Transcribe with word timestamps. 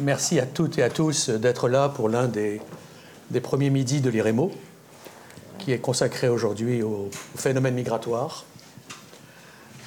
Merci 0.00 0.40
à 0.40 0.46
toutes 0.46 0.78
et 0.78 0.82
à 0.82 0.88
tous 0.88 1.28
d'être 1.28 1.68
là 1.68 1.90
pour 1.90 2.08
l'un 2.08 2.26
des, 2.26 2.60
premiers 3.42 3.68
midis 3.68 4.00
de 4.00 4.08
l'IREMO, 4.08 4.50
qui 5.58 5.72
est 5.72 5.78
consacré 5.78 6.28
aujourd'hui 6.28 6.82
au, 6.82 7.10
phénomène 7.36 7.74
migratoire. 7.74 8.46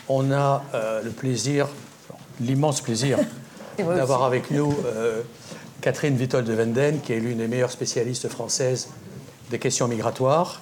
On 0.08 0.32
a 0.32 0.64
euh, 0.76 1.02
le 1.02 1.10
plaisir, 1.10 1.68
l'immense 2.40 2.82
plaisir, 2.82 3.18
d'avoir 3.80 4.24
avec 4.24 4.52
nous 4.52 4.76
euh, 4.86 5.22
Catherine 5.82 6.16
Vitol 6.16 6.44
de 6.44 6.54
Venden, 6.54 7.00
qui 7.02 7.14
est 7.14 7.20
l'une 7.20 7.40
des 7.40 7.48
meilleures 7.48 7.72
spécialistes 7.72 8.30
françaises 8.30 8.90
des 9.50 9.58
questions 9.58 9.88
migratoires, 9.88 10.62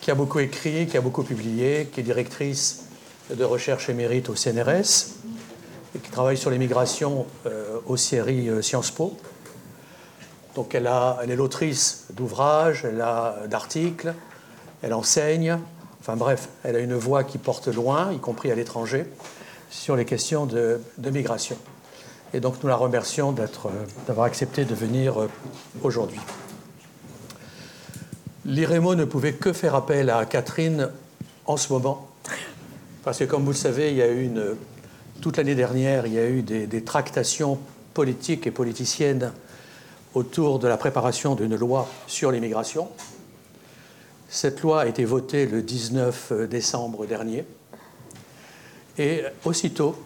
qui 0.00 0.10
a 0.10 0.14
beaucoup 0.14 0.38
écrit, 0.38 0.86
qui 0.86 0.96
a 0.96 1.02
beaucoup 1.02 1.24
publié, 1.24 1.90
qui 1.92 2.00
est 2.00 2.04
directrice 2.04 2.84
de 3.34 3.44
recherche 3.44 3.90
émérite 3.90 4.30
au 4.30 4.34
CNRS 4.34 5.12
qui 5.98 6.10
travaille 6.10 6.36
sur 6.36 6.50
l'immigration 6.50 7.26
euh, 7.46 7.78
aux 7.86 7.96
séries 7.96 8.48
euh, 8.48 8.62
Sciences 8.62 8.90
Po. 8.90 9.16
Donc 10.54 10.74
elle, 10.74 10.86
a, 10.86 11.18
est 11.22 11.36
l'autrice 11.36 12.06
d'ouvrages, 12.10 12.84
elle 12.84 13.00
a 13.00 13.46
d'articles, 13.48 14.14
elle 14.82 14.94
enseigne, 14.94 15.58
enfin 16.00 16.16
bref, 16.16 16.48
elle 16.64 16.76
a 16.76 16.80
une 16.80 16.94
voix 16.94 17.24
qui 17.24 17.38
porte 17.38 17.68
loin, 17.68 18.12
y 18.12 18.18
compris 18.18 18.50
à 18.50 18.54
l'étranger, 18.54 19.06
sur 19.70 19.96
les 19.96 20.04
questions 20.04 20.46
de, 20.46 20.80
de, 20.98 21.10
migration. 21.10 21.56
Et 22.34 22.40
donc 22.40 22.62
nous 22.62 22.68
la 22.68 22.76
remercions 22.76 23.34
euh, 23.38 23.68
d'avoir 24.06 24.26
accepté 24.26 24.64
de 24.64 24.74
venir 24.74 25.28
aujourd'hui. 25.82 26.20
L'IREMO 28.44 28.94
ne 28.94 29.04
pouvait 29.04 29.34
que 29.34 29.52
faire 29.52 29.74
appel 29.74 30.10
à 30.10 30.24
Catherine 30.24 30.90
en 31.46 31.56
ce 31.56 31.72
moment, 31.72 32.08
parce 33.04 33.18
que 33.18 33.24
comme 33.24 33.44
vous 33.44 33.52
le 33.52 33.56
savez, 33.56 33.90
il 33.90 33.96
y 33.96 34.02
a 34.02 34.08
eu 34.08 34.24
une, 34.24 34.56
toute 35.20 35.36
l'année 35.36 35.54
dernière, 35.54 36.06
il 36.06 36.14
y 36.14 36.18
a 36.18 36.28
eu 36.28 36.42
des, 36.42 36.84
tractations 36.84 37.58
politiques 37.94 38.46
et 38.46 38.50
politiciennes 38.50 39.32
autour 40.14 40.58
de 40.58 40.68
la 40.68 40.76
préparation 40.76 41.34
d'une 41.34 41.56
loi 41.56 41.88
sur 42.06 42.32
l'immigration. 42.32 42.88
Cette 44.28 44.60
loi 44.62 44.82
a 44.82 44.86
été 44.86 45.04
votée 45.04 45.46
le 45.46 45.62
19 45.62 46.48
décembre 46.48 47.06
dernier 47.06 47.44
et 48.98 49.22
aussitôt 49.44 49.96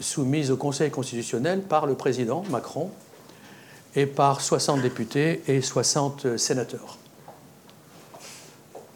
soumise 0.00 0.50
au 0.50 0.56
Conseil 0.56 0.90
constitutionnel 0.90 1.62
par 1.62 1.86
le 1.86 1.94
président 1.94 2.44
Macron 2.50 2.90
et 3.94 4.06
par 4.06 4.40
60 4.40 4.82
députés 4.82 5.42
et 5.48 5.62
60 5.62 6.36
sénateurs 6.36 6.98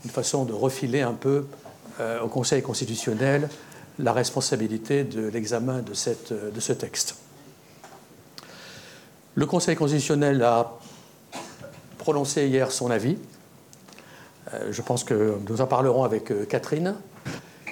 une 0.04 0.10
façon 0.10 0.44
de 0.44 0.52
refiler 0.52 1.02
un 1.02 1.12
peu 1.12 1.46
euh, 2.00 2.20
au 2.20 2.28
Conseil 2.28 2.62
constitutionnel 2.62 3.48
la 4.02 4.12
responsabilité 4.12 5.04
de 5.04 5.28
l'examen 5.28 5.80
de, 5.80 5.92
de 6.50 6.60
ce 6.60 6.72
texte. 6.72 7.16
Le 9.34 9.46
Conseil 9.46 9.76
constitutionnel 9.76 10.42
a 10.42 10.78
prononcé 11.98 12.46
hier 12.48 12.72
son 12.72 12.90
avis. 12.90 13.16
Euh, 14.52 14.72
je 14.72 14.82
pense 14.82 15.04
que 15.04 15.36
nous 15.48 15.60
en 15.60 15.66
parlerons 15.66 16.04
avec 16.04 16.30
euh, 16.30 16.44
Catherine. 16.46 16.96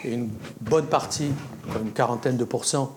Une 0.05 0.31
bonne 0.61 0.87
partie, 0.87 1.33
une 1.81 1.93
quarantaine 1.93 2.37
de 2.37 2.45
pourcents, 2.45 2.97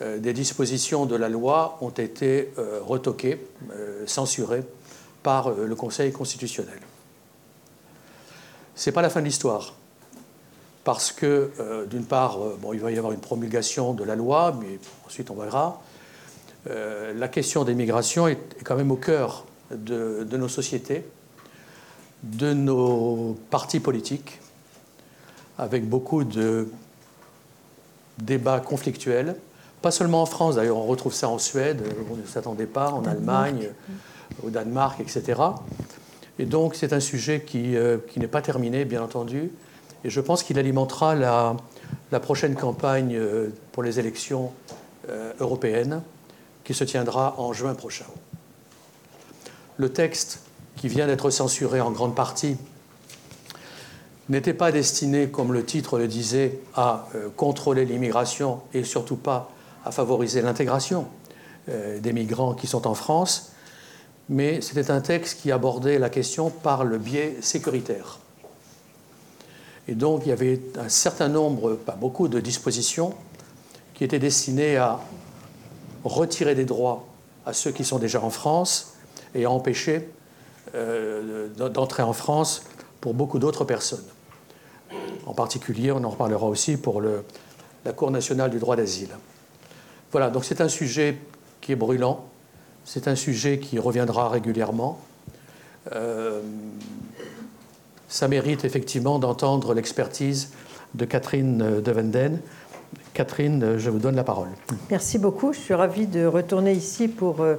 des 0.00 0.32
dispositions 0.32 1.04
de 1.04 1.16
la 1.16 1.28
loi 1.28 1.76
ont 1.80 1.90
été 1.90 2.52
retoquées, 2.86 3.44
censurées 4.06 4.62
par 5.24 5.50
le 5.50 5.74
Conseil 5.74 6.12
constitutionnel. 6.12 6.78
Ce 8.76 8.88
n'est 8.88 8.94
pas 8.94 9.02
la 9.02 9.10
fin 9.10 9.18
de 9.18 9.24
l'histoire. 9.24 9.74
Parce 10.88 11.12
que, 11.12 11.50
euh, 11.60 11.84
d'une 11.84 12.06
part, 12.06 12.40
euh, 12.40 12.58
bon, 12.58 12.72
il 12.72 12.80
va 12.80 12.90
y 12.90 12.96
avoir 12.96 13.12
une 13.12 13.20
promulgation 13.20 13.92
de 13.92 14.04
la 14.04 14.16
loi, 14.16 14.58
mais 14.58 14.78
ensuite 15.06 15.30
on 15.30 15.34
verra. 15.34 15.82
Euh, 16.70 17.12
la 17.12 17.28
question 17.28 17.64
des 17.64 17.74
migrations 17.74 18.26
est, 18.26 18.38
quand 18.64 18.74
même 18.74 18.90
au 18.90 18.96
cœur 18.96 19.44
de, 19.70 20.24
nos 20.38 20.48
sociétés, 20.48 21.04
de 22.22 22.54
nos 22.54 23.36
partis 23.50 23.80
politiques, 23.80 24.40
avec 25.58 25.86
beaucoup 25.86 26.24
de 26.24 26.70
débats 28.16 28.60
conflictuels. 28.60 29.36
Pas 29.82 29.90
seulement 29.90 30.22
en 30.22 30.26
France, 30.26 30.54
d'ailleurs, 30.54 30.78
on 30.78 30.86
retrouve 30.86 31.12
ça 31.12 31.28
en 31.28 31.36
Suède, 31.36 31.82
on 32.10 32.16
ne 32.16 32.24
s'attendait 32.24 32.64
pas, 32.64 32.92
en 32.92 33.04
Allemagne, 33.04 33.68
au 34.42 34.48
Danemark, 34.48 34.98
etc. 35.00 35.38
Et 36.38 36.46
donc 36.46 36.76
c'est 36.76 36.94
un 36.94 37.00
sujet 37.00 37.42
qui, 37.42 37.74
qui 38.08 38.20
n'est 38.20 38.26
pas 38.26 38.40
terminé, 38.40 38.86
bien 38.86 39.02
entendu, 39.02 39.52
et 40.04 40.10
je 40.10 40.20
pense 40.20 40.42
qu'il 40.42 40.58
alimentera 40.58 41.14
la, 41.14 41.56
la, 42.12 42.20
prochaine 42.20 42.54
campagne 42.54 43.14
euh, 43.16 43.48
pour 43.72 43.82
les 43.82 43.98
élections 43.98 44.52
euh, 45.08 45.32
européennes 45.40 46.02
qui 46.64 46.74
se 46.74 46.84
tiendra 46.84 47.34
en 47.38 47.52
juin 47.52 47.74
prochain. 47.74 48.04
Le 49.76 49.92
texte 49.92 50.40
qui 50.76 50.88
vient 50.88 51.06
d'être 51.06 51.30
censuré 51.30 51.80
en 51.80 51.90
grande 51.90 52.14
partie 52.14 52.56
n'était 54.28 54.54
pas 54.54 54.70
destiné, 54.70 55.28
comme 55.28 55.52
le 55.52 55.64
titre 55.64 55.98
le 55.98 56.06
disait, 56.06 56.60
à 56.74 57.08
contrôler 57.36 57.86
l'immigration 57.86 58.60
et 58.74 58.84
surtout 58.84 59.16
pas 59.16 59.50
à 59.86 59.90
favoriser 59.90 60.42
l'intégration 60.42 61.06
des 61.66 62.12
migrants 62.12 62.52
qui 62.52 62.66
sont 62.66 62.86
en 62.86 62.94
France, 62.94 63.52
mais 64.28 64.60
c'était 64.60 64.90
un 64.90 65.00
texte 65.00 65.40
qui 65.40 65.50
abordait 65.50 65.98
la 65.98 66.10
question 66.10 66.50
par 66.50 66.84
le 66.84 66.98
biais 66.98 67.38
sécuritaire. 67.40 68.18
Et 69.88 69.94
donc 69.94 70.22
il 70.26 70.28
y 70.28 70.32
avait 70.32 70.60
un 70.78 70.88
certain 70.88 71.28
nombre, 71.28 71.74
pas 71.74 71.96
beaucoup, 71.96 72.28
de 72.28 72.40
dispositions 72.40 73.14
qui 73.94 74.04
étaient 74.04 74.18
destinées 74.18 74.76
à 74.76 75.00
retirer 76.04 76.54
des 76.54 76.66
droits 76.66 77.06
à 77.46 77.54
ceux 77.54 77.72
qui 77.72 77.84
sont 77.84 77.98
déjà 77.98 78.22
en 78.22 78.30
France 78.30 78.94
et 79.34 79.46
à 79.46 79.50
empêcher 79.50 80.08
euh, 80.74 81.48
d'entrer 81.48 82.02
en 82.02 82.12
France 82.12 82.62
pour 83.00 83.14
beaucoup 83.14 83.38
d'autres 83.38 83.64
personnes. 83.64 84.04
En 85.26 85.32
particulier, 85.32 85.90
on 85.90 86.04
en 86.04 86.10
reparlera 86.10 86.46
aussi 86.46 86.76
pour 86.76 87.02
la 87.02 87.92
Cour 87.92 88.10
nationale 88.10 88.50
du 88.50 88.58
droit 88.58 88.76
d'asile. 88.76 89.10
Voilà, 90.12 90.30
donc 90.30 90.44
c'est 90.44 90.60
un 90.60 90.68
sujet 90.68 91.18
qui 91.60 91.72
est 91.72 91.76
brûlant, 91.76 92.24
c'est 92.84 93.08
un 93.08 93.16
sujet 93.16 93.58
qui 93.58 93.78
reviendra 93.78 94.28
régulièrement. 94.28 95.00
Euh, 95.92 96.42
ça 98.08 98.28
mérite 98.28 98.64
effectivement 98.64 99.18
d'entendre 99.18 99.74
l'expertise 99.74 100.50
de 100.94 101.04
Catherine 101.04 101.80
de 101.80 101.92
Venden. 101.92 102.40
Catherine, 103.14 103.78
je 103.78 103.90
vous 103.90 103.98
donne 103.98 104.16
la 104.16 104.24
parole. 104.24 104.48
Merci 104.90 105.18
beaucoup. 105.18 105.52
Je 105.52 105.58
suis 105.58 105.74
ravie 105.74 106.06
de 106.06 106.24
retourner 106.24 106.72
ici 106.72 107.08
pour 107.08 107.40
euh, 107.40 107.56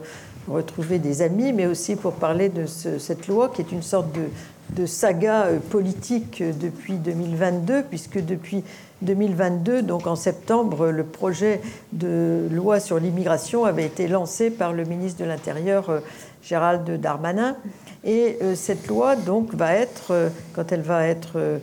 retrouver 0.47 0.99
des 0.99 1.21
amis, 1.21 1.53
mais 1.53 1.65
aussi 1.65 1.95
pour 1.95 2.13
parler 2.13 2.49
de 2.49 2.65
cette 2.65 3.27
loi 3.27 3.49
qui 3.49 3.61
est 3.61 3.71
une 3.71 3.83
sorte 3.83 4.11
de, 4.13 4.81
de 4.81 4.85
saga 4.85 5.45
euh, 5.45 5.59
politique 5.59 6.43
depuis 6.59 6.93
2022, 6.93 7.83
puisque 7.83 8.23
depuis 8.23 8.63
2022, 9.01 9.81
donc 9.81 10.07
en 10.07 10.15
septembre, 10.15 10.87
le 10.87 11.03
projet 11.03 11.61
de 11.93 12.47
loi 12.51 12.79
sur 12.79 12.99
l'immigration 12.99 13.65
avait 13.65 13.85
été 13.85 14.07
lancé 14.07 14.49
par 14.49 14.73
le 14.73 14.83
ministre 14.83 15.21
de 15.21 15.25
l'Intérieur 15.25 15.89
euh, 15.89 15.99
Gérald 16.43 16.89
Darmanin. 16.99 17.55
Et 18.03 18.37
euh, 18.41 18.55
cette 18.55 18.87
loi, 18.87 19.15
donc, 19.15 19.53
va 19.53 19.73
être, 19.73 20.11
euh, 20.11 20.29
quand 20.53 20.71
elle 20.71 20.81
va 20.81 21.07
être 21.07 21.59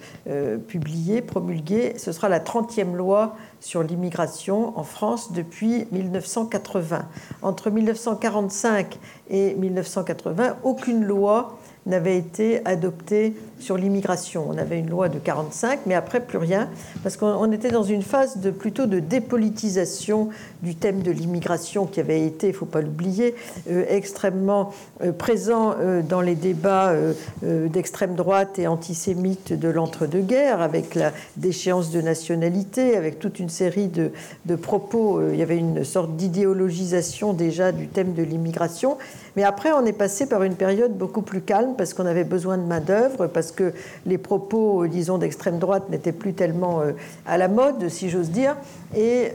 publiée, 0.68 1.22
promulguée, 1.22 1.94
ce 1.98 2.12
sera 2.12 2.28
la 2.28 2.40
30e 2.40 2.94
loi 2.94 3.36
sur 3.60 3.82
l'immigration 3.82 4.78
en 4.78 4.84
France 4.84 5.32
depuis 5.32 5.86
1980. 5.92 7.06
Entre 7.42 7.70
1945 7.70 8.98
et 9.30 9.54
1980, 9.54 10.56
aucune 10.62 11.04
loi 11.04 11.58
n'avait 11.86 12.16
été 12.16 12.64
adopté 12.66 13.34
sur 13.58 13.76
l'immigration. 13.76 14.46
On 14.48 14.58
avait 14.58 14.78
une 14.78 14.90
loi 14.90 15.08
de 15.08 15.18
45, 15.18 15.80
mais 15.86 15.94
après 15.94 16.20
plus 16.20 16.38
rien, 16.38 16.68
parce 17.02 17.16
qu'on 17.16 17.50
était 17.52 17.70
dans 17.70 17.82
une 17.82 18.02
phase 18.02 18.38
de 18.38 18.50
plutôt 18.50 18.86
de 18.86 19.00
dépolitisation 19.00 20.28
du 20.62 20.74
thème 20.74 21.02
de 21.02 21.10
l'immigration 21.10 21.86
qui 21.86 22.00
avait 22.00 22.24
été, 22.24 22.48
il 22.48 22.52
ne 22.52 22.56
faut 22.56 22.66
pas 22.66 22.80
l'oublier, 22.80 23.34
euh, 23.70 23.84
extrêmement 23.88 24.72
euh, 25.02 25.12
présent 25.12 25.74
euh, 25.78 26.02
dans 26.02 26.20
les 26.20 26.34
débats 26.34 26.94
d'extrême 27.42 28.14
droite 28.14 28.58
et 28.58 28.66
antisémites 28.66 29.52
de 29.52 29.68
l'entre-deux-guerres, 29.68 30.60
avec 30.60 30.94
la 30.94 31.12
déchéance 31.36 31.90
de 31.90 32.00
nationalité, 32.00 32.96
avec 32.96 33.18
toute 33.18 33.38
une 33.38 33.48
série 33.48 33.88
de, 33.88 34.10
de 34.44 34.56
propos. 34.56 35.20
il 35.30 35.36
y 35.36 35.42
avait 35.42 35.56
une 35.56 35.84
sorte 35.84 36.16
d'idéologisation 36.16 37.32
déjà 37.32 37.72
du 37.72 37.88
thème 37.88 38.14
de 38.14 38.22
l'immigration. 38.22 38.96
Mais 39.36 39.44
après, 39.44 39.72
on 39.72 39.84
est 39.84 39.92
passé 39.92 40.26
par 40.26 40.42
une 40.42 40.54
période 40.54 40.96
beaucoup 40.96 41.22
plus 41.22 41.42
calme 41.42 41.74
parce 41.76 41.94
qu'on 41.94 42.06
avait 42.06 42.24
besoin 42.24 42.58
de 42.58 42.62
main-d'œuvre, 42.62 43.26
parce 43.26 43.45
que 43.52 43.72
les 44.04 44.18
propos, 44.18 44.86
disons, 44.86 45.18
d'extrême 45.18 45.58
droite 45.58 45.90
n'étaient 45.90 46.12
plus 46.12 46.34
tellement 46.34 46.82
à 47.26 47.38
la 47.38 47.48
mode, 47.48 47.88
si 47.88 48.10
j'ose 48.10 48.30
dire. 48.30 48.56
Et 48.96 49.32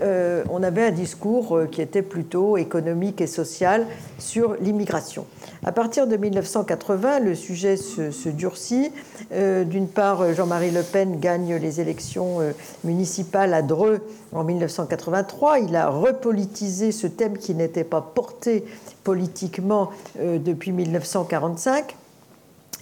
on 0.50 0.64
avait 0.64 0.88
un 0.88 0.92
discours 0.92 1.62
qui 1.72 1.82
était 1.82 2.02
plutôt 2.02 2.58
économique 2.58 3.22
et 3.22 3.28
social 3.28 3.86
sur 4.20 4.56
l'immigration. 4.62 5.26
À 5.64 5.72
partir 5.72 6.08
de 6.08 6.18
1980, 6.18 7.20
le 7.20 7.36
sujet 7.36 7.78
se, 7.78 8.30
durcit. 8.30 8.92
Euh, 9.32 9.64
d'une 9.64 9.88
part, 9.88 10.34
Jean-Marie 10.34 10.72
Le 10.72 10.82
Pen 10.82 11.20
gagne 11.20 11.56
les 11.56 11.80
élections 11.80 12.42
euh, 12.42 12.52
municipales 12.84 13.54
à 13.54 13.62
Dreux 13.62 14.02
en 14.34 14.44
1983. 14.44 15.60
Il 15.60 15.76
a 15.76 15.90
repolitisé 15.90 16.92
ce 16.92 17.08
thème 17.08 17.38
qui 17.38 17.54
n'était 17.54 17.84
pas 17.84 18.02
porté 18.02 18.66
politiquement 19.04 19.92
euh, 20.20 20.40
depuis 20.40 20.72
1945. 20.72 21.96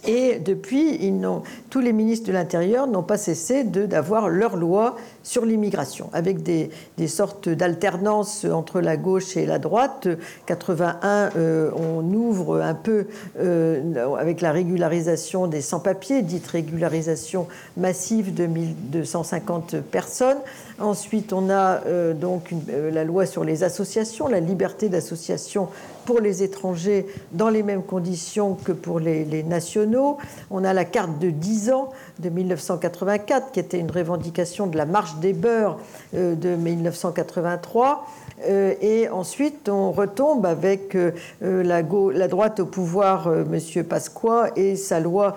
Et 0.08 0.40
depuis, 0.40 1.00
tous 1.70 1.80
les 1.80 1.94
ministres 1.94 2.28
de 2.28 2.34
l'Intérieur 2.34 2.88
n'ont 2.88 3.04
pas 3.04 3.18
cessé 3.18 3.64
d'avoir 3.64 4.30
leur 4.30 4.56
loi 4.56 4.96
sur 5.24 5.46
l'immigration, 5.46 6.10
avec 6.14 6.42
des, 6.44 6.70
sortes 7.08 7.50
d'alternances 7.50 8.46
entre 8.46 8.82
la 8.82 8.98
gauche 8.98 9.36
et 9.36 9.46
la 9.46 9.60
droite. 9.60 10.08
81, 10.46 11.32
euh, 11.36 11.72
on 11.76 12.04
ouvre 12.14 12.62
un 12.62 12.74
peu 12.74 13.08
euh, 13.40 14.16
avec 14.18 14.42
la 14.42 14.52
régularisation 14.52 15.48
des 15.48 15.62
sans-papiers, 15.62 16.22
dite 16.22 16.48
régularisation 16.48 17.48
massive 17.78 18.34
de 18.34 18.46
1250 18.46 19.78
personnes. 19.82 20.38
Ensuite, 20.80 21.34
on 21.34 21.50
a 21.50 21.82
euh, 21.86 22.14
donc 22.14 22.54
la 22.72 23.04
loi 23.04 23.26
sur 23.26 23.44
les 23.44 23.64
associations, 23.64 24.28
la 24.28 24.40
liberté 24.40 24.88
d'association 24.88 25.68
pour 26.06 26.22
les 26.22 26.42
étrangers 26.42 27.06
dans 27.34 27.50
les 27.50 27.64
mêmes 27.64 27.84
conditions 27.84 28.56
que 28.56 28.72
pour 28.72 29.00
les, 29.00 29.26
les 29.26 29.44
nationaux. 29.44 30.18
On 30.50 30.64
a 30.64 30.74
la 30.74 30.86
carte 30.86 31.20
de 31.20 31.30
10 31.30 31.72
ans 31.72 31.90
de 32.20 32.30
1984, 32.30 33.52
qui 33.52 33.60
était 33.60 33.80
une 33.80 33.92
revendication 33.92 34.68
de 34.68 34.78
la 34.78 34.86
marche 34.86 35.16
des 35.18 35.34
beurs 35.34 35.78
euh, 36.16 36.36
de 36.36 36.56
1983. 36.56 38.08
Euh, 38.48 38.74
et 38.82 39.10
ensuite, 39.10 39.70
on 39.70 39.92
retombe 39.92 40.46
avec 40.46 40.96
euh, 40.96 41.12
la, 41.42 41.82
la, 41.82 42.28
droite 42.28 42.60
au 42.60 42.66
pouvoir, 42.66 43.32
M. 43.34 43.84
Pasqua, 43.84 44.52
et 44.56 44.76
sa 44.76 45.00
loi 45.00 45.36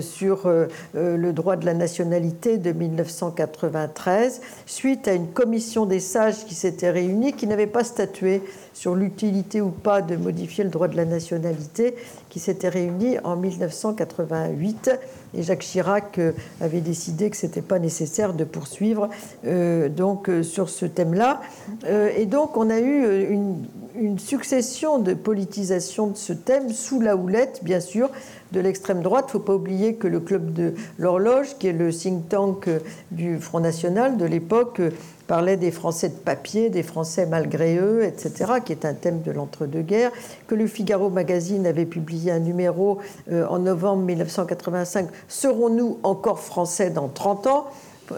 sur 0.00 0.48
le 0.94 1.32
droit 1.32 1.56
de 1.56 1.66
la 1.66 1.74
nationalité 1.74 2.58
de 2.58 2.72
1993, 2.72 4.40
suite 4.66 5.08
à 5.08 5.14
une 5.14 5.28
commission 5.28 5.86
des 5.86 6.00
sages 6.00 6.44
qui 6.44 6.54
s'était 6.54 6.90
réunie, 6.90 7.32
qui 7.32 7.46
n'avait 7.46 7.66
pas 7.66 7.84
statué 7.84 8.42
sur 8.74 8.94
l'utilité 8.94 9.60
ou 9.60 9.70
pas 9.70 10.02
de 10.02 10.16
modifier 10.16 10.64
le 10.64 10.70
droit 10.70 10.88
de 10.88 10.96
la 10.96 11.04
nationalité, 11.04 11.94
qui 12.34 12.40
s'était 12.40 12.68
réunie 12.68 13.16
en 13.22 13.36
1988 13.36 14.90
et 15.34 15.44
Jacques 15.44 15.60
Chirac 15.60 16.18
euh, 16.18 16.32
avait 16.60 16.80
décidé 16.80 17.30
que 17.30 17.36
ce 17.36 17.46
n'était 17.46 17.62
pas 17.62 17.78
nécessaire 17.78 18.34
de 18.34 18.42
poursuivre 18.42 19.08
euh, 19.46 19.88
donc, 19.88 20.28
euh, 20.28 20.42
sur 20.42 20.68
ce 20.68 20.84
thème-là. 20.84 21.40
et 21.86 22.26
donc 22.26 22.56
on 22.56 22.70
a 22.70 22.80
eu 22.80 23.30
une, 23.30 24.18
succession 24.18 24.98
de 24.98 25.14
politisation 25.14 26.08
de 26.08 26.16
ce 26.16 26.32
thème 26.32 26.70
sous 26.70 27.00
la 27.00 27.14
houlette, 27.14 27.60
bien 27.62 27.78
sûr, 27.78 28.10
de 28.50 28.58
l'extrême 28.58 29.00
droite. 29.00 29.26
Il 29.28 29.28
ne 29.28 29.32
faut 29.34 29.46
pas 29.46 29.54
oublier 29.54 29.94
que 29.94 30.08
le 30.08 30.18
Club 30.18 30.52
de 30.52 30.74
l'Horloge, 30.98 31.56
qui 31.60 31.68
est 31.68 31.72
le 31.72 31.92
think 31.92 32.28
tank 32.28 32.68
du 33.12 33.38
Front 33.38 33.60
National 33.60 34.16
de 34.16 34.24
l'époque, 34.24 34.80
parlait 35.26 35.56
des 35.56 35.70
Français 35.70 36.08
de 36.08 36.14
papier, 36.14 36.70
des 36.70 36.82
Français 36.82 37.26
malgré 37.26 37.76
eux, 37.76 38.04
etc., 38.04 38.54
qui 38.64 38.72
est 38.72 38.84
un 38.84 38.94
thème 38.94 39.22
de 39.22 39.32
l'entre-deux-guerres, 39.32 40.12
que 40.46 40.54
le 40.54 40.66
Figaro 40.66 41.10
Magazine 41.10 41.66
avait 41.66 41.86
publié 41.86 42.32
un 42.32 42.38
numéro 42.38 42.98
euh, 43.30 43.46
en 43.48 43.58
novembre 43.58 44.02
1985, 44.02 45.08
Serons-nous 45.28 45.98
encore 46.02 46.40
Français 46.40 46.90
dans 46.90 47.08
30 47.08 47.46
ans? 47.46 47.66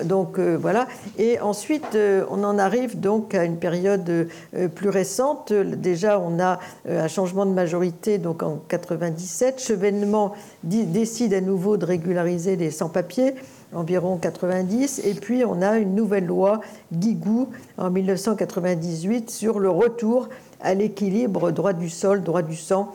Donc 0.05 0.41
euh, 0.41 0.59
voilà. 0.61 0.89
Et 1.17 1.39
ensuite, 1.39 1.95
euh, 1.95 2.25
on 2.29 2.43
en 2.43 2.59
arrive 2.59 2.99
donc 2.99 3.37
à 3.37 3.45
une 3.45 3.57
période 3.57 4.29
plus 4.75 4.89
récente. 4.89 5.53
Déjà, 5.53 6.19
on 6.19 6.41
a 6.41 6.59
un 6.89 7.09
changement 7.09 7.47
de 7.47 7.53
majorité 7.53 8.19
donc 8.19 8.43
en 8.43 8.61
97. 8.69 9.61
Chevènement 9.61 10.33
décide 10.65 11.35
à 11.35 11.41
nouveau 11.41 11.77
de 11.77 11.87
régulariser 11.87 12.57
les 12.57 12.73
sans-papiers 12.73 13.35
environ 13.73 14.17
90. 14.17 15.01
Et 15.05 15.15
puis 15.15 15.45
on 15.45 15.63
a 15.63 15.79
une 15.79 15.95
nouvelle 15.95 16.27
loi, 16.27 16.61
Guigou, 16.93 17.49
en 17.79 17.91
1998, 17.91 19.31
sur 19.31 19.59
le 19.59 19.71
retour 19.71 20.29
à 20.61 20.75
l'équilibre 20.75 21.51
droit 21.51 21.73
du 21.73 21.91
sol, 21.91 22.23
droit 22.23 22.43
du 22.43 22.57
sang 22.57 22.93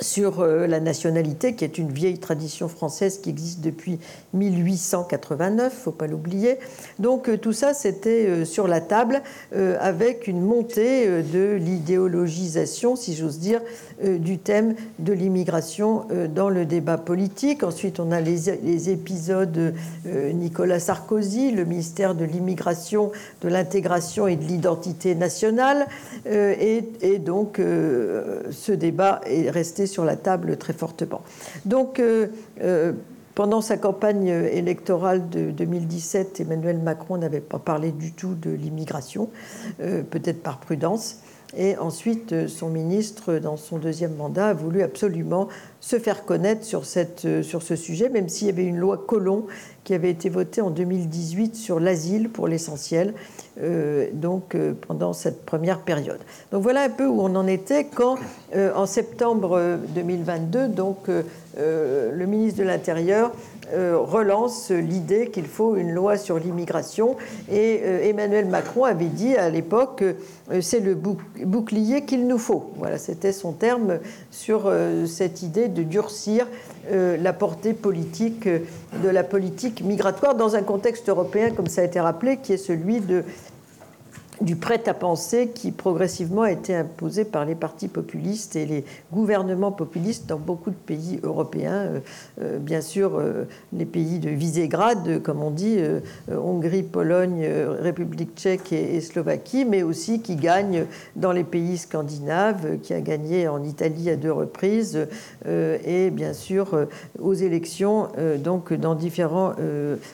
sur 0.00 0.40
euh, 0.40 0.66
la 0.66 0.80
nationalité, 0.80 1.54
qui 1.54 1.64
est 1.64 1.78
une 1.78 1.90
vieille 1.90 2.18
tradition 2.18 2.68
française 2.68 3.18
qui 3.18 3.30
existe 3.30 3.60
depuis 3.60 3.98
1889, 4.32 5.72
faut 5.72 5.90
pas 5.90 6.06
l'oublier. 6.06 6.58
Donc 6.98 7.28
euh, 7.28 7.36
tout 7.36 7.52
ça, 7.52 7.74
c'était 7.74 8.26
euh, 8.26 8.44
sur 8.44 8.68
la 8.68 8.80
table 8.80 9.22
avec 9.80 10.26
une 10.26 10.40
montée 10.40 11.22
de 11.22 11.54
l'idéologisation, 11.54 12.96
si 12.96 13.14
j'ose 13.14 13.38
dire, 13.38 13.60
du 14.02 14.38
thème 14.38 14.74
de 14.98 15.12
l'immigration 15.12 16.06
dans 16.34 16.48
le 16.48 16.64
débat 16.64 16.98
politique. 16.98 17.64
Ensuite, 17.64 17.98
on 17.98 18.12
a 18.12 18.20
les, 18.20 18.90
épisodes 18.90 19.74
Nicolas 20.34 20.80
Sarkozy, 20.80 21.50
le 21.50 21.64
ministère 21.64 22.14
de 22.14 22.24
l'immigration, 22.24 23.10
de 23.42 23.48
l'intégration 23.48 24.28
et 24.28 24.36
de 24.36 24.44
l'identité 24.44 25.14
nationale. 25.14 25.86
Et, 26.26 26.84
et, 27.00 27.18
donc, 27.18 27.58
ce 27.58 28.72
débat 28.72 29.20
est 29.24 29.50
resté 29.50 29.87
sur 29.88 30.04
la 30.04 30.16
table 30.16 30.56
très 30.56 30.72
fortement. 30.72 31.22
Donc, 31.64 31.98
euh, 31.98 32.28
euh, 32.62 32.92
pendant 33.34 33.60
sa 33.60 33.76
campagne 33.76 34.26
électorale 34.26 35.28
de 35.28 35.50
2017, 35.50 36.40
Emmanuel 36.40 36.78
Macron 36.78 37.18
n'avait 37.18 37.40
pas 37.40 37.58
parlé 37.58 37.92
du 37.92 38.12
tout 38.12 38.34
de 38.34 38.50
l'immigration, 38.50 39.30
euh, 39.80 40.02
peut-être 40.02 40.42
par 40.42 40.58
prudence. 40.58 41.18
Et 41.56 41.78
ensuite, 41.78 42.46
son 42.46 42.68
ministre, 42.68 43.38
dans 43.38 43.56
son 43.56 43.78
deuxième 43.78 44.14
mandat, 44.16 44.48
a 44.48 44.54
voulu 44.54 44.82
absolument 44.82 45.48
se 45.80 45.98
faire 45.98 46.26
connaître 46.26 46.64
sur, 46.64 46.84
cette, 46.84 47.42
sur 47.42 47.62
ce 47.62 47.74
sujet, 47.74 48.10
même 48.10 48.28
s'il 48.28 48.48
y 48.48 48.50
avait 48.50 48.66
une 48.66 48.76
loi 48.76 49.02
Colomb 49.06 49.46
qui 49.84 49.94
avait 49.94 50.10
été 50.10 50.28
votée 50.28 50.60
en 50.60 50.68
2018 50.68 51.56
sur 51.56 51.80
l'asile 51.80 52.28
pour 52.28 52.48
l'essentiel, 52.48 53.14
donc 54.12 54.54
euh, 54.54 54.74
pendant 54.86 55.12
cette 55.12 55.44
première 55.44 55.80
période. 55.80 56.20
Donc 56.52 56.62
voilà 56.62 56.82
un 56.82 56.90
peu 56.90 57.06
où 57.06 57.20
on 57.20 57.34
en 57.34 57.46
était 57.46 57.84
quand, 57.84 58.16
euh, 58.54 58.72
en 58.74 58.86
septembre 58.86 59.78
2022, 59.88 60.68
donc 60.68 61.08
le 61.08 62.26
ministre 62.26 62.60
de 62.60 62.64
l'Intérieur 62.64 63.32
relance 63.74 64.70
l'idée 64.70 65.30
qu'il 65.30 65.46
faut 65.46 65.76
une 65.76 65.92
loi 65.92 66.16
sur 66.16 66.38
l'immigration. 66.38 67.16
Et 67.50 68.08
Emmanuel 68.08 68.46
Macron 68.46 68.84
avait 68.84 69.06
dit 69.06 69.36
à 69.36 69.50
l'époque 69.50 70.04
c'est 70.60 70.80
le 70.80 70.94
bouclier 70.94 72.04
qu'il 72.04 72.26
nous 72.26 72.38
faut. 72.38 72.72
Voilà, 72.76 72.98
c'était 72.98 73.32
son 73.32 73.52
terme 73.52 73.98
sur 74.30 74.72
cette 75.06 75.42
idée 75.42 75.68
de 75.68 75.82
durcir 75.82 76.46
la 76.90 77.32
portée 77.32 77.74
politique 77.74 78.48
de 78.48 79.08
la 79.08 79.24
politique 79.24 79.82
migratoire 79.82 80.34
dans 80.34 80.56
un 80.56 80.62
contexte 80.62 81.08
européen, 81.08 81.50
comme 81.50 81.66
ça 81.66 81.82
a 81.82 81.84
été 81.84 82.00
rappelé, 82.00 82.38
qui 82.38 82.54
est 82.54 82.58
celui 82.58 83.00
de 83.00 83.24
du 84.40 84.56
prêt-à-penser 84.56 85.48
qui 85.54 85.72
progressivement 85.72 86.42
a 86.42 86.52
été 86.52 86.74
imposé 86.74 87.24
par 87.24 87.44
les 87.44 87.54
partis 87.54 87.88
populistes 87.88 88.56
et 88.56 88.66
les 88.66 88.84
gouvernements 89.12 89.72
populistes 89.72 90.26
dans 90.26 90.38
beaucoup 90.38 90.70
de 90.70 90.76
pays 90.76 91.18
européens. 91.22 91.72
Euh, 91.72 92.00
euh, 92.40 92.58
bien 92.58 92.80
sûr, 92.80 93.16
euh, 93.16 93.44
les 93.72 93.84
pays 93.84 94.18
de 94.18 94.30
Visegrad, 94.30 95.22
comme 95.22 95.42
on 95.42 95.50
dit, 95.50 95.78
Hongrie, 96.30 96.82
Pologne, 96.82 97.46
République 97.80 98.36
tchèque 98.36 98.72
et, 98.72 99.00
Slovaquie, 99.00 99.64
mais 99.64 99.82
aussi 99.82 100.20
qui 100.20 100.36
gagnent 100.36 100.86
dans 101.16 101.32
les 101.32 101.44
pays 101.44 101.78
scandinaves, 101.78 102.78
qui 102.82 102.94
a 102.94 103.00
gagné 103.00 103.48
en 103.48 103.62
Italie 103.62 104.10
à 104.10 104.16
deux 104.16 104.32
reprises, 104.32 105.06
et 105.46 106.10
bien 106.10 106.32
sûr 106.32 106.86
aux 107.20 107.34
élections, 107.34 108.08
donc 108.38 108.72
dans 108.72 108.94
différents 108.94 109.52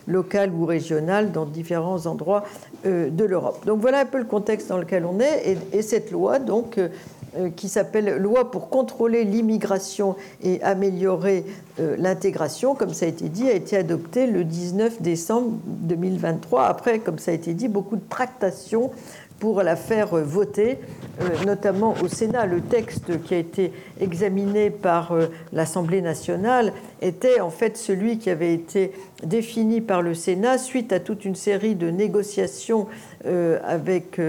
locales 0.07 0.52
ou 0.52 0.66
régionales, 0.66 1.33
dans 1.33 1.47
différents 1.47 2.07
endroits 2.07 2.45
de 2.85 3.25
l'Europe. 3.25 3.64
Donc 3.66 3.81
voilà 3.81 4.04
le 4.18 4.25
contexte 4.25 4.68
dans 4.68 4.78
lequel 4.78 5.04
on 5.04 5.21
est. 5.21 5.59
Et, 5.73 5.83
cette 5.83 6.11
loi, 6.11 6.38
donc, 6.38 6.78
euh, 6.78 6.88
euh, 7.37 7.50
qui 7.50 7.68
s'appelle 7.68 8.16
Loi 8.18 8.50
pour 8.50 8.68
contrôler 8.68 9.25
l'immigration 9.25 10.14
et 10.42 10.62
améliorer 10.62 11.44
euh, 11.80 11.97
l'intégration, 11.99 12.76
comme 12.76 12.94
ça 12.94 13.06
a 13.06 13.09
été 13.09 13.28
dit, 13.28 13.49
a 13.49 13.54
été 13.54 13.76
adoptée 13.76 14.28
le 14.28 14.44
19 14.44 15.02
décembre 15.02 15.50
2023, 15.66 16.66
après, 16.66 17.00
comme 17.00 17.18
ça 17.18 17.33
a 17.33 17.35
été 17.35 17.52
dit, 17.54 17.66
beaucoup 17.66 17.97
de 17.97 18.09
tractations 18.09 18.92
pour 19.38 19.62
la 19.62 19.76
faire 19.76 20.16
voter, 20.16 20.78
euh, 21.20 21.44
notamment 21.44 21.94
au 22.02 22.08
Sénat. 22.08 22.46
Le 22.46 22.60
texte 22.60 23.22
qui 23.22 23.34
a 23.34 23.38
été 23.38 23.72
examiné 24.00 24.70
par 24.70 25.12
euh, 25.12 25.26
l'Assemblée 25.52 26.02
nationale 26.02 26.72
était 27.02 27.40
en 27.40 27.50
fait 27.50 27.76
celui 27.76 28.18
qui 28.18 28.30
avait 28.30 28.54
été 28.54 28.92
défini 29.22 29.80
par 29.80 30.02
le 30.02 30.14
Sénat 30.14 30.58
suite 30.58 30.92
à 30.92 31.00
toute 31.00 31.24
une 31.24 31.34
série 31.34 31.74
de 31.74 31.90
négociations 31.90 32.86
euh, 33.26 33.58
avec, 33.64 34.20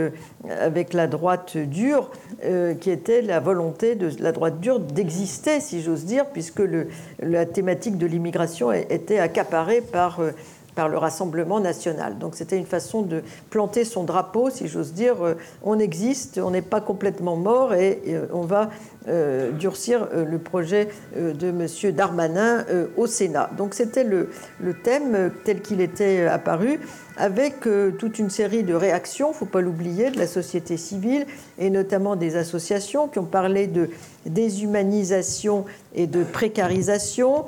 avec 0.50 0.94
la 0.94 1.08
droite 1.08 1.58
dure, 1.58 2.10
qui 2.80 2.92
était 2.92 3.22
la 3.22 3.40
volonté 3.40 3.96
de 3.96 4.10
la 4.20 4.32
droite 4.32 4.60
dure 4.60 4.80
d'exister, 4.80 5.60
si 5.60 5.82
j'ose 5.82 6.06
dire, 6.06 6.26
puisque 6.28 6.62
la 7.20 7.46
thématique 7.46 7.98
de 7.98 8.06
l'immigration 8.06 8.72
était 8.72 9.20
accaparée 9.20 9.82
par 9.82 10.20
par 10.76 10.90
le 10.90 10.98
Rassemblement 10.98 11.60
national. 11.60 12.18
Donc 12.20 12.36
c'était 12.36 12.58
une 12.58 12.66
façon 12.66 13.02
de 13.02 13.24
planter 13.50 13.86
son 13.86 14.04
drapeau, 14.04 14.50
si 14.50 14.68
j'ose 14.68 14.94
dire. 14.94 15.24
Euh, 15.24 15.34
on 15.64 15.80
existe, 15.80 16.38
on 16.38 16.52
n'est 16.52 16.62
pas 16.62 16.82
complètement 16.82 17.38
mort 17.38 17.74
et 17.74 18.02
euh, 18.08 18.28
on 18.34 18.42
va 18.42 18.70
euh, 19.08 19.52
durcir 19.52 20.08
le 20.14 20.38
projet 20.40 20.90
de 21.16 21.50
M. 21.50 21.92
Darmanin 21.94 22.66
au 22.98 23.08
Sénat. 23.08 23.50
Donc 23.58 23.74
c'était 23.74 24.04
le, 24.04 24.30
le, 24.60 24.74
thème 24.74 25.32
tel 25.44 25.62
qu'il 25.62 25.80
était 25.80 26.26
apparu, 26.26 26.80
avec 27.18 27.68
toute 28.00 28.20
une 28.20 28.30
série 28.30 28.64
de 28.64 28.74
réactions, 28.74 29.32
faut 29.32 29.46
pas 29.46 29.62
l'oublier, 29.62 30.10
de 30.10 30.18
la 30.18 30.28
société 30.28 30.76
civile 30.76 31.26
et 31.60 31.70
notamment 31.70 32.16
des 32.16 32.36
associations 32.36 33.08
qui 33.08 33.20
ont 33.20 33.26
parlé 33.26 33.68
de 33.68 33.90
déshumanisation 34.26 35.66
et 35.94 36.08
de 36.08 36.24
précarisation. 36.24 37.46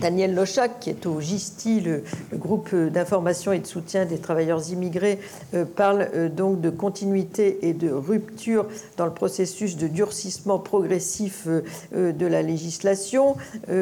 Daniel 0.00 0.34
Lochac, 0.34 0.80
qui 0.80 0.90
est 0.90 1.06
au 1.06 1.20
GISTI, 1.20 1.80
le, 1.80 2.02
groupe 2.34 2.74
d'information 2.74 3.52
et 3.52 3.58
de 3.58 3.66
soutien 3.66 4.04
des 4.06 4.18
travailleurs 4.18 4.70
immigrés, 4.70 5.18
euh, 5.54 5.64
parle 5.64 6.08
euh, 6.14 6.28
donc 6.28 6.60
de 6.60 6.70
continuité 6.70 7.68
et 7.68 7.72
de 7.72 7.90
rupture 7.90 8.66
dans 8.96 9.04
le 9.04 9.12
processus 9.12 9.76
de 9.76 9.88
durcissement 9.88 10.58
progressif 10.58 11.46
euh, 11.46 12.12
de 12.12 12.26
la 12.26 12.42
législation. 12.42 13.36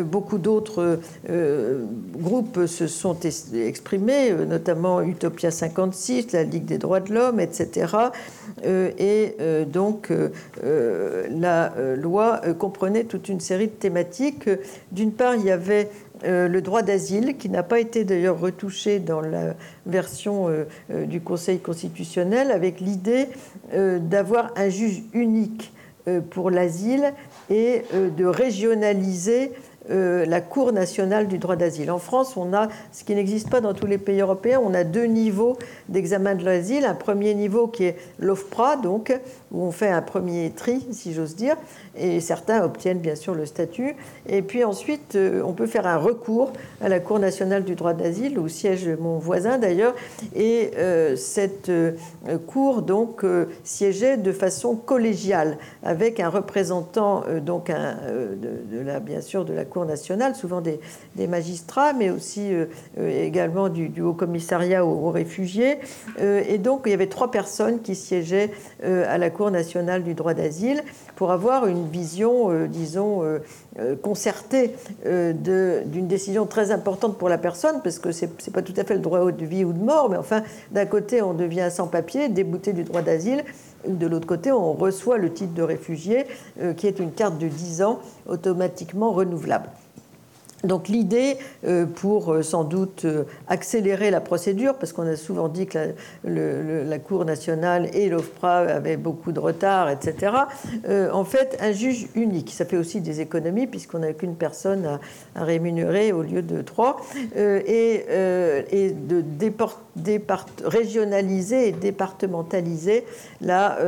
beaucoup 0.04 0.38
d'autres 0.38 1.00
groupes 2.16 2.66
se 2.66 2.86
sont 2.86 3.16
exprimés, 3.54 4.32
notamment 4.32 5.00
Utopia 5.02 5.50
56, 5.50 6.32
la 6.32 6.42
Ligue 6.44 6.64
des 6.64 6.78
droits 6.78 7.00
de 7.00 7.12
l'homme, 7.12 7.40
etc. 7.40 7.94
et 8.64 9.36
donc 9.66 10.12
la 10.64 11.72
loi 11.96 12.40
comprenait 12.58 13.04
toute 13.04 13.28
une 13.28 13.40
série 13.40 13.66
de 13.66 13.72
thématiques. 13.72 14.48
D'une 14.92 15.12
part, 15.12 15.34
il 15.34 15.44
y 15.44 15.50
avait 15.50 15.87
euh, 16.24 16.48
le 16.48 16.62
droit 16.62 16.82
d'asile, 16.82 17.36
qui 17.36 17.48
n'a 17.48 17.62
pas 17.62 17.78
été 17.78 18.04
d'ailleurs 18.04 18.40
retouché 18.40 18.98
dans 18.98 19.20
la 19.20 19.54
version 19.86 20.48
euh, 20.48 20.64
euh, 20.90 21.06
du 21.06 21.20
Conseil 21.20 21.60
constitutionnel, 21.60 22.50
avec 22.50 22.80
l'idée 22.80 23.28
d'avoir 23.72 24.52
un 24.56 24.68
juge 24.68 25.02
unique 25.12 25.72
pour 26.30 26.50
l'asile 26.50 27.12
et 27.50 27.82
de 27.92 28.24
régionaliser 28.24 29.52
la 29.90 30.40
Cour 30.40 30.72
nationale 30.72 31.28
du 31.28 31.38
droit 31.38 31.56
d'asile. 31.56 31.90
En 31.90 31.98
France, 31.98 32.36
on 32.36 32.54
a, 32.54 32.68
ce 32.92 33.04
qui 33.04 33.14
n'existe 33.14 33.50
pas 33.50 33.60
dans 33.60 33.74
tous 33.74 33.86
les 33.86 33.98
pays 33.98 34.20
européens, 34.20 34.60
on 34.64 34.72
a 34.72 34.84
deux 34.84 35.04
niveaux 35.04 35.58
d'examen 35.88 36.34
de 36.34 36.44
l'asile. 36.44 36.86
Un 36.86 36.94
premier 36.94 37.34
niveau 37.34 37.66
qui 37.66 37.84
est 37.84 37.96
l'OFPRA, 38.18 38.76
donc, 38.76 39.12
où 39.52 39.62
on 39.62 39.70
fait 39.70 39.90
un 39.90 40.02
premier 40.02 40.50
tri, 40.50 40.86
si 40.92 41.12
j'ose 41.12 41.36
dire, 41.36 41.56
et 41.98 42.20
certains 42.20 42.62
obtiennent 42.62 42.98
bien 42.98 43.14
sûr 43.14 43.34
le 43.34 43.46
statut. 43.46 43.96
Et 44.28 44.42
puis 44.42 44.64
ensuite, 44.64 45.14
euh, 45.14 45.42
on 45.44 45.52
peut 45.52 45.66
faire 45.66 45.86
un 45.86 45.96
recours 45.96 46.52
à 46.80 46.88
la 46.88 47.00
Cour 47.00 47.18
nationale 47.18 47.64
du 47.64 47.74
droit 47.74 47.94
d'asile, 47.94 48.38
où 48.38 48.48
siège 48.48 48.88
mon 49.00 49.18
voisin 49.18 49.58
d'ailleurs. 49.58 49.94
Et 50.34 50.70
euh, 50.76 51.16
cette 51.16 51.70
Cour, 52.46 52.82
donc, 52.82 53.24
siégeait 53.64 54.16
de 54.16 54.32
façon 54.32 54.76
collégiale, 54.76 55.58
avec 55.82 56.20
un 56.20 56.28
représentant, 56.28 57.24
donc, 57.44 57.68
de, 57.68 58.80
la, 58.80 59.00
bien 59.00 59.20
sûr, 59.20 59.44
de 59.44 59.52
la 59.52 59.64
Cour 59.64 59.84
nationale, 59.84 60.34
souvent 60.34 60.60
des, 60.60 60.80
magistrats, 61.26 61.92
mais 61.92 62.10
aussi 62.10 62.52
euh, 62.52 62.66
euh, 62.98 63.26
également 63.26 63.68
du, 63.68 64.00
Haut 64.00 64.12
Commissariat 64.12 64.84
aux, 64.84 65.10
réfugiés. 65.10 65.78
Euh, 66.20 66.42
et 66.48 66.58
donc, 66.58 66.82
il 66.86 66.90
y 66.90 66.94
avait 66.94 67.08
trois 67.08 67.30
personnes 67.30 67.80
qui 67.80 67.94
siégeaient 67.94 68.50
à 68.82 69.18
la 69.18 69.30
Cour 69.30 69.50
nationale 69.50 70.02
du 70.04 70.14
droit 70.14 70.34
d'asile 70.34 70.82
pour 71.16 71.32
avoir 71.32 71.66
une 71.66 71.87
vision, 71.88 72.66
disons, 72.66 73.22
concertée 74.02 74.74
d'une 75.04 76.06
décision 76.06 76.46
très 76.46 76.70
importante 76.70 77.18
pour 77.18 77.28
la 77.28 77.38
personne, 77.38 77.80
parce 77.82 77.98
que 77.98 78.12
ce 78.12 78.26
n'est 78.26 78.52
pas 78.52 78.62
tout 78.62 78.74
à 78.76 78.84
fait 78.84 78.94
le 78.94 79.00
droit 79.00 79.32
de 79.32 79.44
vie 79.44 79.64
ou 79.64 79.72
de 79.72 79.82
mort, 79.82 80.08
mais 80.10 80.16
enfin, 80.16 80.42
d'un 80.70 80.86
côté, 80.86 81.22
on 81.22 81.34
devient 81.34 81.68
sans 81.70 81.86
papier, 81.88 82.28
débouté 82.28 82.72
du 82.72 82.84
droit 82.84 83.02
d'asile, 83.02 83.44
de 83.86 84.06
l'autre 84.06 84.26
côté, 84.26 84.52
on 84.52 84.72
reçoit 84.72 85.18
le 85.18 85.32
titre 85.32 85.54
de 85.54 85.62
réfugié, 85.62 86.26
qui 86.76 86.86
est 86.86 86.98
une 86.98 87.12
carte 87.12 87.38
de 87.38 87.48
10 87.48 87.82
ans 87.82 88.00
automatiquement 88.26 89.12
renouvelable. 89.12 89.70
Donc 90.64 90.88
l'idée, 90.88 91.36
euh, 91.64 91.86
pour 91.86 92.32
euh, 92.32 92.42
sans 92.42 92.64
doute 92.64 93.04
euh, 93.04 93.24
accélérer 93.46 94.10
la 94.10 94.20
procédure, 94.20 94.74
parce 94.74 94.92
qu'on 94.92 95.06
a 95.06 95.14
souvent 95.14 95.48
dit 95.48 95.66
que 95.66 95.94
la, 96.24 96.98
Cour 96.98 97.24
nationale 97.24 97.88
et 97.94 98.08
l'OFPRA 98.08 98.58
avaient 98.58 98.96
beaucoup 98.96 99.30
de 99.30 99.38
retard, 99.38 99.88
etc., 99.88 100.32
en 101.12 101.24
fait, 101.24 101.56
un 101.60 101.70
juge 101.70 102.08
unique, 102.16 102.50
ça 102.50 102.64
fait 102.64 102.76
aussi 102.76 103.00
des 103.00 103.20
économies, 103.20 103.68
puisqu'on 103.68 104.00
n'a 104.00 104.12
qu'une 104.12 104.34
personne 104.34 104.98
à, 105.36 105.44
rémunérer 105.44 106.12
au 106.12 106.22
lieu 106.22 106.42
de 106.42 106.60
trois, 106.60 107.00
et, 107.36 108.04
de 109.08 109.22
régionaliser 110.64 111.68
et 111.68 111.72
départementaliser 111.72 113.04
la 113.40 113.78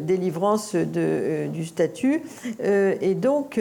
délivrance 0.00 0.76
du 0.76 1.64
statut. 1.66 2.22
et 2.62 3.14
donc, 3.14 3.60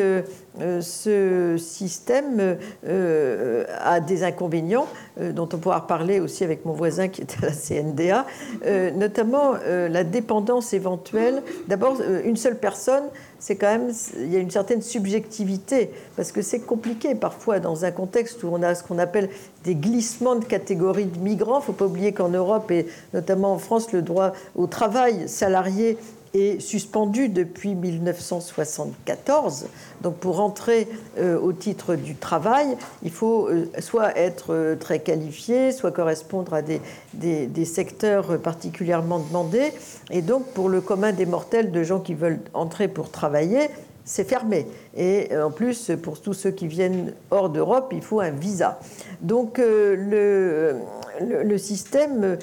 ce 0.60 1.56
système 1.58 2.50
euh, 2.88 3.65
a 3.79 4.00
des 4.00 4.24
inconvénients, 4.24 4.88
euh, 5.20 5.31
dont 5.31 5.48
on 5.53 5.58
pourra 5.58 5.88
parler 5.88 6.20
aussi 6.20 6.43
avec 6.43 6.65
mon 6.65 6.74
voisin 6.74 7.08
qui 7.08 7.22
est 7.22 7.38
à 7.41 7.48
la 7.48 7.51
CNDA, 7.51 8.25
euh, 8.65 8.91
notamment 8.91 9.53
la 9.65 10.03
dépendance 10.03 10.74
éventuelle. 10.74 11.43
D'abord, 11.67 11.98
une 12.24 12.38
seule 12.38 12.58
personne, 12.58 13.03
c'est 13.39 13.55
quand 13.55 13.67
même, 13.67 13.91
il 14.17 14.31
y 14.31 14.36
a 14.36 14.39
une 14.39 14.51
certaine 14.51 14.81
subjectivité, 14.81 15.91
parce 16.15 16.31
que 16.31 16.41
c'est 16.41 16.60
compliqué 16.60 17.15
parfois 17.15 17.60
dans 17.60 17.86
un 17.86 17.91
contexte 17.91 18.43
où 18.43 18.50
on 18.51 18.62
a 18.62 18.75
ce 18.75 18.84
qu'on 18.84 19.00
appelle 19.00 19.29
des 19.63 19.75
glissements 19.75 20.36
de 20.36 20.46
catégories 20.46 21.05
de 21.05 21.20
migrants. 21.20 21.58
Il 21.58 21.62
ne 21.62 21.65
faut 21.65 21.74
pas 21.74 21.86
oublier 21.86 22.12
qu'en 22.12 22.29
Europe 22.29 22.72
et 22.72 22.88
notamment 23.13 23.53
en 23.53 23.58
France, 23.58 23.91
le 23.91 24.01
droit 24.01 24.34
au 24.55 24.67
travail 24.67 25.27
salarié 25.27 25.98
est 26.33 26.59
suspendu 26.59 27.29
depuis 27.29 27.75
1974. 27.75 29.67
Donc 30.01 30.15
pour 30.15 30.39
entrer 30.39 30.88
euh, 31.17 31.39
au 31.39 31.53
titre 31.53 31.95
du 31.95 32.15
travail, 32.15 32.77
il 33.03 33.11
faut 33.11 33.47
euh, 33.47 33.69
soit 33.79 34.17
être 34.17 34.53
euh, 34.53 34.75
très 34.75 35.00
qualifié, 35.00 35.71
soit 35.71 35.91
correspondre 35.91 36.53
à 36.53 36.61
des, 36.61 36.81
des, 37.13 37.65
secteurs 37.65 38.39
particulièrement 38.39 39.19
demandés. 39.19 39.73
Et 40.09 40.21
donc 40.21 40.45
pour 40.47 40.69
le 40.69 40.81
commun 40.81 41.11
des 41.11 41.25
mortels 41.25 41.71
de 41.71 41.83
gens 41.83 42.00
qui 42.00 42.13
veulent 42.13 42.39
entrer 42.53 42.88
pour 42.88 43.11
travailler, 43.11 43.69
c'est 44.03 44.27
fermé. 44.27 44.67
Et 44.97 45.29
en 45.38 45.51
plus, 45.51 45.91
pour 46.01 46.19
tous 46.19 46.33
ceux 46.33 46.50
qui 46.50 46.67
viennent 46.67 47.13
hors 47.29 47.50
d'Europe, 47.50 47.93
il 47.95 48.01
faut 48.01 48.19
un 48.19 48.31
visa. 48.31 48.79
Donc 49.21 49.59
le, 49.59 50.75
le, 51.21 51.57
système 51.59 52.38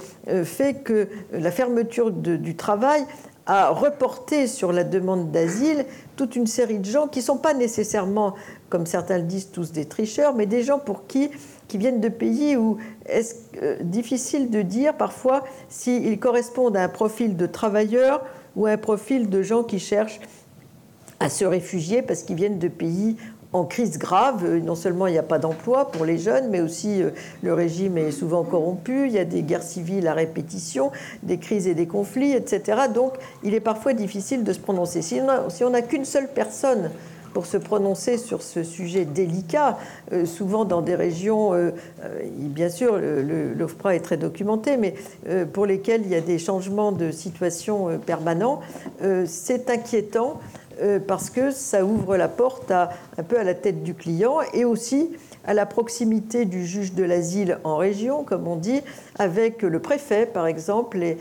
fait 0.45 0.75
que 0.85 1.09
la 1.33 1.51
fermeture 1.51 2.13
du 2.13 2.55
travail 2.55 3.05
a 3.49 3.71
reporté 3.71 4.47
sur 4.47 4.73
la 4.73 4.85
demande 4.85 5.33
d'asile 5.33 5.87
toute 6.17 6.37
une 6.37 6.47
série 6.47 6.79
de 6.79 6.85
gens 6.85 7.09
qui 7.09 7.21
ne 7.21 7.25
sont 7.25 7.39
pas 7.39 7.55
nécessairement, 7.55 8.35
comme 8.69 8.85
certains 8.85 9.17
le 9.17 9.25
disent, 9.25 9.51
tous 9.51 9.73
des 9.73 9.87
tricheurs, 9.87 10.35
mais 10.35 10.47
des 10.47 10.63
gens 10.63 10.79
pour 10.79 11.07
qui 11.07 11.31
qui 11.67 11.77
viennent 11.77 12.01
de 12.01 12.09
pays 12.09 12.57
où 12.57 12.79
est 13.07 13.37
euh, 13.63 13.77
difficile 13.83 14.51
de 14.51 14.63
dire 14.63 14.95
parfois 14.95 15.45
s'ils 15.69 16.19
correspondent 16.19 16.77
à 16.77 16.83
un 16.83 16.89
profil 16.89 17.37
de 17.37 17.47
travailleurs 17.47 18.25
ou 18.57 18.67
à 18.67 18.71
un 18.71 18.77
profil 18.79 19.29
de 19.29 19.43
gens 19.43 19.63
qui 19.63 19.79
cherchent 19.79 20.21
à 21.21 21.29
se 21.29 21.45
réfugier 21.45 22.01
parce 22.01 22.23
qu'ils 22.23 22.37
viennent 22.37 22.59
de 22.59 22.69
pays 22.69 23.17
en 23.53 23.65
crise 23.65 23.99
grave. 23.99 24.45
Euh, 24.45 24.61
non 24.61 24.75
seulement 24.75 25.07
il 25.07 25.13
n'y 25.13 25.19
a 25.19 25.23
pas 25.23 25.39
d'emploi 25.39 25.91
pour 25.91 26.05
les 26.05 26.19
jeunes, 26.19 26.49
mais 26.51 26.61
aussi 26.61 27.03
euh, 27.03 27.11
le 27.43 27.55
régime 27.55 27.99
est 27.99 28.11
souvent 28.11 28.45
corrompu, 28.45 29.07
il 29.07 29.13
y 29.13 29.19
a 29.19 29.25
des 29.25 29.43
guerres 29.43 29.63
civiles 29.63 30.07
à 30.09 30.15
répétition, 30.15 30.91
des 31.23 31.39
crises 31.39 31.67
et 31.67 31.75
des 31.75 31.87
conflits, 31.87 32.33
etc. 32.33 32.83
Donc 32.93 33.15
il 33.43 33.55
est 33.55 33.61
parfois 33.61 33.93
difficile 33.93 34.45
de 34.45 34.53
se 34.53 34.61
prononcer. 34.61 35.03
Si 35.03 35.21
on 35.65 35.71
n'a 35.71 35.83
qu'une 35.83 36.05
seule 36.05 36.29
personne 36.29 36.91
pour 37.35 37.45
se 37.45 37.59
prononcer 37.59 38.17
sur 38.17 38.43
ce 38.43 38.63
sujet 38.63 39.05
délicat, 39.05 39.79
euh, 40.13 40.25
souvent 40.25 40.65
dans 40.65 40.81
des 40.81 40.95
régions, 40.95 41.53
bien 42.33 42.69
sûr, 42.69 42.99
l'OFPRA 42.99 43.95
est 43.95 44.01
très 44.01 44.17
documenté, 44.17 44.77
mais 44.77 44.95
pour 45.53 45.67
lesquelles 45.67 46.03
il 46.05 46.11
y 46.11 46.15
a 46.15 46.21
des 46.21 46.39
changements 46.39 46.93
de 46.93 47.11
situation 47.11 47.99
permanents, 48.05 48.61
c'est 49.27 49.71
inquiétant 49.71 50.41
parce 51.07 51.31
que 51.31 51.51
ça 51.51 51.85
ouvre 51.85 52.17
la 52.17 52.29
porte 52.29 52.71
à, 52.71 52.91
un 53.17 53.23
peu 53.23 53.39
à 53.39 53.45
la 53.45 53.55
tête 53.55 53.83
du 53.83 53.95
client 53.95 54.39
et 54.53 54.65
aussi 54.65 55.11
à 55.49 55.55
la 55.55 55.65
proximité 55.65 56.45
du 56.45 56.67
juge 56.67 56.93
de 56.93 57.03
l'asile 57.03 57.59
en 57.65 57.79
région, 57.79 58.23
comme 58.23 58.47
on 58.47 58.57
dit, 58.57 58.83
avec 59.19 59.63
le 59.63 59.79
préfet, 59.79 60.27
par 60.27 60.47
exemple, 60.47 60.99
et, 61.03 61.17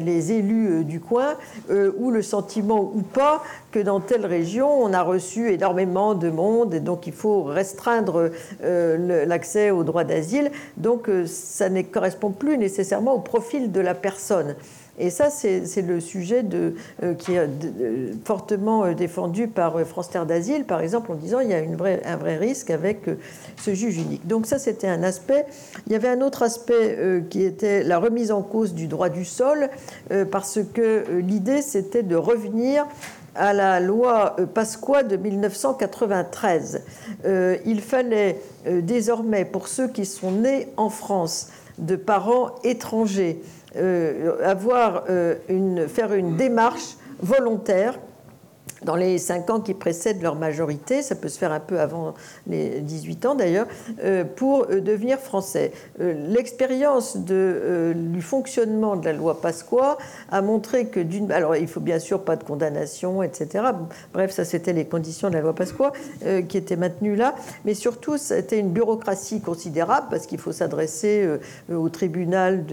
les 0.00 0.32
élus 0.32 0.70
euh, 0.70 0.84
du 0.84 1.00
coin, 1.00 1.34
euh, 1.70 1.92
ou 1.98 2.10
le 2.10 2.22
sentiment 2.22 2.80
ou 2.80 3.02
pas 3.02 3.42
que 3.70 3.78
dans 3.78 4.00
telle 4.00 4.24
région, 4.24 4.70
on 4.70 4.94
a 4.94 5.02
reçu 5.02 5.52
énormément 5.52 6.14
de 6.14 6.30
monde, 6.30 6.72
et 6.72 6.80
donc 6.80 7.06
il 7.06 7.12
faut 7.12 7.42
restreindre 7.42 8.30
euh, 8.64 9.26
l'accès 9.26 9.70
au 9.70 9.84
droit 9.84 10.04
d'asile. 10.04 10.50
Donc 10.78 11.10
ça 11.26 11.68
ne 11.68 11.82
correspond 11.82 12.30
plus 12.30 12.56
nécessairement 12.56 13.12
au 13.12 13.20
profil 13.20 13.70
de 13.70 13.80
la 13.80 13.94
personne. 13.94 14.56
Et 14.98 15.10
ça, 15.10 15.30
c'est 15.30 15.82
le 15.82 16.00
sujet 16.00 16.44
euh, 16.52 17.14
qui 17.14 17.34
est 17.34 17.48
fortement 18.24 18.84
euh, 18.84 18.94
défendu 18.94 19.46
par 19.46 19.76
euh, 19.76 19.84
France 19.84 20.10
Terre 20.10 20.26
d'Asile, 20.26 20.64
par 20.64 20.80
exemple, 20.80 21.12
en 21.12 21.14
disant 21.14 21.38
qu'il 21.38 21.50
y 21.50 21.54
a 21.54 21.58
un 21.58 22.16
vrai 22.16 22.36
risque 22.36 22.70
avec 22.70 23.06
ce 23.56 23.74
juge 23.74 23.96
unique. 23.98 24.26
Donc 24.26 24.46
ça, 24.46 24.58
c'était 24.58 24.88
un 24.88 25.02
aspect. 25.04 25.46
Il 25.86 25.92
y 25.92 25.96
avait 25.96 26.08
un 26.08 26.20
autre 26.20 26.42
aspect 26.42 26.98
qui 27.30 27.42
était 27.42 27.84
la 27.84 27.98
remise 27.98 28.32
en 28.32 28.42
cause 28.42 28.74
du 28.74 28.86
droit 28.86 29.08
du 29.08 29.24
sol, 29.24 29.68
parce 30.30 30.58
que 30.74 31.04
l'idée, 31.20 31.62
c'était 31.62 32.02
de 32.02 32.16
revenir 32.16 32.86
à 33.34 33.52
la 33.52 33.80
loi 33.80 34.36
Pasqua 34.54 35.02
de 35.02 35.16
1993. 35.16 36.82
il 37.24 37.80
fallait 37.80 38.40
désormais, 38.66 39.44
pour 39.44 39.68
ceux 39.68 39.88
qui 39.88 40.04
sont 40.06 40.32
nés 40.32 40.68
en 40.76 40.90
France 40.90 41.48
de 41.78 41.96
parents 41.96 42.56
étrangers, 42.64 43.40
avoir 44.42 45.04
euh, 45.08 45.36
une, 45.48 45.88
faire 45.88 46.12
une 46.12 46.36
démarche 46.36 46.96
volontaire 47.20 47.98
dans 48.82 48.96
les 48.96 49.18
5 49.18 49.50
ans 49.50 49.60
qui 49.60 49.74
précèdent 49.74 50.22
leur 50.22 50.36
majorité, 50.36 51.02
ça 51.02 51.14
peut 51.14 51.28
se 51.28 51.38
faire 51.38 51.52
un 51.52 51.60
peu 51.60 51.80
avant 51.80 52.14
les 52.46 52.80
18 52.80 53.26
ans 53.26 53.34
d'ailleurs, 53.34 53.66
euh, 54.04 54.24
pour 54.24 54.66
euh, 54.70 54.80
devenir 54.80 55.18
français. 55.18 55.72
Euh, 56.00 56.14
l'expérience 56.28 57.16
du 57.16 58.22
fonctionnement 58.22 58.96
de 58.96 59.04
la 59.04 59.12
loi 59.12 59.40
Pasqua 59.40 59.98
a 60.30 60.42
montré 60.42 60.86
que 60.86 61.00
d'une... 61.00 61.32
Alors 61.32 61.56
il 61.56 61.66
faut 61.66 61.80
bien 61.80 61.98
sûr 61.98 62.22
pas 62.22 62.36
de 62.36 62.44
condamnation, 62.44 63.22
etc. 63.22 63.64
Bref, 64.12 64.32
ça 64.32 64.44
c'était 64.44 64.72
les 64.72 64.84
conditions 64.84 65.28
de 65.28 65.34
la 65.34 65.40
loi 65.40 65.54
Pasqua 65.54 65.92
qui 66.48 66.56
étaient 66.56 66.76
maintenues 66.76 67.16
là, 67.16 67.34
mais 67.64 67.74
surtout 67.74 68.16
c'était 68.18 68.58
une 68.58 68.70
bureaucratie 68.70 69.40
considérable 69.40 70.06
parce 70.10 70.26
qu'il 70.26 70.38
faut 70.38 70.52
s'adresser 70.52 71.28
au 71.72 71.88
tribunal 71.88 72.64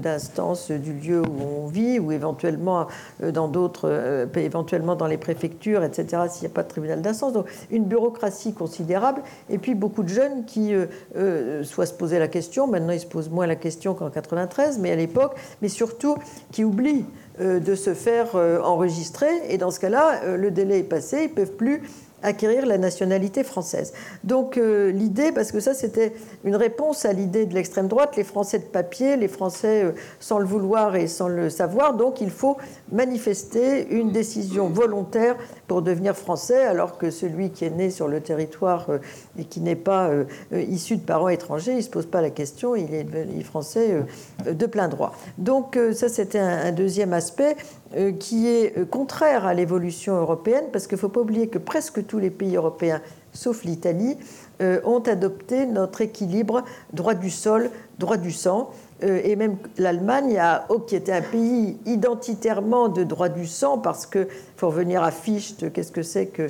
d'instance 0.00 0.70
du 0.70 0.92
lieu 0.92 1.22
où 1.22 1.64
on 1.64 1.66
vit 1.66 1.98
ou 1.98 2.12
éventuellement 2.12 2.86
dans 3.20 3.48
d'autres, 3.48 4.28
éventuellement 4.36 4.96
dans 4.96 5.06
les 5.06 5.16
préfectures 5.16 5.45
etc., 5.84 6.22
s'il 6.30 6.42
n'y 6.42 6.52
a 6.52 6.54
pas 6.54 6.62
de 6.62 6.68
tribunal 6.68 7.02
d'instance. 7.02 7.32
Donc 7.32 7.46
une 7.70 7.84
bureaucratie 7.84 8.52
considérable, 8.52 9.22
et 9.50 9.58
puis 9.58 9.74
beaucoup 9.74 10.02
de 10.02 10.08
jeunes 10.08 10.44
qui 10.44 10.74
euh, 10.74 10.86
euh, 11.16 11.62
soit 11.62 11.86
se 11.86 11.94
posaient 11.94 12.18
la 12.18 12.28
question, 12.28 12.66
maintenant 12.66 12.92
ils 12.92 13.00
se 13.00 13.06
posent 13.06 13.30
moins 13.30 13.46
la 13.46 13.56
question 13.56 13.94
qu'en 13.94 14.10
93, 14.10 14.78
mais 14.78 14.90
à 14.90 14.96
l'époque, 14.96 15.36
mais 15.62 15.68
surtout 15.68 16.16
qui 16.52 16.64
oublient 16.64 17.06
euh, 17.40 17.60
de 17.60 17.74
se 17.74 17.94
faire 17.94 18.34
enregistrer, 18.34 19.30
et 19.48 19.58
dans 19.58 19.70
ce 19.70 19.80
cas-là, 19.80 20.36
le 20.36 20.50
délai 20.50 20.80
est 20.80 20.84
passé, 20.84 21.24
ils 21.24 21.30
ne 21.30 21.34
peuvent 21.34 21.56
plus 21.56 21.82
acquérir 22.22 22.66
la 22.66 22.78
nationalité 22.78 23.44
française. 23.44 23.92
Donc 24.24 24.56
euh, 24.56 24.90
l'idée, 24.90 25.32
parce 25.32 25.52
que 25.52 25.60
ça 25.60 25.74
c'était 25.74 26.12
une 26.44 26.56
réponse 26.56 27.04
à 27.04 27.12
l'idée 27.12 27.46
de 27.46 27.54
l'extrême 27.54 27.88
droite, 27.88 28.16
les 28.16 28.24
Français 28.24 28.58
de 28.58 28.64
papier, 28.64 29.16
les 29.16 29.28
Français 29.28 29.84
euh, 29.84 29.92
sans 30.20 30.38
le 30.38 30.46
vouloir 30.46 30.96
et 30.96 31.06
sans 31.06 31.28
le 31.28 31.50
savoir, 31.50 31.94
donc 31.94 32.20
il 32.20 32.30
faut 32.30 32.56
manifester 32.90 33.88
une 33.90 34.10
décision 34.10 34.68
volontaire 34.68 35.36
pour 35.66 35.82
devenir 35.82 36.16
français, 36.16 36.62
alors 36.64 36.98
que 36.98 37.10
celui 37.10 37.50
qui 37.50 37.64
est 37.64 37.70
né 37.70 37.90
sur 37.90 38.08
le 38.08 38.20
territoire 38.20 38.86
euh, 38.88 38.98
et 39.38 39.44
qui 39.44 39.60
n'est 39.60 39.76
pas 39.76 40.10
issu 40.52 40.96
de 40.96 41.02
parents 41.02 41.28
étrangers, 41.28 41.72
il 41.72 41.78
ne 41.78 41.82
se 41.82 41.90
pose 41.90 42.06
pas 42.06 42.20
la 42.20 42.30
question, 42.30 42.74
il 42.76 42.94
est, 42.94 43.06
français 43.42 44.02
de 44.44 44.66
plein 44.66 44.88
droit. 44.88 45.12
Donc 45.38 45.78
ça 45.92 46.08
c'était 46.08 46.38
un, 46.38 46.72
deuxième 46.72 47.12
aspect 47.12 47.56
qui 48.18 48.48
est 48.48 48.88
contraire 48.90 49.46
à 49.46 49.54
l'évolution 49.54 50.16
européenne, 50.16 50.64
parce 50.72 50.86
qu'il 50.86 50.96
ne 50.96 51.00
faut 51.00 51.08
pas 51.08 51.20
oublier 51.20 51.48
que 51.48 51.58
presque 51.58 52.06
tous 52.06 52.18
les 52.18 52.30
pays 52.30 52.56
européens, 52.56 53.00
sauf 53.32 53.64
l'Italie, 53.64 54.16
euh, 54.62 54.80
ont 54.84 55.00
adopté 55.00 55.66
notre 55.66 56.00
équilibre 56.00 56.64
droit 56.94 57.12
du 57.12 57.28
sol, 57.28 57.68
droit 57.98 58.16
du 58.16 58.32
sang. 58.32 58.70
Euh, 59.02 59.20
et 59.24 59.36
même 59.36 59.56
l'Allemagne, 59.76 60.40
qui 60.86 60.96
était 60.96 61.12
un 61.12 61.22
pays 61.22 61.76
identitairement 61.84 62.88
de 62.88 63.04
droit 63.04 63.28
du 63.28 63.46
sang, 63.46 63.78
parce 63.78 64.06
que, 64.06 64.26
faut 64.56 64.68
revenir 64.68 65.02
à 65.02 65.10
Fichte, 65.10 65.70
qu'est-ce 65.72 65.92
que 65.92 66.02
c'est 66.02 66.26
que 66.26 66.48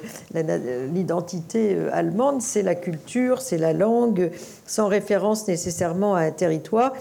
l'identité 0.92 1.74
euh, 1.74 1.90
allemande? 1.92 2.40
C'est 2.40 2.62
la 2.62 2.76
culture, 2.76 3.40
c'est 3.40 3.58
la 3.58 3.72
langue, 3.72 4.30
sans 4.64 4.86
référence 4.86 5.48
nécessairement 5.48 6.14
à 6.14 6.20
un 6.20 6.30
territoire 6.30 6.92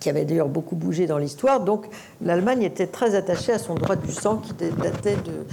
qui 0.00 0.10
avait 0.10 0.24
d'ailleurs 0.24 0.48
beaucoup 0.48 0.76
bougé 0.76 1.06
dans 1.06 1.18
l'histoire. 1.18 1.60
Donc 1.60 1.86
l'Allemagne 2.22 2.62
était 2.62 2.86
très 2.86 3.14
attachée 3.14 3.52
à 3.52 3.58
son 3.58 3.74
droit 3.74 3.96
du 3.96 4.12
sang 4.12 4.38
qui 4.38 4.52
datait 4.54 5.16
de 5.16 5.44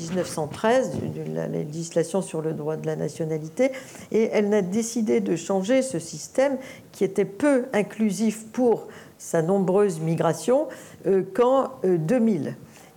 1913, 0.00 0.92
de 0.94 1.34
la 1.34 1.46
législation 1.48 2.22
sur 2.22 2.42
le 2.42 2.52
droit 2.52 2.76
de 2.76 2.86
la 2.86 2.96
nationalité. 2.96 3.72
Et 4.10 4.30
elle 4.32 4.48
n'a 4.48 4.62
décidé 4.62 5.20
de 5.20 5.36
changer 5.36 5.82
ce 5.82 5.98
système 5.98 6.56
qui 6.92 7.04
était 7.04 7.24
peu 7.24 7.66
inclusif 7.72 8.46
pour 8.52 8.86
sa 9.18 9.42
nombreuse 9.42 10.00
migration 10.00 10.66
euh, 11.06 11.22
qu'en 11.34 11.70
2000. 11.84 12.48
Euh, 12.48 12.50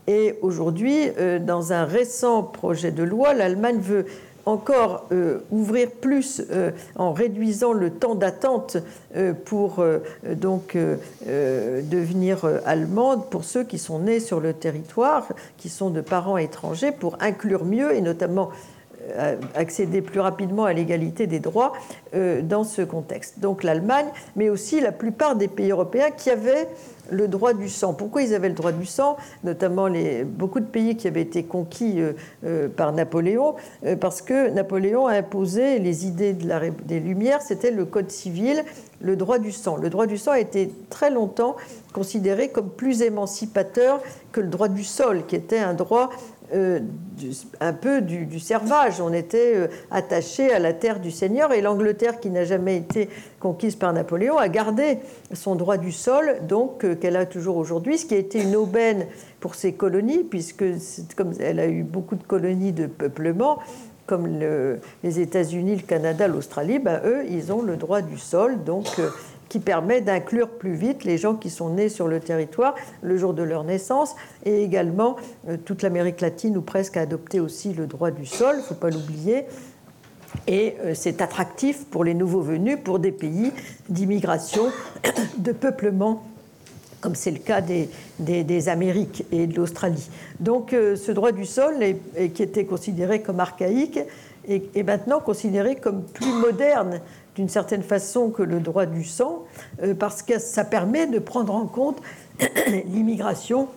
Et 0.08 0.38
aujourd'hui, 0.42 1.10
euh, 1.18 1.40
dans 1.40 1.74
un 1.74 1.86
récent 1.86 2.44
projet 2.44 2.92
de 2.92 3.04
loi, 3.04 3.34
l'Allemagne 3.34 3.80
veut 3.80 4.06
encore 4.46 5.08
euh, 5.12 5.40
ouvrir 5.52 5.90
plus 5.90 6.42
euh, 6.52 6.72
en 6.96 7.14
réduisant 7.14 7.74
le 7.74 7.90
temps 7.90 8.16
d'attente 8.16 8.78
euh, 9.16 9.34
pour 9.34 9.84
devenir 11.26 12.46
allemande 12.66 13.30
pour 13.30 13.44
ceux 13.44 13.64
qui 13.64 13.78
sont 13.78 14.00
nés 14.00 14.20
sur 14.20 14.40
le 14.40 14.54
territoire, 14.54 15.28
qui 15.58 15.70
sont 15.70 15.90
de 15.90 16.02
parents 16.02 16.38
étrangers, 16.38 16.92
pour 16.92 17.18
inclure 17.20 17.66
mieux 17.66 17.96
et 17.96 18.02
notamment 18.02 18.50
accéder 19.54 20.02
plus 20.02 20.20
rapidement 20.20 20.66
à 20.66 20.74
l'égalité 20.74 21.28
des 21.28 21.40
droits 21.40 21.74
dans 22.14 22.64
ce 22.64 22.82
contexte. 22.82 23.40
Donc 23.40 23.64
l'Allemagne, 23.64 24.08
mais 24.36 24.50
aussi 24.50 24.82
la 24.82 24.92
plupart 24.92 25.36
des 25.36 25.48
pays 25.48 25.70
européens 25.72 26.10
qui 26.12 26.32
avaient 26.32 26.68
le 27.10 27.28
droit 27.28 27.54
du 27.54 27.70
sang. 27.70 27.94
Pourquoi 27.94 28.22
ils 28.22 28.34
avaient 28.34 28.50
le 28.50 28.56
droit 28.56 28.72
du 28.72 28.86
sang 28.86 29.18
Notamment 29.44 29.88
les, 29.88 30.24
beaucoup 30.24 30.60
de 30.60 30.66
pays 30.66 30.96
qui 30.96 31.08
avaient 31.08 31.22
été 31.22 31.44
conquis 31.44 32.02
euh, 32.02 32.14
euh, 32.46 32.68
par 32.68 32.92
Napoléon, 32.94 33.56
euh, 33.86 33.96
parce 33.96 34.22
que 34.22 34.50
Napoléon 34.50 35.08
a 35.08 35.14
imposé 35.14 35.80
les 35.80 36.06
idées 36.06 36.34
des 36.34 37.00
Lumières, 37.00 37.42
c'était 37.42 37.72
le 37.72 37.86
code 37.86 38.12
civil, 38.12 38.64
le 39.02 39.16
droit 39.16 39.40
du 39.40 39.52
sang. 39.52 39.78
Le 39.78 39.90
droit 39.90 40.08
du 40.08 40.18
sang 40.18 40.32
a 40.32 40.40
été 40.40 40.72
très 40.90 41.12
longtemps 41.12 41.56
considéré 41.94 42.50
comme 42.50 42.70
plus 42.70 43.02
émancipateur 43.02 44.02
que 44.32 44.42
le 44.42 44.48
droit 44.48 44.68
du 44.68 44.84
sol, 44.84 45.26
qui 45.26 45.36
était 45.36 45.60
un 45.60 45.74
droit 45.74 46.10
euh, 46.54 46.80
un 47.60 47.74
peu 47.74 48.02
du, 48.02 48.40
servage. 48.40 49.02
On 49.02 49.14
était 49.14 49.56
euh, 49.56 49.68
attaché 49.90 50.52
à 50.52 50.60
la 50.60 50.74
terre 50.74 51.00
du 51.00 51.10
Seigneur 51.10 51.54
et 51.54 51.62
l'Angleterre, 51.62 52.20
qui 52.20 52.30
n'a 52.30 52.44
jamais 52.44 52.78
été 52.78 53.10
conquise 53.40 53.76
par 53.76 53.94
Napoléon, 53.94 54.38
a 54.38 54.48
gardé 54.48 55.00
son 55.34 55.56
droit 55.56 55.78
du 55.78 55.92
sol, 55.92 56.42
donc 56.48 56.84
euh, 56.84 56.96
qu'elle 56.96 57.16
a 57.16 57.26
toujours 57.26 57.58
aujourd'hui, 57.58 57.98
ce 57.98 58.06
qui 58.06 58.14
a 58.14 58.18
été 58.18 58.42
une 58.42 58.56
aubaine 58.56 59.08
pour 59.40 59.56
ses 59.56 59.74
colonies, 59.74 60.24
puisque 60.24 60.66
comme 61.16 61.32
elle 61.40 61.60
a 61.60 61.68
eu 61.68 61.84
beaucoup 61.84 62.16
de 62.16 62.24
colonies 62.24 62.74
de 62.74 62.86
peuplement, 62.86 63.60
comme 64.06 64.28
les 65.04 65.20
États-Unis, 65.20 65.78
le 65.78 65.82
Canada, 65.82 66.28
l'Australie, 66.28 66.78
ben, 66.78 67.02
eux, 67.06 67.24
ils 67.28 67.52
ont 67.52 67.64
le 67.64 67.76
droit 67.76 68.02
du 68.02 68.20
sol, 68.20 68.64
donc 68.64 68.86
qui 69.50 69.60
permet 69.60 70.02
d'inclure 70.02 70.50
plus 70.50 70.74
vite 70.74 71.04
les 71.04 71.18
gens 71.18 71.36
qui 71.36 71.50
sont 71.50 71.70
nés 71.70 71.90
sur 71.90 72.08
le 72.08 72.20
territoire 72.20 72.76
le 73.02 73.18
jour 73.18 73.34
de 73.34 73.44
leur 73.44 73.64
naissance, 73.64 74.16
et 74.44 74.64
également 74.64 75.16
euh, 75.48 75.58
toute 75.58 75.82
l'Amérique 75.82 76.22
latine 76.22 76.58
ou 76.58 76.62
presque 76.62 76.98
a 76.98 77.02
adopté 77.02 77.40
aussi 77.40 77.74
le 77.74 77.88
droit 77.88 78.12
du 78.12 78.26
sol, 78.26 78.56
il 78.58 78.64
faut 78.64 78.76
pas 78.76 78.90
l'oublier. 78.90 79.46
Et 80.48 80.76
euh, 80.84 80.94
c'est 80.94 81.22
attractif 81.22 81.86
pour 81.86 82.04
les 82.04 82.14
nouveaux 82.14 82.42
venus, 82.42 82.78
pour 82.84 83.00
des 83.00 83.12
pays 83.12 83.52
d'immigration, 83.90 84.66
de 85.38 85.52
peuplement 85.52 86.24
comme 87.02 87.14
c'est 87.14 87.30
le 87.30 87.38
cas 87.38 87.62
des, 87.62 87.88
des, 88.18 88.68
Amériques 88.68 89.26
et 89.32 89.46
de 89.46 89.56
l'Australie. 89.56 90.10
Donc 90.40 90.74
euh, 90.74 90.96
ce 90.96 91.12
droit 91.12 91.32
du 91.32 91.46
sol, 91.46 91.76
qui 92.34 92.42
était 92.42 92.66
considéré 92.66 93.22
comme 93.22 93.40
archaïque, 93.40 94.00
est, 94.48 94.84
maintenant 94.84 95.20
considéré 95.20 95.76
comme 95.76 96.04
plus 96.04 96.32
moderne 96.32 97.02
d'une 97.36 97.50
certaine 97.50 97.84
façon 97.84 98.30
que 98.30 98.44
le 98.44 98.60
droit 98.60 98.86
du 98.86 99.04
sang, 99.04 99.44
euh, 99.84 99.94
parce 99.94 100.22
que 100.22 100.40
ça 100.40 100.64
permet 100.64 101.08
de 101.08 101.20
prendre 101.20 101.54
en 101.54 101.66
compte 101.66 102.02
l'immigration 102.88 103.68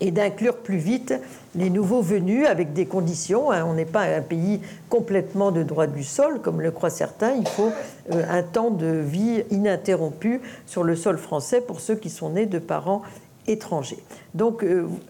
et 0.00 0.10
d'inclure 0.10 0.58
plus 0.58 0.76
vite 0.76 1.14
les 1.54 1.70
nouveaux 1.70 2.02
venus 2.02 2.46
avec 2.46 2.74
des 2.74 2.84
conditions. 2.84 3.50
Hein. 3.50 3.64
On 3.66 3.74
n'est 3.74 3.86
pas 3.86 4.02
un 4.02 4.20
pays 4.20 4.60
complètement 4.90 5.52
de 5.52 5.62
droit 5.62 5.86
du 5.86 6.04
sol, 6.04 6.40
comme 6.42 6.60
le 6.60 6.70
croient 6.70 6.90
certains. 6.90 7.32
Il 7.32 7.48
faut 7.48 7.72
euh, 8.12 8.22
un 8.28 8.42
temps 8.42 8.70
de 8.70 8.86
vie 8.86 9.42
ininterrompu 9.50 10.40
sur 10.66 10.84
le 10.84 10.96
sol 10.96 11.16
français 11.16 11.62
pour 11.62 11.80
ceux 11.80 11.94
qui 11.94 12.10
sont 12.10 12.30
nés 12.30 12.46
de 12.46 12.58
parents 12.58 13.02
étrangers. 13.48 13.98
Donc 14.34 14.64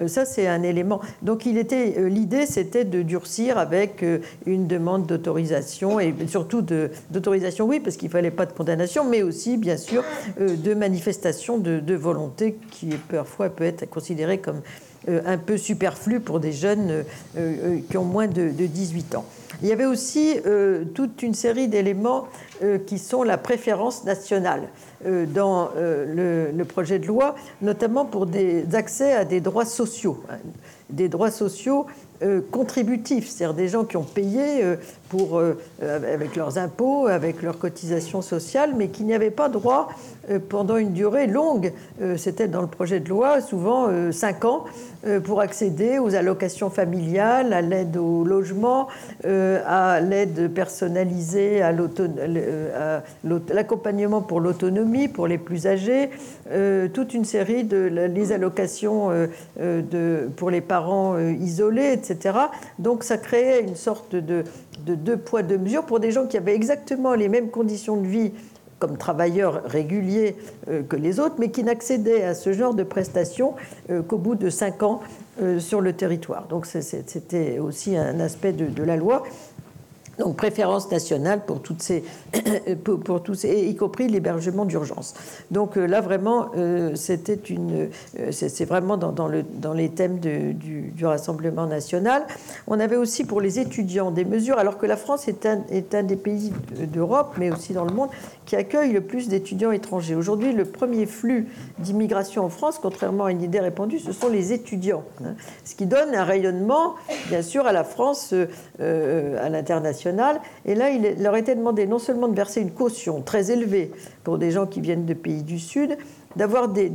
ça 0.07 0.25
c'est 0.25 0.47
un 0.47 0.63
élément. 0.63 1.01
Donc 1.23 1.47
il 1.47 1.59
était 1.59 2.09
l'idée 2.09 2.47
c'était 2.47 2.85
de 2.85 3.03
durcir 3.03 3.59
avec 3.59 4.05
une 4.47 4.67
demande 4.67 5.07
d'autorisation 5.07 5.99
et 5.99 6.15
surtout 6.29 6.63
d'autorisation 6.63 7.67
oui 7.67 7.81
parce 7.81 7.97
qu'il 7.97 8.11
fallait 8.11 8.31
pas 8.31 8.47
de 8.47 8.53
condamnation 8.53 9.05
mais 9.05 9.23
aussi 9.23 9.57
bien 9.57 9.77
sûr 9.77 10.05
de 10.39 10.75
manifestation 10.75 11.59
de, 11.59 11.95
volonté 11.95 12.57
qui 12.71 12.89
parfois 13.09 13.49
peut 13.49 13.65
être 13.65 13.89
considérée 13.89 14.39
comme 14.39 14.61
euh, 15.09 15.21
un 15.25 15.39
peu 15.39 15.57
superflu 15.57 16.19
pour 16.19 16.41
des 16.41 16.53
jeunes 16.53 16.91
euh, 16.91 17.03
euh, 17.37 17.79
qui 17.89 17.97
ont 17.97 18.05
moins 18.05 18.27
de, 18.27 18.49
18 18.49 19.15
ans. 19.15 19.25
Il 19.63 19.69
y 19.69 19.73
avait 19.73 19.87
aussi 19.87 20.35
toute 20.95 21.23
une 21.23 21.33
série 21.33 21.67
d'éléments 21.67 22.29
qui 22.87 22.99
sont 22.99 23.23
la 23.23 23.39
préférence 23.39 24.05
nationale 24.05 24.69
dans 25.05 25.71
le, 25.77 26.65
projet 26.65 26.99
de 26.99 27.07
loi, 27.07 27.35
notamment 27.63 28.05
pour 28.05 28.27
des 28.27 28.75
accès 28.75 29.13
à 29.13 29.25
des 29.25 29.41
droits 29.41 29.65
sociaux. 29.65 30.23
Des 30.91 31.09
droits 31.09 31.31
sociaux 31.31 31.87
contributifs, 32.51 33.29
c'est-à-dire 33.29 33.55
des 33.55 33.69
gens 33.69 33.85
qui 33.85 33.99
ont 33.99 34.03
payé 34.03 34.65
pour, 35.11 35.39
avec 35.83 36.35
leurs 36.35 36.57
impôts, 36.57 37.09
avec 37.09 37.43
leurs 37.43 37.59
cotisations 37.59 38.23
sociales, 38.23 38.73
mais 38.75 38.89
qui 38.89 39.05
n'y 39.05 39.13
avaient 39.13 39.31
pas 39.31 39.51
droit 39.51 39.91
pendant 40.49 40.79
une 40.79 40.95
durée 40.95 41.27
longue. 41.27 41.75
C'était 42.17 42.49
dans 42.49 42.63
le 42.63 42.69
projet 42.69 43.01
de 43.01 43.11
loi, 43.11 43.43
souvent 43.43 43.91
5 44.13 44.47
ans, 44.47 44.65
euh, 45.07 45.21
pour 45.21 45.41
accéder 45.41 45.99
aux 45.99 46.15
allocations 46.15 46.71
familiales, 46.71 47.53
à 47.53 47.61
l'aide 47.61 47.97
au 47.97 48.25
logement, 48.25 48.89
euh, 49.25 49.63
à 49.67 50.01
l'aide 50.01 50.53
personnalisée, 50.53 51.63
à 51.63 51.71
euh, 51.71 53.01
l'accompagnement 53.51 54.23
pour 54.23 54.41
l'autonomie 54.41 55.09
pour 55.09 55.27
les 55.27 55.39
plus 55.39 55.67
âgés, 55.67 56.11
toute 56.95 57.15
une 57.15 57.25
série 57.25 57.65
de 57.65 57.77
les 57.77 58.33
allocations 58.33 59.11
de, 59.59 60.29
pour 60.37 60.51
les 60.51 60.61
parents 60.61 60.76
isolés, 61.41 61.93
etc. 61.93 62.39
Donc 62.79 63.05
ça 63.05 63.19
créait 63.19 63.63
une 63.63 63.77
sorte 63.77 64.15
de, 64.15 64.45
de 64.85 64.95
deux 64.95 65.17
poids, 65.17 65.43
deux 65.43 65.59
mesures 65.59 65.85
pour 65.85 66.01
des 66.01 66.11
gens 66.11 66.27
qui 66.27 66.37
avaient 66.37 66.55
exactement 66.55 67.15
les 67.15 67.29
mêmes 67.29 67.51
conditions 67.51 67.97
de 67.97 68.07
vie 68.07 68.33
comme 68.79 68.97
travailleurs 68.97 69.63
réguliers 69.65 70.37
euh, 70.69 70.83
que 70.83 70.97
les 70.97 71.19
autres, 71.21 71.37
mais 71.39 71.51
qui 71.51 71.65
n'accédaient 71.65 72.23
à 72.23 72.35
ce 72.35 72.53
genre 72.53 72.75
de 72.75 72.83
prestations 72.83 73.55
euh, 73.91 74.03
qu'au 74.03 74.19
bout 74.19 74.35
de 74.35 74.51
cinq 74.51 74.83
ans 74.83 75.01
euh, 75.41 75.59
sur 75.59 75.81
le 75.81 75.93
territoire. 75.93 76.47
Donc 76.49 76.67
c'était 76.67 77.59
aussi 77.59 77.97
un 77.97 78.21
aspect 78.21 78.53
de, 78.53 78.83
la 78.83 78.97
loi. 78.97 79.23
Donc 80.19 80.37
préférence 80.37 80.91
nationale 80.91 81.45
pour 81.45 81.61
toutes 81.61 81.83
ces, 81.83 82.05
pour, 82.85 83.23
tous 83.23 83.45
y 83.45 83.75
compris 83.77 84.09
l'hébergement 84.09 84.65
d'urgence. 84.65 85.15
Donc 85.51 85.77
là 85.77 86.01
vraiment, 86.01 86.51
c'était 86.95 87.35
une, 87.35 87.91
c'est 88.31 88.65
vraiment 88.65 88.97
dans, 88.97 89.29
le, 89.29 89.43
dans 89.43 89.73
les 89.73 89.91
thèmes 89.91 90.19
du, 90.19 90.55
du, 90.55 91.07
Rassemblement 91.07 91.67
national. 91.67 92.27
On 92.67 92.81
avait 92.81 92.97
aussi 92.97 93.25
pour 93.25 93.41
les 93.41 93.59
étudiants 93.59 94.11
des 94.11 94.25
mesures, 94.25 94.59
alors 94.59 94.79
que 94.79 94.87
la 94.87 94.97
France 94.97 95.29
est 95.29 95.47
un, 95.47 95.63
est 95.71 95.95
un 95.95 96.03
des 96.03 96.17
pays 96.17 96.53
d'Europe, 96.93 97.35
mais 97.39 97.51
aussi 97.51 97.73
dans 97.73 97.85
le 97.85 97.93
monde, 97.95 98.09
qui 98.47 98.57
accueille 98.57 98.93
le 98.93 99.01
plus 99.01 99.29
d'étudiants 99.29 99.73
étrangers. 99.73 100.15
Aujourd'hui, 100.15 100.53
le 100.53 100.65
premier 100.65 101.05
flux 101.05 101.49
d'immigration 101.79 102.45
en 102.45 102.49
France, 102.49 102.79
contrairement 102.81 103.25
à 103.25 103.33
une 103.33 103.43
idée 103.43 103.61
répandue, 103.61 103.99
ce 103.99 104.13
sont 104.13 104.29
les 104.29 104.53
étudiants. 104.53 105.05
Hein. 105.23 105.35
ce 105.65 105.75
qui 105.75 105.87
donne 105.87 106.15
un 106.15 106.25
rayonnement, 106.25 106.95
bien 107.29 107.43
sûr, 107.43 107.67
à 107.67 107.73
la 107.73 107.85
France, 107.85 108.33
euh, 108.81 109.45
à 109.45 109.49
l'international. 109.49 110.41
Et 110.65 110.75
là, 110.75 110.91
il 110.91 111.23
leur 111.23 111.37
était 111.37 111.57
demandé 111.57 111.87
non 111.87 111.99
seulement 111.99 112.29
de 112.29 112.37
verser 112.37 112.61
une 112.61 112.71
caution 112.71 113.21
très 113.21 113.51
élevée 113.51 113.91
pour 114.23 114.39
des 114.39 114.53
gens 114.53 114.67
qui 114.67 114.81
viennent 114.81 115.07
de 115.07 115.15
pays 115.15 115.43
du 115.43 115.59
Sud, 115.59 115.99
d'avoir 116.37 116.69
des, 116.69 116.89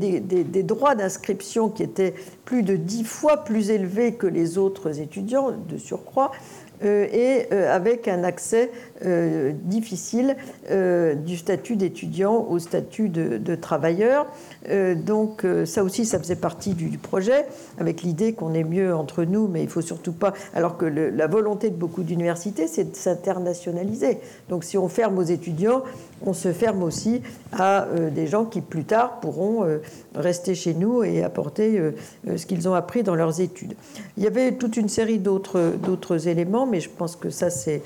droits 0.63 0.95
d'inscription 0.95 1.69
qui 1.69 1.83
étaient 1.83 2.13
plus 2.45 2.63
de 2.63 2.75
dix 2.75 3.03
fois 3.03 3.43
plus 3.43 3.71
élevés 3.71 4.13
que 4.13 4.27
les 4.27 4.57
autres 4.57 4.99
étudiants, 4.99 5.51
de 5.51 5.77
surcroît, 5.77 6.31
et 6.83 7.47
euh, 7.51 7.73
avec 7.73 8.07
un 8.07 8.23
accès 8.23 8.71
euh, 9.05 9.51
difficile 9.63 10.35
du 11.25 11.37
statut 11.37 11.75
d'étudiant 11.75 12.45
au 12.49 12.59
statut 12.59 13.09
de, 13.09 13.55
travailleur. 13.55 14.27
donc 14.95 15.45
ça 15.65 15.83
aussi, 15.83 16.05
ça 16.05 16.19
faisait 16.19 16.35
partie 16.35 16.73
du, 16.73 16.97
projet, 16.97 17.45
avec 17.79 18.01
l'idée 18.01 18.33
qu'on 18.33 18.53
est 18.53 18.63
mieux 18.63 18.95
entre 18.95 19.23
nous, 19.23 19.47
mais 19.47 19.63
il 19.63 19.69
faut 19.69 19.81
surtout 19.81 20.13
pas... 20.13 20.33
Alors 20.53 20.77
que 20.77 20.85
la 20.85 21.27
volonté 21.27 21.69
de 21.69 21.75
beaucoup 21.75 22.03
d'universités, 22.03 22.67
c'est 22.67 22.91
de 22.91 22.95
s'internationaliser. 22.95 24.19
Donc 24.49 24.63
si 24.63 24.77
on 24.77 24.87
ferme 24.87 25.17
aux 25.17 25.23
étudiants, 25.23 25.83
on 26.25 26.33
se 26.33 26.53
ferme 26.53 26.83
aussi 26.83 27.21
à 27.51 27.87
des 28.13 28.27
gens 28.27 28.45
qui 28.45 28.61
plus 28.61 28.83
tard 28.83 29.19
pourront 29.19 29.65
rester 30.15 30.55
chez 30.55 30.73
nous 30.73 31.03
et 31.03 31.23
apporter 31.23 31.81
ce 32.35 32.45
qu'ils 32.45 32.67
ont 32.69 32.73
appris 32.73 33.03
dans 33.03 33.15
leurs 33.15 33.41
études. 33.41 33.75
Il 34.17 34.23
y 34.23 34.27
avait 34.27 34.53
toute 34.53 34.77
une 34.77 34.89
série 34.89 35.19
d'autres 35.19 36.27
éléments, 36.27 36.65
mais 36.65 36.79
je 36.79 36.89
pense 36.89 37.15
que 37.15 37.29
ça, 37.29 37.49
c'est 37.49 37.81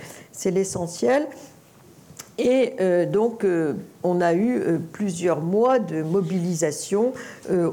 l'essentiel. 0.52 1.28
Et 2.38 2.74
euh, 2.82 3.06
donc, 3.06 3.45
euh, 3.45 3.74
on 4.04 4.19
a 4.19 4.34
eu 4.34 4.60
euh, 4.60 4.78
plusieurs 4.91 5.39
mois 5.39 5.80
de 5.80 6.04
mobilisation 6.04 7.13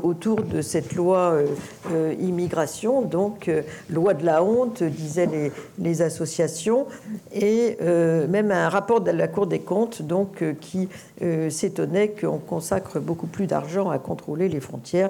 autour 0.03 0.43
de 0.43 0.61
cette 0.61 0.95
loi 0.95 1.39
immigration, 2.21 3.01
donc 3.01 3.51
loi 3.89 4.13
de 4.13 4.25
la 4.27 4.45
honte, 4.45 4.83
disaient 4.83 5.27
les, 5.27 5.51
les 5.79 6.03
associations, 6.03 6.87
et 7.33 7.79
même 8.29 8.51
un 8.51 8.69
rapport 8.69 9.01
de 9.01 9.11
la 9.11 9.29
Cour 9.29 9.47
des 9.47 9.61
comptes 9.61 10.03
donc, 10.03 10.45
qui 10.61 10.91
s'étonnait 11.49 12.11
qu'on 12.11 12.37
consacre 12.37 13.01
beaucoup 13.01 13.27
plus 13.27 13.47
d'argent 13.47 13.89
à 13.89 13.99
contrôler 13.99 14.51
les 14.51 14.61
frontières 14.61 15.09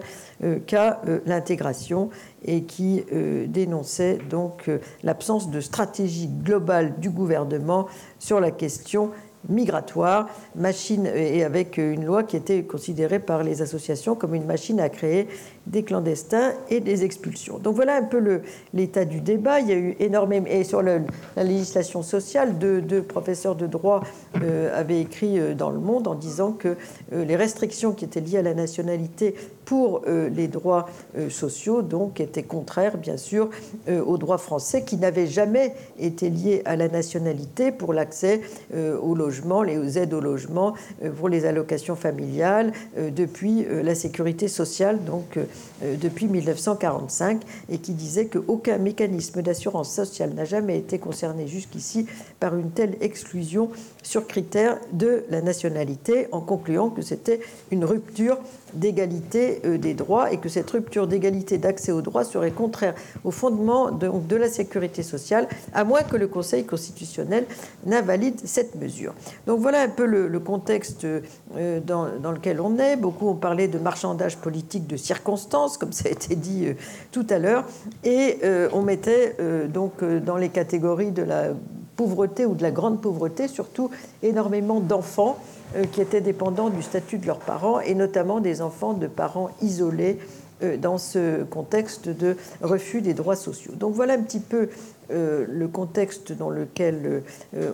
qu'à 0.67 1.03
l'intégration 1.27 2.11
et 2.45 2.63
qui 2.63 3.05
dénonçait 3.49 4.19
donc 4.31 4.71
l'absence 5.03 5.51
de 5.51 5.61
stratégie 5.61 6.29
globale 6.29 7.01
du 7.01 7.11
gouvernement 7.11 7.89
sur 8.21 8.39
la 8.39 8.53
question 8.53 9.11
migratoire, 9.49 10.29
machine, 10.55 11.07
et 11.07 11.45
avec 11.45 11.79
une 11.79 12.05
loi 12.05 12.23
qui 12.23 12.37
était 12.37 12.63
considérée 12.65 13.19
par 13.19 13.43
les 13.43 13.63
associations 13.63 14.15
comme 14.15 14.35
une 14.35 14.47
machine 14.47 14.81
à 14.81 14.89
créer 14.89 15.29
des 15.67 15.83
clandestins 15.83 16.53
et 16.71 16.81
des 16.81 17.05
expulsions. 17.05 17.59
Donc 17.59 17.77
voilà 17.77 17.97
un 17.97 18.03
peu 18.03 18.41
l'état 18.75 19.05
du 19.05 19.21
débat. 19.21 19.61
Il 19.61 19.69
y 19.69 19.73
a 19.73 19.77
eu 19.77 19.97
énormément, 20.01 20.47
et 20.47 20.65
sur 20.65 20.83
la 20.83 21.01
législation 21.37 22.03
sociale, 22.03 22.59
deux, 22.59 23.03
professeurs 23.03 23.55
de 23.55 23.67
droit 23.67 24.03
euh, 24.43 24.79
avaient 24.79 25.01
écrit 25.01 25.39
euh, 25.39 25.55
dans 25.55 25.71
Le 25.71 25.79
Monde 25.79 26.09
en 26.09 26.15
disant 26.15 26.53
que 26.53 26.77
euh, 27.13 27.25
les 27.25 27.37
restrictions 27.37 27.93
qui 27.93 28.05
étaient 28.05 28.21
liées 28.21 28.39
à 28.39 28.43
la 28.43 28.55
nationalité 28.55 29.35
pour 29.65 30.03
les 30.07 30.49
droits 30.49 30.89
sociaux, 31.31 31.83
donc, 31.83 32.21
étaient 32.21 32.43
contraires, 32.43 32.99
bien 32.99 33.17
sûr, 33.17 33.49
aux 33.89 34.19
droits 34.19 34.37
français 34.37 34.83
qui 34.83 34.97
n'avaient 34.97 35.29
jamais 35.29 35.73
été 36.01 36.31
liés 36.31 36.63
à 36.65 36.75
la 36.75 36.89
nationalité 36.89 37.71
pour 37.71 37.95
l'accès 37.95 38.41
au 38.75 39.15
logement, 39.15 39.63
les 39.63 39.99
aides 39.99 40.13
au 40.13 40.21
logement, 40.21 40.75
pour 41.17 41.29
les 41.29 41.47
allocations 41.47 41.95
familiales, 41.95 42.73
depuis 42.99 43.65
la 43.71 43.95
sécurité 43.95 44.49
sociale, 44.49 44.99
donc 45.05 45.39
depuis 45.83 46.27
1945 46.27 47.43
et 47.71 47.79
qui 47.79 47.93
disait 47.93 48.27
qu'aucun 48.27 48.79
mécanisme 48.79 49.43
d'assurance 49.43 49.93
sociale 49.93 50.33
n'a 50.35 50.45
jamais 50.45 50.79
été 50.79 50.99
concerné 50.99 51.47
jusqu'ici 51.47 52.07
par 52.41 52.57
une 52.57 52.71
telle 52.71 52.97
exclusion 53.01 53.71
sur 54.03 54.27
critère 54.27 54.79
de 54.93 55.25
la 55.31 55.43
nationalité, 55.43 56.29
en 56.33 56.41
concluant 56.41 56.91
que 56.91 57.03
c'était 57.03 57.41
une 57.71 57.85
rupture 57.85 58.39
d'égalité 58.75 59.61
euh, 59.65 59.79
des 59.79 59.95
droits 59.95 60.33
et 60.33 60.39
que 60.39 60.49
cette 60.49 60.71
rupture 60.71 61.07
d'égalité 61.07 61.59
d'accès 61.59 61.93
aux 61.93 62.03
droits 62.03 62.25
serait 62.25 62.51
contraire 62.51 62.95
au 63.25 63.31
fondement 63.31 63.91
de, 63.91 64.37
la 64.37 64.49
sécurité 64.49 65.03
sociale, 65.03 65.47
à 65.75 65.85
moins 65.85 66.03
que 66.03 66.17
le 66.17 66.27
Conseil 66.27 66.65
constitutionnel 66.65 67.47
n'invalide 67.85 68.41
cette 68.45 68.75
mesure. 68.77 69.13
Donc 69.47 69.61
voilà 69.61 69.83
un 69.83 69.89
peu 69.89 70.07
le, 70.07 70.41
contexte 70.41 71.05
euh, 71.05 71.81
dans, 71.81 72.09
dans, 72.19 72.33
lequel 72.33 72.61
on 72.61 72.79
est. 72.79 72.97
Beaucoup 72.97 73.29
ont 73.29 73.37
parlé 73.37 73.69
de 73.69 73.79
marchandage 73.79 74.39
politique 74.39 74.87
de 74.87 74.97
circonstances, 74.97 75.42
comme 75.79 75.93
ça 75.93 76.09
a 76.09 76.13
été 76.13 76.35
dit 76.35 76.67
euh, 76.67 76.75
tout 77.11 77.27
à 77.31 77.39
l'heure, 77.39 77.65
et 78.05 78.39
on 78.73 78.83
mettait 78.83 79.37
donc 79.69 80.03
dans 80.03 80.37
les 80.37 80.49
catégories 80.49 81.11
de 81.11 81.23
la 81.23 81.51
pauvreté 81.97 82.47
ou 82.47 82.55
de 82.55 82.63
la 82.63 82.71
grande 82.71 83.01
pauvreté, 83.01 83.49
surtout 83.49 83.91
énormément 84.23 84.81
d'enfants 84.81 85.39
euh, 85.77 85.85
qui 85.85 86.01
étaient 86.01 86.21
dépendants 86.21 86.69
du 86.69 86.83
statut 86.83 87.19
de 87.19 87.27
leurs 87.27 87.39
parents, 87.39 87.81
et 87.81 87.95
notamment 87.95 88.41
des 88.41 88.63
enfants 88.63 88.95
de 88.95 89.07
parents 89.07 89.51
isolés 89.61 90.19
euh, 90.63 90.77
dans 90.77 90.99
ce 90.99 91.45
contexte 91.45 92.09
de 92.09 92.37
refus 92.61 93.03
des 93.03 93.15
droits 93.15 93.37
sociaux. 93.37 93.73
Donc 93.75 93.95
voilà 93.95 94.15
un 94.15 94.23
petit 94.23 94.41
peu 94.41 94.69
euh, 95.11 95.47
le 95.49 95.69
contexte 95.69 96.33
dans 96.33 96.51
lequel 96.51 97.23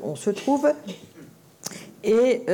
on 0.03 0.17
se 0.17 0.31
trouve. 0.31 0.69
Et 2.05 2.45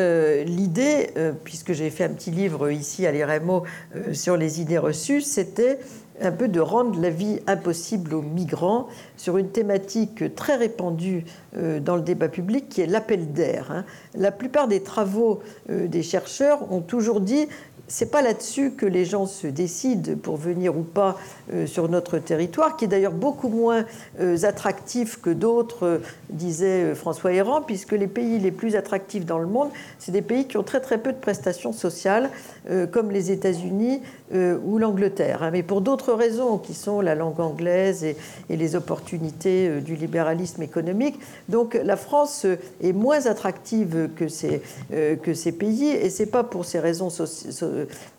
l'idée, 0.46 1.10
puisque 1.44 1.72
j'ai 1.72 1.90
fait 1.90 2.04
un 2.04 2.08
petit 2.10 2.30
livre 2.30 2.70
ici 2.70 3.06
à 3.06 3.12
l'IREMO 3.12 3.64
sur 4.12 4.36
les 4.36 4.60
idées 4.60 4.78
reçues, 4.78 5.20
c'était 5.20 5.78
un 6.20 6.32
peu 6.32 6.48
de 6.48 6.60
rendre 6.60 7.00
la 7.00 7.10
vie 7.10 7.40
impossible 7.46 8.14
aux 8.14 8.22
migrants 8.22 8.88
sur 9.16 9.36
une 9.36 9.50
thématique 9.50 10.34
très 10.34 10.56
répandue 10.56 11.24
dans 11.54 11.96
le 11.96 12.02
débat 12.02 12.28
public 12.28 12.68
qui 12.68 12.80
est 12.80 12.86
l'appel 12.86 13.32
d'air. 13.32 13.70
Hein. 13.70 13.84
La 14.14 14.32
plupart 14.32 14.68
des 14.68 14.82
travaux 14.82 15.40
des 15.68 16.02
chercheurs 16.02 16.72
ont 16.72 16.80
toujours 16.80 17.20
dit 17.20 17.46
c'est 17.86 18.10
pas 18.10 18.22
là-dessus 18.22 18.72
que 18.72 18.86
les 18.86 19.04
gens 19.04 19.26
se 19.26 19.46
décident 19.46 20.16
pour 20.16 20.36
venir 20.36 20.76
ou 20.76 20.82
pas 20.82 21.16
euh, 21.52 21.66
sur 21.66 21.88
notre 21.88 22.18
territoire, 22.18 22.76
qui 22.76 22.86
est 22.86 22.88
d'ailleurs 22.88 23.12
beaucoup 23.12 23.48
moins 23.48 23.84
euh, 24.20 24.38
attractif 24.44 25.20
que 25.20 25.30
d'autres, 25.30 25.86
euh, 25.86 25.98
disait 26.30 26.94
François 26.94 27.32
Héran, 27.32 27.60
puisque 27.60 27.92
les 27.92 28.06
pays 28.06 28.38
les 28.38 28.50
plus 28.50 28.76
attractifs 28.76 29.26
dans 29.26 29.38
le 29.38 29.46
monde, 29.46 29.68
c'est 29.98 30.12
des 30.12 30.22
pays 30.22 30.46
qui 30.46 30.56
ont 30.56 30.62
très 30.62 30.80
très 30.80 30.98
peu 30.98 31.12
de 31.12 31.18
prestations 31.18 31.72
sociales, 31.72 32.30
comme 32.92 33.10
les 33.10 33.30
États-Unis 33.30 34.00
ou 34.32 34.78
l'Angleterre. 34.78 35.42
Hein. 35.42 35.50
Mais 35.52 35.62
pour 35.62 35.82
d'autres 35.82 36.12
raisons, 36.14 36.56
qui 36.56 36.72
sont 36.72 37.02
la 37.02 37.14
langue 37.14 37.38
anglaise 37.38 38.04
et, 38.04 38.16
les 38.48 38.76
opportunités 38.76 39.80
du 39.80 39.96
libéralisme 39.96 40.62
économique. 40.62 41.18
Donc 41.48 41.74
la 41.74 41.96
France 41.96 42.46
est 42.82 42.92
moins 42.92 43.26
attractive 43.26 44.10
que 44.16 44.28
ces, 44.28 44.62
que 44.90 45.34
ces 45.34 45.52
pays, 45.52 45.90
et 45.90 46.10
c'est 46.10 46.26
pas 46.26 46.44
pour 46.44 46.64
ces 46.64 46.78
raisons 46.78 47.08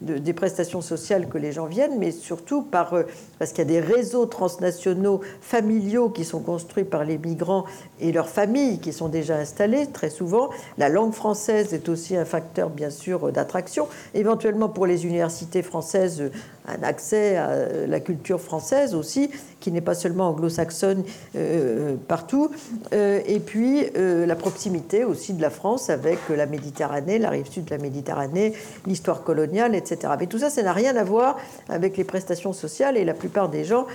des 0.01 0.33
prestations 0.33 0.81
sociales 0.81 1.27
que 1.27 1.37
les 1.37 1.51
gens 1.51 1.65
viennent, 1.65 1.97
mais 1.97 2.11
surtout 2.11 2.61
par 2.61 2.93
parce 3.39 3.51
qu'il 3.51 3.59
y 3.59 3.61
a 3.61 3.65
des 3.65 3.79
réseaux 3.79 4.25
transnationaux 4.25 5.21
familiaux 5.41 6.09
qui 6.09 6.25
sont 6.25 6.39
construits 6.39 6.83
par 6.83 7.03
les 7.03 7.17
migrants 7.17 7.65
et 7.99 8.11
leurs 8.11 8.29
familles 8.29 8.79
qui 8.79 8.93
sont 8.93 9.09
déjà 9.09 9.37
installées 9.37 9.87
très 9.87 10.09
souvent. 10.09 10.49
La 10.77 10.89
langue 10.89 11.13
française 11.13 11.73
est 11.73 11.89
aussi 11.89 12.15
un 12.15 12.25
facteur, 12.25 12.69
bien 12.69 12.89
sûr, 12.89 13.31
d'attraction. 13.31 13.87
Éventuellement, 14.13 14.69
pour 14.69 14.85
les 14.85 15.05
universités 15.05 15.61
françaises, 15.61 16.31
un 16.67 16.83
accès 16.83 17.37
à 17.37 17.87
la 17.87 17.99
culture 17.99 18.41
française 18.41 18.95
aussi, 18.95 19.29
qui 19.59 19.71
n'est 19.71 19.81
pas 19.81 19.95
seulement 19.95 20.29
anglo-saxonne 20.29 21.03
euh, 21.35 21.95
partout. 22.07 22.51
Euh, 22.93 23.19
et 23.25 23.39
puis 23.39 23.85
euh, 23.97 24.25
la 24.25 24.35
proximité 24.35 25.03
aussi 25.03 25.33
de 25.33 25.41
la 25.41 25.49
France 25.49 25.89
avec 25.89 26.19
la 26.29 26.45
Méditerranée, 26.45 27.17
la 27.17 27.29
rive 27.29 27.49
sud 27.49 27.65
de 27.65 27.71
la 27.71 27.77
Méditerranée, 27.77 28.53
l'histoire 28.85 29.23
coloniale, 29.23 29.75
etc. 29.75 30.13
Mais 30.19 30.27
tout 30.27 30.39
ça, 30.39 30.49
ça 30.49 30.61
n'a 30.61 30.73
rien 30.73 30.95
à 30.95 31.03
voir 31.03 31.37
avec 31.69 31.97
les 31.97 32.03
prestations 32.03 32.53
sociales 32.53 32.97
et 32.97 33.05
la 33.05 33.13
plupart 33.13 33.49
des 33.49 33.63
gens 33.63 33.87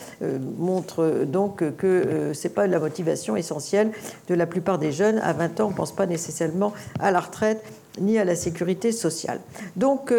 montrent 0.58 1.24
donc 1.24 1.62
que 1.76 2.32
ce 2.32 2.48
n'est 2.48 2.54
pas 2.54 2.66
la 2.66 2.78
motivation 2.78 3.36
essentielle 3.36 3.90
de 4.28 4.34
la 4.34 4.46
plupart 4.46 4.78
des 4.78 4.92
jeunes. 4.92 5.18
À 5.18 5.32
20 5.32 5.60
ans, 5.60 5.66
on 5.66 5.70
ne 5.70 5.76
pense 5.76 5.92
pas 5.92 6.06
nécessairement 6.06 6.72
à 6.98 7.10
la 7.10 7.20
retraite 7.20 7.62
ni 8.00 8.18
à 8.18 8.24
la 8.24 8.36
sécurité 8.36 8.92
sociale. 8.92 9.40
Donc, 9.76 10.12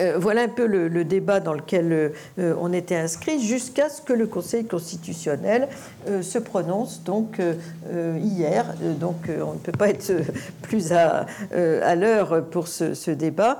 euh, 0.00 0.16
voilà 0.18 0.42
un 0.42 0.48
peu 0.48 0.66
le, 0.66 1.04
débat 1.04 1.40
dans 1.40 1.52
lequel 1.52 2.12
euh, 2.38 2.54
on 2.60 2.72
était 2.72 2.96
inscrit 2.96 3.40
jusqu'à 3.40 3.88
ce 3.88 4.00
que 4.00 4.12
le 4.12 4.26
Conseil 4.26 4.64
constitutionnel 4.64 5.68
euh, 6.08 6.22
se 6.22 6.38
prononce 6.38 7.02
donc 7.04 7.40
hier. 8.20 8.74
Donc 9.00 9.28
on 9.28 9.54
ne 9.54 9.58
peut 9.58 9.72
pas 9.72 9.88
être 9.88 10.12
plus 10.62 10.92
à, 10.92 11.26
à 11.52 11.94
l'heure 11.94 12.44
pour 12.46 12.68
ce, 12.68 13.10
débat 13.10 13.58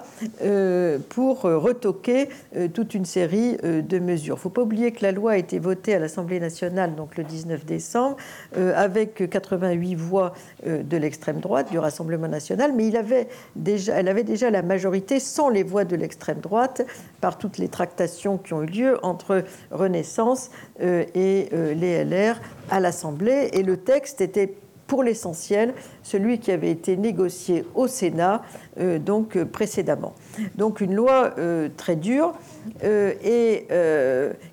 pour 1.11 1.43
retoquer 1.43 2.29
toute 2.73 2.95
une 2.95 3.05
série 3.05 3.57
de 3.63 3.99
mesures. 3.99 4.37
Il 4.37 4.39
ne 4.39 4.43
faut 4.43 4.51
pas 4.51 4.63
oublier 4.63 4.93
que 4.93 5.03
la 5.03 5.13
loi 5.13 5.33
a 5.33 5.37
été 5.37 5.59
votée 5.59 5.95
à 5.95 5.99
l'Assemblée 5.99 6.41
nationale 6.41 6.95
donc 6.95 7.17
le 7.17 7.25
19 7.25 7.65
décembre 7.65 8.17
avec 8.57 9.29
88 9.29 9.95
voix 9.95 10.33
de 10.67 10.97
l'extrême 10.97 11.41
droite 11.41 11.71
du 11.71 11.79
Rassemblement 11.79 12.29
national, 12.29 12.73
mais 12.75 12.87
il 12.87 12.97
avait 12.97 13.29
déjà, 13.57 13.95
elle 13.95 14.09
avait 14.09 14.25
déjà 14.25 14.51
la 14.51 14.63
majorité 14.63 15.21
sans 15.21 15.49
les 15.49 15.63
voix 15.63 15.85
de 15.85 15.97
l'extrême 15.97 16.12
droite 16.41 16.83
par 17.21 17.39
toutes 17.39 17.59
les 17.59 17.69
tractations 17.69 18.39
qui 18.39 18.53
ont 18.53 18.63
eu 18.63 18.67
lieu 18.67 18.99
entre 19.05 19.45
Renaissance 19.71 20.51
euh, 20.81 21.05
et 21.15 21.49
euh, 21.53 21.75
les 21.75 22.05
LR 22.05 22.41
à 22.71 22.81
l'Assemblée. 22.81 23.51
Et 23.53 23.63
le 23.63 23.77
texte 23.77 24.21
était 24.21 24.55
pour 24.87 25.03
l'essentiel 25.03 25.73
celui 26.03 26.39
qui 26.39 26.53
avait 26.53 26.71
été 26.71 26.97
négocié 26.97 27.65
au 27.75 27.87
Sénat 27.87 28.43
euh, 28.79 28.99
donc 28.99 29.43
précédemment. 29.45 30.15
Donc 30.57 30.81
une 30.81 30.95
loi 30.95 31.35
très 31.77 31.97
dure 31.97 32.35
et 32.83 33.67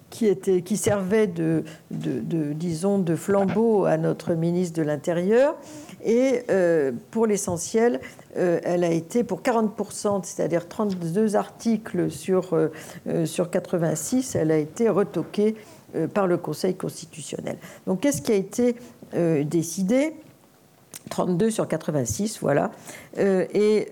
qui, 0.10 0.78
servait 0.78 1.28
de, 1.28 1.64
disons, 1.92 3.00
de 3.00 3.16
flambeau 3.16 3.86
à 3.86 3.98
notre 3.98 4.34
ministre 4.34 4.78
de 4.78 4.84
l'Intérieur. 4.84 5.56
Et 6.04 6.44
pour 7.12 7.28
l'essentiel, 7.28 8.00
euh, 8.38 8.60
elle 8.64 8.84
a 8.84 8.92
été 8.92 9.24
pour 9.24 9.42
40%, 9.42 10.24
c'est-à-dire 10.24 10.68
32 10.68 11.36
articles 11.36 12.12
sur, 12.12 12.54
euh, 12.54 12.72
euh, 13.08 13.26
sur 13.26 13.50
86, 13.50 14.36
elle 14.36 14.52
a 14.52 14.58
été 14.58 14.90
retoquée 14.90 15.56
par 16.14 16.28
le 16.28 16.38
Conseil 16.38 16.76
constitutionnel. 16.76 17.58
Donc 17.88 18.02
qu'est-ce 18.02 18.22
qui 18.22 18.32
a 18.32 18.36
été 18.36 18.76
décidé? 19.12 20.14
32 21.10 21.50
sur 21.50 21.68
86, 21.68 22.38
voilà. 22.42 22.70
et 23.18 23.88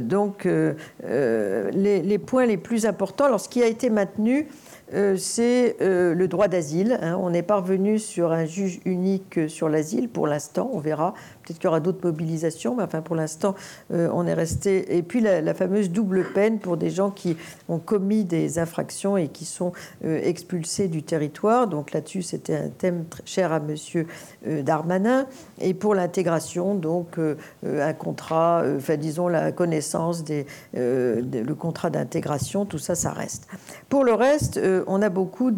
donc, 0.00 0.46
les, 0.46 2.02
les, 2.02 2.18
points 2.18 2.46
les 2.46 2.56
plus 2.56 2.86
importants, 2.86 3.26
alors 3.26 3.38
ce 3.38 3.50
qui 3.50 3.62
a 3.62 3.66
été 3.66 3.90
maintenu, 3.90 4.48
euh, 4.94 5.16
c'est 5.16 5.76
euh, 5.80 6.14
le 6.14 6.28
droit 6.28 6.48
d'asile. 6.48 6.98
Hein. 7.00 7.18
On 7.20 7.32
est 7.32 7.42
parvenu 7.42 7.98
sur 7.98 8.32
un 8.32 8.44
juge 8.44 8.80
unique 8.84 9.48
sur 9.48 9.68
l'asile 9.68 10.08
pour 10.08 10.26
l'instant, 10.26 10.70
on 10.72 10.78
verra. 10.78 11.14
Peut-être 11.42 11.58
qu'il 11.58 11.64
y 11.64 11.68
aura 11.68 11.80
d'autres 11.80 12.04
mobilisations, 12.04 12.74
mais 12.74 12.82
enfin 12.82 13.02
pour 13.02 13.16
l'instant, 13.16 13.54
euh, 13.92 14.08
on 14.12 14.26
est 14.26 14.34
resté. 14.34 14.96
Et 14.96 15.02
puis 15.02 15.20
la, 15.20 15.54
fameuse 15.54 15.90
double 15.90 16.24
peine 16.32 16.58
pour 16.58 16.76
des 16.76 16.90
gens 16.90 17.10
qui 17.10 17.36
ont 17.68 17.78
commis 17.78 18.24
des 18.24 18.58
infractions 18.58 19.16
et 19.16 19.28
qui 19.28 19.44
sont 19.44 19.72
expulsés 20.02 20.88
du 20.88 21.02
territoire. 21.02 21.66
Donc 21.66 21.92
là-dessus, 21.92 22.22
c'était 22.22 22.56
un 22.56 22.68
thème 22.68 23.04
très 23.04 23.22
cher 23.26 23.52
à 23.52 23.60
Monsieur 23.60 24.06
Darmanin. 24.46 25.26
Et 25.60 25.74
pour 25.74 25.94
l'intégration, 25.94 26.74
donc 26.74 27.18
un 27.64 27.92
contrat, 27.92 28.64
enfin 28.76 28.96
disons 28.96 29.28
la 29.28 29.52
connaissance 29.52 30.24
des, 30.24 30.46
le 30.72 31.52
contrat 31.52 31.90
d'intégration, 31.90 32.64
tout 32.64 32.78
ça, 32.78 32.94
ça 32.94 33.10
reste. 33.10 33.46
Pour 33.90 34.04
le 34.04 34.14
reste, 34.14 34.58
on 34.86 35.02
a 35.02 35.10
beaucoup 35.10 35.52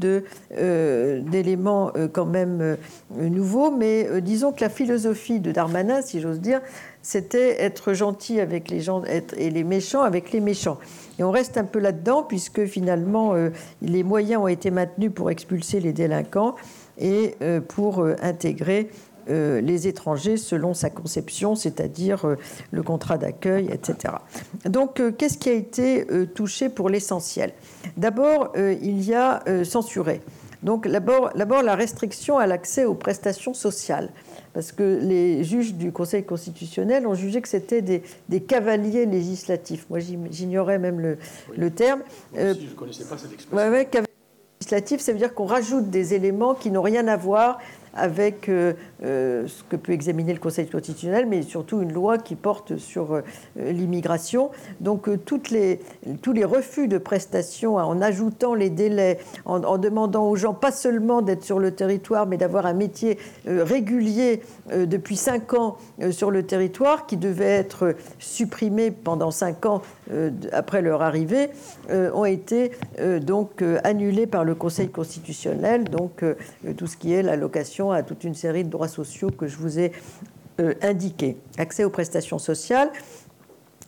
euh, 0.57 1.21
d'éléments 1.21 1.91
euh, 1.97 2.09
quand 2.13 2.27
même 2.27 2.61
euh, 2.61 2.77
nouveaux, 3.29 3.71
mais 3.71 4.21
disons 4.21 4.53
que 4.53 4.61
la 4.61 4.69
philosophie 4.69 5.41
de 5.41 5.53
Darmanin, 5.53 5.74
si 6.03 6.21
j'ose 6.21 6.41
dire, 6.41 6.61
c'était 7.03 7.63
être 7.63 7.93
gentil 7.93 8.41
avec 8.41 8.71
les 8.71 8.81
gens 8.81 9.03
et 9.05 9.51
les 9.51 9.65
méchants 9.65 10.03
avec 10.03 10.33
les 10.33 10.41
méchants. 10.41 10.79
Et 11.19 11.23
on 11.23 11.31
reste 11.31 11.57
un 11.57 11.65
peu 11.65 11.79
là-dedans, 11.79 12.23
puisque 12.23 12.65
finalement, 12.67 13.35
les 13.83 14.03
moyens 14.03 14.43
ont 14.43 14.49
été 14.49 14.71
maintenus 14.71 15.13
pour 15.15 15.31
expulser 15.31 15.81
les 15.81 15.93
délinquants 15.93 16.55
et 16.99 17.37
pour 17.69 18.05
intégrer 18.23 18.91
euh, 19.31 19.63
les 19.63 19.89
étrangers 19.89 20.37
selon 20.37 20.75
sa 20.75 20.91
conception, 20.91 21.55
c'est-à-dire 21.55 22.27
euh, 22.27 22.37
le 22.73 22.83
contrat 22.83 23.17
d'accueil, 23.17 23.71
etc. 23.73 24.17
Donc, 24.67 25.01
euh, 25.01 25.13
qu'est-ce 25.13 25.39
qui 25.39 25.49
a 25.49 25.55
été 25.55 26.07
touché 26.35 26.69
pour 26.69 26.91
l'essentiel? 26.91 27.53
D'abord, 27.97 28.53
il 28.57 29.03
y 29.03 29.15
a 29.15 29.43
censuré. 29.65 30.21
Donc, 30.63 30.89
d'abord, 30.89 31.63
la 31.63 31.75
restriction 31.75 32.39
à 32.39 32.47
l'accès 32.47 32.85
aux 32.85 32.95
prestations 32.95 33.55
sociales. 33.55 34.11
Parce 34.55 34.71
que 34.71 35.01
les 35.03 35.43
juges 35.43 35.75
du 35.75 35.91
Conseil 35.91 36.25
constitutionnel 36.25 37.09
ont 37.09 37.15
jugé 37.15 37.43
que 37.43 37.49
c'était 37.49 37.83
des, 37.83 38.41
cavaliers 38.41 39.05
législatifs. 39.05 39.87
Moi, 39.91 39.99
j'ignorais 39.99 40.79
même 40.79 41.01
le, 41.01 41.71
terme. 41.71 42.03
je 42.33 42.41
ne 42.41 42.75
connaissais 42.77 43.05
pas 43.05 43.19
cette 43.19 43.33
expression. 43.33 43.71
Ouais, 43.71 43.85
cavalier 43.85 44.09
législatif, 44.61 45.01
ça 45.01 45.13
veut 45.13 45.19
dire 45.19 45.35
qu'on 45.35 45.47
rajoute 45.47 45.91
des 45.91 46.15
éléments 46.15 46.55
qui 46.55 46.71
n'ont 46.71 46.83
rien 46.83 47.09
à 47.09 47.17
voir 47.17 47.59
avec 47.95 48.49
euh, 48.49 48.75
euh, 49.05 49.47
ce 49.47 49.63
que 49.65 49.77
peut 49.77 49.93
examiner 49.93 50.33
le 50.33 50.39
Conseil 50.39 50.69
constitutionnel, 50.69 51.27
mais 51.27 51.43
surtout 51.43 51.81
une 51.81 51.93
loi 51.93 52.19
qui 52.19 52.35
porte 52.35 52.77
sur 52.77 53.15
euh, 53.15 53.23
l'immigration. 53.57 54.51
Donc 54.81 55.09
tous 55.25 55.43
les 55.53 56.45
refus 56.45 56.89
de 56.89 56.99
prestations 56.99 57.77
en 57.77 58.01
ajoutant 58.01 58.55
les 58.55 58.71
délais, 58.71 59.19
en, 59.45 59.79
demandant 59.79 60.29
aux 60.29 60.37
gens 60.37 60.55
pas 60.55 60.73
seulement 60.73 61.23
d'être 61.23 61.45
sur 61.45 61.59
le 61.59 61.71
territoire, 61.71 62.27
mais 62.27 62.37
d'avoir 62.37 62.67
un 62.67 62.73
métier 62.73 63.19
régulier 63.47 64.43
depuis 64.73 65.17
cinq 65.17 65.55
ans 65.55 65.77
sur 66.11 66.31
le 66.31 66.43
territoire, 66.45 67.07
qui 67.07 67.17
devait 67.17 67.45
être 67.45 67.95
supprimé 68.19 68.91
pendant 68.91 69.31
cinq 69.31 69.67
ans 69.67 69.83
après 70.53 70.83
leur 70.83 71.03
arrivée, 71.03 71.51
ont 71.91 72.25
été 72.25 72.73
donc 73.21 73.63
annulés 73.85 74.27
par 74.27 74.45
le 74.45 74.55
Conseil 74.55 74.89
constitutionnel. 74.89 75.85
Donc 75.85 76.25
tout 76.77 76.87
ce 76.87 76.97
qui 76.97 77.13
est 77.13 77.23
l'allocation 77.23 77.91
à 77.91 78.03
toute 78.03 78.25
une 78.25 78.35
série 78.35 78.65
de 78.65 78.71
droits 78.71 78.89
sociaux 78.89 79.31
que 79.31 79.47
je 79.47 79.57
vous 79.57 79.79
ai 79.79 79.93
euh, 80.61 80.75
indiqués. 80.83 81.37
Accès 81.59 81.83
aux 81.83 81.91
prestations 81.91 82.39
sociales. 82.39 82.89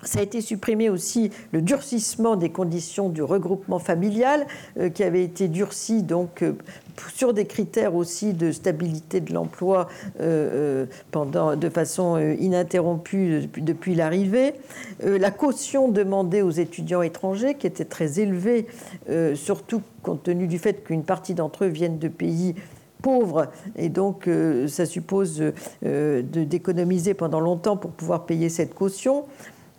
Ça 0.03 0.19
a 0.19 0.23
été 0.23 0.43
supprimé 0.43 0.91
aussi 0.91 1.31
le 1.53 1.63
durcissement 1.63 2.37
des 2.37 2.51
conditions 2.51 3.09
du 3.09 3.23
regroupement 3.23 3.79
familial, 3.79 4.47
euh, 4.79 4.91
qui 4.91 5.03
avait 5.03 5.25
été 5.25 5.49
durci 5.49 6.03
donc 6.03 6.43
euh, 6.43 6.53
sur 7.15 7.33
des 7.33 7.47
critères 7.47 7.95
aussi 7.95 8.35
de 8.35 8.53
stabilité 8.53 9.21
de 9.21 9.33
l'emploi 9.33 9.89
euh, 10.21 10.85
pendant 11.11 11.57
de 11.57 11.69
façon 11.71 12.19
ininterrompue 12.19 13.49
depuis, 13.57 13.95
l'arrivée. 13.95 14.55
la 15.03 15.31
caution 15.31 15.89
demandée 15.89 16.43
aux 16.43 16.51
étudiants 16.51 17.03
étrangers, 17.03 17.55
qui 17.55 17.67
était 17.67 17.85
très 17.85 18.21
élevée, 18.21 18.67
surtout 19.35 19.83
compte 20.03 20.23
tenu 20.23 20.47
du 20.47 20.59
fait 20.59 20.85
qu'une 20.85 21.05
partie 21.05 21.35
d'entre 21.35 21.65
eux 21.65 21.69
viennent 21.69 21.99
de 21.99 22.09
pays 22.09 22.55
pauvres 23.03 23.49
et 23.77 23.89
donc 23.89 24.29
ça 24.69 24.87
suppose 24.87 25.43
d'économiser 25.83 27.15
pendant 27.15 27.41
longtemps 27.41 27.77
pour 27.77 27.91
pouvoir 27.91 28.27
payer 28.27 28.49
cette 28.49 28.75
caution 28.75 29.25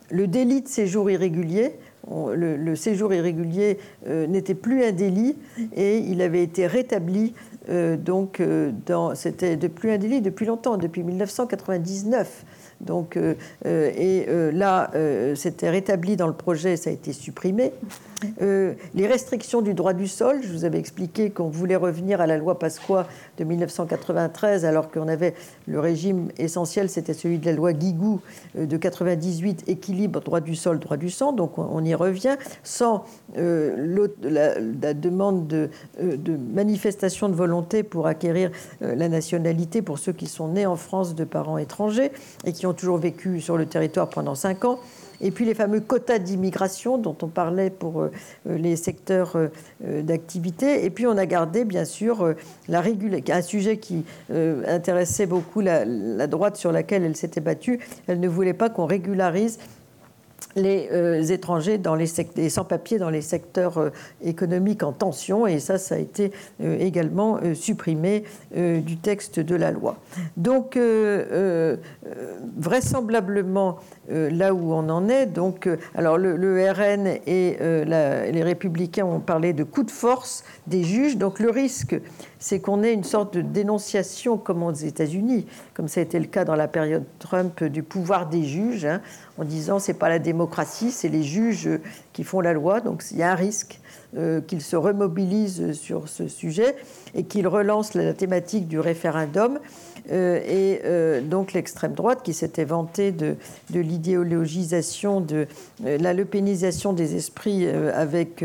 le 0.09 0.27
délit 0.27 0.61
de 0.61 0.67
séjour 0.67 1.09
irrégulier, 1.09 1.73
le, 2.09 2.75
séjour 2.75 3.13
irrégulier 3.13 3.79
euh, 4.07 4.27
n'était 4.27 4.55
plus 4.55 4.83
un 4.83 4.91
délit 4.91 5.35
et 5.75 5.97
il 5.97 6.21
avait 6.21 6.43
été 6.43 6.67
rétabli. 6.67 7.33
Euh, 7.69 7.97
donc, 7.97 8.39
euh, 8.39 8.71
c'était 9.15 9.57
plus 9.69 9.91
un 9.91 9.97
délit 9.97 10.21
depuis 10.21 10.45
longtemps, 10.45 10.77
depuis 10.77 11.03
1999. 11.03 12.45
Donc, 12.79 13.17
et 13.65 14.27
là, 14.53 14.91
c'était 15.35 15.69
rétabli 15.69 16.15
dans 16.15 16.27
le 16.27 16.33
projet, 16.33 16.77
ça 16.77 16.91
a 16.91 16.93
été 16.93 17.11
supprimé. 17.11 17.73
Euh, 18.41 18.73
les 18.95 19.07
restrictions 19.07 19.61
du 19.61 19.73
droit 19.73 19.93
du 19.93 20.07
sol, 20.07 20.39
je 20.41 20.51
vous 20.51 20.65
avais 20.65 20.79
expliqué 20.79 21.29
qu'on 21.29 21.49
voulait 21.49 21.75
revenir 21.75 22.21
à 22.21 22.27
la 22.27 22.37
loi 22.37 22.57
Pasqua 22.57 23.07
de 23.37 23.43
1993, 23.43 24.65
alors 24.65 24.89
qu'on 24.89 25.07
avait 25.07 25.33
le 25.67 25.79
régime 25.79 26.29
essentiel, 26.37 26.89
c'était 26.89 27.13
celui 27.13 27.37
de 27.37 27.45
la 27.45 27.53
loi 27.53 27.73
Guigou 27.73 28.21
euh, 28.57 28.65
de 28.65 28.77
98, 28.77 29.65
équilibre 29.67 30.21
droit 30.21 30.39
du 30.39 30.55
sol, 30.55 30.79
droit 30.79 30.97
du 30.97 31.09
sang. 31.09 31.31
Donc 31.31 31.57
on, 31.57 31.83
y 31.83 31.93
revient 31.93 32.37
sans 32.63 33.05
euh, 33.37 34.07
la, 34.23 34.93
demande 34.93 35.47
de, 35.47 35.69
de, 36.01 36.35
manifestation 36.35 37.29
de 37.29 37.35
volonté 37.35 37.83
pour 37.83 38.07
acquérir 38.07 38.51
la 38.81 39.09
nationalité 39.09 39.81
pour 39.81 39.99
ceux 39.99 40.11
qui 40.11 40.27
sont 40.27 40.49
nés 40.49 40.65
en 40.65 40.75
France 40.75 41.15
de 41.15 41.23
parents 41.23 41.57
étrangers 41.57 42.11
et 42.45 42.51
qui 42.51 42.65
ont 42.65 42.73
toujours 42.73 42.97
vécu 42.97 43.39
sur 43.41 43.57
le 43.57 43.65
territoire 43.65 44.09
pendant 44.09 44.35
cinq 44.35 44.65
ans 44.65 44.79
et 45.21 45.31
puis 45.31 45.45
les 45.45 45.53
fameux 45.53 45.79
quotas 45.79 46.19
d'immigration 46.19 46.97
dont 46.97 47.15
on 47.21 47.27
parlait 47.27 47.69
pour 47.69 48.01
euh, 48.01 48.11
les 48.45 48.75
secteurs 48.75 49.35
euh, 49.35 50.01
d'activité. 50.01 50.85
Et 50.85 50.89
puis 50.89 51.07
on 51.07 51.17
a 51.17 51.25
gardé, 51.25 51.65
bien 51.65 51.85
sûr, 51.85 52.33
la 52.67 52.81
un 53.29 53.41
sujet 53.41 53.77
qui 53.77 54.05
euh, 54.31 54.63
intéressait 54.67 55.25
beaucoup 55.25 55.61
la 55.61 56.27
droite 56.27 56.55
sur 56.55 56.71
laquelle 56.71 57.03
elle 57.03 57.15
s'était 57.15 57.41
battue. 57.41 57.79
Elle 58.07 58.19
ne 58.19 58.27
voulait 58.27 58.53
pas 58.53 58.69
qu'on 58.69 58.85
régularise 58.85 59.59
les 60.57 60.89
euh, 60.91 61.21
étrangers 61.23 61.79
sans-papiers 62.49 62.97
dans 62.97 63.09
les 63.09 63.21
secteurs 63.21 63.77
euh, 63.77 63.89
économiques 64.23 64.83
en 64.83 64.91
tension, 64.91 65.47
et 65.47 65.59
ça, 65.59 65.77
ça 65.77 65.95
a 65.95 65.97
été 65.97 66.31
euh, 66.61 66.77
également 66.79 67.39
supprimé 67.53 68.23
du 68.55 68.97
texte 68.97 69.39
de 69.39 69.55
la 69.55 69.71
loi. 69.71 69.97
Donc, 70.35 70.77
vraisemblablement, 72.57 73.77
là 74.09 74.53
où 74.53 74.73
on 74.73 74.89
en 74.89 75.09
est, 75.09 75.25
donc, 75.27 75.69
alors 75.95 76.17
le, 76.17 76.71
RN 76.71 77.07
et 77.27 77.57
les 78.31 78.43
Républicains 78.43 79.05
ont 79.05 79.19
parlé 79.19 79.53
de 79.53 79.63
coup 79.63 79.83
de 79.83 79.91
force 79.91 80.43
des 80.65 80.83
juges, 80.83 81.17
donc 81.17 81.39
le 81.39 81.49
risque, 81.49 81.99
c'est 82.39 82.59
qu'on 82.59 82.83
ait 82.83 82.93
une 82.93 83.03
sorte 83.03 83.33
de 83.33 83.41
dénonciation, 83.41 84.37
comme 84.37 84.63
aux 84.63 84.71
États-Unis, 84.71 85.45
comme 85.73 85.87
ça 85.87 85.99
a 85.99 86.03
été 86.03 86.19
le 86.19 86.25
cas 86.25 86.45
dans 86.45 86.55
la 86.55 86.67
période 86.67 87.03
Trump, 87.19 87.63
du 87.63 87.83
pouvoir 87.83 88.27
des 88.27 88.43
juges, 88.43 88.85
hein, 88.85 89.01
en 89.37 89.43
disant 89.43 89.79
c'est 89.79 89.93
pas 89.93 90.09
la 90.09 90.19
démocratie, 90.19 90.91
c'est 90.91 91.09
les 91.09 91.23
juges 91.23 91.69
qui 92.13 92.23
font 92.23 92.41
la 92.41 92.53
loi, 92.53 92.81
donc 92.81 93.03
il 93.11 93.17
y 93.17 93.23
a 93.23 93.31
un 93.31 93.35
risque 93.35 93.79
euh, 94.15 94.41
qu'ils 94.41 94.61
se 94.61 94.75
remobilisent 94.75 95.73
sur 95.73 96.07
ce 96.07 96.27
sujet 96.27 96.75
et 97.13 97.23
qu'ils 97.23 97.47
relancent 97.47 97.93
la 97.93 98.13
thématique 98.13 98.67
du 98.67 98.79
référendum. 98.79 99.59
Euh, 100.11 100.39
et 100.45 100.81
euh, 100.85 101.21
donc 101.21 101.53
l'extrême 101.53 101.93
droite 101.93 102.21
qui 102.23 102.33
s'était 102.33 102.65
vantée 102.65 103.11
de, 103.11 103.35
l'idéologisation, 103.73 105.21
de 105.21 105.47
la 105.83 106.13
lepénisation 106.13 106.93
des 106.93 107.15
esprits 107.15 107.67
avec 107.67 108.43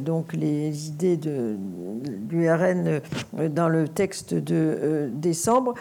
donc 0.00 0.32
les 0.32 0.88
idées 0.88 1.16
de, 1.16 1.56
du 2.04 2.50
RN 2.50 3.00
dans 3.50 3.68
le 3.68 3.88
texte 3.88 4.34
de 4.34 5.10
décembre, 5.12 5.74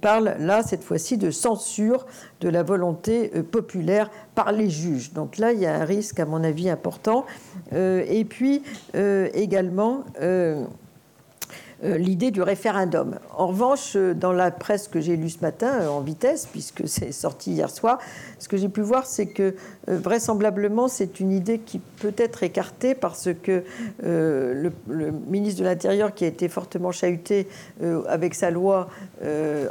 parle 0.00 0.36
là 0.38 0.62
cette 0.62 0.82
fois-ci 0.82 1.16
de 1.16 1.30
censure 1.30 2.06
de 2.40 2.48
la 2.48 2.62
volonté 2.62 3.28
populaire 3.50 4.10
par 4.34 4.52
les 4.52 4.68
juges. 4.68 5.12
Donc 5.12 5.38
là, 5.38 5.52
il 5.52 5.60
y 5.60 5.66
a 5.66 5.74
un 5.80 5.84
risque, 5.84 6.20
à 6.20 6.26
mon 6.26 6.42
avis, 6.42 6.68
important. 6.68 7.24
et 7.72 8.26
puis 8.28 8.62
également 8.94 10.04
euh, 10.22 10.64
l'idée 11.94 12.30
du 12.30 12.42
référendum. 12.42 13.18
En 13.36 13.48
revanche, 13.48 13.92
euh, 13.96 14.14
dans 14.14 14.32
la 14.32 14.50
presse 14.50 14.88
que 14.88 15.00
j'ai 15.00 15.16
lue 15.16 15.30
ce 15.30 15.40
matin, 15.40 15.80
euh, 15.80 15.88
en 15.88 16.00
vitesse, 16.00 16.46
puisque 16.46 16.82
c'est 16.88 17.12
sorti 17.12 17.52
hier 17.52 17.70
soir, 17.70 17.98
ce 18.38 18.48
que 18.48 18.56
j'ai 18.56 18.68
pu 18.68 18.80
voir, 18.80 19.06
c'est 19.06 19.26
que 19.26 19.54
vraisemblablement, 19.86 20.88
c'est 20.88 21.20
une 21.20 21.32
idée 21.32 21.58
qui 21.58 21.78
peut 21.78 22.14
être 22.16 22.42
écartée 22.42 22.94
parce 22.94 23.28
que 23.42 23.62
le, 24.02 24.72
ministre 25.28 25.60
de 25.60 25.64
l'Intérieur, 25.64 26.14
qui 26.14 26.24
a 26.24 26.28
été 26.28 26.48
fortement 26.48 26.92
chahuté 26.92 27.48
avec 28.08 28.34
sa 28.34 28.50
loi, 28.50 28.88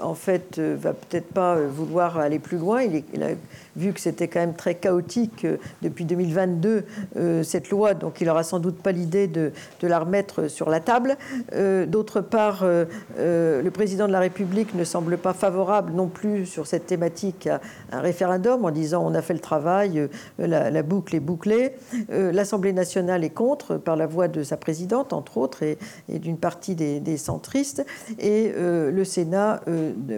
en 0.01 0.15
fait, 0.15 0.59
va 0.59 0.93
peut-être 0.93 1.27
pas 1.27 1.57
vouloir 1.59 2.17
aller 2.17 2.39
plus 2.39 2.57
loin. 2.57 2.81
Il, 2.81 3.23
a 3.23 3.29
vu 3.75 3.93
que 3.93 3.99
c'était 3.99 4.27
quand 4.27 4.39
même 4.39 4.55
très 4.55 4.75
chaotique 4.75 5.45
euh, 5.45 5.57
depuis 5.81 6.05
2022, 6.05 6.85
euh, 7.17 7.43
cette 7.43 7.69
loi, 7.69 7.93
donc 7.93 8.21
il 8.21 8.27
n'aura 8.27 8.43
sans 8.43 8.59
doute 8.59 8.77
pas 8.77 8.91
l'idée 8.91 9.27
de, 9.27 9.51
la 9.81 9.99
remettre 9.99 10.47
sur 10.47 10.69
la 10.69 10.79
table. 10.79 11.15
Euh, 11.53 11.85
d'autre 11.85 12.19
part, 12.19 12.65
le 12.65 13.69
président 13.69 14.07
de 14.07 14.11
la 14.11 14.19
République 14.19 14.73
ne 14.73 14.83
semble 14.83 15.17
pas 15.17 15.33
favorable 15.33 15.93
non 15.93 16.07
plus 16.07 16.47
sur 16.47 16.65
cette 16.65 16.87
thématique 16.87 17.45
à 17.45 17.61
un 17.91 17.99
référendum 17.99 18.65
en 18.65 18.71
disant 18.71 19.05
on 19.05 19.13
a 19.13 19.21
fait 19.21 19.35
le 19.35 19.39
travail, 19.39 20.09
la, 20.39 20.81
boucle 20.81 21.15
est 21.15 21.19
bouclée. 21.19 21.73
L'Assemblée 22.09 22.73
nationale 22.73 23.23
est 23.23 23.29
contre 23.29 23.77
par 23.77 23.95
la 23.95 24.07
voix 24.07 24.27
de 24.27 24.41
sa 24.41 24.57
présidente, 24.57 25.13
entre 25.13 25.37
autres, 25.37 25.61
et, 25.61 25.77
d'une 26.09 26.37
partie 26.37 26.73
des, 26.73 27.17
centristes. 27.17 27.85
Et 28.17 28.51
le 28.57 29.03
Sénat, 29.03 29.61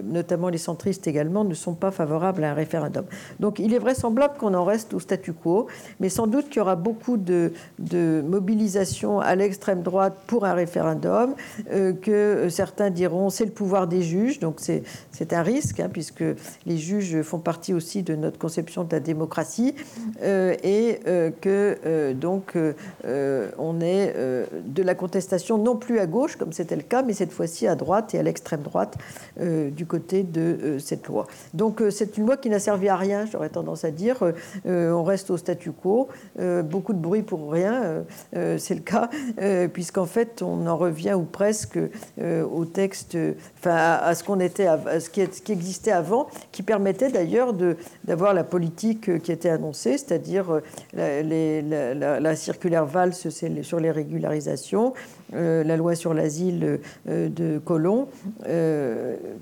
notamment 0.04 0.48
les 0.48 0.58
centristes 0.58 1.06
également, 1.06 1.44
ne 1.44 1.54
sont 1.54 1.74
pas 1.74 1.90
favorables 1.90 2.42
à 2.44 2.52
un 2.52 2.54
référendum. 2.54 3.04
Donc 3.48 3.60
il 3.60 3.72
est 3.72 3.78
vraisemblable 3.78 4.34
qu'on 4.36 4.52
en 4.52 4.66
reste 4.66 4.92
au 4.92 5.00
statu 5.00 5.32
quo, 5.32 5.68
mais 6.00 6.10
sans 6.10 6.26
doute 6.26 6.50
qu'il 6.50 6.58
y 6.58 6.60
aura 6.60 6.76
beaucoup 6.76 7.16
de, 7.16 7.50
mobilisation 8.22 9.20
à 9.20 9.34
l'extrême 9.36 9.80
droite 9.80 10.18
pour 10.26 10.44
un 10.44 10.52
référendum, 10.52 11.34
euh, 11.72 11.94
que 11.94 12.50
certains 12.50 12.90
diront 12.90 13.30
c'est 13.30 13.46
le 13.46 13.50
pouvoir 13.50 13.86
des 13.86 14.02
juges, 14.02 14.38
donc 14.38 14.56
c'est 14.60 15.32
un 15.32 15.40
risque, 15.40 15.80
hein, 15.80 15.88
puisque 15.90 16.24
les 16.66 16.76
juges 16.76 17.22
font 17.22 17.38
partie 17.38 17.72
aussi 17.72 18.02
de 18.02 18.14
notre 18.14 18.38
conception 18.38 18.84
de 18.84 18.92
la 18.92 19.00
démocratie, 19.00 19.74
euh, 20.22 20.54
et 20.62 21.00
euh, 21.06 21.30
que 21.40 22.12
donc 22.12 22.54
on 23.58 23.80
est 23.80 24.14
de 24.66 24.82
la 24.82 24.94
contestation 24.94 25.56
non 25.56 25.76
plus 25.76 26.00
à 26.00 26.06
gauche, 26.06 26.36
comme 26.36 26.52
c'était 26.52 26.76
le 26.76 26.82
cas, 26.82 27.02
mais 27.02 27.14
cette 27.14 27.32
fois-ci 27.32 27.66
à 27.66 27.76
droite 27.76 28.14
et 28.14 28.18
à 28.18 28.22
l'extrême 28.22 28.60
droite 28.60 28.98
du 29.40 29.86
côté 29.86 30.22
de 30.22 30.76
cette 30.78 31.06
loi. 31.06 31.26
Donc 31.54 31.82
c'est 31.90 32.18
une 32.18 32.26
loi 32.26 32.36
qui 32.36 32.50
n'a 32.50 32.58
servi 32.58 32.90
à 32.90 32.96
rien, 32.96 33.24
j'aurais 33.38 33.50
tendance 33.50 33.84
à 33.84 33.92
dire. 33.92 34.16
Euh, 34.66 34.90
on 34.90 35.04
reste 35.04 35.30
au 35.30 35.36
statu 35.36 35.70
quo, 35.70 36.08
euh, 36.40 36.62
beaucoup 36.62 36.92
de 36.92 36.98
bruit 36.98 37.22
pour 37.22 37.52
rien, 37.52 38.04
euh, 38.34 38.58
c'est 38.58 38.74
le 38.74 38.80
cas, 38.80 39.08
puisqu'en 39.72 40.06
fait, 40.06 40.42
on 40.42 40.66
en 40.66 40.76
revient 40.76 41.14
ou 41.14 41.22
presque 41.22 41.78
au 42.20 42.64
texte, 42.64 43.16
enfin, 43.58 43.76
à, 43.76 44.14
ce 44.14 44.24
qu'on 44.24 44.40
était, 44.40 44.66
à 44.66 44.98
ce 45.00 45.08
qui, 45.10 45.52
existait 45.52 45.92
avant, 45.92 46.26
qui 46.50 46.62
permettait 46.62 47.10
d'ailleurs 47.10 47.54
d'avoir 48.04 48.34
la 48.34 48.44
politique 48.44 49.22
qui 49.22 49.32
était 49.32 49.48
annoncée, 49.48 49.98
c'est-à-dire 49.98 50.60
la, 50.94 51.22
la, 51.22 52.20
la, 52.20 52.36
circulaire 52.36 52.86
Valls 52.86 53.14
sur 53.14 53.80
les 53.80 53.90
régularisations, 53.90 54.94
la 55.32 55.76
loi 55.76 55.94
sur 55.94 56.14
l'asile 56.14 56.80
de 57.06 57.58
Colomb, 57.58 58.08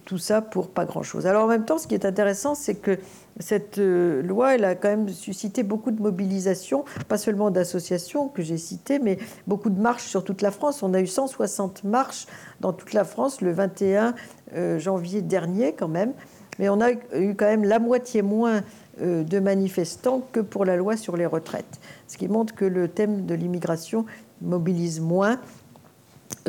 tout 0.05 0.19
ça 0.19 0.43
pour 0.43 0.69
pas 0.69 0.85
grand-chose. 0.85 1.27
Alors 1.27 1.45
en 1.45 1.49
même 1.49 1.65
temps, 1.65 1.79
ce 1.79 1.87
qui 1.87 1.95
est 1.95 2.05
intéressant, 2.05 2.55
c'est 2.55 2.75
que 2.75 2.99
cette 3.39 3.79
euh, 3.79 4.23
loi, 4.23 4.55
elle 4.55 4.65
a 4.65 4.75
quand 4.75 4.89
même 4.89 5.09
suscité 5.09 5.63
beaucoup 5.63 5.91
de 5.91 6.01
mobilisation, 6.01 6.85
pas 7.09 7.19
seulement 7.19 7.51
d'associations 7.51 8.29
que 8.29 8.43
j'ai 8.43 8.57
citées, 8.57 8.99
mais 8.99 9.19
beaucoup 9.47 9.71
de 9.71 9.81
marches 9.81 10.07
sur 10.07 10.25
toute 10.25 10.43
la 10.43 10.51
France. 10.51 10.83
On 10.83 10.95
a 10.95 11.01
eu 11.01 11.07
160 11.07 11.85
marches 11.85 12.27
dans 12.61 12.73
toute 12.73 12.93
la 12.93 13.05
France 13.05 13.41
le 13.41 13.53
21 13.53 14.15
euh, 14.55 14.79
janvier 14.79 15.23
dernier 15.23 15.75
quand 15.75 15.89
même, 15.89 16.13
mais 16.59 16.69
on 16.69 16.81
a 16.81 16.93
eu 16.93 17.35
quand 17.35 17.47
même 17.47 17.65
la 17.65 17.79
moitié 17.79 18.23
moins 18.23 18.63
euh, 19.03 19.23
de 19.23 19.39
manifestants 19.39 20.23
que 20.33 20.41
pour 20.41 20.65
la 20.65 20.77
loi 20.77 20.97
sur 20.97 21.17
les 21.17 21.27
retraites, 21.27 21.81
ce 22.09 22.17
qui 22.17 22.29
montre 22.29 22.55
que 22.55 22.65
le 22.65 22.89
thème 22.89 23.27
de 23.27 23.35
l'immigration 23.35 24.07
mobilise 24.41 25.01
moins 25.01 25.39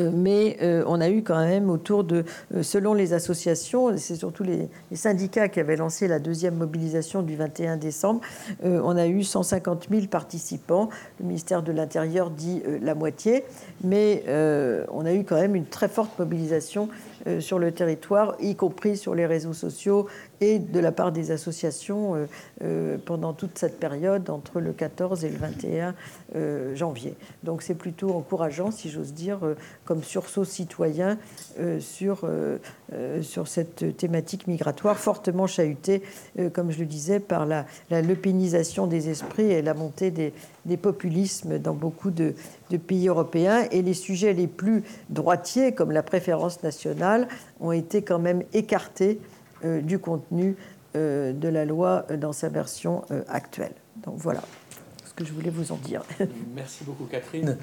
mais 0.00 0.56
euh, 0.62 0.84
on 0.86 1.00
a 1.00 1.08
eu 1.08 1.22
quand 1.22 1.38
même 1.38 1.70
autour 1.70 2.04
de, 2.04 2.24
euh, 2.54 2.62
selon 2.62 2.94
les 2.94 3.12
associations, 3.12 3.96
c'est 3.96 4.16
surtout 4.16 4.44
les, 4.44 4.68
syndicats 4.94 5.48
qui 5.48 5.60
avaient 5.60 5.76
lancé 5.76 6.08
la 6.08 6.18
deuxième 6.18 6.54
mobilisation 6.54 7.22
du 7.22 7.36
21 7.36 7.76
décembre, 7.76 8.20
on 8.64 8.96
a 8.96 9.06
eu 9.06 9.22
150 9.22 9.88
000 9.90 10.06
participants. 10.06 10.88
Le 11.20 11.26
ministère 11.26 11.62
de 11.62 11.72
l'Intérieur 11.72 12.30
dit 12.30 12.62
la 12.82 12.94
moitié, 12.94 13.44
mais 13.84 14.24
on 14.90 15.04
a 15.04 15.12
eu 15.12 15.24
quand 15.24 15.36
même 15.36 15.54
une 15.54 15.66
très 15.66 15.88
forte 15.88 16.18
mobilisation 16.18 16.88
sur 17.40 17.58
le 17.58 17.72
territoire, 17.72 18.36
y 18.40 18.54
compris 18.54 18.96
sur 18.96 19.14
les 19.14 19.26
réseaux 19.26 19.52
sociaux 19.52 20.06
et 20.40 20.58
de 20.58 20.80
la 20.80 20.92
part 20.92 21.12
des 21.12 21.30
associations 21.30 22.14
euh, 22.14 22.26
euh, 22.62 22.98
pendant 23.04 23.32
toute 23.32 23.58
cette 23.58 23.78
période 23.78 24.30
entre 24.30 24.60
le 24.60 24.72
14 24.72 25.24
et 25.24 25.30
le 25.30 25.36
21 25.36 25.94
euh, 26.34 26.76
janvier. 26.76 27.14
Donc 27.42 27.62
c'est 27.62 27.74
plutôt 27.74 28.10
encourageant, 28.10 28.70
si 28.70 28.90
j'ose 28.90 29.12
dire, 29.12 29.40
comme 29.84 30.02
sursaut 30.02 30.44
citoyen 30.44 31.18
sur, 31.80 32.28
sur 33.22 33.48
cette 33.48 33.96
thématique 33.96 34.46
migratoire 34.46 34.96
fortement 34.96 35.46
chahutée, 35.46 36.02
comme 36.52 36.70
je 36.70 36.80
le 36.80 36.86
disais, 36.86 37.20
par 37.20 37.46
la, 37.46 37.66
la 37.90 38.02
des 38.02 39.08
esprits 39.08 39.50
et 39.50 39.62
la 39.62 39.74
montée 39.74 40.10
des, 40.10 40.32
populismes 40.76 41.58
dans 41.58 41.74
beaucoup 41.74 42.10
de, 42.10 42.34
pays 42.86 43.08
européens. 43.08 43.66
Et 43.70 43.82
les 43.82 43.94
sujets 43.94 44.32
les 44.32 44.46
plus 44.46 44.82
droitiers, 45.08 45.72
comme 45.72 45.90
la 45.90 46.02
préférence 46.02 46.62
nationale, 46.62 47.17
ont 47.60 47.72
été 47.72 48.02
quand 48.02 48.18
même 48.18 48.42
écartés 48.52 49.20
euh, 49.64 49.80
du 49.80 49.98
contenu 49.98 50.56
euh, 50.94 51.32
de 51.32 51.48
la 51.48 51.64
loi 51.64 52.06
euh, 52.10 52.16
dans 52.16 52.32
sa 52.32 52.48
version 52.48 53.02
actuelle. 53.26 53.72
Donc 54.04 54.14
voilà 54.18 54.42
ce 55.04 55.12
que 55.14 55.24
je 55.24 55.32
voulais 55.32 55.50
vous 55.50 55.72
en 55.72 55.76
dire. 55.76 56.02
Merci 56.54 56.84
beaucoup 56.84 57.04
Catherine. 57.04 57.56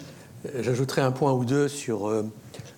J'ajouterai 0.60 1.01
un 1.01 1.12
point 1.12 1.32
ou 1.32 1.45
deux 1.45 1.68
sur 1.68 2.24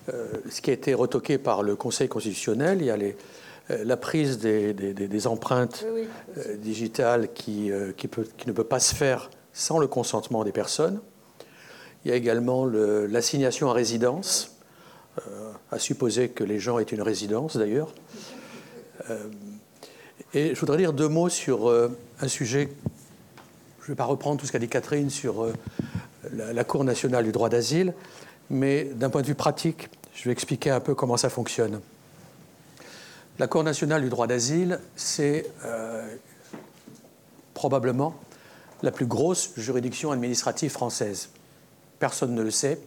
ce 0.08 0.60
qui 0.62 0.70
a 0.70 0.72
été 0.72 0.94
retoqué 0.94 1.36
par 1.36 1.62
le 1.62 1.76
Conseil 1.76 2.08
constitutionnel. 2.08 2.78
Il 2.80 2.86
y 2.86 2.90
a 2.90 2.96
les, 2.96 3.14
la 3.68 3.98
prise 3.98 4.38
des, 4.38 4.72
des, 4.72 5.26
empreintes 5.26 5.84
digitales 6.62 7.30
qui, 7.34 7.70
qui, 7.98 8.08
peut, 8.08 8.26
qui, 8.38 8.48
ne 8.48 8.52
peut 8.54 8.64
pas 8.64 8.80
se 8.80 8.94
faire 8.94 9.28
sans 9.52 9.78
le 9.78 9.86
consentement 9.86 10.44
des 10.44 10.52
personnes. 10.52 11.00
Il 12.04 12.10
y 12.10 12.14
a 12.14 12.16
également 12.16 12.64
l'assignation 12.64 13.68
à 13.68 13.74
résidence, 13.74 14.57
à 15.70 15.78
supposer 15.78 16.28
que 16.28 16.44
les 16.44 16.58
gens 16.58 16.78
aient 16.78 16.84
une 16.84 17.02
résidence 17.02 17.56
d'ailleurs. 17.56 17.92
Euh, 19.10 19.28
et 20.34 20.54
je 20.54 20.60
voudrais 20.60 20.76
dire 20.76 20.92
deux 20.92 21.08
mots 21.08 21.28
sur 21.28 21.68
euh, 21.68 21.96
un 22.20 22.28
sujet, 22.28 22.68
je 23.80 23.84
ne 23.84 23.88
vais 23.88 23.94
pas 23.94 24.04
reprendre 24.04 24.38
tout 24.38 24.46
ce 24.46 24.52
qu'a 24.52 24.58
dit 24.58 24.68
Catherine 24.68 25.10
sur 25.10 25.44
euh, 25.44 25.52
la, 26.32 26.64
Cour 26.64 26.84
nationale 26.84 27.24
du 27.24 27.32
droit 27.32 27.48
d'asile, 27.48 27.94
mais 28.50 28.84
d'un 28.84 29.10
point 29.10 29.22
de 29.22 29.26
vue 29.26 29.34
pratique, 29.34 29.88
je 30.14 30.24
vais 30.24 30.32
expliquer 30.32 30.70
un 30.70 30.80
peu 30.80 30.94
comment 30.94 31.16
ça 31.16 31.30
fonctionne. 31.30 31.80
La 33.38 33.46
Cour 33.46 33.62
nationale 33.62 34.02
du 34.02 34.08
droit 34.08 34.26
d'asile, 34.26 34.80
c'est 34.96 35.46
probablement 37.54 38.14
la 38.82 38.90
plus 38.90 39.06
grosse 39.06 39.52
juridiction 39.56 40.10
administrative 40.10 40.72
française. 40.72 41.28
Personne 42.00 42.34
ne 42.34 42.42
le 42.42 42.50
sait, 42.50 42.80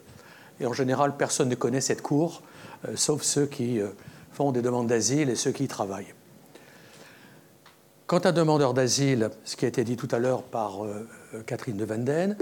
et 0.61 0.65
en 0.65 0.73
général, 0.73 1.17
personne 1.17 1.49
ne 1.49 1.55
connaît 1.55 1.81
cette 1.81 2.01
Cour, 2.01 2.43
sauf 2.95 3.23
ceux 3.23 3.47
qui 3.47 3.81
font 4.31 4.51
des 4.51 4.61
demandes 4.61 4.87
d'asile 4.87 5.29
et 5.29 5.35
ceux 5.35 5.51
qui 5.51 5.65
y 5.65 5.67
travaillent. 5.67 6.13
Quand 8.11 8.25
un 8.25 8.33
demandeur 8.33 8.73
d'asile, 8.73 9.29
ce 9.45 9.55
qui 9.55 9.63
a 9.63 9.69
été 9.69 9.85
dit 9.85 9.95
tout 9.95 10.09
à 10.11 10.19
l'heure 10.19 10.43
par 10.43 10.83
euh, 10.83 11.07
euh, 11.33 11.43
Catherine 11.43 11.77
de 11.77 11.85
Vanden, 11.85 12.35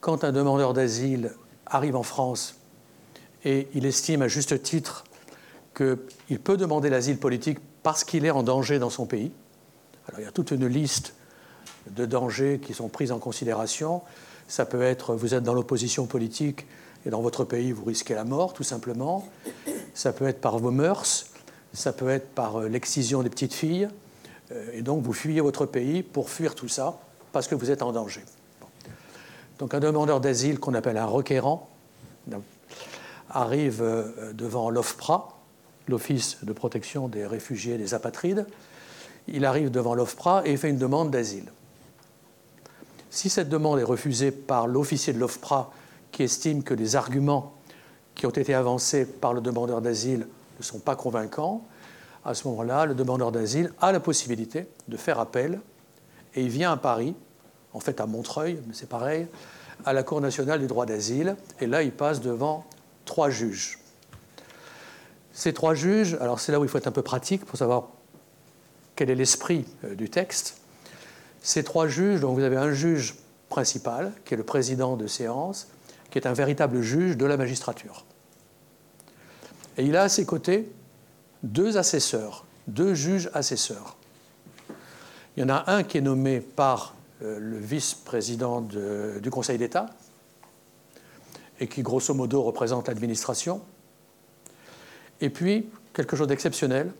quand 0.00 0.24
un 0.24 0.32
demandeur 0.32 0.72
d'asile 0.72 1.32
arrive 1.66 1.96
en 1.96 2.02
France 2.02 2.54
et 3.44 3.68
il 3.74 3.84
estime 3.84 4.22
à 4.22 4.28
juste 4.28 4.62
titre 4.62 5.04
qu'il 5.74 6.40
peut 6.42 6.56
demander 6.56 6.88
l'asile 6.88 7.18
politique 7.18 7.58
parce 7.82 8.04
qu'il 8.04 8.24
est 8.24 8.30
en 8.30 8.42
danger 8.42 8.78
dans 8.78 8.88
son 8.88 9.04
pays, 9.04 9.32
alors 10.08 10.20
il 10.20 10.24
y 10.24 10.26
a 10.26 10.32
toute 10.32 10.50
une 10.50 10.66
liste 10.66 11.12
de 11.90 12.06
dangers 12.06 12.58
qui 12.62 12.72
sont 12.72 12.88
pris 12.88 13.12
en 13.12 13.18
considération. 13.18 14.00
Ça 14.48 14.64
peut 14.64 14.80
être 14.80 15.14
vous 15.14 15.34
êtes 15.34 15.42
dans 15.42 15.52
l'opposition 15.52 16.06
politique 16.06 16.66
et 17.04 17.10
dans 17.10 17.20
votre 17.20 17.44
pays 17.44 17.72
vous 17.72 17.84
risquez 17.84 18.14
la 18.14 18.24
mort 18.24 18.52
tout 18.52 18.62
simplement 18.62 19.28
ça 19.94 20.12
peut 20.12 20.26
être 20.26 20.40
par 20.40 20.58
vos 20.58 20.70
mœurs, 20.70 21.26
ça 21.72 21.92
peut 21.92 22.08
être 22.08 22.28
par 22.30 22.60
euh, 22.60 22.68
l'excision 22.68 23.22
des 23.22 23.30
petites 23.30 23.54
filles, 23.54 23.88
euh, 24.50 24.70
et 24.72 24.82
donc 24.82 25.02
vous 25.02 25.12
fuyez 25.12 25.40
votre 25.40 25.66
pays 25.66 26.02
pour 26.02 26.30
fuir 26.30 26.54
tout 26.54 26.68
ça 26.68 26.98
parce 27.32 27.48
que 27.48 27.54
vous 27.54 27.70
êtes 27.70 27.82
en 27.82 27.92
danger. 27.92 28.22
Donc 29.58 29.74
un 29.74 29.80
demandeur 29.80 30.20
d'asile 30.20 30.58
qu'on 30.58 30.74
appelle 30.74 30.96
un 30.96 31.06
requérant 31.06 31.68
arrive 33.30 33.82
euh, 33.82 34.32
devant 34.32 34.70
l'OFPRA, 34.70 35.28
l'Office 35.88 36.38
de 36.42 36.52
protection 36.52 37.08
des 37.08 37.26
réfugiés 37.26 37.74
et 37.74 37.78
des 37.78 37.94
apatrides. 37.94 38.46
Il 39.28 39.44
arrive 39.44 39.70
devant 39.70 39.94
l'OFPRA 39.94 40.42
et 40.44 40.56
fait 40.56 40.68
une 40.68 40.78
demande 40.78 41.10
d'asile. 41.10 41.50
Si 43.10 43.30
cette 43.30 43.48
demande 43.48 43.78
est 43.78 43.84
refusée 43.84 44.30
par 44.30 44.66
l'officier 44.66 45.12
de 45.12 45.18
l'OFPRA 45.18 45.70
qui 46.12 46.22
estime 46.22 46.62
que 46.62 46.74
les 46.74 46.94
arguments 46.94 47.54
qui 48.14 48.26
ont 48.26 48.30
été 48.30 48.54
avancés 48.54 49.06
par 49.06 49.32
le 49.34 49.40
demandeur 49.40 49.80
d'asile 49.80 50.28
ne 50.58 50.62
sont 50.62 50.78
pas 50.78 50.94
convaincants, 50.94 51.64
à 52.24 52.34
ce 52.34 52.46
moment-là, 52.48 52.86
le 52.86 52.94
demandeur 52.94 53.32
d'asile 53.32 53.72
a 53.80 53.90
la 53.90 53.98
possibilité 53.98 54.68
de 54.86 54.96
faire 54.96 55.18
appel 55.18 55.60
et 56.34 56.42
il 56.42 56.48
vient 56.48 56.72
à 56.72 56.76
Paris, 56.76 57.14
en 57.72 57.80
fait 57.80 58.00
à 58.00 58.06
Montreuil, 58.06 58.60
mais 58.66 58.74
c'est 58.74 58.88
pareil, 58.88 59.26
à 59.84 59.92
la 59.92 60.02
Cour 60.02 60.20
nationale 60.20 60.60
du 60.60 60.66
droit 60.66 60.86
d'asile, 60.86 61.36
et 61.60 61.66
là 61.66 61.82
il 61.82 61.92
passe 61.92 62.20
devant 62.20 62.64
trois 63.04 63.30
juges. 63.30 63.80
Ces 65.32 65.52
trois 65.52 65.74
juges, 65.74 66.16
alors 66.20 66.38
c'est 66.38 66.52
là 66.52 66.60
où 66.60 66.64
il 66.64 66.68
faut 66.68 66.78
être 66.78 66.86
un 66.86 66.92
peu 66.92 67.02
pratique 67.02 67.44
pour 67.44 67.58
savoir 67.58 67.88
quel 68.94 69.10
est 69.10 69.14
l'esprit 69.14 69.64
euh, 69.84 69.94
du 69.94 70.10
texte. 70.10 70.58
Ces 71.42 71.64
trois 71.64 71.88
juges, 71.88 72.20
donc 72.20 72.36
vous 72.36 72.44
avez 72.44 72.56
un 72.56 72.72
juge 72.72 73.16
principal, 73.48 74.12
qui 74.24 74.34
est 74.34 74.36
le 74.36 74.44
président 74.44 74.96
de 74.96 75.06
séance, 75.06 75.68
qui 76.12 76.18
est 76.18 76.26
un 76.26 76.34
véritable 76.34 76.82
juge 76.82 77.16
de 77.16 77.24
la 77.24 77.38
magistrature. 77.38 78.04
Et 79.78 79.84
il 79.84 79.96
a 79.96 80.02
à 80.02 80.08
ses 80.10 80.26
côtés 80.26 80.70
deux 81.42 81.78
assesseurs, 81.78 82.44
deux 82.68 82.92
juges 82.92 83.30
assesseurs. 83.32 83.96
Il 85.36 85.40
y 85.40 85.42
en 85.42 85.48
a 85.48 85.72
un 85.72 85.82
qui 85.82 85.96
est 85.96 86.02
nommé 86.02 86.40
par 86.40 86.94
euh, 87.22 87.38
le 87.40 87.56
vice-président 87.56 88.60
du 88.60 89.30
Conseil 89.30 89.56
d'État 89.56 89.86
et 91.60 91.66
qui, 91.66 91.80
grosso 91.80 92.12
modo, 92.12 92.42
représente 92.42 92.88
l'administration. 92.88 93.62
Et 95.22 95.30
puis, 95.30 95.70
quelque 95.94 96.14
chose 96.14 96.28
d'exceptionnel, 96.28 96.92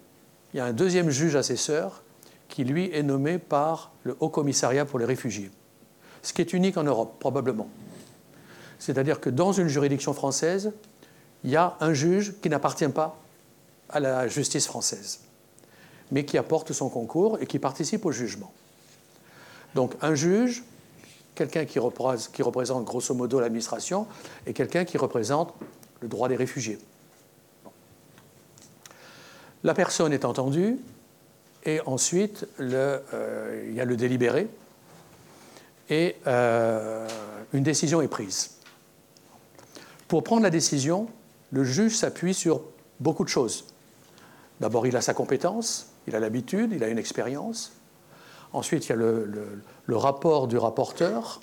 il 0.55 0.57
y 0.57 0.61
a 0.61 0.65
un 0.65 0.73
deuxième 0.73 1.11
juge 1.11 1.37
assesseur 1.37 2.03
qui, 2.49 2.65
lui, 2.65 2.91
est 2.95 3.03
nommé 3.03 3.39
par 3.39 3.93
le 4.05 4.17
Haut 4.21 4.31
Commissariat 4.31 4.87
pour 4.87 4.99
les 4.99 5.05
réfugiés. 5.05 5.51
Ce 6.23 6.33
qui 6.33 6.41
est 6.41 6.55
unique 6.55 6.79
en 6.79 6.85
Europe, 6.85 7.17
probablement. 7.19 7.69
C'est-à-dire 8.83 9.20
que 9.20 9.30
dans 9.30 9.53
une 9.53 9.68
juridiction 9.68 10.12
française, 10.12 10.72
il 11.45 11.51
y 11.51 11.57
a 11.57 11.76
un 11.78 11.95
juge 11.95 12.35
qui 12.43 12.49
n'appartient 12.49 12.89
pas 12.89 13.16
à 13.89 14.01
la 14.01 14.26
justice 14.26 14.66
française, 14.66 15.20
mais 16.11 16.24
qui 16.24 16.37
apporte 16.37 16.72
son 16.72 16.89
concours 16.89 17.39
et 17.41 17.47
qui 17.47 17.61
participe 17.61 18.05
au 18.07 18.11
jugement. 18.11 18.53
Donc 19.76 19.95
un 20.03 20.16
juge, 20.16 20.64
quelqu'un 21.37 21.64
qui, 21.64 21.78
représente 21.78 22.85
grosso 22.85 23.14
modo 23.14 23.39
l'administration, 23.39 24.09
et 24.49 24.53
quelqu'un 24.53 24.85
qui 24.85 24.99
représente 24.99 25.55
le 26.01 26.09
droit 26.09 26.28
des 26.28 26.35
réfugiés. 26.35 26.80
La 29.62 29.74
personne 29.74 30.12
est 30.12 30.24
entendue, 30.24 30.76
et 31.64 31.80
ensuite 31.87 32.49
euh, 32.59 33.64
il 33.68 33.74
y 33.74 33.80
a 33.80 33.85
le 33.85 33.97
délibéré, 33.97 34.49
et 35.89 36.16
euh, 36.26 37.07
une 37.53 37.62
décision 37.62 38.03
est 38.03 38.09
prise. 38.09 38.57
Pour 40.13 40.23
prendre 40.23 40.43
la 40.43 40.51
décision, 40.51 41.09
le 41.53 41.65
juge 41.65 41.97
s'appuie 41.97 42.35
sur 42.35 42.61
beaucoup 43.01 43.25
de 43.25 43.31
choses. 43.31 43.65
D'abord, 44.61 44.87
il 44.87 44.95
a 44.95 45.01
sa 45.01 45.15
compétence, 45.15 45.87
il 46.07 46.15
a 46.15 46.21
l'habitude, 46.21 46.71
il 46.75 46.85
a 46.85 46.89
une 46.89 46.99
expérience. 46.99 47.73
Ensuite, 48.53 48.85
il 48.85 48.89
y 48.91 48.93
a 48.93 48.97
le, 48.97 49.97
rapport 49.97 50.49
du 50.49 50.59
rapporteur 50.59 51.41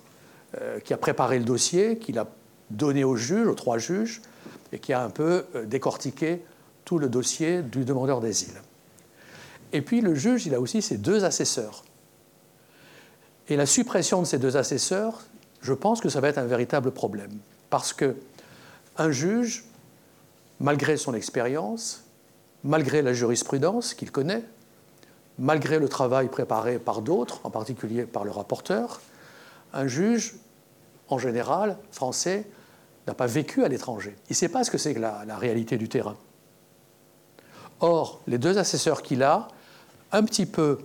euh, 0.61 0.79
qui 0.81 0.93
a 0.93 0.97
préparé 0.97 1.39
le 1.39 1.45
dossier, 1.45 1.97
qu'il 1.97 2.19
a 2.19 2.27
donné 2.69 3.03
au 3.03 3.15
juge, 3.15 3.47
aux 3.47 3.55
trois 3.55 3.79
juges, 3.79 4.21
et 4.71 4.77
qui 4.77 4.93
a 4.93 5.03
un 5.03 5.09
peu 5.09 5.47
euh, 5.55 5.65
décortiqué 5.65 6.45
tout 6.85 6.99
le 6.99 7.09
dossier 7.09 7.63
du 7.63 7.85
demandeur 7.85 8.21
d'asile. 8.21 8.61
Et 9.73 9.81
puis 9.81 9.99
le 9.99 10.13
juge, 10.13 10.45
il 10.45 10.53
a 10.53 10.59
aussi 10.59 10.83
ses 10.83 10.99
deux 10.99 11.23
assesseurs. 11.23 11.83
Et 13.47 13.55
la 13.55 13.65
suppression 13.65 14.21
de 14.21 14.27
ces 14.27 14.37
deux 14.37 14.57
assesseurs, 14.57 15.23
je 15.59 15.73
pense 15.73 16.01
que 16.01 16.09
ça 16.09 16.21
va 16.21 16.27
être 16.27 16.37
un 16.37 16.45
véritable 16.45 16.91
problème. 16.91 17.31
Parce 17.71 17.93
que 17.93 18.15
un 18.99 19.11
juge, 19.11 19.63
malgré 20.59 20.97
son 20.97 21.15
expérience, 21.15 22.03
malgré 22.63 23.01
la 23.01 23.13
jurisprudence 23.13 23.93
qu'il 23.93 24.11
connaît, 24.11 24.43
malgré 25.39 25.79
le 25.79 25.87
travail 25.87 26.27
préparé 26.27 26.77
par 26.77 27.01
d'autres, 27.01 27.39
en 27.45 27.49
particulier 27.49 28.03
par 28.03 28.25
le 28.25 28.31
rapporteur, 28.31 29.01
un 29.73 29.87
juge, 29.87 30.35
en 31.07 31.17
général, 31.17 31.77
français, 31.91 32.45
n'a 33.07 33.13
pas 33.13 33.25
vécu 33.25 33.63
à 33.63 33.69
l'étranger. 33.69 34.15
Il 34.29 34.33
ne 34.33 34.35
sait 34.35 34.49
pas 34.49 34.63
ce 34.63 34.69
que 34.69 34.77
c'est 34.77 34.93
que 34.93 34.99
la, 34.99 35.37
réalité 35.37 35.77
du 35.77 35.87
terrain. 35.87 36.17
Or, 37.79 38.21
les 38.27 38.37
deux 38.37 38.57
assesseurs 38.57 39.01
qu'il 39.01 39.23
a, 39.23 39.47
un 40.11 40.23
petit 40.23 40.45
peu 40.45 40.79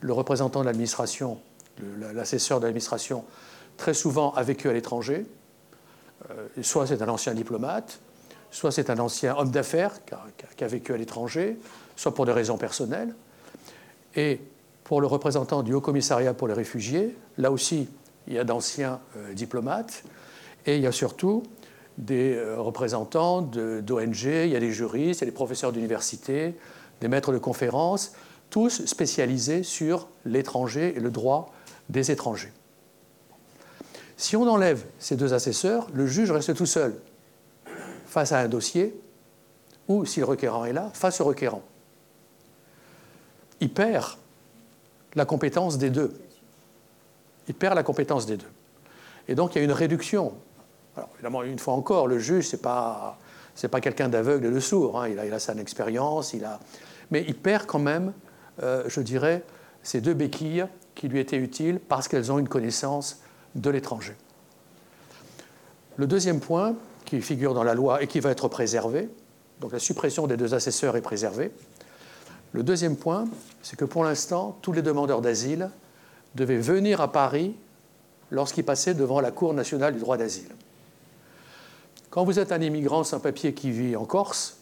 le 0.00 0.12
représentant 0.12 0.60
de 0.60 0.66
l'administration, 0.66 1.38
l'assesseur 2.14 2.58
de 2.58 2.64
l'administration, 2.64 3.24
très 3.76 3.94
souvent 3.94 4.32
a 4.34 4.42
vécu 4.42 4.68
à 4.68 4.72
l'étranger. 4.72 5.24
Euh, 6.30 6.62
soit 6.62 6.86
c'est 6.86 7.02
un 7.02 7.08
ancien 7.08 7.34
diplomate, 7.34 8.00
soit 8.50 8.72
c'est 8.72 8.90
un 8.90 8.98
ancien 8.98 9.36
homme 9.36 9.50
d'affaires 9.50 10.00
qui, 10.04 10.64
a 10.64 10.66
vécu 10.66 10.92
à 10.92 10.96
l'étranger, 10.96 11.58
soit 11.96 12.14
pour 12.14 12.26
des 12.26 12.32
raisons 12.32 12.58
personnelles. 12.58 13.14
Et 14.16 14.40
pour 14.84 15.00
le 15.00 15.06
représentant 15.06 15.62
du 15.62 15.72
Haut 15.72 15.80
Commissariat 15.80 16.34
pour 16.34 16.48
les 16.48 16.54
réfugiés, 16.54 17.16
là 17.38 17.50
aussi, 17.50 17.88
il 18.26 18.34
y 18.34 18.38
a 18.38 18.44
d'anciens 18.44 19.00
euh, 19.16 19.32
diplomates, 19.32 20.04
et 20.66 20.76
il 20.76 20.82
y 20.82 20.86
a 20.86 20.92
surtout 20.92 21.42
des 21.96 22.34
euh, 22.34 22.60
représentants 22.60 23.42
d'ONG, 23.42 24.24
il 24.24 24.50
y 24.50 24.56
a 24.56 24.60
des 24.60 24.72
juristes, 24.72 25.20
il 25.20 25.24
y 25.24 25.28
a 25.28 25.30
des 25.30 25.34
professeurs 25.34 25.72
d'université, 25.72 26.54
des 27.00 27.08
maîtres 27.08 27.32
de 27.32 27.38
conférences, 27.38 28.12
tous 28.50 28.84
spécialisés 28.84 29.62
sur 29.62 30.08
l'étranger 30.24 30.94
et 30.96 31.00
le 31.00 31.10
droit 31.10 31.52
des 31.88 32.10
étrangers. 32.10 32.52
Si 34.20 34.36
on 34.36 34.46
enlève 34.46 34.84
ces 34.98 35.16
deux 35.16 35.32
assesseurs, 35.32 35.86
le 35.94 36.06
juge 36.06 36.30
reste 36.30 36.54
tout 36.54 36.66
seul 36.66 36.94
face 38.04 38.32
à 38.32 38.40
un 38.40 38.48
dossier, 38.48 38.94
ou 39.88 40.04
si 40.04 40.20
le 40.20 40.26
requérant 40.26 40.66
est 40.66 40.74
là, 40.74 40.90
face 40.92 41.22
au 41.22 41.24
requérant. 41.24 41.62
Il 43.60 43.72
perd 43.72 44.18
la 45.14 45.24
compétence 45.24 45.78
des 45.78 45.88
deux. 45.88 46.12
Il 47.48 47.54
perd 47.54 47.74
la 47.74 47.82
compétence 47.82 48.26
des 48.26 48.36
deux. 48.36 48.50
Et 49.26 49.34
donc 49.34 49.54
il 49.54 49.58
y 49.58 49.60
a 49.62 49.64
une 49.64 49.72
réduction. 49.72 50.34
Alors 50.98 51.08
évidemment, 51.14 51.42
une 51.42 51.58
fois 51.58 51.72
encore, 51.72 52.06
le 52.06 52.18
juge, 52.18 52.46
ce 52.46 52.56
n'est 52.56 52.60
pas, 52.60 53.16
quelqu'un 53.80 54.10
d'aveugle 54.10 54.48
et 54.48 54.50
de 54.50 54.60
sourd. 54.60 55.00
Hein. 55.00 55.08
Il, 55.08 55.18
a, 55.18 55.24
il, 55.24 55.32
a, 55.32 55.38
sa 55.38 55.54
expérience, 55.54 56.34
il 56.34 56.44
a... 56.44 56.60
mais 57.10 57.24
il 57.26 57.34
perd 57.34 57.64
quand 57.64 57.78
même, 57.78 58.12
euh, 58.62 58.84
je 58.86 59.00
dirais, 59.00 59.42
ces 59.82 60.02
deux 60.02 60.12
béquilles 60.12 60.66
qui 60.94 61.08
lui 61.08 61.20
étaient 61.20 61.38
utiles 61.38 61.80
parce 61.80 62.06
qu'elles 62.06 62.30
ont 62.30 62.38
une 62.38 62.48
connaissance 62.50 63.22
de 63.54 63.70
l'étranger. 63.70 64.16
Le 65.96 66.06
deuxième 66.06 66.40
point, 66.40 66.74
qui 67.10 67.20
figure 67.20 67.54
dans 67.54 67.64
la 67.64 67.74
loi 67.74 68.02
et 68.02 68.06
qui 68.06 68.20
va 68.20 68.30
être 68.30 68.46
préservé. 68.48 69.08
Donc 69.60 69.72
la 69.72 69.80
suppression 69.80 70.28
des 70.28 70.36
deux 70.36 70.54
assesseurs 70.54 70.96
est 70.96 71.02
préservée. 71.02 71.50
Le 72.52 72.62
deuxième 72.62 72.96
point, 72.96 73.24
c'est 73.62 73.76
que 73.76 73.84
pour 73.84 74.04
l'instant, 74.04 74.56
tous 74.62 74.72
les 74.72 74.82
demandeurs 74.82 75.20
d'asile 75.20 75.70
devaient 76.36 76.58
venir 76.58 77.00
à 77.00 77.10
Paris 77.10 77.56
lorsqu'ils 78.30 78.64
passaient 78.64 78.94
devant 78.94 79.20
la 79.20 79.32
Cour 79.32 79.54
nationale 79.54 79.92
du 79.92 79.98
droit 79.98 80.16
d'asile. 80.16 80.50
Quand 82.10 82.24
vous 82.24 82.38
êtes 82.38 82.52
un 82.52 82.60
immigrant 82.60 83.02
sans 83.02 83.18
papier 83.18 83.54
qui 83.54 83.72
vit 83.72 83.96
en 83.96 84.04
Corse, 84.04 84.58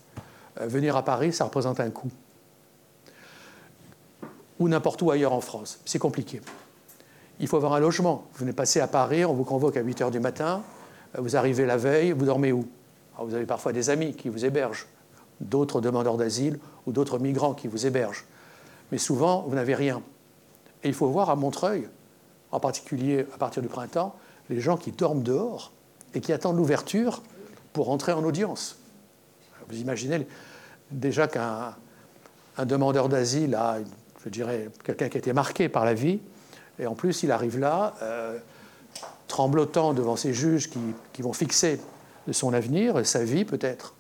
euh, 0.60 0.66
venir 0.66 0.96
à 0.96 1.04
Paris, 1.04 1.34
ça 1.34 1.44
représente 1.44 1.80
un 1.80 1.90
coût. 1.90 2.10
Ou 4.58 4.68
n'importe 4.68 5.02
où 5.02 5.10
ailleurs 5.10 5.34
en 5.34 5.40
France. 5.42 5.80
C'est 5.84 5.98
compliqué. 5.98 6.40
Il 7.40 7.46
faut 7.46 7.56
avoir 7.56 7.74
un 7.74 7.80
logement. 7.80 8.26
Vous 8.32 8.40
venez 8.40 8.52
passer 8.52 8.80
à 8.80 8.88
Paris, 8.88 9.24
on 9.24 9.34
vous 9.34 9.44
convoque 9.44 9.76
à 9.76 9.80
8 9.80 10.00
h 10.00 10.10
du 10.10 10.20
matin, 10.20 10.62
vous 11.16 11.36
arrivez 11.36 11.66
la 11.66 11.76
veille, 11.76 12.12
vous 12.12 12.24
dormez 12.24 12.52
où? 12.52 12.68
Vous 13.20 13.34
avez 13.34 13.46
parfois 13.46 13.72
des 13.72 13.90
amis 13.90 14.14
qui 14.14 14.28
vous 14.28 14.44
hébergent, 14.44 14.86
d'autres 15.40 15.80
demandeurs 15.80 16.16
d'asile 16.16 16.58
ou 16.86 16.92
d'autres 16.92 17.18
migrants 17.18 17.54
qui 17.54 17.66
vous 17.66 17.86
hébergent. 17.86 18.24
Mais 18.92 18.98
souvent, 18.98 19.44
vous 19.48 19.54
n'avez 19.54 19.74
rien. 19.74 20.02
Et 20.84 20.88
il 20.88 20.94
faut 20.94 21.08
voir 21.08 21.30
à 21.30 21.36
Montreuil, 21.36 21.88
en 22.52 22.60
particulier 22.60 23.26
à 23.34 23.38
partir 23.38 23.62
du 23.62 23.68
printemps, 23.68 24.14
les 24.50 24.60
gens 24.60 24.76
qui 24.76 24.92
dorment 24.92 25.22
dehors 25.22 25.72
et 26.14 26.20
qui 26.20 26.32
attendent 26.32 26.56
l'ouverture 26.56 27.22
pour 27.72 27.90
entrer 27.90 28.12
en 28.12 28.24
audience. 28.24 28.78
Vous 29.68 29.76
imaginez 29.76 30.26
déjà 30.90 31.28
qu'un 31.28 31.74
demandeur 32.64 33.08
d'asile 33.08 33.54
a, 33.54 33.78
je 34.24 34.28
dirais, 34.30 34.70
quelqu'un 34.84 35.08
qui 35.08 35.16
a 35.16 35.20
été 35.20 35.32
marqué 35.32 35.68
par 35.68 35.84
la 35.84 35.94
vie, 35.94 36.20
et 36.78 36.86
en 36.86 36.94
plus 36.94 37.22
il 37.22 37.32
arrive 37.32 37.58
là, 37.58 37.94
euh, 38.02 38.38
tremblotant 39.26 39.94
devant 39.94 40.16
ces 40.16 40.32
juges 40.32 40.70
qui, 40.70 41.22
vont 41.22 41.32
fixer 41.32 41.80
son 42.30 42.52
avenir, 42.52 43.04
sa 43.06 43.24
vie 43.24 43.44
peut-être. 43.44 43.94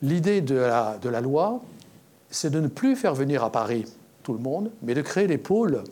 L'idée 0.00 0.40
de 0.40 0.54
la, 0.54 0.98
de 0.98 1.08
la 1.08 1.20
loi, 1.20 1.60
c'est 2.30 2.50
de 2.50 2.60
ne 2.60 2.68
plus 2.68 2.94
faire 2.94 3.14
venir 3.14 3.42
à 3.42 3.50
Paris 3.50 3.84
tout 4.22 4.32
le 4.32 4.38
monde, 4.38 4.70
mais 4.82 4.94
de 4.94 5.02
créer 5.02 5.26
des 5.26 5.38
pôles 5.38 5.82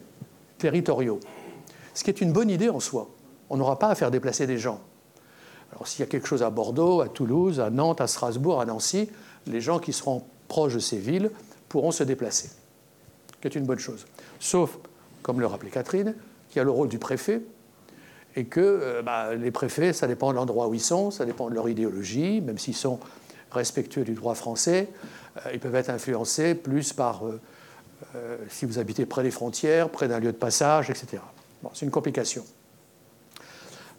territoriaux. 0.58 1.20
Ce 1.94 2.04
qui 2.04 2.10
est 2.10 2.20
une 2.20 2.32
bonne 2.32 2.50
idée 2.50 2.68
en 2.68 2.80
soi. 2.80 3.08
On 3.48 3.56
n'aura 3.56 3.78
pas 3.78 3.88
à 3.88 3.94
faire 3.94 4.10
déplacer 4.10 4.46
des 4.46 4.58
gens. 4.58 4.80
Alors 5.72 5.88
s'il 5.88 6.00
y 6.00 6.02
a 6.02 6.06
quelque 6.06 6.28
chose 6.28 6.42
à 6.42 6.50
Bordeaux, 6.50 7.00
à 7.00 7.08
Toulouse, 7.08 7.60
à 7.60 7.70
Nantes, 7.70 8.00
à 8.00 8.06
Strasbourg, 8.06 8.60
à 8.60 8.66
Nancy, 8.66 9.08
les 9.46 9.60
gens 9.60 9.78
qui 9.78 9.92
seront 9.92 10.22
proches 10.48 10.74
de 10.74 10.78
ces 10.78 10.98
villes 10.98 11.30
pourront 11.68 11.90
se 11.90 12.04
déplacer. 12.04 12.48
Ce 12.48 13.40
qui 13.40 13.48
est 13.48 13.58
une 13.58 13.66
bonne 13.66 13.78
chose. 13.78 14.06
Sauf, 14.40 14.78
comme 15.22 15.40
le 15.40 15.46
rappelait 15.46 15.70
Catherine, 15.70 16.14
qui 16.50 16.60
a 16.60 16.64
le 16.64 16.70
rôle 16.70 16.88
du 16.88 16.98
préfet, 16.98 17.42
et 18.36 18.44
que 18.44 18.60
euh, 18.60 19.02
bah, 19.02 19.34
les 19.34 19.50
préfets, 19.50 19.92
ça 19.92 20.06
dépend 20.06 20.30
de 20.30 20.36
l'endroit 20.36 20.68
où 20.68 20.74
ils 20.74 20.80
sont, 20.80 21.10
ça 21.10 21.24
dépend 21.24 21.48
de 21.48 21.54
leur 21.54 21.68
idéologie, 21.68 22.40
même 22.40 22.58
s'ils 22.58 22.76
sont 22.76 23.00
respectueux 23.50 24.04
du 24.04 24.12
droit 24.12 24.34
français, 24.34 24.88
euh, 25.38 25.50
ils 25.54 25.60
peuvent 25.60 25.74
être 25.74 25.90
influencés 25.90 26.54
plus 26.54 26.92
par 26.92 27.22
euh, 28.14 28.36
si 28.50 28.66
vous 28.66 28.78
habitez 28.78 29.06
près 29.06 29.22
des 29.22 29.30
frontières, 29.30 29.88
près 29.88 30.06
d'un 30.06 30.20
lieu 30.20 30.32
de 30.32 30.36
passage, 30.36 30.90
etc. 30.90 31.22
C'est 31.72 31.86
une 31.86 31.90
complication. 31.90 32.44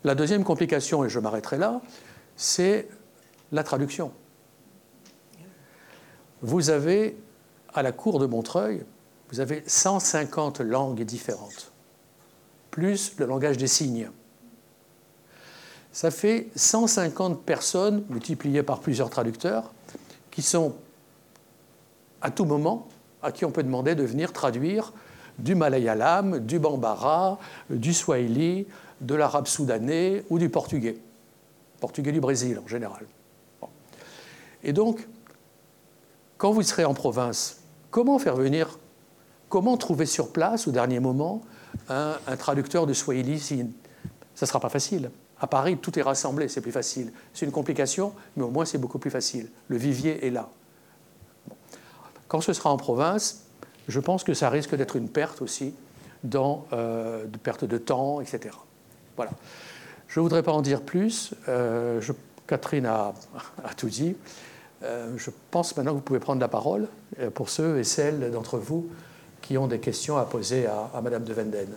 La 0.03 0.15
deuxième 0.15 0.43
complication, 0.43 1.03
et 1.03 1.09
je 1.09 1.19
m'arrêterai 1.19 1.57
là, 1.57 1.81
c'est 2.35 2.87
la 3.51 3.63
traduction. 3.63 4.11
Vous 6.41 6.69
avez, 6.69 7.17
à 7.73 7.81
la 7.81 7.91
cour 7.91 8.19
de 8.19 8.27
Montreuil, 8.27 8.85
vous 9.29 9.39
avez 9.39 9.63
150 9.65 10.61
langues 10.61 11.03
différentes 11.03 11.71
plus 12.77 13.17
le 13.17 13.25
langage 13.25 13.57
des 13.57 13.65
signes. 13.65 14.11
Ça 15.91 16.11
fait 16.11 16.49
150 16.55 17.41
personnes 17.41 18.05
multipliées 18.07 18.61
par 18.61 18.81
plusieurs 18.81 19.09
traducteurs 19.09 19.73
qui 20.29 20.43
sont 20.43 20.75
à 22.21 22.29
tout 22.29 22.45
moment 22.45 22.87
à 23.23 23.31
qui 23.31 23.45
on 23.45 23.51
peut 23.51 23.63
demander 23.63 23.95
de 23.95 24.03
venir 24.03 24.31
traduire 24.31 24.93
du 25.39 25.55
malayalam, 25.55 26.37
du 26.37 26.59
bambara, 26.59 27.39
du 27.71 27.95
swahili, 27.95 28.67
de 29.01 29.15
l'arabe 29.15 29.47
soudanais 29.47 30.23
ou 30.29 30.37
du 30.37 30.49
portugais. 30.49 30.99
Portugais 31.79 32.11
du 32.11 32.19
Brésil 32.19 32.61
en 32.63 32.67
général. 32.67 33.07
Et 34.63 34.71
donc, 34.71 35.07
quand 36.37 36.51
vous 36.51 36.61
serez 36.61 36.85
en 36.85 36.93
province, 36.93 37.61
comment 37.89 38.19
faire 38.19 38.35
venir, 38.35 38.77
comment 39.49 39.77
trouver 39.77 40.05
sur 40.05 40.31
place 40.31 40.67
au 40.67 40.71
dernier 40.71 40.99
moment 40.99 41.41
un, 41.89 42.15
traducteur 42.37 42.85
de 42.85 42.93
Swahili, 42.93 43.39
ça 43.39 43.55
ne 43.55 44.45
sera 44.45 44.59
pas 44.59 44.69
facile. 44.69 45.11
À 45.39 45.47
Paris, 45.47 45.77
tout 45.77 45.97
est 45.97 46.01
rassemblé, 46.01 46.47
c'est 46.47 46.61
plus 46.61 46.71
facile. 46.71 47.11
C'est 47.33 47.45
une 47.45 47.51
complication, 47.51 48.13
mais 48.35 48.43
au 48.43 48.49
moins 48.49 48.65
c'est 48.65 48.77
beaucoup 48.77 48.99
plus 48.99 49.11
facile. 49.11 49.49
Le 49.67 49.77
vivier 49.77 50.25
est 50.25 50.31
là. 50.31 50.49
Quand 52.27 52.41
ce 52.41 52.53
sera 52.53 52.71
en 52.71 52.77
province, 52.77 53.43
je 53.87 53.99
pense 53.99 54.23
que 54.23 54.33
ça 54.33 54.49
risque 54.49 54.75
d'être 54.75 54.95
une 54.95 55.09
perte 55.09 55.41
aussi, 55.41 55.73
euh, 56.35 57.25
de 57.25 57.37
perte 57.37 57.63
de 57.63 57.77
temps, 57.77 58.19
etc. 58.21 58.55
Voilà. 59.15 59.31
Je 60.07 60.19
ne 60.19 60.23
voudrais 60.23 60.43
pas 60.43 60.51
en 60.51 60.61
dire 60.61 60.81
plus. 60.81 61.33
Euh, 61.47 62.01
Catherine 62.47 62.85
a, 62.85 63.13
tout 63.75 63.89
dit. 63.89 64.15
Euh, 64.83 65.13
je 65.17 65.31
pense 65.51 65.75
maintenant 65.75 65.91
que 65.91 65.97
vous 65.97 66.03
pouvez 66.03 66.19
prendre 66.19 66.41
la 66.41 66.47
parole 66.47 66.87
pour 67.33 67.49
ceux 67.49 67.77
et 67.77 67.83
celles 67.83 68.31
d'entre 68.31 68.57
vous 68.57 68.89
qui 69.41 69.57
ont 69.57 69.67
des 69.67 69.79
questions 69.79 70.17
à 70.17 70.25
poser 70.25 70.65
à, 70.65 70.89
à 70.93 71.01
Madame 71.01 71.23
de 71.23 71.33
Venden. 71.33 71.69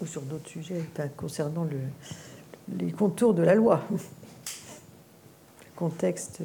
Ou 0.00 0.06
sur 0.06 0.22
d'autres 0.22 0.48
sujets 0.48 0.82
concernant 1.16 1.64
le, 1.64 1.78
les 2.78 2.92
contours 2.92 3.34
de 3.34 3.42
la 3.42 3.54
loi. 3.54 3.82
Le 3.90 3.98
contexte. 5.76 6.40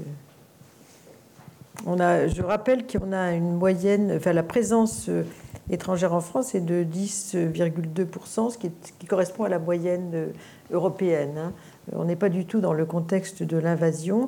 On 1.86 2.00
a, 2.00 2.28
je 2.28 2.42
rappelle 2.42 2.88
qu'on 2.88 3.12
a 3.12 3.34
une 3.34 3.56
moyenne, 3.56 4.14
enfin 4.16 4.34
la 4.34 4.44
présence 4.44 5.10
euh, 5.10 5.24
étrangère 5.70 6.14
en 6.14 6.22
France 6.22 6.56
est 6.56 6.62
de 6.62 6.84
10,2%, 6.84 8.52
ce 8.52 8.58
qui, 8.58 8.72
correspond 9.08 9.44
à 9.44 9.50
la 9.50 9.60
moyenne 9.60 10.12
euh, 10.14 10.28
européenne. 10.72 11.38
Hein. 11.38 11.54
On 11.92 12.06
n'est 12.06 12.16
pas 12.16 12.30
du 12.30 12.46
tout 12.46 12.62
dans 12.62 12.74
le 12.74 12.86
contexte 12.86 13.44
de 13.44 13.58
l'invasion. 13.58 14.28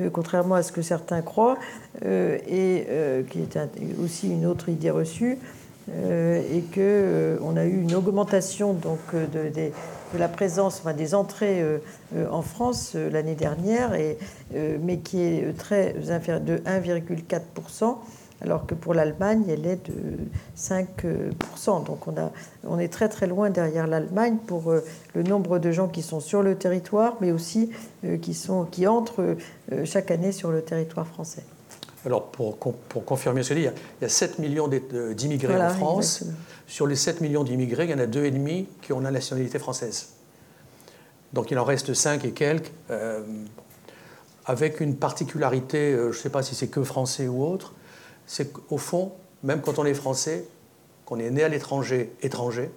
Euh, 0.00 0.10
contrairement 0.10 0.56
à 0.56 0.62
ce 0.62 0.72
que 0.72 0.82
certains 0.82 1.22
croient, 1.22 1.56
euh, 2.04 2.38
et 2.46 2.86
euh, 2.88 3.22
qui 3.22 3.40
est 3.40 3.58
aussi 4.02 4.28
une 4.28 4.46
autre 4.46 4.68
idée 4.68 4.90
reçue, 4.90 5.38
et 5.88 6.62
qu'on 6.74 7.56
a 7.56 7.64
eu 7.64 7.80
une 7.80 7.94
augmentation 7.94 8.72
donc, 8.72 8.98
de, 9.14 9.70
la 10.18 10.26
présence, 10.26 10.80
enfin, 10.80 10.94
des 10.94 11.14
entrées 11.14 11.62
en 12.28 12.42
France 12.42 12.96
l'année 12.96 13.36
dernière, 13.36 13.94
et, 13.94 14.18
mais 14.82 14.98
qui 14.98 15.20
est 15.20 15.56
très 15.56 15.92
de 15.92 16.56
1,4%. 16.56 17.98
Alors 18.42 18.66
que 18.66 18.74
pour 18.74 18.94
l'Allemagne, 18.94 19.44
elle 19.48 19.66
est 19.66 19.86
de 19.88 20.18
5%. 20.58 21.84
Donc 21.84 22.06
on, 22.06 22.16
a, 22.16 22.30
on 22.64 22.78
est 22.78 22.88
très 22.88 23.08
très 23.08 23.26
loin 23.26 23.50
derrière 23.50 23.86
l'Allemagne 23.86 24.36
pour 24.46 24.70
euh, 24.70 24.84
le 25.14 25.22
nombre 25.22 25.58
de 25.58 25.72
gens 25.72 25.88
qui 25.88 26.02
sont 26.02 26.20
sur 26.20 26.42
le 26.42 26.56
territoire, 26.56 27.16
mais 27.20 27.32
aussi 27.32 27.70
euh, 28.04 28.18
qui, 28.18 28.34
sont, 28.34 28.64
qui 28.64 28.86
entrent 28.86 29.36
euh, 29.72 29.84
chaque 29.84 30.10
année 30.10 30.32
sur 30.32 30.50
le 30.50 30.62
territoire 30.62 31.06
français. 31.06 31.44
Alors 32.04 32.26
pour, 32.26 32.56
pour 32.56 33.04
confirmer 33.04 33.42
ce 33.42 33.54
que 33.54 33.58
il 33.58 33.64
y 33.64 34.04
a 34.04 34.08
7 34.08 34.38
millions 34.38 34.68
d'immigrés 34.68 35.60
en 35.60 35.70
France. 35.70 36.24
Sur 36.68 36.86
les 36.86 36.94
7 36.94 37.20
millions 37.20 37.42
d'immigrés, 37.42 37.84
il 37.84 37.90
y 37.90 37.94
en 37.94 37.98
a 37.98 38.06
2,5 38.06 38.66
qui 38.82 38.92
ont 38.92 39.00
la 39.00 39.10
nationalité 39.10 39.58
française. 39.58 40.10
Donc 41.32 41.50
il 41.50 41.58
en 41.58 41.64
reste 41.64 41.94
5 41.94 42.24
et 42.24 42.30
quelques, 42.30 42.70
avec 44.44 44.80
une 44.80 44.94
particularité, 44.94 45.96
je 45.96 46.06
ne 46.06 46.12
sais 46.12 46.30
pas 46.30 46.44
si 46.44 46.54
c'est 46.54 46.68
que 46.68 46.84
français 46.84 47.26
ou 47.26 47.44
autre, 47.44 47.74
c'est 48.26 48.52
qu'au 48.52 48.78
fond, 48.78 49.12
même 49.42 49.60
quand 49.60 49.78
on 49.78 49.84
est 49.84 49.94
français, 49.94 50.44
qu'on 51.04 51.18
est 51.18 51.30
né 51.30 51.42
à 51.42 51.48
l'étranger, 51.48 52.12
étranger, 52.22 52.70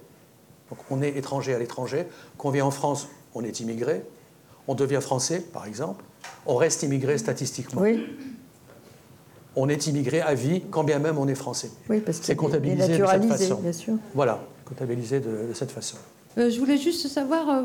donc 0.70 0.78
on 0.90 1.02
est 1.02 1.16
étranger 1.16 1.54
à 1.54 1.58
l'étranger, 1.58 2.06
qu'on 2.38 2.50
vient 2.50 2.64
en 2.64 2.70
France, 2.70 3.08
on 3.34 3.42
est 3.44 3.60
immigré, 3.60 4.02
on 4.68 4.74
devient 4.74 5.00
français, 5.00 5.40
par 5.40 5.66
exemple, 5.66 6.04
on 6.46 6.56
reste 6.56 6.82
immigré 6.82 7.18
statistiquement. 7.18 7.82
Oui. 7.82 8.06
On 9.56 9.68
est 9.68 9.88
immigré 9.88 10.20
à 10.20 10.34
vie, 10.34 10.62
quand 10.70 10.84
bien 10.84 11.00
même 11.00 11.18
on 11.18 11.26
est 11.26 11.34
français. 11.34 11.70
Oui, 11.88 12.00
parce 12.00 12.20
que 12.20 12.26
c'est 12.26 12.36
comptabilisé 12.36 12.98
de 12.98 13.04
cette 13.04 13.24
façon. 13.24 13.54
Bien 13.56 13.72
sûr. 13.72 13.94
Voilà, 14.14 14.40
comptabilisé 14.64 15.18
de, 15.18 15.52
cette 15.54 15.72
façon. 15.72 15.96
Euh, 16.38 16.48
je 16.48 16.60
voulais 16.60 16.78
juste 16.78 17.08
savoir 17.08 17.48
euh, 17.48 17.62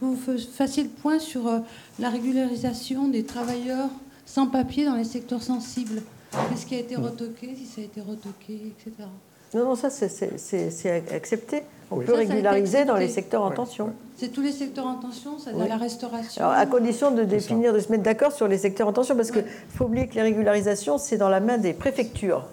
que 0.00 0.04
vous 0.04 0.18
fassiez 0.52 0.82
le 0.82 0.88
point 0.88 1.20
sur 1.20 1.46
euh, 1.46 1.60
la 2.00 2.10
régularisation 2.10 3.06
des 3.06 3.22
travailleurs 3.22 3.88
sans 4.26 4.48
papier 4.48 4.84
dans 4.84 4.96
les 4.96 5.04
secteurs 5.04 5.42
sensibles. 5.42 6.02
Qu'est-ce 6.50 6.66
qui 6.66 6.74
a 6.74 6.78
été 6.78 6.96
retoqué, 6.96 7.54
si 7.56 7.66
ça 7.66 7.80
a 7.80 7.84
été 7.84 8.00
retoqué, 8.00 8.72
etc. 8.72 9.08
Non, 9.54 9.64
non, 9.64 9.74
ça 9.76 9.88
c'est 9.90 11.12
accepté. 11.12 11.62
On 11.90 11.98
peut 11.98 12.14
régulariser 12.14 12.84
dans 12.84 12.96
les 12.96 13.08
secteurs 13.08 13.42
en 13.42 13.50
tension. 13.50 13.92
C'est 14.16 14.28
tous 14.28 14.42
les 14.42 14.52
secteurs 14.52 14.86
en 14.86 14.94
tension, 14.94 15.38
c'est-à-dire 15.38 15.68
la 15.68 15.76
restauration 15.76 16.42
Alors, 16.42 16.56
À 16.56 16.66
condition 16.66 17.10
de 17.12 17.22
définir, 17.22 17.72
de 17.72 17.78
se 17.78 17.90
mettre 17.90 18.02
d'accord 18.02 18.32
sur 18.32 18.48
les 18.48 18.58
secteurs 18.58 18.88
en 18.88 18.92
tension, 18.92 19.14
parce 19.14 19.30
qu'il 19.30 19.44
faut 19.68 19.84
oublier 19.84 20.08
que 20.08 20.14
les 20.14 20.22
régularisations, 20.22 20.98
c'est 20.98 21.16
dans 21.16 21.28
la 21.28 21.40
main 21.40 21.58
des 21.58 21.72
préfectures. 21.72 22.46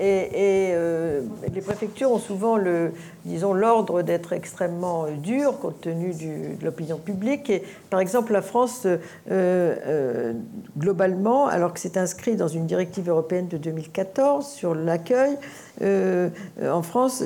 Et, 0.00 0.70
euh, 0.74 1.22
les 1.52 1.60
préfectures 1.60 2.12
ont 2.12 2.20
souvent 2.20 2.56
le, 2.56 2.92
disons, 3.24 3.52
l'ordre 3.52 4.02
d'être 4.02 4.32
extrêmement 4.32 5.06
dur 5.10 5.58
compte 5.58 5.80
tenu 5.80 6.12
de 6.12 6.64
l'opinion 6.64 6.98
publique. 6.98 7.50
Et 7.50 7.62
par 7.90 8.00
exemple, 8.00 8.32
la 8.32 8.42
France, 8.42 8.82
euh, 8.86 8.96
euh, 9.30 10.32
globalement, 10.76 11.46
alors 11.46 11.72
que 11.72 11.80
c'est 11.80 11.96
inscrit 11.96 12.36
dans 12.36 12.48
une 12.48 12.66
directive 12.66 13.08
européenne 13.08 13.48
de 13.48 13.56
2014 13.56 14.46
sur 14.46 14.74
l'accueil, 14.74 15.36
en 15.80 16.82
France, 16.82 17.22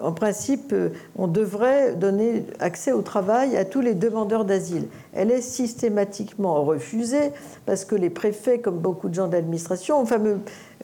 en 0.00 0.12
principe, 0.12 0.72
on 1.16 1.26
devrait 1.26 1.94
donner 1.96 2.44
accès 2.60 2.92
au 2.92 3.02
travail 3.02 3.56
à 3.56 3.64
tous 3.64 3.80
les 3.80 3.94
demandeurs 3.94 4.44
d'asile. 4.44 4.86
Elle 5.12 5.30
est 5.30 5.40
systématiquement 5.40 6.62
refusée 6.62 7.32
parce 7.66 7.84
que 7.84 7.94
les 7.94 8.10
préfets, 8.10 8.58
comme 8.58 8.78
beaucoup 8.78 9.08
de 9.08 9.14
gens 9.14 9.28
d'administration, 9.28 10.04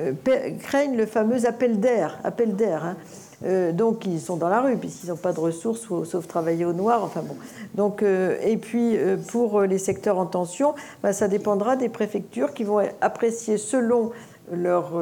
euh, 0.01 0.13
craignent 0.61 0.97
le 0.97 1.07
fameux 1.07 1.47
appel 1.47 1.81
d'air. 1.81 2.19
Appel 2.25 2.55
d'air 2.55 2.85
hein. 2.85 2.97
Euh, 3.45 3.73
donc 3.73 4.07
ils 4.07 4.21
sont 4.21 4.37
dans 4.37 4.49
la 4.49 4.61
rue 4.61 4.77
puisqu'ils 4.77 5.09
n'ont 5.09 5.17
pas 5.17 5.33
de 5.33 5.41
ressources 5.41 5.89
sauf 6.05 6.27
travailler 6.27 6.65
au 6.65 6.73
noir. 6.73 7.03
Enfin 7.03 7.23
bon. 7.23 7.37
Donc 7.75 8.03
euh, 8.03 8.37
et 8.43 8.57
puis 8.57 8.97
pour 9.29 9.63
les 9.63 9.79
secteurs 9.79 10.19
en 10.19 10.27
tension, 10.27 10.75
bah, 11.03 11.13
ça 11.13 11.29
dépendra 11.29 11.77
des 11.77 11.89
préfectures 11.89 12.53
qui 12.53 12.65
vont 12.65 12.81
apprécier 13.01 13.59
selon 13.59 14.13
leur 14.53 14.93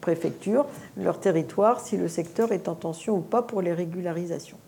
préfecture, 0.00 0.66
leur 0.96 1.18
territoire, 1.18 1.80
si 1.80 1.96
le 1.96 2.06
secteur 2.08 2.52
est 2.52 2.68
en 2.68 2.74
tension 2.76 3.16
ou 3.16 3.20
pas 3.20 3.42
pour 3.42 3.60
les 3.60 3.72
régularisations. 3.72 4.58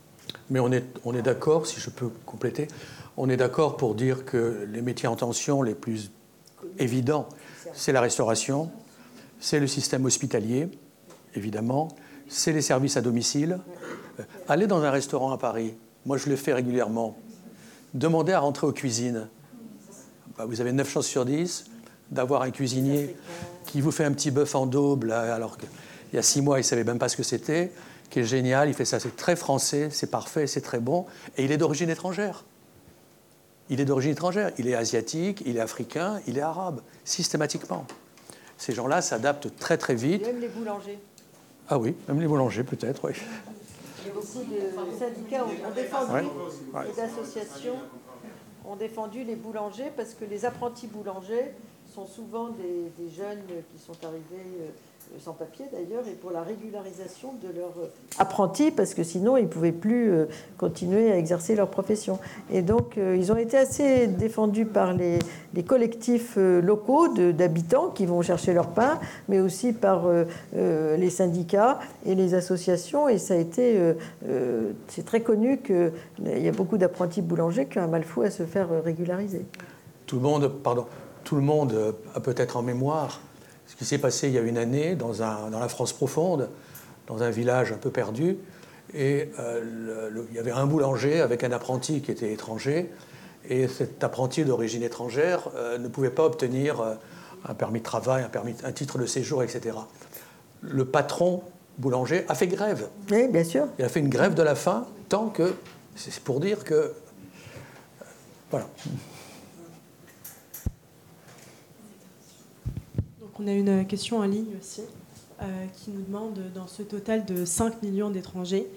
Mais 0.51 0.59
on 0.59 0.73
est, 0.73 0.85
on 1.05 1.15
est 1.15 1.23
d'accord, 1.23 1.67
si 1.67 1.81
je 1.81 1.91
peux 1.91 2.11
compléter, 2.27 2.67
on 3.17 3.29
est 3.29 3.37
d'accord 3.37 3.77
pour 3.77 3.95
dire 3.95 4.25
que 4.25 4.67
les 4.71 4.83
métiers 4.83 5.09
en 5.09 5.17
tension 5.17 5.63
les 5.63 5.75
plus 5.75 6.11
évidents, 6.79 7.29
c'est 7.73 7.93
la 7.93 8.01
restauration, 8.01 8.71
c'est 9.41 9.61
le 9.61 9.67
système 9.67 10.05
hospitalier, 10.05 10.69
évidemment, 11.35 11.89
c'est 12.29 12.53
les 12.53 12.63
services 12.63 12.97
à 12.97 13.01
domicile. 13.01 13.59
Euh, 14.21 14.23
allez 14.49 14.67
dans 14.67 14.83
un 14.83 14.91
restaurant 14.91 15.33
à 15.33 15.39
Paris, 15.39 15.75
moi 16.07 16.17
je 16.17 16.29
le 16.29 16.37
fais 16.37 16.53
régulièrement, 16.53 17.17
demandez 17.95 18.33
à 18.33 18.41
rentrer 18.41 18.67
aux 18.67 18.73
cuisines. 18.73 19.29
Bah, 20.37 20.47
vous 20.47 20.61
avez 20.61 20.73
9 20.73 20.89
chances 20.89 21.07
sur 21.07 21.25
10 21.25 21.67
d'avoir 22.11 22.43
un 22.43 22.51
cuisinier 22.51 23.17
qui 23.67 23.81
vous 23.81 23.91
fait 23.91 24.05
un 24.05 24.13
petit 24.13 24.31
bœuf 24.31 24.55
en 24.55 24.67
daube, 24.67 25.11
alors 25.11 25.57
qu'il 25.57 25.69
y 26.13 26.19
a 26.19 26.23
6 26.23 26.43
mois, 26.43 26.59
il 26.59 26.63
ne 26.63 26.67
savait 26.67 26.85
même 26.85 26.99
pas 26.99 27.09
ce 27.09 27.17
que 27.17 27.23
c'était, 27.23 27.73
qui 28.11 28.21
est 28.21 28.25
génial, 28.25 28.69
il 28.69 28.75
fait 28.75 28.85
ça, 28.85 29.01
c'est 29.01 29.17
très 29.17 29.37
français, 29.37 29.89
c'est 29.91 30.11
parfait, 30.11 30.47
c'est 30.47 30.61
très 30.61 30.81
bon, 30.81 31.07
et 31.37 31.45
il 31.45 31.53
est 31.53 31.57
d'origine 31.57 31.91
étrangère. 31.91 32.45
Il 33.71 33.81
est 33.81 33.87
d'origine 33.87 34.13
étrangère, 34.13 34.53
il 34.59 34.69
est 34.69 34.75
asiatique, 34.75 35.43
il 35.47 35.57
est 35.57 35.61
africain, 35.61 36.21
il 36.27 36.37
est 36.37 36.43
arabe, 36.43 36.83
systématiquement 37.05 37.87
ces 38.59 38.73
gens-là 38.73 39.03
s'adaptent 39.03 39.55
très 39.57 39.77
très 39.77 39.95
vite. 39.95 40.23
Même 40.27 40.41
les 40.41 40.49
boulangers. 40.49 40.99
Ah 41.69 41.79
oui, 41.79 41.95
même 42.09 42.21
les 42.21 42.27
boulangers 42.27 42.65
peut-être, 42.65 43.05
oui. 43.09 43.13
Il 44.03 44.09
y 44.09 44.11
a 44.11 44.15
beaucoup 44.15 44.93
de 44.93 44.99
syndicats 44.99 45.45
ont 45.45 45.75
défendu, 45.75 46.27
les 46.95 47.01
associations. 47.01 47.77
Ont 48.67 48.77
défendu 48.77 49.25
les 49.25 49.37
boulangers 49.37 49.91
parce 49.95 50.15
que 50.15 50.25
les 50.25 50.47
apprentis 50.47 50.87
boulangers 50.87 51.53
sont 51.95 52.07
souvent 52.07 52.49
des, 52.49 52.91
des 52.99 53.11
jeunes 53.11 53.43
qui 53.71 53.79
sont 53.79 53.97
arrivés 54.03 54.73
euh, 55.13 55.19
sans 55.19 55.33
papier 55.33 55.67
d'ailleurs, 55.73 56.07
et 56.07 56.13
pour 56.13 56.31
la 56.31 56.43
régularisation 56.43 57.35
de 57.43 57.49
leurs 57.59 57.91
apprentis, 58.19 58.71
parce 58.71 58.95
que 58.95 59.03
sinon 59.03 59.37
ils 59.37 59.45
ne 59.45 59.49
pouvaient 59.49 59.73
plus 59.73 60.11
euh, 60.11 60.27
continuer 60.59 61.11
à 61.11 61.19
exercer 61.19 61.55
leur 61.55 61.69
profession. 61.69 62.19
Et 62.51 62.63
donc 62.63 62.99
euh, 62.99 63.17
ils 63.17 63.33
ont 63.33 63.37
été 63.37 63.57
assez 63.57 64.07
défendus 64.07 64.67
par 64.67 64.93
les, 64.93 65.19
collectifs 65.67 66.35
euh, 66.37 66.61
locaux 66.61 67.09
d'habitants 67.09 67.89
qui 67.89 68.07
vont 68.07 68.23
chercher 68.23 68.53
leur 68.53 68.69
pain, 68.69 68.99
mais 69.29 69.41
aussi 69.41 69.73
par 69.73 70.05
les 70.53 71.11
syndicats 71.11 71.79
et 72.05 72.15
les 72.15 72.35
associations. 72.35 73.09
Et 73.09 73.19
ça 73.19 73.35
a 73.35 73.37
été, 73.37 73.95
c'est 74.89 75.05
très 75.05 75.21
connu 75.21 75.59
qu'il 75.59 75.93
y 76.25 76.49
a 76.49 76.53
beaucoup 76.53 76.77
d'apprentis 76.77 77.23
boulangers 77.23 77.67
qui 77.67 77.79
ont 77.79 77.83
un 77.83 77.87
mal 77.87 78.05
fou 78.05 78.23
à 78.23 78.31
se 78.31 78.45
faire 78.45 78.69
régulariser. 78.83 79.45
Tout 80.07 80.17
le 80.17 80.23
monde, 80.23 80.49
pardon, 80.63 80.87
tout 81.23 81.37
le 81.37 81.43
monde 81.43 81.95
a 82.15 82.21
peut-être 82.21 82.57
en 82.57 82.63
mémoire 82.63 83.21
ce 83.75 83.79
qui 83.79 83.85
s'est 83.85 83.99
passé 83.99 84.29
il 84.29 84.35
y 84.35 84.39
a 84.39 84.41
une 84.41 84.57
année 84.57 84.95
dans, 84.95 85.15
dans, 85.51 85.59
la 85.59 85.69
France 85.69 85.93
profonde, 85.93 86.49
dans 87.09 87.25
un 87.25 87.31
village 87.31 87.73
un 87.73 87.77
peu 87.77 87.91
perdu. 87.91 88.37
Et 88.95 89.31
euh, 89.41 90.11
il 90.31 90.37
y 90.37 90.39
avait 90.39 90.53
un 90.53 90.67
boulanger 90.67 91.21
avec 91.21 91.43
un 91.43 91.51
apprenti 91.51 92.01
qui 92.01 92.13
était 92.13 92.33
étranger. 92.33 92.93
Et 93.49 93.67
cet 93.67 94.05
apprenti 94.05 94.45
d'origine 94.45 94.85
étrangère 94.85 95.49
euh, 95.57 95.79
ne 95.79 95.89
pouvait 95.89 96.11
pas 96.11 96.25
obtenir 96.25 96.81
euh, 96.81 96.95
un 97.45 97.55
permis 97.55 97.81
de 97.81 97.85
travail, 97.85 98.23
un, 98.23 98.29
permis, 98.29 98.55
un 98.63 98.71
titre 98.71 98.97
de 98.97 99.07
séjour, 99.07 99.43
etc. 99.43 99.77
Le 100.61 100.85
patron 100.85 101.43
boulanger 101.79 102.25
a 102.29 102.37
fait 102.37 102.47
grève. 102.47 102.89
Oui, 103.11 103.27
bien 103.27 103.43
sûr. 103.43 103.67
Il 103.81 103.85
a 103.85 103.89
fait 103.89 104.01
une 104.01 104.09
grève 104.09 104.35
de 104.35 104.43
la 104.43 104.55
faim 104.55 104.87
tant 105.09 105.27
que. 105.27 105.53
C'est 105.97 106.15
pour 106.21 106.39
dire 106.39 106.63
que. 106.63 106.95
Voilà. 108.51 108.69
On 113.39 113.47
a 113.47 113.53
une 113.53 113.87
question 113.87 114.19
en 114.19 114.25
ligne 114.25 114.57
aussi 114.59 114.83
euh, 115.43 115.45
qui 115.75 115.91
nous 115.91 116.03
demande, 116.03 116.39
dans 116.55 116.67
ce 116.67 116.83
total 116.83 117.25
de 117.25 117.45
5 117.45 117.83
millions 117.83 118.11
d'étrangers, 118.11 118.69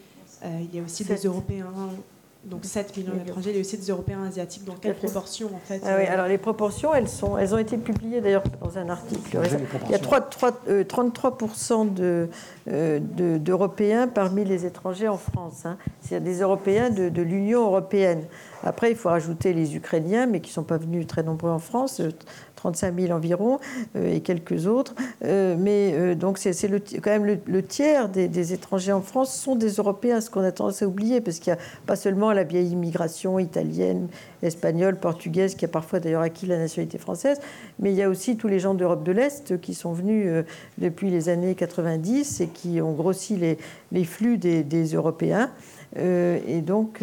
euh, 0.43 0.47
il 0.61 0.75
y 0.75 0.79
a 0.79 0.83
aussi 0.83 1.03
des 1.03 1.15
Européens, 1.17 1.67
donc 2.43 2.65
7 2.65 2.97
millions 2.97 3.13
d'étrangers, 3.13 3.51
il 3.51 3.55
y 3.55 3.59
a 3.59 3.61
aussi 3.61 3.77
des 3.77 3.87
Européens 3.87 4.23
asiatiques. 4.23 4.65
Dans 4.65 4.73
quelle 4.73 4.95
proportion 4.95 5.47
en 5.53 5.59
fait 5.59 5.81
ah 5.85 5.95
oui, 5.97 6.05
euh, 6.05 6.13
Alors 6.13 6.27
les 6.27 6.39
proportions, 6.39 6.93
elles, 6.95 7.09
sont, 7.09 7.37
elles 7.37 7.53
ont 7.53 7.59
été 7.59 7.77
publiées 7.77 8.21
d'ailleurs 8.21 8.43
dans 8.61 8.77
un 8.77 8.89
article 8.89 9.39
Il 9.85 9.91
y 9.91 9.95
a 9.95 9.99
3, 9.99 10.29
33% 10.67 11.93
d'Européens 13.39 14.07
de, 14.07 14.11
parmi 14.11 14.43
les 14.43 14.65
étrangers 14.65 15.07
en 15.07 15.17
France. 15.17 15.65
Hein. 15.65 15.77
C'est 16.01 16.23
des 16.23 16.39
Européens 16.41 16.89
de, 16.89 17.09
de 17.09 17.21
l'Union 17.21 17.65
européenne. 17.65 18.23
Après, 18.63 18.89
il 18.89 18.97
faut 18.97 19.09
rajouter 19.09 19.53
les 19.53 19.75
Ukrainiens, 19.75 20.25
mais 20.25 20.41
qui 20.41 20.49
ne 20.49 20.53
sont 20.53 20.63
pas 20.63 20.77
venus 20.77 21.05
très 21.05 21.21
nombreux 21.23 21.51
en 21.51 21.59
France, 21.59 22.01
35 22.71 22.99
000 22.99 23.13
environ, 23.13 23.59
euh, 23.95 24.13
et 24.13 24.19
quelques 24.19 24.67
autres. 24.67 24.93
Euh, 25.23 25.55
mais 25.57 25.93
euh, 25.93 26.15
donc 26.15 26.37
c'est 26.37 26.51
quand 27.01 27.11
même 27.11 27.39
le, 27.45 27.63
tiers 27.63 28.09
des, 28.09 28.53
étrangers 28.53 28.91
en 28.91 29.01
France 29.01 29.33
sont 29.33 29.55
des 29.55 29.73
Européens, 29.73 30.19
ce 30.19 30.29
qu'on 30.29 30.43
a 30.43 30.51
tendance 30.51 30.81
à 30.81 30.87
oublier, 30.87 31.21
parce 31.21 31.39
qu'il 31.39 31.53
n'y 31.53 31.59
a 31.59 31.61
pas 31.85 31.95
seulement 31.95 32.33
la 32.33 32.43
vieille 32.43 32.71
immigration 32.71 33.39
italienne, 33.39 34.07
espagnole, 34.41 34.97
portugaise, 34.97 35.55
qui 35.55 35.65
a 35.65 35.67
parfois 35.67 35.99
d'ailleurs 35.99 36.21
acquis 36.21 36.45
la 36.45 36.57
nationalité 36.57 36.97
française, 36.97 37.39
mais 37.79 37.91
il 37.91 37.95
y 37.95 38.03
a 38.03 38.09
aussi 38.09 38.35
tous 38.35 38.47
les 38.47 38.59
gens 38.59 38.73
d'Europe 38.73 39.03
de 39.03 39.11
l'Est 39.11 39.59
qui 39.61 39.73
sont 39.73 39.93
venus 39.93 40.27
depuis 40.77 41.09
les 41.09 41.29
années 41.29 41.55
90 41.55 42.41
et 42.41 42.47
qui 42.47 42.81
ont 42.81 42.93
grossi 42.93 43.37
les, 43.91 44.03
flux 44.03 44.37
des 44.37 44.85
Européens. 44.93 45.49
Et 45.95 46.61
donc, 46.61 47.01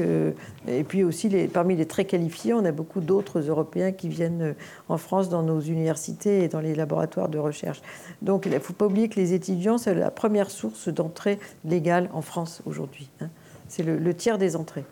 et 0.68 0.84
puis 0.84 1.02
aussi, 1.04 1.28
les, 1.28 1.48
parmi 1.48 1.74
les 1.74 1.86
très 1.86 2.04
qualifiés, 2.04 2.52
on 2.52 2.64
a 2.64 2.70
beaucoup 2.72 3.00
d'autres 3.00 3.40
Européens 3.40 3.92
qui 3.92 4.08
viennent 4.08 4.54
en 4.88 4.98
France 4.98 5.28
dans 5.28 5.42
nos 5.42 5.60
universités 5.60 6.44
et 6.44 6.48
dans 6.48 6.60
les 6.60 6.74
laboratoires 6.74 7.28
de 7.28 7.38
recherche. 7.38 7.80
Donc, 8.22 8.46
il 8.46 8.52
ne 8.52 8.58
faut 8.58 8.74
pas 8.74 8.86
oublier 8.86 9.08
que 9.08 9.18
les 9.18 9.32
étudiants, 9.32 9.78
c'est 9.78 9.94
la 9.94 10.10
première 10.10 10.50
source 10.50 10.88
d'entrée 10.88 11.38
légale 11.64 12.10
en 12.12 12.22
France 12.22 12.62
aujourd'hui. 12.66 13.08
Hein. 13.20 13.30
C'est 13.68 13.82
le, 13.82 14.14
tiers 14.14 14.38
des 14.38 14.54
entrées. 14.54 14.84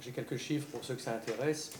J'ai 0.00 0.10
quelques 0.10 0.36
chiffres 0.36 0.66
pour 0.72 0.84
ceux 0.84 0.94
que 0.94 1.02
ça 1.02 1.12
intéresse. 1.14 1.72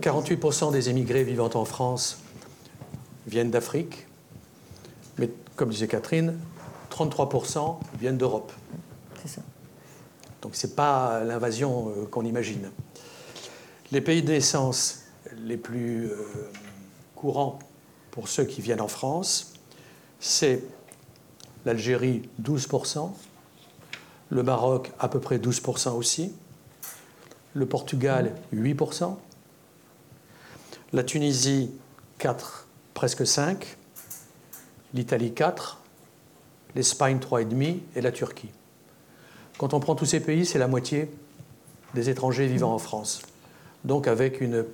48% 0.00 0.72
des 0.72 0.88
émigrés 0.88 1.24
vivant 1.24 1.50
en 1.54 1.64
France 1.64 2.18
viennent 3.26 3.50
d'Afrique, 3.50 4.06
mais 5.18 5.30
comme 5.56 5.70
disait 5.70 5.88
Catherine, 5.88 6.38
33% 6.92 7.78
viennent 7.98 8.18
d'Europe. 8.18 8.52
C'est 9.22 9.28
ça. 9.28 9.42
Donc 10.42 10.54
ce 10.54 10.66
n'est 10.66 10.72
pas 10.74 11.24
l'invasion 11.24 11.90
euh, 11.90 12.06
qu'on 12.06 12.24
imagine. 12.24 12.70
Les 13.90 14.00
pays 14.00 14.22
de 14.22 14.30
naissance 14.30 15.04
les 15.44 15.56
plus 15.56 16.10
euh, 16.10 16.16
courants 17.14 17.58
pour 18.10 18.28
ceux 18.28 18.44
qui 18.44 18.60
viennent 18.60 18.80
en 18.80 18.88
France, 18.88 19.54
c'est 20.20 20.62
l'Algérie 21.64 22.28
12%, 22.42 23.10
le 24.30 24.42
Maroc 24.42 24.92
à 24.98 25.08
peu 25.08 25.20
près 25.20 25.38
12% 25.38 25.90
aussi, 25.92 26.32
le 27.54 27.66
Portugal 27.66 28.34
8%, 28.54 29.16
la 30.92 31.04
Tunisie 31.04 31.70
4, 32.18 32.66
presque 32.94 33.26
5, 33.26 33.76
l'Italie 34.94 35.32
4, 35.32 35.81
l'Espagne 36.74 37.18
3,5 37.18 37.78
et 37.96 38.00
la 38.00 38.12
Turquie. 38.12 38.50
Quand 39.58 39.74
on 39.74 39.80
prend 39.80 39.94
tous 39.94 40.06
ces 40.06 40.20
pays, 40.20 40.46
c'est 40.46 40.58
la 40.58 40.68
moitié 40.68 41.10
des 41.94 42.08
étrangers 42.08 42.46
vivant 42.46 42.74
en 42.74 42.78
France. 42.78 43.22
Donc 43.84 44.08
avec 44.08 44.40
une, 44.40 44.64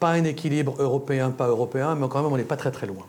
pas 0.00 0.12
un 0.12 0.24
équilibre 0.24 0.74
européen, 0.78 1.30
pas 1.30 1.48
européen, 1.48 1.94
mais 1.94 2.08
quand 2.08 2.22
même 2.22 2.32
on 2.32 2.36
n'est 2.36 2.44
pas 2.44 2.56
très 2.56 2.70
très 2.70 2.86
loin. 2.86 3.06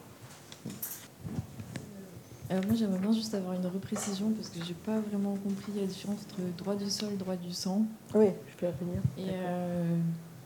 Euh, 2.51 2.61
moi 2.67 2.75
j'aimerais 2.75 2.99
bien 2.99 3.11
juste 3.11 3.33
avoir 3.33 3.53
une 3.53 3.65
reprécision 3.65 4.31
parce 4.31 4.49
que 4.49 4.63
j'ai 4.63 4.75
pas 4.75 4.99
vraiment 4.99 5.35
compris 5.35 5.71
la 5.79 5.87
différence 5.87 6.19
entre 6.29 6.41
droit 6.57 6.75
du 6.75 6.89
sol 6.89 7.09
et 7.13 7.17
droit 7.17 7.35
du 7.35 7.51
sang. 7.51 7.85
Oui, 8.13 8.27
je 8.51 8.55
peux 8.57 8.67
revenir. 8.67 9.01
Et 9.17 9.31
euh, 9.33 9.97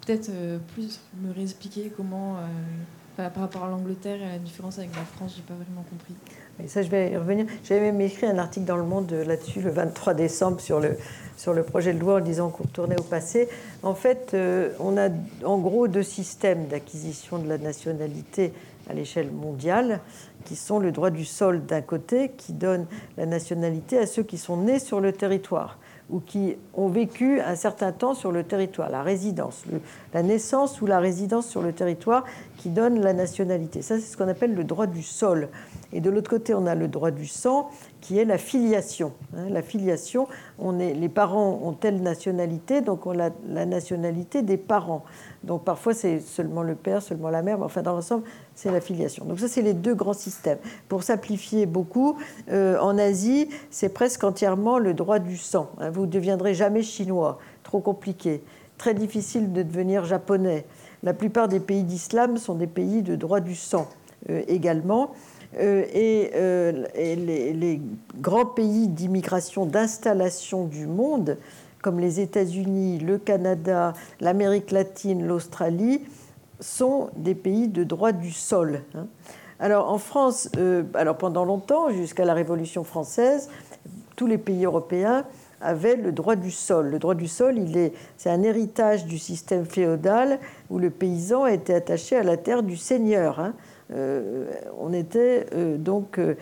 peut-être 0.10 0.30
euh, 0.30 0.58
plus 0.74 1.00
me 1.22 1.34
réexpliquer 1.34 1.92
comment, 1.96 2.38
euh, 2.38 3.30
par 3.30 3.44
rapport 3.44 3.64
à 3.64 3.70
l'Angleterre 3.70 4.22
et 4.22 4.28
la 4.28 4.40
différence 4.40 4.80
avec 4.80 4.96
la 4.96 5.04
France, 5.04 5.34
j'ai 5.36 5.44
pas 5.44 5.54
vraiment 5.54 5.86
compris. 5.90 6.14
Mais 6.60 6.68
ça, 6.68 6.82
je 6.82 6.90
vais 6.90 7.12
y 7.12 7.18
revenir. 7.18 7.46
J'avais 7.64 7.82
même 7.82 8.02
écrit 8.02 8.26
un 8.26 8.38
article 8.38 8.66
dans 8.66 8.76
Le 8.76 8.84
Monde 8.84 9.12
là-dessus 9.12 9.62
le 9.62 9.72
23 9.72 10.14
décembre 10.14 10.60
sur 10.60 10.80
le, 10.80 10.98
sur 11.38 11.54
le 11.54 11.64
projet 11.64 11.94
de 11.94 12.00
loi 12.00 12.16
en 12.16 12.20
disant 12.20 12.50
qu'on 12.50 12.64
retournait 12.64 13.00
au 13.00 13.04
passé. 13.04 13.48
En 13.82 13.96
fait, 13.96 14.32
euh, 14.34 14.72
on 14.80 14.98
a 14.98 15.10
en 15.46 15.58
gros 15.58 15.88
deux 15.88 16.04
systèmes 16.04 16.68
d'acquisition 16.68 17.40
de 17.40 17.48
la 17.48 17.58
nationalité 17.58 18.52
à 18.90 18.94
l'échelle 18.94 19.32
mondiale, 19.32 20.02
qui 20.46 20.56
sont 20.56 20.80
le 20.80 20.92
droit 20.92 21.12
du 21.12 21.26
sol 21.26 21.66
d'un 21.66 21.82
côté, 21.82 22.32
qui 22.36 22.54
donne 22.54 22.88
la 23.18 23.26
nationalité 23.26 23.98
à 23.98 24.08
ceux 24.08 24.24
qui 24.24 24.38
sont 24.38 24.58
nés 24.58 24.80
sur 24.80 25.00
le 25.00 25.14
territoire 25.14 25.78
ou 26.10 26.20
qui 26.20 26.56
ont 26.74 26.88
vécu 26.88 27.40
un 27.40 27.56
certain 27.56 27.92
temps 27.92 28.16
sur 28.16 28.32
le 28.32 28.44
territoire, 28.44 28.90
la 28.90 29.04
résidence, 29.04 29.64
la 30.14 30.24
naissance 30.24 30.82
ou 30.82 30.88
la 30.88 31.00
résidence 31.00 31.48
sur 31.48 31.62
le 31.62 31.72
territoire 31.72 32.26
qui 32.58 32.70
donne 32.70 33.00
la 33.00 33.14
nationalité. 33.14 33.82
Ça, 33.82 33.96
c'est 34.00 34.08
ce 34.08 34.18
qu'on 34.18 34.28
appelle 34.28 34.56
le 34.56 34.64
droit 34.64 34.88
du 34.88 35.04
sol. 35.04 35.50
Et 35.92 36.02
de 36.02 36.10
l'autre 36.10 36.30
côté, 36.30 36.54
on 36.54 36.66
a 36.68 36.76
le 36.76 36.88
droit 36.88 37.12
du 37.12 37.26
sang, 37.26 37.70
qui 38.02 38.18
est 38.20 38.26
la 38.26 38.38
filiation. 38.38 39.14
Hein. 39.36 39.50
la 39.50 39.62
filiation, 39.62 40.28
les 40.78 41.10
parents 41.10 41.60
ont 41.64 41.74
telle 41.74 42.02
nationalité, 42.02 42.82
donc 42.82 43.06
on 43.06 43.20
a 43.20 43.30
la 43.48 43.66
nationalité 43.66 44.42
des 44.42 44.58
parents. 44.58 45.04
Donc 45.44 45.64
parfois 45.64 45.94
c'est 45.94 46.20
seulement 46.20 46.64
le 46.64 46.76
père, 46.76 47.02
seulement 47.02 47.30
la 47.30 47.42
mère, 47.42 47.58
mais 47.58 47.66
enfin 47.66 47.82
dans 47.82 47.94
l'ensemble 47.94 48.24
c'est 48.56 48.72
la 48.72 48.82
filiation. 48.82 49.26
Donc 49.26 49.40
ça 49.40 49.48
c'est 49.48 49.62
les 49.62 49.74
deux 49.74 49.96
grands 49.96 50.14
systèmes. 50.14 50.60
Pour 50.88 51.04
simplifier 51.04 51.66
beaucoup, 51.66 52.18
euh, 52.52 52.78
en 52.80 52.98
Asie 52.98 53.50
c'est 53.72 53.90
presque 53.90 54.24
entièrement 54.24 54.80
le 54.80 54.94
droit 54.94 55.20
du 55.20 55.38
sang. 55.38 55.70
Hein. 55.80 55.90
Vous 55.90 56.02
ne 56.02 56.12
deviendrez 56.12 56.54
jamais 56.54 56.84
chinois, 56.84 57.40
trop 57.64 57.80
compliqué, 57.80 58.44
très 58.78 58.94
difficile 58.94 59.54
de 59.54 59.64
devenir 59.64 60.06
japonais. 60.06 60.66
La 61.04 61.14
plupart 61.14 61.48
des 61.48 61.62
pays 61.62 61.84
d'islam 61.84 62.38
sont 62.38 62.56
des 62.56 62.68
pays 62.68 63.02
de 63.02 63.16
droit 63.16 63.40
du 63.40 63.56
sang 63.56 63.88
euh, 64.30 64.42
également. 64.48 65.12
Euh, 65.58 65.86
et, 65.94 67.16
les, 67.16 67.54
les, 67.54 67.82
grands 68.20 68.46
pays 68.46 68.88
d'immigration, 68.88 69.66
d'installation 69.66 70.66
du 70.66 70.86
monde 70.86 71.38
comme 71.82 72.00
les 72.00 72.20
États-Unis, 72.20 73.00
le 73.00 73.18
Canada, 73.18 73.94
l'Amérique 74.20 74.72
latine, 74.72 75.26
l'Australie, 75.26 76.02
sont 76.60 77.10
des 77.16 77.36
pays 77.36 77.68
de 77.68 77.84
droit 77.84 78.12
du 78.12 78.32
sol. 78.32 78.82
Hein. 78.96 79.08
Alors 79.60 79.90
en 79.92 79.98
France, 79.98 80.50
euh, 80.58 80.84
alors 80.94 81.18
pendant 81.18 81.46
longtemps, 81.46 81.90
jusqu'à 81.90 82.26
la 82.26 82.34
Révolution 82.34 82.84
française, 82.84 83.50
tous 84.16 84.28
les 84.28 84.38
pays 84.38 84.66
européens 84.66 85.26
avaient 85.62 85.96
le 85.96 86.12
droit 86.12 86.36
du 86.36 86.52
sol. 86.52 86.90
Le 86.90 87.00
droit 87.00 87.16
du 87.16 87.28
sol, 87.28 87.58
c'est 88.18 88.30
un 88.30 88.44
héritage 88.44 89.06
du 89.06 89.18
système 89.18 89.66
féodal 89.66 90.40
où 90.70 90.80
le 90.80 90.90
paysan 90.90 91.46
était 91.46 91.74
attaché 91.74 92.16
à 92.16 92.24
la 92.24 92.38
terre 92.38 92.64
du 92.64 92.78
seigneur. 92.78 93.40
Hein. 93.40 93.54
Euh, 93.92 94.46
on 94.80 94.94
était 94.94 95.48
euh, 95.56 95.78
donc, 95.78 96.20
euh, 96.20 96.36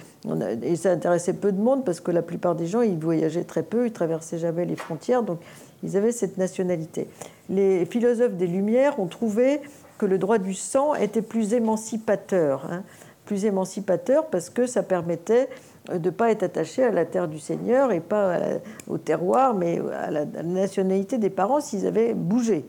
et 0.61 0.75
ça 0.75 0.91
intéressait 0.91 1.33
peu 1.33 1.53
de 1.53 1.61
monde 1.61 1.85
parce 1.85 2.01
que 2.01 2.11
la 2.11 2.21
plupart 2.21 2.55
des 2.55 2.67
gens, 2.67 2.81
ils 2.81 2.97
voyageaient 2.97 3.45
très 3.45 3.63
peu, 3.63 3.85
ils 3.85 3.93
traversaient 3.93 4.37
jamais 4.37 4.65
les 4.65 4.75
frontières, 4.75 5.23
donc 5.23 5.39
ils 5.81 5.95
avaient 5.95 6.11
cette 6.11 6.37
nationalité. 6.37 7.07
Les 7.49 7.85
philosophes 7.85 8.33
des 8.33 8.47
Lumières 8.47 8.99
ont 8.99 9.07
trouvé 9.07 9.61
que 9.97 10.05
le 10.05 10.17
droit 10.17 10.39
du 10.39 10.53
sang 10.53 10.93
était 10.95 11.21
plus 11.21 11.53
émancipateur, 11.53 12.67
hein, 12.69 12.83
plus 13.25 13.45
émancipateur 13.45 14.27
parce 14.27 14.49
que 14.49 14.65
ça 14.65 14.83
permettait 14.83 15.47
de 15.89 15.97
ne 15.97 16.09
pas 16.09 16.31
être 16.31 16.43
attaché 16.43 16.83
à 16.83 16.91
la 16.91 17.05
terre 17.05 17.29
du 17.29 17.39
Seigneur 17.39 17.93
et 17.93 18.01
pas 18.01 18.39
au 18.89 18.97
terroir, 18.97 19.53
mais 19.53 19.79
à 19.93 20.11
la 20.11 20.25
nationalité 20.25 21.17
des 21.17 21.29
parents 21.29 21.61
s'ils 21.61 21.87
avaient 21.87 22.13
bougé. 22.13 22.65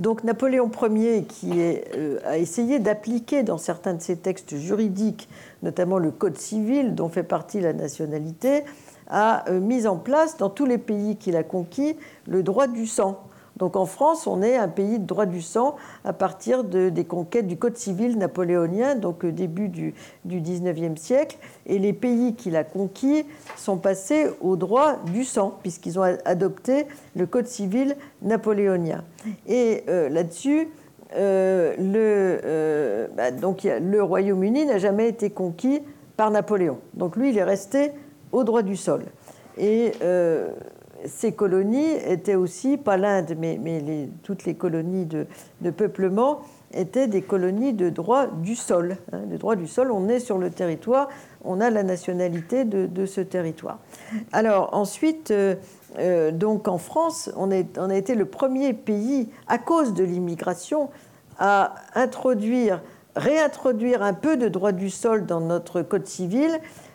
Donc 0.00 0.24
Napoléon 0.24 0.70
Ier, 0.82 1.24
qui 1.24 1.50
euh, 1.58 2.18
a 2.24 2.38
essayé 2.38 2.78
d'appliquer 2.78 3.42
dans 3.42 3.58
certains 3.58 3.92
de 3.92 4.00
ses 4.00 4.16
textes 4.16 4.56
juridiques, 4.56 5.28
notamment 5.62 5.98
le 5.98 6.10
Code 6.10 6.38
civil 6.38 6.94
dont 6.94 7.10
fait 7.10 7.22
partie 7.22 7.60
la 7.60 7.74
nationalité, 7.74 8.64
a 9.08 9.46
euh, 9.50 9.60
mis 9.60 9.86
en 9.86 9.96
place 9.96 10.38
dans 10.38 10.48
tous 10.48 10.64
les 10.64 10.78
pays 10.78 11.16
qu'il 11.16 11.36
a 11.36 11.42
conquis 11.42 11.96
le 12.26 12.42
droit 12.42 12.66
du 12.66 12.86
sang. 12.86 13.22
Donc 13.60 13.76
en 13.76 13.84
France, 13.84 14.26
on 14.26 14.42
est 14.42 14.56
un 14.56 14.68
pays 14.68 14.98
de 14.98 15.04
droit 15.04 15.26
du 15.26 15.42
sang 15.42 15.76
à 16.04 16.14
partir 16.14 16.64
des 16.64 17.04
conquêtes 17.04 17.46
du 17.46 17.58
Code 17.58 17.76
civil 17.76 18.16
napoléonien, 18.16 18.94
donc 18.94 19.22
au 19.22 19.30
début 19.30 19.68
du, 19.68 19.94
du 20.24 20.40
19e 20.40 20.96
siècle. 20.96 21.36
Et 21.66 21.78
les 21.78 21.92
pays 21.92 22.34
qu'il 22.34 22.56
a 22.56 22.64
conquis 22.64 23.26
sont 23.56 23.76
passés 23.76 24.28
au 24.40 24.56
droit 24.56 24.96
du 25.12 25.24
sang, 25.24 25.58
puisqu'ils 25.62 25.98
ont 25.98 26.16
adopté 26.24 26.86
le 27.14 27.26
Code 27.26 27.46
civil 27.46 27.96
napoléonien. 28.22 29.04
Et 29.46 29.84
euh, 29.88 30.08
là-dessus, 30.08 30.68
euh, 31.16 31.74
le, 31.76 32.40
euh, 32.44 33.08
bah, 33.14 33.30
le 33.30 34.02
Royaume-Uni 34.02 34.64
n'a 34.64 34.78
jamais 34.78 35.08
été 35.08 35.28
conquis 35.28 35.82
par 36.16 36.30
Napoléon. 36.30 36.78
Donc 36.94 37.14
lui, 37.14 37.28
il 37.28 37.36
est 37.36 37.44
resté 37.44 37.92
au 38.32 38.42
droit 38.42 38.62
du 38.62 38.76
sol. 38.76 39.02
Et 39.58 39.92
ces 41.06 41.32
colonies 41.32 41.92
étaient 42.06 42.34
aussi, 42.34 42.76
pas 42.76 42.96
l'Inde, 42.96 43.36
mais, 43.38 43.58
toutes 44.22 44.44
les 44.44 44.54
colonies 44.54 45.06
de, 45.06 45.70
peuplement 45.70 46.40
étaient 46.72 47.08
des 47.08 47.22
colonies 47.22 47.72
de 47.72 47.90
droit 47.90 48.26
du 48.26 48.54
sol. 48.54 48.96
Hein, 49.12 49.22
de 49.30 49.36
droit 49.36 49.56
du 49.56 49.66
sol, 49.66 49.90
on 49.90 50.08
est 50.08 50.20
sur 50.20 50.38
le 50.38 50.50
territoire, 50.50 51.08
on 51.44 51.60
a 51.60 51.70
la 51.70 51.82
nationalité 51.82 52.64
de, 52.64 53.06
ce 53.06 53.20
territoire. 53.20 53.78
Alors 54.32 54.70
ensuite, 54.72 55.30
euh, 55.30 55.56
euh, 55.98 56.30
donc 56.30 56.68
en 56.68 56.78
France, 56.78 57.30
on, 57.36 57.50
on 57.76 57.90
a 57.90 57.96
été 57.96 58.14
le 58.14 58.24
premier 58.24 58.72
pays, 58.72 59.28
à 59.48 59.58
cause 59.58 59.94
de 59.94 60.04
l'immigration, 60.04 60.90
à 61.38 61.74
introduire, 61.94 62.82
réintroduire 63.16 64.02
un 64.02 64.14
peu 64.14 64.36
de 64.36 64.48
droit 64.48 64.72
du 64.72 64.90
sol 64.90 65.26
dans 65.26 65.40
notre 65.40 65.82
code 65.82 66.06
civil, 66.06 66.50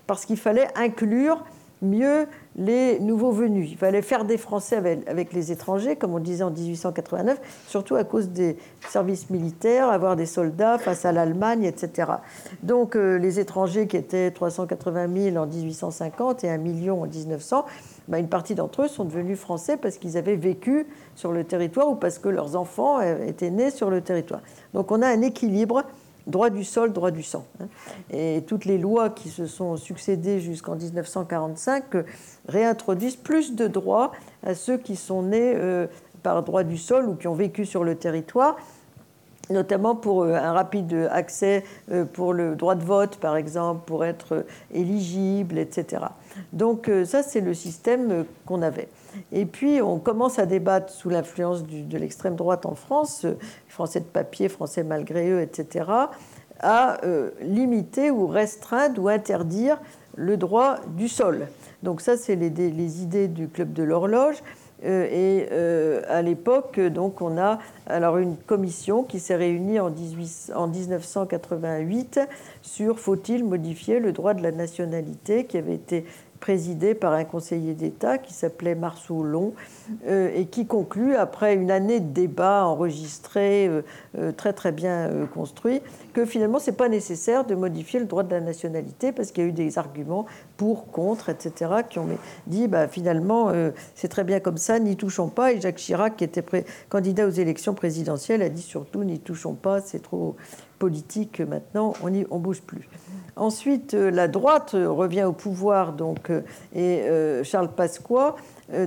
parce 0.07 0.25
qu'il 0.25 0.37
fallait 0.37 0.67
inclure 0.75 1.43
mieux 1.81 2.27
les 2.55 2.99
nouveaux 2.99 3.31
venus. 3.31 3.69
Il 3.71 3.77
fallait 3.77 4.01
faire 4.01 4.25
des 4.25 4.37
Français 4.37 4.77
avec, 5.07 5.33
les 5.33 5.51
étrangers, 5.51 5.95
comme 5.95 6.13
on 6.13 6.19
disait 6.19 6.43
en 6.43 6.51
1889, 6.51 7.39
surtout 7.67 7.95
à 7.95 8.03
cause 8.03 8.29
des 8.29 8.57
services 8.89 9.29
militaires, 9.29 9.89
avoir 9.89 10.15
des 10.15 10.25
soldats 10.25 10.77
face 10.77 11.05
à 11.05 11.11
l'Allemagne, 11.11 11.63
etc. 11.63 12.13
Donc 12.63 12.95
euh, 12.95 13.17
les 13.17 13.39
étrangers 13.39 13.87
qui 13.87 13.97
étaient 13.97 14.31
380 14.31 15.31
000 15.31 15.37
en 15.37 15.47
1850 15.47 16.43
et 16.43 16.49
1 16.49 16.57
million 16.57 17.01
en 17.01 17.07
1900, 17.07 17.65
ben, 18.07 18.19
une 18.19 18.29
partie 18.29 18.55
d'entre 18.55 18.83
eux 18.83 18.87
sont 18.87 19.03
devenus 19.03 19.39
français 19.39 19.77
parce 19.77 19.97
qu'ils 19.97 20.17
avaient 20.17 20.35
vécu 20.35 20.87
sur 21.15 21.31
le 21.31 21.43
territoire 21.43 21.89
ou 21.89 21.95
parce 21.95 22.19
que 22.19 22.29
leurs 22.29 22.55
enfants 22.55 22.99
euh, 22.99 23.25
étaient 23.25 23.49
nés 23.49 23.71
sur 23.71 23.89
le 23.89 24.01
territoire. 24.01 24.41
Donc 24.73 24.91
on 24.91 25.01
a 25.01 25.07
un 25.07 25.21
équilibre 25.21 25.83
droit 26.27 26.49
du 26.49 26.63
sol, 26.63 26.93
droit 26.93 27.11
du 27.11 27.23
sang. 27.23 27.45
Hein. 27.59 27.67
Et 28.11 28.43
toutes 28.47 28.65
les 28.65 28.77
lois 28.77 29.09
qui 29.09 29.29
se 29.29 29.45
sont 29.45 29.77
succédées 29.77 30.39
jusqu'en 30.39 30.75
1945 30.75 31.83
réintroduisent 32.47 33.15
plus 33.15 33.55
de 33.55 33.67
droits 33.67 34.11
à 34.43 34.55
ceux 34.55 34.77
qui 34.77 34.95
sont 34.95 35.23
nés 35.23 35.55
par 36.23 36.43
droit 36.43 36.63
du 36.63 36.77
sol 36.77 37.07
ou 37.07 37.15
qui 37.15 37.27
ont 37.27 37.35
vécu 37.35 37.65
sur 37.65 37.83
le 37.83 37.95
territoire 37.95 38.57
notamment 39.49 39.95
pour 39.95 40.23
euh, 40.23 40.35
un 40.35 40.53
rapide 40.53 41.07
accès 41.11 41.63
euh, 41.91 42.05
pour 42.05 42.33
le 42.33 42.55
droit 42.55 42.75
de 42.75 42.83
vote, 42.83 43.17
par 43.17 43.35
exemple, 43.35 43.81
pour 43.85 44.05
être 44.05 44.35
euh, 44.35 44.43
éligible, 44.73 45.57
etc. 45.57 46.03
Donc 46.53 46.89
ça, 47.05 47.23
c'est 47.23 47.41
le 47.41 47.53
système 47.53 48.25
qu'on 48.45 48.61
avait. 48.61 48.89
Et 49.31 49.45
puis, 49.45 49.81
on 49.81 49.99
commence 49.99 50.39
à 50.39 50.45
débattre 50.45 50.91
sous 50.91 51.09
l'influence 51.09 51.63
de 51.63 51.97
l'extrême 51.97 52.35
droite 52.35 52.65
en 52.65 52.75
France, 52.75 53.25
français 53.67 54.01
de 54.01 54.05
papier, 54.05 54.49
français 54.49 54.83
malgré 54.83 55.29
eux, 55.29 55.41
etc., 55.41 55.85
à 56.59 56.97
limiter 57.41 58.11
ou 58.11 58.27
restreindre 58.27 59.01
ou 59.01 59.07
interdire 59.09 59.77
le 60.15 60.37
droit 60.37 60.77
du 60.95 61.07
sol. 61.07 61.47
Donc 61.83 62.01
ça, 62.01 62.17
c'est 62.17 62.35
les, 62.35 63.01
idées 63.01 63.27
du 63.27 63.47
Club 63.47 63.73
de 63.73 63.83
l'horloge. 63.83 64.37
Euh, 64.83 65.07
et 65.09 65.47
euh, 65.51 66.01
à 66.09 66.21
l'époque, 66.21 66.79
donc, 66.79 67.21
on 67.21 67.37
a 67.37 67.59
alors 67.85 68.17
une 68.17 68.35
commission 68.35 69.03
qui 69.03 69.19
s'est 69.19 69.35
réunie 69.35 69.79
en, 69.79 69.89
18, 69.89 70.51
en 70.55 70.67
1988 70.67 72.19
sur 72.61 72.99
faut-il 72.99 73.45
modifier 73.45 73.99
le 73.99 74.11
droit 74.11 74.33
de 74.33 74.43
la 74.43 74.51
nationalité 74.51 75.45
qui 75.45 75.57
avait 75.57 75.75
été 75.75 76.05
présidé 76.45 76.93
par 76.93 77.13
un 77.13 77.23
conseiller 77.23 77.73
d'État 77.73 78.19
qui 78.19 78.31
s'appelait 78.31 78.75
Marceau 78.75 79.23
Long 79.23 79.53
euh, 80.05 80.29
et 80.35 80.45
qui 80.45 80.67
conclut, 80.67 81.15
après 81.15 81.55
une 81.55 81.71
année 81.71 81.99
de 81.99 82.13
débat 82.13 82.65
enregistré, 82.65 83.67
euh, 83.67 83.81
euh, 84.19 84.31
très 84.31 84.53
très 84.53 84.71
bien 84.71 85.09
construit, 85.33 85.81
que 86.13 86.23
finalement 86.23 86.59
c'est 86.59 86.77
pas 86.77 86.87
nécessaire 86.87 87.45
de 87.45 87.55
modifier 87.55 87.99
le 87.99 88.05
droit 88.05 88.21
de 88.21 88.29
la 88.29 88.41
nationalité 88.41 89.11
parce 89.11 89.31
qu'il 89.31 89.43
y 89.43 89.47
a 89.47 89.49
eu 89.49 89.53
des 89.53 89.79
arguments 89.79 90.27
pour, 90.55 90.91
contre, 90.91 91.29
etc., 91.29 91.71
qui 91.89 91.97
ont 91.97 92.09
dit 92.45 92.67
bah, 92.67 92.87
finalement 92.87 93.51
c'est 93.95 94.09
très 94.09 94.23
bien 94.23 94.39
comme 94.39 94.57
ça, 94.57 94.77
n'y 94.77 94.95
touchons 94.95 95.29
pas. 95.29 95.51
Et 95.51 95.59
Jacques 95.59 95.77
Chirac, 95.77 96.15
qui 96.15 96.25
était 96.25 96.45
candidat 96.89 97.25
aux 97.25 97.31
élections 97.31 97.73
présidentielles, 97.73 98.43
a 98.43 98.49
dit 98.49 98.61
surtout 98.61 99.03
n'y 99.03 99.17
touchons 99.17 99.55
pas, 99.55 99.81
c'est 99.81 100.03
trop 100.03 100.35
politique 100.85 101.41
maintenant, 101.41 101.93
on 102.03 102.11
ne 102.11 102.25
on 102.29 102.37
bouge 102.37 102.61
plus. 102.61 102.87
Ensuite, 103.35 103.95
euh, 103.95 104.11
la 104.11 104.27
droite 104.27 104.75
euh, 104.75 104.87
revient 104.87 105.23
au 105.23 105.31
pouvoir, 105.33 105.93
donc, 105.93 106.29
euh, 106.29 106.41
et 106.75 107.43
Charles 107.43 107.69
Pasqua, 107.69 108.35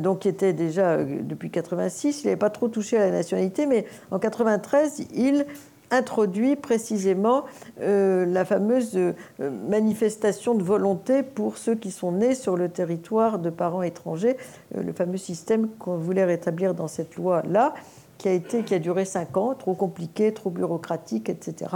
donc, 0.01 0.21
qui 0.21 0.29
était 0.29 0.53
déjà 0.53 0.97
depuis 1.03 1.51
86, 1.51 2.23
il 2.23 2.27
n'avait 2.27 2.37
pas 2.37 2.51
trop 2.51 2.69
touché 2.69 2.97
à 2.97 3.07
la 3.07 3.11
nationalité, 3.11 3.67
mais 3.67 3.85
en 4.13 4.21
93, 4.21 5.09
il 5.13 5.45
introduit 5.91 6.55
précisément 6.57 7.45
la 7.81 8.45
fameuse 8.45 8.99
manifestation 9.39 10.55
de 10.55 10.63
volonté 10.63 11.23
pour 11.23 11.57
ceux 11.57 11.77
qui 11.77 11.91
sont 11.91 12.13
nés 12.13 12.35
sur 12.35 12.57
le 12.57 12.69
territoire 12.69 13.39
de 13.39 13.51
parents 13.51 13.83
étrangers, 13.83 14.37
le 14.75 14.93
fameux 14.93 15.17
système 15.17 15.69
qu'on 15.79 15.97
voulait 15.97 16.25
rétablir 16.25 16.75
dans 16.75 16.89
cette 16.89 17.17
loi-là 17.17 17.73
qui 18.19 18.29
a, 18.29 18.33
été, 18.33 18.65
qui 18.65 18.75
a 18.75 18.79
duré 18.79 19.05
cinq 19.05 19.37
ans, 19.37 19.55
trop 19.55 19.75
compliqué, 19.75 20.35
trop 20.35 20.51
bureaucratique, 20.51 21.29
etc. 21.29 21.71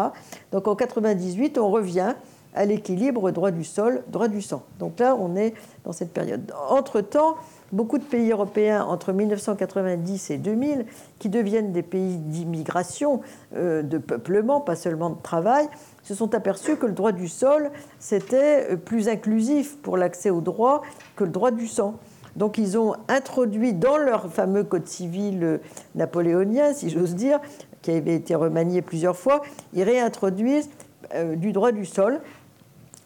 Donc 0.50 0.68
en 0.68 0.74
98, 0.74 1.56
on 1.58 1.70
revient 1.70 2.14
à 2.54 2.64
l'équilibre 2.64 3.30
droit 3.30 3.50
du 3.50 3.64
sol, 3.64 4.02
droit 4.08 4.28
du 4.28 4.42
sang. 4.42 4.62
Donc 4.78 4.98
là, 4.98 5.16
on 5.18 5.36
est 5.36 5.54
dans 5.84 5.92
cette 5.92 6.12
période. 6.12 6.52
Entre-temps, 6.68 7.36
beaucoup 7.72 7.96
de 7.96 8.04
pays 8.04 8.30
européens, 8.30 8.84
entre 8.84 9.12
1990 9.12 10.30
et 10.30 10.38
2000, 10.38 10.84
qui 11.18 11.28
deviennent 11.28 11.72
des 11.72 11.82
pays 11.82 12.16
d'immigration, 12.16 13.22
euh, 13.56 13.82
de 13.82 13.98
peuplement, 13.98 14.60
pas 14.60 14.76
seulement 14.76 15.10
de 15.10 15.22
travail, 15.22 15.66
se 16.02 16.14
sont 16.14 16.34
aperçus 16.34 16.76
que 16.76 16.86
le 16.86 16.92
droit 16.92 17.12
du 17.12 17.28
sol, 17.28 17.70
c'était 17.98 18.76
plus 18.76 19.08
inclusif 19.08 19.78
pour 19.78 19.96
l'accès 19.96 20.30
au 20.30 20.40
droit 20.40 20.82
que 21.16 21.24
le 21.24 21.30
droit 21.30 21.52
du 21.52 21.66
sang. 21.66 21.94
Donc 22.36 22.58
ils 22.58 22.78
ont 22.78 22.94
introduit 23.08 23.72
dans 23.74 23.96
leur 23.96 24.30
fameux 24.32 24.64
code 24.64 24.86
civil 24.86 25.60
napoléonien, 25.94 26.72
si 26.72 26.88
j'ose 26.90 27.14
dire, 27.14 27.38
qui 27.82 27.90
avait 27.90 28.14
été 28.14 28.34
remanié 28.34 28.80
plusieurs 28.80 29.16
fois, 29.16 29.42
ils 29.74 29.82
réintroduisent 29.82 30.70
euh, 31.14 31.36
du 31.36 31.52
droit 31.52 31.72
du 31.72 31.84
sol. 31.84 32.20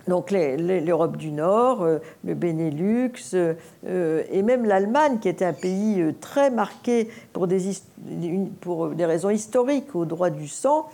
Donc 0.07 0.31
l'Europe 0.31 1.17
du 1.17 1.33
Nord, 1.33 1.83
euh, 1.83 1.99
le 2.25 2.35
Benelux 2.35 3.35
euh, 3.35 4.23
et 4.31 4.43
même 4.43 4.65
l'Allemagne, 4.65 5.19
qui 5.19 5.29
était 5.29 5.45
un 5.45 5.53
pays 5.53 6.15
très 6.21 6.51
marqué 6.51 7.09
pour 7.33 7.49
des 7.49 9.05
raisons 9.05 9.31
historiques 9.31 9.97
au 9.97 10.05
droit 10.05 10.31
du 10.31 10.47
sang, 10.47 10.89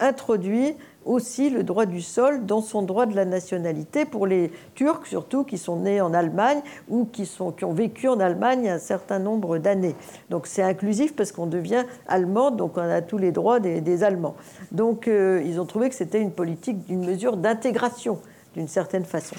introduit 0.00 0.74
aussi 1.08 1.48
le 1.48 1.64
droit 1.64 1.86
du 1.86 2.02
sol 2.02 2.44
dans 2.44 2.60
son 2.60 2.82
droit 2.82 3.06
de 3.06 3.16
la 3.16 3.24
nationalité 3.24 4.04
pour 4.04 4.26
les 4.26 4.52
Turcs 4.74 5.06
surtout 5.06 5.42
qui 5.42 5.56
sont 5.56 5.76
nés 5.76 6.00
en 6.00 6.12
Allemagne 6.12 6.60
ou 6.88 7.06
qui, 7.06 7.24
sont, 7.24 7.50
qui 7.50 7.64
ont 7.64 7.72
vécu 7.72 8.08
en 8.08 8.20
Allemagne 8.20 8.68
un 8.68 8.78
certain 8.78 9.18
nombre 9.18 9.58
d'années. 9.58 9.96
Donc 10.28 10.46
c'est 10.46 10.62
inclusif 10.62 11.16
parce 11.16 11.32
qu'on 11.32 11.46
devient 11.46 11.84
allemand, 12.06 12.50
donc 12.50 12.76
on 12.76 12.82
a 12.82 13.00
tous 13.00 13.18
les 13.18 13.32
droits 13.32 13.58
des, 13.58 14.04
Allemands. 14.04 14.36
Donc 14.70 15.08
euh, 15.08 15.42
ils 15.44 15.60
ont 15.60 15.64
trouvé 15.64 15.88
que 15.88 15.94
c'était 15.94 16.20
une 16.20 16.30
politique, 16.30 16.76
une 16.88 17.04
mesure 17.04 17.36
d'intégration 17.36 18.20
d'une 18.54 18.68
certaine 18.68 19.04
façon. 19.04 19.34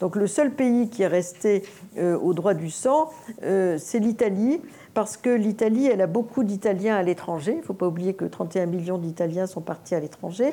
Donc 0.00 0.16
le 0.16 0.26
seul 0.26 0.50
pays 0.50 0.88
qui 0.88 1.02
est 1.02 1.08
resté 1.08 1.62
euh, 1.96 2.18
au 2.18 2.34
droit 2.34 2.54
du 2.54 2.70
sang, 2.70 3.10
euh, 3.42 3.78
c'est 3.78 3.98
l'Italie, 3.98 4.60
parce 4.92 5.16
que 5.16 5.30
l'Italie, 5.30 5.86
elle 5.86 6.00
a 6.00 6.06
beaucoup 6.06 6.44
d'Italiens 6.44 6.96
à 6.96 7.02
l'étranger. 7.02 7.52
Il 7.52 7.58
ne 7.58 7.64
faut 7.64 7.74
pas 7.74 7.86
oublier 7.86 8.14
que 8.14 8.24
31 8.24 8.66
millions 8.66 8.98
d'Italiens 8.98 9.46
sont 9.46 9.60
partis 9.60 9.94
à 9.94 10.00
l'étranger. 10.00 10.52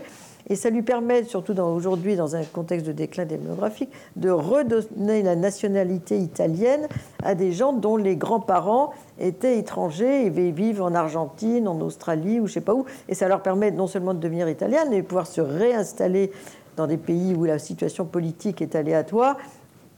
Et 0.49 0.55
ça 0.55 0.69
lui 0.69 0.81
permet, 0.81 1.23
surtout 1.23 1.57
aujourd'hui 1.59 2.15
dans 2.15 2.35
un 2.35 2.43
contexte 2.43 2.85
de 2.87 2.91
déclin 2.91 3.25
démographique, 3.25 3.91
de 4.15 4.29
redonner 4.29 5.23
la 5.23 5.35
nationalité 5.35 6.17
italienne 6.17 6.87
à 7.23 7.35
des 7.35 7.51
gens 7.51 7.73
dont 7.73 7.97
les 7.97 8.15
grands-parents 8.15 8.93
étaient 9.19 9.57
étrangers 9.57 10.25
et 10.25 10.29
vivent 10.29 10.81
en 10.81 10.93
Argentine, 10.93 11.67
en 11.67 11.79
Australie 11.81 12.39
ou 12.39 12.47
je 12.47 12.53
sais 12.53 12.61
pas 12.61 12.73
où. 12.73 12.85
Et 13.07 13.15
ça 13.15 13.27
leur 13.27 13.41
permet 13.41 13.71
non 13.71 13.87
seulement 13.87 14.13
de 14.13 14.19
devenir 14.19 14.49
italiens, 14.49 14.85
mais 14.89 15.01
de 15.01 15.05
pouvoir 15.05 15.27
se 15.27 15.41
réinstaller 15.41 16.31
dans 16.77 16.87
des 16.87 16.97
pays 16.97 17.35
où 17.35 17.43
la 17.43 17.59
situation 17.59 18.05
politique 18.05 18.61
est 18.61 18.75
aléatoire 18.75 19.37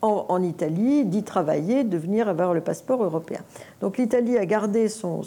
en, 0.03 0.43
Italie, 0.43 1.05
d'y 1.05 1.23
travailler, 1.23 1.85
de 1.85 1.97
venir 1.97 2.27
avoir 2.27 2.53
le 2.53 2.59
passeport 2.59 3.01
européen. 3.01 3.39
Donc 3.79 3.97
l'Italie 3.97 4.37
a 4.37 4.45
gardé 4.45 4.89
son, 4.89 5.23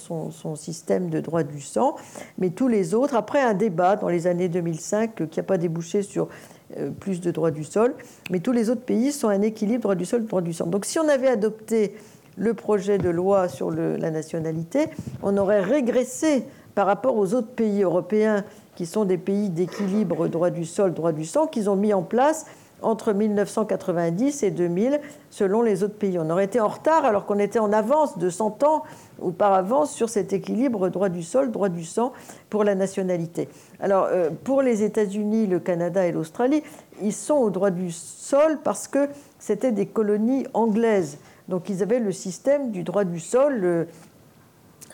système 0.55 1.09
de 1.09 1.21
droit 1.21 1.43
du 1.43 1.63
sang, 1.63 1.97
mais 2.39 2.51
tous 2.51 2.69
les 2.69 2.93
autres, 2.93 3.17
après 3.17 3.41
un 3.41 3.55
débat 3.55 3.97
dans 3.97 4.09
les 4.09 4.27
années 4.27 4.49
2005 4.49 5.29
qui 5.31 5.39
n'a 5.39 5.43
pas 5.43 5.57
débouché 5.57 6.03
sur 6.03 6.29
euh, 6.77 6.91
plus 6.91 7.23
de 7.23 7.31
droits 7.31 7.51
du 7.51 7.65
sol, 7.65 7.95
mais 8.31 8.41
tous 8.41 8.53
les 8.53 8.69
autres 8.69 8.83
pays 8.83 9.13
sont 9.13 9.29
un 9.29 9.41
équilibre 9.41 9.83
droit 9.83 9.95
du 9.95 10.05
sol, 10.05 10.27
droit 10.27 10.43
du 10.43 10.53
sang. 10.53 10.67
Donc 10.67 10.85
si 10.85 10.99
on 10.99 11.09
avait 11.09 11.29
adopté 11.29 11.95
le 12.37 12.53
projet 12.53 12.99
de 12.99 13.09
loi 13.09 13.49
sur 13.49 13.71
la 13.71 14.11
nationalité, 14.11 14.91
on 15.23 15.39
aurait 15.39 15.63
régressé 15.63 16.45
par 16.75 16.87
rapport 16.87 17.17
aux 17.17 17.33
autres 17.33 17.53
pays 17.53 17.83
européens 17.83 18.45
qui 18.75 18.85
sont 18.85 19.07
des 19.07 19.17
pays 19.17 19.49
d'équilibre 19.49 20.29
droit 20.29 20.51
du 20.51 20.67
sol, 20.67 20.93
droit 20.93 21.13
du 21.13 21.25
sang, 21.25 21.47
qu'ils 21.47 21.71
ont 21.71 21.77
mis 21.77 21.95
en 21.95 22.03
place 22.03 22.45
entre 22.83 23.13
1990 23.13 24.43
et 24.43 24.51
2000, 24.51 25.01
selon 25.31 25.63
les 25.63 25.83
autres 25.83 25.97
pays. 25.97 26.19
On 26.19 26.29
aurait 26.31 26.45
été 26.45 26.61
en 26.61 26.69
retard 26.69 27.05
alors 27.05 27.27
qu'on 27.27 27.39
était 27.39 27.59
en 27.59 27.73
avance 27.73 28.19
de 28.19 28.31
100 28.31 28.63
ans 28.65 28.83
auparavant 29.21 29.87
sur 29.87 30.09
cet 30.09 30.33
équilibre 30.33 30.89
droit 30.89 31.09
du 31.09 31.23
sol, 31.23 31.51
droit 31.51 31.69
du 31.69 31.85
sang 31.85 32.13
pour 32.51 32.65
la 32.65 32.75
nationalité. 32.75 33.49
Alors, 33.81 34.09
euh, 34.11 34.31
pour 34.45 34.63
les 34.63 34.83
États-Unis, 34.83 35.47
le 35.47 35.59
Canada 35.59 36.07
et 36.07 36.13
l'Australie, 36.13 36.63
ils 37.03 37.13
sont 37.13 37.37
au 37.37 37.51
droit 37.51 37.71
du 37.71 37.91
sol 37.91 38.59
parce 38.63 38.89
que 38.89 39.09
c'était 39.39 39.73
des 39.73 39.87
colonies 39.87 40.47
anglaises. 40.55 41.19
Donc, 41.49 41.69
ils 41.69 41.83
avaient 41.83 42.01
le 42.01 42.13
système 42.13 42.71
du 42.71 42.83
droit 42.83 43.05
du 43.05 43.21
sol 43.21 43.87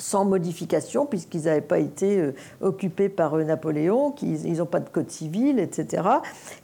sans 0.03 0.25
modification, 0.25 1.07
puisqu'ils 1.07 1.45
n'avaient 1.45 1.61
pas 1.61 1.79
été 1.79 2.19
euh, 2.19 2.35
occupés 2.61 3.09
par 3.09 3.35
euh, 3.35 3.45
Napoléon, 3.45 4.11
qu'ils 4.11 4.55
n'ont 4.55 4.67
pas 4.67 4.81
de 4.81 4.89
code 4.89 5.11
civil, 5.11 5.61
etc. 5.61 6.03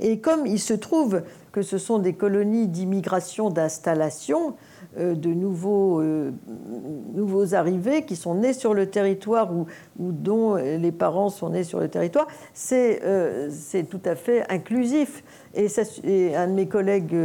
Et 0.01 0.19
comme 0.19 0.45
il 0.45 0.59
se 0.59 0.75
trouve 0.75 1.23
que 1.53 1.63
ce 1.63 1.79
sont 1.79 2.01
des 2.01 2.15
colonies 2.15 2.67
d'immigration, 2.67 3.49
d'installation, 3.49 4.55
euh, 4.99 5.15
de 5.15 5.29
nouveaux, 5.29 6.03
nouveaux 7.15 7.55
arrivés 7.55 8.05
qui 8.05 8.17
sont 8.17 8.35
nés 8.35 8.53
sur 8.53 8.75
le 8.75 8.87
territoire 8.87 9.53
ou, 9.55 9.67
dont 9.99 10.57
les 10.57 10.93
parents 10.93 11.29
sont 11.29 11.51
nés 11.51 11.65
sur 11.65 11.79
le 11.79 11.89
territoire, 11.89 12.27
c'est 12.55 13.01
tout 13.89 14.01
à 14.05 14.17
fait 14.17 14.51
inclusif. 14.51 15.23
Et, 15.55 16.35
un 16.35 16.49
de 16.49 16.53
mes 16.53 16.67
collègues 16.67 17.17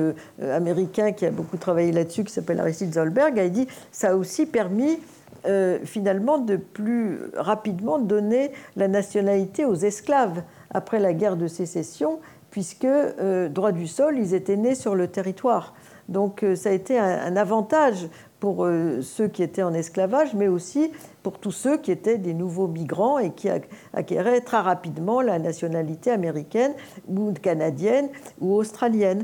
américains 0.42 1.12
qui 1.12 1.26
a 1.26 1.32
beaucoup 1.32 1.58
travaillé 1.58 1.92
là-dessus, 1.92 2.24
qui 2.24 2.34
s'appelle 2.34 2.60
Aristide 2.60 2.94
Zolberg, 2.94 3.40
a 3.40 3.50
dit 3.50 3.68
ça 3.92 4.12
a 4.12 4.16
aussi 4.16 4.46
permis 4.46 5.00
euh, 5.46 5.80
finalement 5.84 6.38
de 6.38 6.56
plus 6.56 7.20
rapidement 7.36 8.00
donner 8.00 8.52
la 8.76 8.88
nationalité 8.88 9.66
aux 9.66 9.76
esclaves. 9.76 10.44
Après 10.72 11.00
la 11.00 11.14
guerre 11.14 11.38
de 11.38 11.48
sécession, 11.48 12.20
puisque 12.50 12.86
euh, 12.86 13.50
droit 13.50 13.72
du 13.72 13.88
sol, 13.88 14.18
ils 14.18 14.34
étaient 14.34 14.56
nés 14.56 14.76
sur 14.76 14.96
le 14.96 15.08
territoire. 15.08 15.74
Donc 16.10 16.46
ça 16.56 16.70
a 16.70 16.72
été 16.74 17.00
un, 17.00 17.38
avantage 17.38 18.10
pour 18.42 18.68
ceux 19.02 19.30
qui 19.30 19.42
étaient 19.42 19.64
en 19.64 19.74
esclavage, 19.74 20.34
mais 20.34 20.50
aussi 20.50 20.92
pour 21.24 21.40
tous 21.40 21.54
ceux 21.54 21.78
qui 21.78 21.94
étaient 21.94 22.18
des 22.18 22.34
nouveaux 22.34 22.68
migrants 22.68 23.20
et 23.20 23.32
qui 23.32 23.48
acquéraient 23.94 24.42
très 24.42 24.60
rapidement 24.60 25.22
la 25.22 25.40
nationalité 25.40 26.12
américaine 26.12 26.74
ou 27.08 27.32
canadienne 27.42 28.10
ou 28.42 28.54
australienne. 28.56 29.24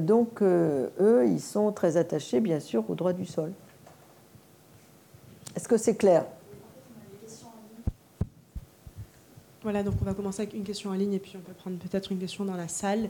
donc 0.00 0.40
eux, 0.40 1.24
ils 1.26 1.40
sont 1.40 1.70
très 1.70 1.98
attachés, 1.98 2.40
bien 2.40 2.58
sûr, 2.58 2.82
au 2.88 2.94
droit 2.94 3.12
du 3.12 3.26
sol. 3.26 3.52
Est-ce 5.56 5.68
que 5.68 5.78
c'est 5.78 5.96
clair? 5.96 6.26
Voilà, 9.62 9.82
donc 9.82 9.94
on 10.00 10.04
va 10.04 10.14
commencer 10.14 10.42
avec 10.42 10.54
une 10.54 10.62
question 10.62 10.90
en 10.90 10.92
ligne 10.92 11.14
et 11.14 11.18
puis 11.18 11.32
on 11.36 11.40
peut 11.40 11.54
prendre 11.54 11.76
peut-être 11.78 12.12
une 12.12 12.18
question 12.18 12.44
dans 12.44 12.54
la 12.54 12.68
salle. 12.68 13.08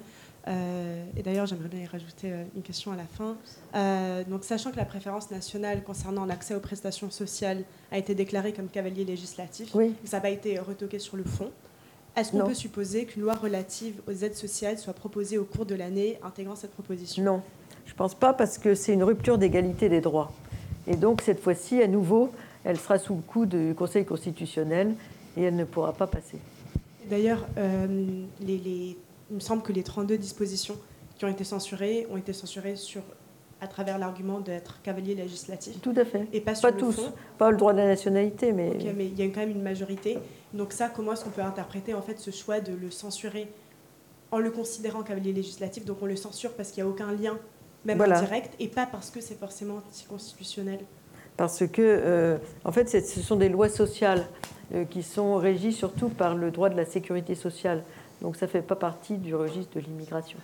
Euh, 0.49 1.05
et 1.17 1.23
d'ailleurs, 1.23 1.47
j'aimerais 1.47 1.69
bien 1.69 1.81
y 1.81 1.87
rajouter 1.87 2.33
euh, 2.33 2.45
une 2.55 2.63
question 2.63 2.93
à 2.93 2.97
la 2.97 3.05
fin. 3.05 3.37
Euh, 3.75 4.23
donc, 4.25 4.45
sachant 4.45 4.71
que 4.71 4.77
la 4.77 4.85
préférence 4.85 5.31
nationale 5.31 5.83
concernant 5.83 6.25
l'accès 6.25 6.55
aux 6.55 6.61
prestations 6.61 7.11
sociales 7.11 7.65
a 7.91 7.99
été 7.99 8.15
déclarée 8.15 8.53
comme 8.53 8.69
cavalier 8.69 9.05
législatif, 9.05 9.75
oui. 9.75 9.95
ça 10.05 10.19
n'a 10.19 10.21
pas 10.23 10.31
été 10.31 10.59
retoqué 10.61 11.01
sur 11.01 11.17
le 11.17 11.25
fond, 11.25 11.51
est-ce 12.17 12.31
qu'on 12.31 12.47
peut 12.47 12.55
supposer 12.55 13.05
qu'une 13.05 13.23
loi 13.23 13.35
relative 13.35 14.01
aux 14.09 14.13
aides 14.13 14.37
sociales 14.37 14.79
soit 14.79 14.95
proposée 14.95 15.37
au 15.37 15.45
cours 15.45 15.67
de 15.67 15.75
l'année 15.75 16.19
intégrant 16.23 16.55
cette 16.55 16.73
proposition? 16.73 17.23
Non, 17.23 17.43
je 17.85 17.93
ne 17.93 17.97
pense 17.97 18.15
pas 18.15 18.33
parce 18.33 18.57
que 18.57 18.75
c'est 18.75 18.95
une 18.95 19.05
rupture 19.05 19.37
d'égalité 19.37 19.89
des 19.91 20.01
droits. 20.01 20.33
Et 20.87 20.97
donc, 20.97 21.21
cette 21.23 21.41
fois-ci, 21.41 21.83
à 21.83 21.89
nouveau, 21.89 22.31
elle 22.65 22.79
sera 22.79 22.99
sous 22.99 23.15
le 23.15 23.23
coup 23.23 23.47
du 23.47 23.75
Conseil 23.77 24.05
constitutionnel 24.05 24.95
et 25.37 25.43
elle 25.43 25.57
ne 25.57 25.65
pourra 25.65 25.93
pas 25.93 26.07
passer. 26.07 26.39
D'ailleurs, 27.09 27.47
euh, 27.59 27.87
il 28.41 28.97
me 29.31 29.41
semble 29.41 29.63
que 29.63 29.73
les 29.73 29.83
32 29.83 30.19
dispositions 30.19 30.77
qui 31.19 31.25
ont 31.25 31.29
été 31.29 31.45
censurées 31.45 32.07
ont 32.11 32.17
été 32.17 32.33
censurées 32.33 32.77
sur, 32.77 33.03
à 33.61 33.67
travers 33.69 33.99
l'argument 33.99 34.41
d'être 34.41 34.83
cavalier 34.83 35.15
législatif. 35.15 35.81
Tout 35.81 35.95
à 35.97 36.05
fait. 36.05 36.27
Et 36.33 36.41
pas, 36.41 36.55
sur 36.55 36.71
pas 36.71 36.77
tous. 36.77 37.11
Pas 37.39 37.51
le 37.51 37.57
droit 37.57 37.73
de 37.73 37.79
la 37.79 37.87
nationalité, 37.87 38.53
mais... 38.53 38.71
Ok, 38.71 38.95
mais 38.97 39.07
il 39.07 39.19
y 39.19 39.23
a 39.23 39.27
quand 39.27 39.41
même 39.41 39.51
une 39.51 39.63
majorité. 39.63 40.19
Donc 40.53 40.73
ça, 40.73 40.89
comment 40.89 41.13
est-ce 41.13 41.25
qu'on 41.25 41.31
peut 41.31 41.43
interpréter 41.43 41.95
en 41.95 42.03
fait 42.03 42.19
ce 42.19 42.31
choix 42.31 42.61
de 42.61 42.73
le 42.73 42.91
censurer 42.91 43.49
en 44.33 44.39
le 44.39 44.51
considérant 44.51 45.03
cavalier 45.03 45.33
législatif? 45.33 45.85
Donc 45.85 45.99
on 46.03 46.07
le 46.07 46.17
censure 46.17 46.53
parce 46.53 46.71
qu'il 46.71 46.83
n'y 46.83 46.89
a 46.89 46.93
aucun 46.93 47.13
lien, 47.13 47.39
même 47.87 48.01
indirect, 48.01 48.55
et 48.59 48.69
pas 48.69 48.87
parce 48.87 49.11
que 49.11 49.21
c'est 49.21 49.39
forcément 49.39 49.77
anticonstitutionnel. 49.77 50.81
Parce 51.37 51.67
que, 51.67 51.83
euh, 51.83 52.39
en 52.65 52.73
fait, 52.73 52.89
ce 52.89 53.21
sont 53.21 53.37
des 53.37 53.49
lois 53.49 53.69
sociales. 53.69 54.27
Euh, 54.75 54.85
qui 54.85 55.05
sont 55.05 55.37
régis 55.37 55.77
surtout 55.77 56.09
par 56.09 56.35
le 56.35 56.51
droit 56.51 56.69
de 56.69 56.77
la 56.77 56.85
sécurité 56.85 57.37
sociale. 57.37 57.85
Donc 58.21 58.35
ça 58.35 58.47
ne 58.47 58.51
fait 58.51 58.63
pas 58.63 58.75
partie 58.75 59.17
du 59.17 59.33
registre 59.33 59.77
de 59.77 59.81
l'immigration. 59.81 60.39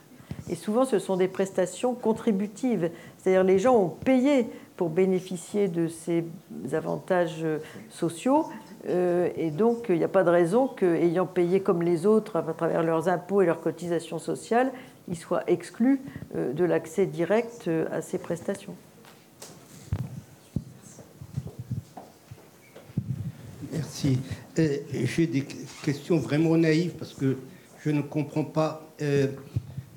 Et 0.49 0.55
souvent, 0.55 0.85
ce 0.85 1.01
sont 1.01 1.17
des 1.17 1.27
prestations 1.27 1.95
contributives. 1.95 2.91
C'est-à-dire 3.19 3.43
les 3.43 3.59
gens 3.59 3.75
ont 3.75 3.89
payé 3.89 4.47
pour 4.77 4.91
bénéficier 4.91 5.67
de 5.67 5.89
ces 5.89 6.25
avantages 6.73 7.41
euh, 7.43 7.59
sociaux. 7.91 8.47
Euh, 8.89 9.29
et 9.37 9.51
donc, 9.51 9.87
il 9.89 9.97
n'y 9.97 10.05
a 10.05 10.09
pas 10.09 10.23
de 10.23 10.31
raison 10.31 10.69
qu'ayant 10.69 11.27
payé 11.27 11.59
comme 11.59 11.83
les 11.83 12.07
autres 12.07 12.37
à 12.37 12.43
travers 12.43 12.85
leurs 12.85 13.09
impôts 13.09 13.43
et 13.43 13.47
leurs 13.47 13.61
cotisations 13.61 14.21
sociales, 14.21 14.71
ils 15.09 15.17
soient 15.17 15.49
exclus 15.49 16.01
de 16.35 16.65
l'accès 16.65 17.07
direct 17.07 17.69
à 17.91 18.01
ces 18.03 18.19
prestations. 18.19 18.75
Merci. 23.73 24.19
Euh, 24.59 24.77
j'ai 24.93 25.27
des 25.27 25.47
questions 25.83 26.19
vraiment 26.19 26.57
naïves 26.59 26.93
parce 26.99 27.15
que 27.15 27.39
je 27.83 27.91
ne 27.91 28.03
comprends 28.03 28.45
pas 28.45 28.87
euh, 29.01 29.29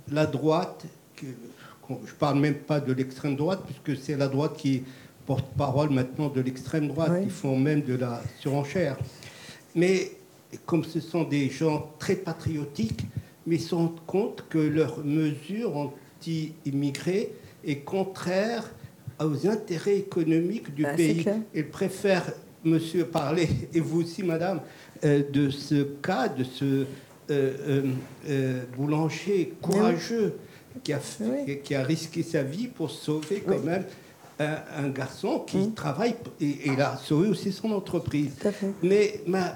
la 0.10 0.26
droite. 0.26 0.86
je 1.22 1.28
ne 1.89 1.95
parle 2.18 2.39
même 2.39 2.56
pas 2.56 2.80
de 2.80 2.93
l'extrême 2.93 3.36
droite 3.36 3.64
puisque 3.66 4.01
c'est 4.01 4.16
la 4.16 4.30
droite 4.30 4.56
qui 4.56 4.84
porte 5.26 5.45
parole 5.58 5.89
maintenant 5.89 6.30
de 6.30 6.39
l'extrême 6.39 6.88
droite. 6.88 7.12
Ils 7.22 7.30
font 7.30 7.58
même 7.60 7.82
de 7.82 7.95
la 7.95 8.22
surenchère. 8.39 8.97
Mais 9.76 10.12
comme 10.66 10.86
ce 10.86 11.01
sont 11.01 11.24
des 11.26 11.49
gens 11.49 11.91
très 11.99 12.16
patriotiques, 12.16 13.06
mais 13.46 13.56
ils 13.56 13.62
se 13.62 13.76
rendent 13.76 14.06
compte 14.06 14.46
que 14.50 14.58
leur 14.58 15.04
mesure 15.04 15.78
anti-immigrés 15.78 17.32
est 17.66 17.78
contraire 17.78 18.72
aux 19.20 19.48
intérêts 19.48 19.98
économiques 19.98 20.74
du 20.74 20.84
bah, 20.84 20.93
pays. 20.93 21.26
Ils 21.54 21.70
préfèrent 21.70 22.32
monsieur 22.66 23.06
parlait, 23.06 23.48
et 23.74 23.80
vous 23.80 24.02
aussi, 24.02 24.24
madame, 24.24 24.60
euh, 25.04 25.24
de 25.32 25.50
ce 25.50 25.84
cas, 25.84 26.28
de 26.28 26.43
ce 26.43 26.86
euh, 27.32 27.84
euh, 28.28 28.64
boulanger 28.76 29.54
courageux 29.62 30.36
qui 30.84 30.93
a, 30.93 31.00
qui 31.64 31.76
a 31.76 31.84
risqué 31.84 32.24
sa 32.24 32.43
vie 32.43 32.68
pour 32.68 32.91
sauver 32.91 33.43
quand 33.46 33.64
même 33.64 33.86
un, 34.40 34.90
garçon 34.90 35.40
qui 35.40 35.72
travaille 35.72 36.16
et, 36.42 36.72
il 36.72 36.82
a 36.82 36.98
sauvé 36.98 37.30
aussi 37.30 37.52
son 37.52 37.72
entreprise. 37.72 38.34
Mais 38.84 39.22
ma, 39.28 39.56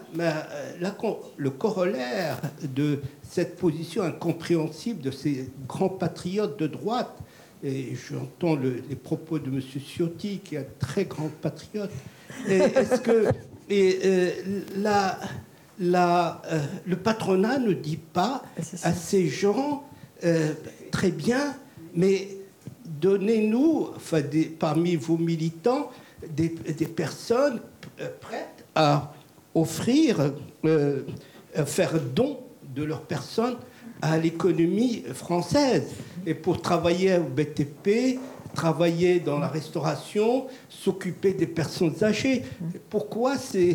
le 1.38 1.50
corollaire 1.50 2.40
de 2.64 3.00
cette 3.24 3.58
position 3.58 4.04
incompréhensible 4.04 5.02
de 5.02 5.12
ces 5.12 5.50
grands 5.68 5.90
patriotes 5.90 6.58
de 6.60 6.68
droite, 6.68 7.16
et 7.64 7.94
j'entends 7.96 8.56
les 8.56 8.96
propos 8.96 9.38
de 9.38 9.48
M. 9.48 9.62
Ciotti, 9.62 10.40
qui 10.40 10.56
est 10.56 10.60
un 10.60 10.66
très 10.80 11.06
grand 11.06 11.30
patriote, 11.42 11.92
est-ce 12.48 13.02
que 13.02 13.28
et, 13.70 14.00
euh, 14.04 14.32
la, 14.78 15.20
la, 15.80 16.42
euh, 16.52 16.60
le 16.86 16.96
patronat 16.96 17.60
ne 17.60 17.74
dit 17.74 17.98
pas 17.98 18.44
à 18.84 18.94
ces 18.94 19.28
gens 19.28 19.84
euh, 20.24 20.54
très 20.92 21.12
bien, 21.12 21.56
mais 21.94 22.28
donnez-nous, 23.00 23.90
parmi 24.58 24.96
vos 24.96 25.18
militants, 25.18 25.92
des, 26.28 26.50
personnes 26.50 27.62
prêtes 28.20 28.66
à 28.76 29.14
offrir, 29.56 30.34
faire 31.66 32.00
don 32.16 32.40
de 32.76 32.84
leur 32.84 33.02
personne 33.02 33.56
à 34.02 34.18
l'économie 34.18 35.04
française. 35.14 35.92
Et 36.26 36.34
pour 36.34 36.62
travailler 36.62 37.18
au 37.18 37.24
BTP, 37.24 38.20
travailler 38.54 39.20
dans 39.20 39.40
la 39.40 39.48
restauration, 39.48 40.48
s'occuper 40.70 41.34
des 41.34 41.48
personnes 41.48 41.96
âgées. 42.02 42.44
Pourquoi 42.90 43.36
euh, 43.56 43.74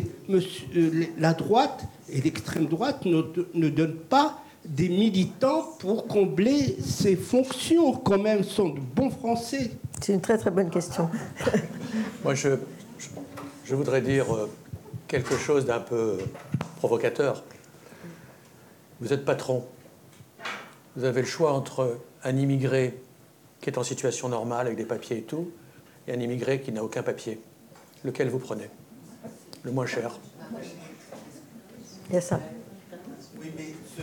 la 1.17 1.33
droite 1.33 1.85
et 2.09 2.21
l'extrême 2.21 2.65
droite 2.65 3.05
ne, 3.05 3.21
ne 3.53 3.69
donnent 3.69 3.95
pas 3.95 4.41
des 4.65 4.89
militants 4.89 5.75
pour 5.79 6.07
combler 6.07 6.77
ces 6.81 7.15
fonctions 7.15 7.93
quand 7.93 8.17
même 8.19 8.43
sont 8.43 8.69
de 8.69 8.79
bons 8.79 9.09
Français 9.09 9.71
C'est 10.01 10.13
une 10.13 10.21
très 10.21 10.37
très 10.37 10.51
bonne 10.51 10.69
question. 10.69 11.09
Moi, 12.23 12.33
je, 12.33 12.49
je 13.65 13.75
voudrais 13.75 14.01
dire 14.01 14.33
euh, 14.33 14.49
quelque 15.07 15.35
chose 15.37 15.65
d'un 15.65 15.79
peu 15.79 16.17
provocateur. 16.77 17.43
Vous 19.01 19.13
êtes 19.13 19.25
patron. 19.25 19.65
Vous 20.95 21.03
avez 21.03 21.21
le 21.21 21.27
choix 21.27 21.53
entre 21.53 21.99
un 22.23 22.37
immigré 22.37 22.97
qui 23.61 23.69
est 23.69 23.77
en 23.77 23.83
situation 23.83 24.29
normale 24.29 24.67
avec 24.67 24.77
des 24.77 24.85
papiers 24.85 25.17
et 25.17 25.23
tout, 25.23 25.51
et 26.07 26.13
un 26.13 26.19
immigré 26.19 26.61
qui 26.61 26.71
n'a 26.71 26.83
aucun 26.83 27.03
papier. 27.03 27.39
Lequel 28.03 28.29
vous 28.29 28.39
prenez? 28.39 28.69
Le 29.63 29.71
moins 29.71 29.87
cher. 29.87 30.19
Il 32.09 32.15
y 32.15 32.17
a 32.17 32.21
ça. 32.21 32.39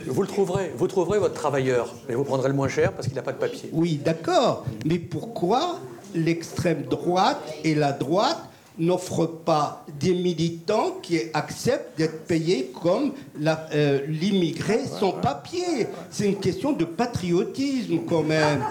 Vous 0.07 0.21
le 0.21 0.27
trouverez, 0.27 0.71
vous 0.75 0.87
trouverez 0.87 1.19
votre 1.19 1.35
travailleur, 1.35 1.93
mais 2.07 2.15
vous 2.15 2.23
prendrez 2.23 2.49
le 2.49 2.55
moins 2.55 2.67
cher 2.67 2.93
parce 2.93 3.07
qu'il 3.07 3.15
n'a 3.15 3.21
pas 3.21 3.31
de 3.31 3.37
papier. 3.37 3.69
Oui, 3.73 3.99
d'accord. 4.03 4.65
Mais 4.85 4.97
pourquoi 4.97 5.79
l'extrême 6.15 6.83
droite 6.83 7.41
et 7.63 7.75
la 7.75 7.91
droite 7.91 8.39
n'offrent 8.79 9.27
pas 9.27 9.85
des 9.99 10.13
militants 10.13 10.97
qui 11.01 11.19
acceptent 11.33 11.97
d'être 11.97 12.25
payés 12.25 12.71
comme 12.81 13.11
euh, 13.45 14.01
l'immigré 14.07 14.79
sans 14.99 15.11
papier. 15.11 15.87
C'est 16.09 16.25
une 16.25 16.39
question 16.39 16.73
de 16.73 16.85
patriotisme 16.85 17.99
quand 18.07 18.23
même. 18.23 18.63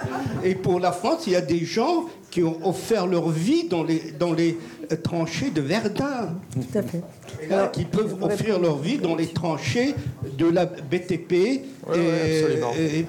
Et 0.44 0.54
pour 0.54 0.80
la 0.80 0.92
France, 0.92 1.24
il 1.26 1.34
y 1.34 1.36
a 1.36 1.40
des 1.40 1.64
gens 1.64 2.06
qui 2.30 2.42
ont 2.42 2.66
offert 2.66 3.06
leur 3.06 3.28
vie 3.28 3.68
dans 3.68 3.84
les, 3.84 4.12
dans 4.18 4.32
les 4.32 4.58
euh, 4.90 4.96
tranchées 4.96 5.50
de 5.50 5.60
Verdun. 5.60 6.34
Tout 6.52 6.78
à 6.78 6.82
fait. 6.82 7.02
qui 7.72 7.84
peuvent 7.84 8.16
offrir 8.22 8.58
leur 8.58 8.78
vie 8.78 8.98
dans 8.98 9.14
les 9.14 9.26
tranchées 9.28 9.94
de 10.38 10.46
la 10.46 10.64
BTP 10.64 11.32
et, 11.32 11.62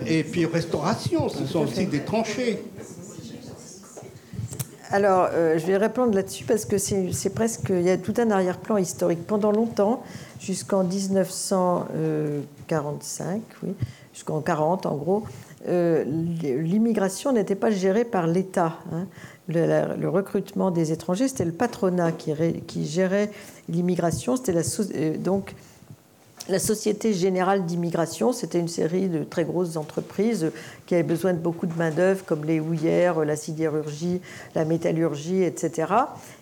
et, 0.06 0.24
puis 0.24 0.46
restauration. 0.46 1.30
Ce 1.30 1.46
sont 1.46 1.62
aussi 1.62 1.86
des 1.86 2.02
tranchées. 2.02 2.60
Alors, 4.94 5.28
euh, 5.34 5.58
je 5.58 5.66
vais 5.66 5.78
répondre 5.78 6.14
là-dessus 6.14 6.46
parce 6.46 6.66
que 6.66 6.78
c'est 6.78 7.34
presque. 7.34 7.72
Il 7.72 7.82
y 7.82 7.90
a 7.90 7.98
tout 7.98 8.14
un 8.18 8.30
arrière-plan 8.30 8.78
historique. 8.78 9.26
Pendant 9.26 9.52
longtemps, 9.52 10.04
jusqu'en 10.40 10.84
1945, 10.84 13.42
oui, 13.64 13.74
jusqu'en 14.14 14.42
40 14.42 14.86
en 14.86 14.96
gros, 14.96 15.24
euh, 15.68 16.04
l'immigration 16.04 17.32
n'était 17.32 17.56
pas 17.56 17.72
gérée 17.72 18.06
par 18.06 18.28
l'État. 18.28 18.78
Hein. 18.92 19.08
Le, 19.48 20.08
recrutement 20.08 20.70
des 20.70 20.92
étrangers, 20.92 21.28
c'était 21.28 21.46
le 21.46 21.54
patronat 21.54 22.12
qui, 22.12 22.86
gérait 22.86 23.32
l'immigration. 23.70 24.36
C'était 24.36 24.54
la, 24.54 24.62
euh, 24.62 25.18
donc 25.18 25.56
la 26.50 26.60
Société 26.60 27.14
Générale 27.14 27.66
d'Immigration, 27.66 28.34
c'était 28.34 28.60
une 28.60 28.68
série 28.68 29.08
de 29.08 29.24
très 29.24 29.46
grosses 29.46 29.78
entreprises 29.78 30.52
qui 30.86 30.94
avaient 30.94 31.04
besoin 31.04 31.34
de 31.34 31.38
beaucoup 31.38 31.68
de 31.68 31.74
main-d'œuvre, 31.76 32.26
comme 32.26 32.44
les 32.44 32.60
houillères, 32.60 33.24
la 33.24 33.38
sidérurgie, 33.38 34.20
la 34.54 34.66
métallurgie, 34.66 35.44
etc., 35.44 35.94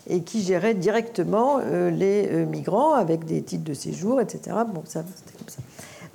et 0.08 0.22
qui 0.22 0.42
gérait 0.42 0.74
directement 0.74 1.60
euh, 1.62 1.90
les 1.90 2.28
euh, 2.28 2.46
migrants 2.46 2.94
avec 2.94 3.24
des 3.24 3.42
titres 3.42 3.64
de 3.64 3.74
séjour, 3.74 4.20
etc. 4.20 4.56
Bon, 4.74 4.82
ça, 4.84 5.04
c'était. 5.14 5.62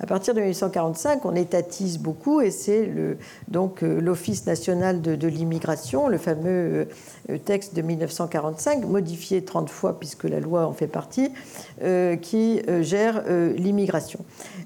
À 0.00 0.06
partir 0.06 0.32
de 0.32 0.40
1845, 0.40 1.24
on 1.24 1.34
étatise 1.34 1.98
beaucoup 1.98 2.40
et 2.40 2.52
c'est 2.52 2.88
donc 3.48 3.82
euh, 3.82 4.00
l'Office 4.00 4.46
national 4.46 5.02
de, 5.02 5.26
l'immigration, 5.26 6.06
le 6.06 6.18
fameux 6.18 6.86
texte 7.36 7.74
de 7.74 7.82
1945, 7.82 8.86
modifié 8.86 9.44
30 9.44 9.68
fois 9.68 9.98
puisque 9.98 10.24
la 10.24 10.40
loi 10.40 10.66
en 10.66 10.72
fait 10.72 10.86
partie, 10.86 11.30
euh, 11.82 12.16
qui 12.16 12.62
gère 12.80 13.22
l'immigration. 13.56 14.20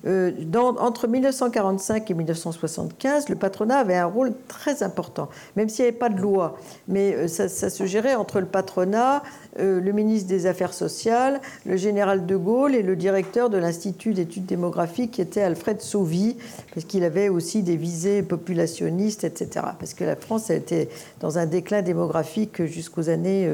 entre 0.04 1.08
1945 1.08 2.10
et 2.10 2.14
1975, 2.14 3.28
le 3.28 3.34
patronat 3.36 3.78
avait 3.78 3.96
un 3.96 4.06
rôle 4.06 4.32
très 4.48 4.82
important, 4.82 5.28
même 5.56 5.68
s'il 5.68 5.84
n'y 5.84 5.88
avait 5.88 5.98
pas 5.98 6.08
de 6.08 6.20
loi. 6.20 6.56
Mais 6.88 7.28
ça, 7.28 7.48
se 7.48 7.86
gérait 7.86 8.14
entre 8.14 8.40
le 8.40 8.46
patronat, 8.46 9.22
le 9.58 9.92
ministre 9.92 10.28
des 10.28 10.46
Affaires 10.46 10.74
sociales, 10.74 11.40
le 11.66 11.76
général 11.76 12.26
de 12.26 12.36
Gaulle 12.36 12.74
et 12.74 12.82
le 12.82 12.96
directeur 12.96 13.50
de 13.50 13.58
l'Institut 13.58 14.14
d'études 14.14 14.46
démographiques 14.46 15.18
était 15.18 15.42
Alfred 15.42 15.80
Sauvy, 15.80 16.36
parce 16.74 16.86
qu'il 16.86 17.04
avait 17.04 17.28
aussi 17.28 17.62
des 17.62 17.76
visées 17.76 18.22
populationnistes, 18.22 19.24
etc. 19.24 19.66
Parce 19.78 19.94
que 19.94 20.04
la 20.04 20.16
France 20.16 20.50
été 20.50 20.88
dans 21.20 21.38
un 21.38 21.46
déclin 21.46 21.82
démographique 21.82 22.51
jusqu'aux 22.60 23.08
années 23.08 23.48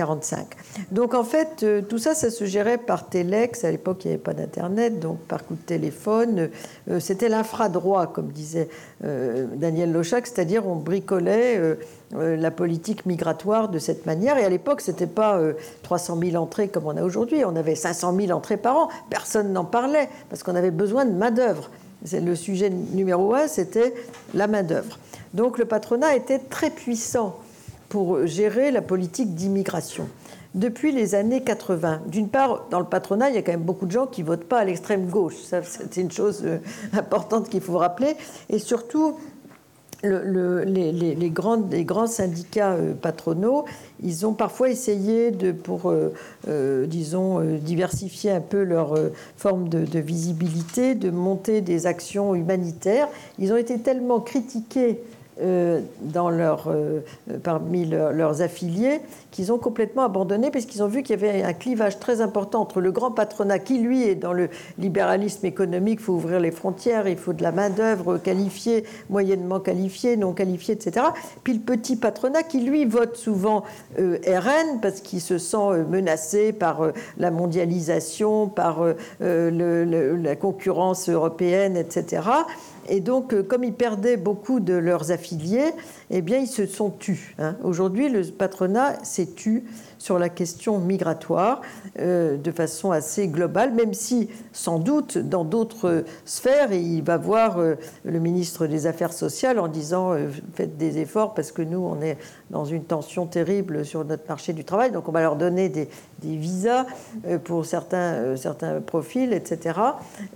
45. 0.00 0.38
Euh, 0.40 0.82
donc 0.92 1.14
en 1.14 1.24
fait, 1.24 1.62
euh, 1.62 1.82
tout 1.82 1.98
ça, 1.98 2.14
ça 2.14 2.30
se 2.30 2.46
gérait 2.46 2.78
par 2.78 3.08
téléx. 3.08 3.64
À 3.64 3.70
l'époque, 3.70 4.04
il 4.04 4.08
n'y 4.08 4.14
avait 4.14 4.22
pas 4.22 4.32
d'Internet, 4.32 4.98
donc 4.98 5.18
par 5.20 5.44
coup 5.44 5.54
de 5.54 5.60
téléphone. 5.60 6.48
Euh, 6.88 7.00
c'était 7.00 7.28
l'infradroit, 7.28 8.06
comme 8.06 8.28
disait 8.28 8.68
Daniel 9.02 9.92
Lochac, 9.92 10.26
c'est-à-dire 10.26 10.66
on 10.66 10.76
bricolait 10.76 11.58
la 12.12 12.50
politique 12.50 13.06
migratoire 13.06 13.70
de 13.70 13.78
cette 13.78 14.04
manière. 14.04 14.36
Et 14.36 14.44
à 14.44 14.48
l'époque, 14.50 14.82
ce 14.82 14.90
n'était 14.90 15.06
pas 15.06 15.40
300 15.82 16.18
000 16.22 16.36
entrées 16.42 16.68
comme 16.68 16.84
on 16.84 16.96
a 16.96 17.02
aujourd'hui. 17.02 17.42
On 17.46 17.56
avait 17.56 17.76
500 17.76 18.14
000 18.14 18.30
entrées 18.30 18.58
par 18.58 18.76
an. 18.76 18.88
Personne 19.08 19.54
n'en 19.54 19.64
parlait 19.64 20.10
parce 20.28 20.42
qu'on 20.42 20.54
avait 20.54 20.70
besoin 20.70 21.06
de 21.06 21.12
main-d'œuvre. 21.12 21.70
Le 22.12 22.34
sujet 22.34 22.68
numéro 22.68 23.34
un, 23.34 23.48
c'était 23.48 23.94
la 24.34 24.46
main-d'œuvre. 24.46 24.98
Donc 25.32 25.56
le 25.56 25.64
patronat 25.64 26.14
était 26.14 26.38
très 26.38 26.70
puissant 26.70 27.38
pour 27.90 28.26
gérer 28.26 28.70
la 28.70 28.80
politique 28.80 29.34
d'immigration. 29.34 30.08
Depuis 30.54 30.90
les 30.90 31.14
années 31.14 31.42
80, 31.42 32.02
d'une 32.06 32.28
part, 32.28 32.66
dans 32.70 32.80
le 32.80 32.86
patronat, 32.86 33.28
il 33.28 33.36
y 33.36 33.38
a 33.38 33.42
quand 33.42 33.52
même 33.52 33.62
beaucoup 33.62 33.86
de 33.86 33.92
gens 33.92 34.06
qui 34.06 34.22
ne 34.22 34.26
votent 34.26 34.44
pas 34.44 34.60
à 34.60 34.64
l'extrême 34.64 35.06
gauche. 35.06 35.34
C'est 35.42 35.96
une 36.00 36.10
chose 36.10 36.42
euh, 36.44 36.58
importante 36.92 37.48
qu'il 37.48 37.60
faut 37.60 37.78
rappeler. 37.78 38.16
Et 38.48 38.58
surtout, 38.58 39.16
les, 40.02 41.30
grands 41.30 42.06
syndicats 42.06 42.72
euh, 42.72 42.94
patronaux, 42.94 43.64
ils 44.02 44.26
ont 44.26 44.32
parfois 44.32 44.70
essayé 44.70 45.30
de, 45.30 45.52
pour, 45.52 45.92
euh, 45.92 46.86
disons, 46.86 47.40
diversifier 47.58 48.32
un 48.32 48.40
peu 48.40 48.64
leur 48.64 48.98
forme 49.36 49.68
de, 49.68 49.98
visibilité, 50.00 50.96
de 50.96 51.10
monter 51.10 51.60
des 51.60 51.86
actions 51.86 52.34
humanitaires. 52.34 53.08
Ils 53.38 53.52
ont 53.52 53.56
été 53.56 53.78
tellement 53.78 54.18
critiqués 54.18 55.00
dans 56.02 56.30
leur, 56.30 56.68
euh, 56.68 57.00
parmi 57.42 57.86
leurs 57.86 58.42
affiliés 58.42 59.00
qu'ils 59.30 59.52
ont 59.52 59.58
complètement 59.58 60.04
abandonné 60.04 60.50
parce 60.50 60.66
qu'ils 60.66 60.82
ont 60.82 60.88
vu 60.88 61.02
qu'il 61.02 61.20
y 61.20 61.24
avait 61.24 61.42
un 61.42 61.52
clivage 61.52 61.98
très 61.98 62.20
important 62.20 62.60
entre 62.60 62.80
le 62.80 62.92
grand 62.92 63.10
patronat 63.10 63.58
qui, 63.58 63.78
lui, 63.78 64.02
est 64.02 64.14
dans 64.14 64.32
le 64.32 64.48
libéralisme 64.78 65.46
économique, 65.46 66.00
il 66.00 66.04
faut 66.04 66.14
ouvrir 66.14 66.40
les 66.40 66.50
frontières, 66.50 67.08
il 67.08 67.16
faut 67.16 67.32
de 67.32 67.42
la 67.42 67.52
main-d'œuvre 67.52 68.18
qualifiée, 68.18 68.84
moyennement 69.08 69.60
qualifiée, 69.60 70.16
non 70.16 70.32
qualifiée, 70.32 70.74
etc. 70.74 71.06
Puis 71.44 71.54
le 71.54 71.60
petit 71.60 71.96
patronat 71.96 72.42
qui, 72.42 72.60
lui, 72.60 72.84
vote 72.84 73.16
souvent 73.16 73.64
euh, 73.98 74.18
RN 74.26 74.80
parce 74.80 75.00
qu'il 75.00 75.20
se 75.20 75.38
sent 75.38 75.84
menacé 75.88 76.52
par 76.52 76.92
la 77.18 77.30
mondialisation, 77.30 78.48
par 78.48 78.84
la 79.20 80.36
concurrence 80.36 81.08
européenne, 81.08 81.76
etc. 81.76 82.22
Et 82.90 83.00
donc, 83.00 83.32
euh, 83.32 83.42
comme 83.42 83.62
ils 83.62 83.72
perdaient 83.72 84.16
beaucoup 84.16 84.58
de 84.58 84.74
leurs 84.74 85.12
affiliés, 85.12 85.70
eh 86.10 86.22
bien, 86.22 86.38
ils 86.38 86.48
se 86.48 86.66
sont 86.66 86.90
tus. 86.90 87.34
Hein. 87.38 87.56
Aujourd'hui, 87.62 88.08
le 88.08 88.22
patronat 88.24 89.02
s'est 89.04 89.28
tu 89.34 89.64
sur 90.00 90.18
la 90.18 90.30
question 90.30 90.78
migratoire 90.78 91.60
euh, 91.98 92.38
de 92.38 92.50
façon 92.50 92.90
assez 92.90 93.28
globale, 93.28 93.72
même 93.74 93.92
si 93.92 94.30
sans 94.52 94.78
doute 94.78 95.18
dans 95.18 95.44
d'autres 95.44 96.04
sphères, 96.24 96.72
il 96.72 97.02
va 97.02 97.18
voir 97.18 97.58
euh, 97.58 97.74
le 98.04 98.18
ministre 98.18 98.66
des 98.66 98.86
Affaires 98.86 99.12
sociales 99.12 99.58
en 99.58 99.68
disant 99.68 100.14
euh, 100.14 100.28
faites 100.54 100.78
des 100.78 100.98
efforts 100.98 101.34
parce 101.34 101.52
que 101.52 101.60
nous, 101.60 101.78
on 101.78 102.00
est 102.00 102.16
dans 102.48 102.64
une 102.64 102.84
tension 102.84 103.26
terrible 103.26 103.84
sur 103.84 104.04
notre 104.06 104.26
marché 104.26 104.54
du 104.54 104.64
travail, 104.64 104.90
donc 104.90 105.06
on 105.06 105.12
va 105.12 105.20
leur 105.20 105.36
donner 105.36 105.68
des, 105.68 105.88
visas 106.22 106.86
pour 107.44 107.64
certains, 107.64 108.36
certains 108.36 108.80
profils, 108.80 109.32
etc. 109.32 109.78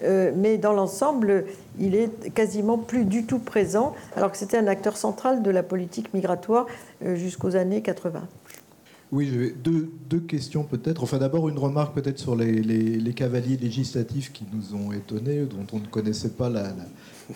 mais 0.03 0.57
dans 0.57 0.73
l'ensemble, 0.73 1.45
il 1.79 1.95
est 1.95 2.33
quasiment 2.33 2.79
plus 2.79 3.05
du 3.05 3.27
tout 3.27 3.39
présent, 3.39 3.95
alors 4.17 4.31
que 4.31 4.39
c'était 4.39 4.57
un 4.57 4.67
acteur 4.67 4.97
central 4.97 5.43
de 5.43 5.51
la 5.51 5.63
politique 5.63 6.15
migratoire 6.15 6.67
jusqu'aux 7.03 7.57
années 7.57 7.83
80. 7.83 8.23
Oui, 9.15 9.31
j'ai 9.33 9.53
deux, 9.53 9.93
deux, 10.11 10.19
questions 10.19 10.65
peut-être. 10.65 11.05
Enfin, 11.05 11.19
d'abord, 11.19 11.49
une 11.49 11.57
remarque 11.57 11.95
peut-être 11.95 12.19
sur 12.19 12.35
les, 12.35 13.15
cavaliers 13.15 13.57
législatifs 13.57 14.33
qui 14.33 14.45
nous 14.53 14.75
ont 14.75 14.91
étonnés, 14.91 15.45
dont 15.45 15.65
on 15.73 15.79
ne 15.79 15.87
connaissait 15.87 16.31
pas 16.31 16.49
la, 16.49 16.75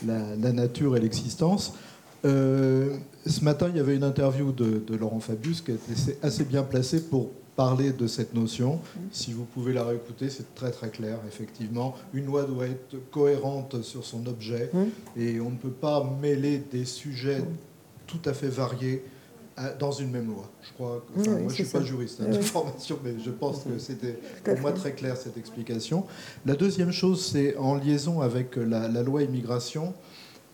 la, 0.04 0.52
nature 0.52 0.96
et 0.96 1.00
l'existence. 1.00 1.74
Euh, 2.24 2.96
ce 3.24 3.44
matin, 3.44 3.68
il 3.70 3.76
y 3.76 3.80
avait 3.80 3.94
une 3.94 4.02
interview 4.02 4.50
de, 4.50 4.82
Laurent 4.96 5.20
Fabius 5.20 5.60
qui 5.60 5.70
était 5.70 6.18
assez 6.20 6.42
bien 6.42 6.64
placée 6.64 7.00
pour 7.00 7.30
parler 7.54 7.92
de 7.92 8.08
cette 8.08 8.34
notion. 8.34 8.80
Si 9.12 9.32
vous 9.32 9.44
pouvez 9.44 9.72
la 9.72 9.84
réécouter, 9.84 10.30
c'est 10.30 10.56
très 10.56 10.72
très 10.72 10.88
clair, 10.88 11.20
effectivement. 11.28 11.94
Une 12.12 12.26
loi 12.26 12.42
doit 12.42 12.66
être 12.66 12.96
cohérente 13.12 13.82
sur 13.82 14.04
son 14.04 14.26
objet 14.26 14.72
et 15.16 15.40
on 15.40 15.50
ne 15.50 15.56
peut 15.56 15.70
pas 15.70 16.12
mêler 16.20 16.60
des 16.72 16.84
sujets 16.84 17.44
tout 18.08 18.20
à 18.24 18.32
fait 18.32 18.48
variés 18.48 19.04
dans 19.78 19.92
une 19.92 20.10
même 20.10 20.28
loi. 20.28 20.50
Je 20.62 20.72
crois. 20.72 21.04
moi, 21.14 21.24
je 21.24 21.30
ne 21.30 21.48
suis 21.48 21.64
pas 21.64 21.82
juriste 21.82 22.20
hein, 22.20 22.30
de 22.30 22.40
formation, 22.40 22.98
mais 23.02 23.14
je 23.24 23.30
pense 23.30 23.64
que 23.64 23.78
c'était 23.78 24.18
pour 24.44 24.58
moi 24.60 24.72
très 24.72 24.92
clair 24.92 25.16
cette 25.16 25.36
explication. 25.36 26.06
La 26.46 26.54
deuxième 26.54 26.92
chose, 26.92 27.24
c'est 27.24 27.56
en 27.56 27.74
liaison 27.74 28.20
avec 28.20 28.56
la, 28.56 28.88
loi 29.02 29.22
immigration, 29.22 29.94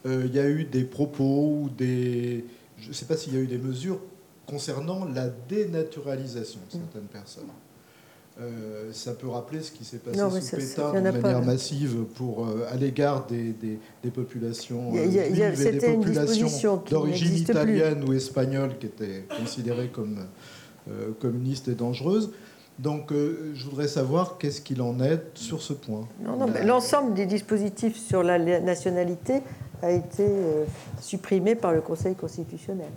euh, 0.06 0.24
il 0.26 0.34
y 0.34 0.38
a 0.38 0.48
eu 0.48 0.64
des 0.64 0.84
propos 0.84 1.62
ou 1.62 1.70
des. 1.70 2.44
Je 2.78 2.88
ne 2.88 2.92
sais 2.92 3.06
pas 3.06 3.16
s'il 3.16 3.34
y 3.34 3.36
a 3.36 3.40
eu 3.40 3.46
des 3.46 3.58
mesures 3.58 4.00
concernant 4.46 5.04
la 5.04 5.28
dénaturalisation 5.28 6.60
de 6.66 6.72
certaines 6.72 7.08
personnes. 7.08 7.44
Euh, 8.40 8.90
ça 8.92 9.12
peut 9.12 9.28
rappeler 9.28 9.62
ce 9.62 9.70
qui 9.70 9.84
s'est 9.84 9.98
passé 9.98 10.18
sous 10.18 10.56
Pétain 10.56 10.92
de 11.00 11.10
manière 11.20 11.42
massive 11.42 12.02
pour, 12.16 12.44
euh, 12.44 12.66
à 12.68 12.74
l'égard 12.74 13.26
des, 13.26 13.54
des, 14.02 14.10
populations 14.10 14.92
juives 14.92 15.16
et 15.16 15.72
des 15.72 15.94
populations 15.94 16.82
d'origine 16.90 17.36
italienne 17.36 18.02
ou 18.08 18.12
espagnole 18.12 18.76
qui 18.80 18.86
étaient 18.86 19.24
considérées 19.38 19.86
comme 19.86 20.18
euh, 20.90 21.12
communistes 21.20 21.68
et 21.68 21.76
dangereuses. 21.76 22.32
Donc 22.80 23.12
je 23.12 23.64
voudrais 23.66 23.86
savoir 23.86 24.36
qu'est-ce 24.36 24.60
qu'il 24.60 24.82
en 24.82 24.98
est 24.98 25.22
sur 25.34 25.62
ce 25.62 25.72
point. 25.72 26.08
L'ensemble 26.64 27.14
des 27.14 27.26
dispositifs 27.26 27.96
sur 27.96 28.24
la 28.24 28.36
nationalité 28.58 29.42
a 29.80 29.92
été 29.92 30.26
supprimé 31.00 31.54
par 31.54 31.72
le 31.72 31.82
Conseil 31.82 32.16
constitutionnel. 32.16 32.90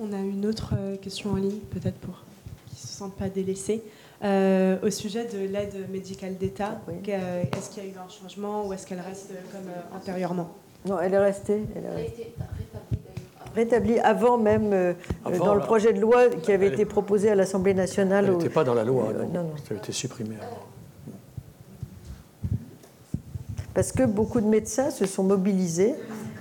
On 0.00 0.12
a 0.12 0.18
une 0.18 0.44
autre 0.46 0.74
question 1.00 1.30
en 1.30 1.36
ligne, 1.36 1.60
peut-être 1.70 1.98
pour 1.98 2.24
sentent 2.86 3.16
pas 3.16 3.28
délaissés. 3.28 3.82
Euh, 4.24 4.76
au 4.82 4.90
sujet 4.90 5.26
de 5.26 5.38
l'aide 5.38 5.90
médicale 5.90 6.36
d'État, 6.36 6.80
est-ce 7.04 7.70
qu'il 7.70 7.84
y 7.84 7.86
a 7.86 7.90
eu 7.90 7.94
un 7.96 8.08
changement 8.08 8.66
ou 8.66 8.72
est-ce 8.72 8.86
qu'elle 8.86 9.00
reste 9.00 9.30
comme 9.50 9.68
euh, 9.68 9.96
antérieurement? 9.96 10.50
Non, 10.86 11.00
elle 11.00 11.14
est 11.14 11.18
restée. 11.18 11.62
Elle 11.74 11.86
a 11.86 12.00
été 12.00 12.34
rétablie 13.54 13.98
avant 13.98 14.38
même 14.38 14.72
euh, 14.72 14.94
dans 15.38 15.54
le 15.54 15.60
projet 15.60 15.92
de 15.92 16.00
loi 16.00 16.28
qui 16.28 16.52
avait 16.52 16.68
été 16.68 16.84
proposé 16.84 17.30
à 17.30 17.34
l'Assemblée 17.34 17.74
nationale. 17.74 18.26
Elle 18.26 18.36
n'était 18.36 18.48
pas 18.48 18.64
dans 18.64 18.74
la 18.74 18.84
loi, 18.84 19.12
non, 19.12 19.42
non. 19.42 19.50
Ça 19.68 19.74
a 19.74 19.76
été 19.76 19.92
supprimé 19.92 20.36
Parce 23.74 23.92
que 23.92 24.04
beaucoup 24.04 24.40
de 24.40 24.46
médecins 24.46 24.90
se 24.90 25.06
sont 25.06 25.24
mobilisés 25.24 25.94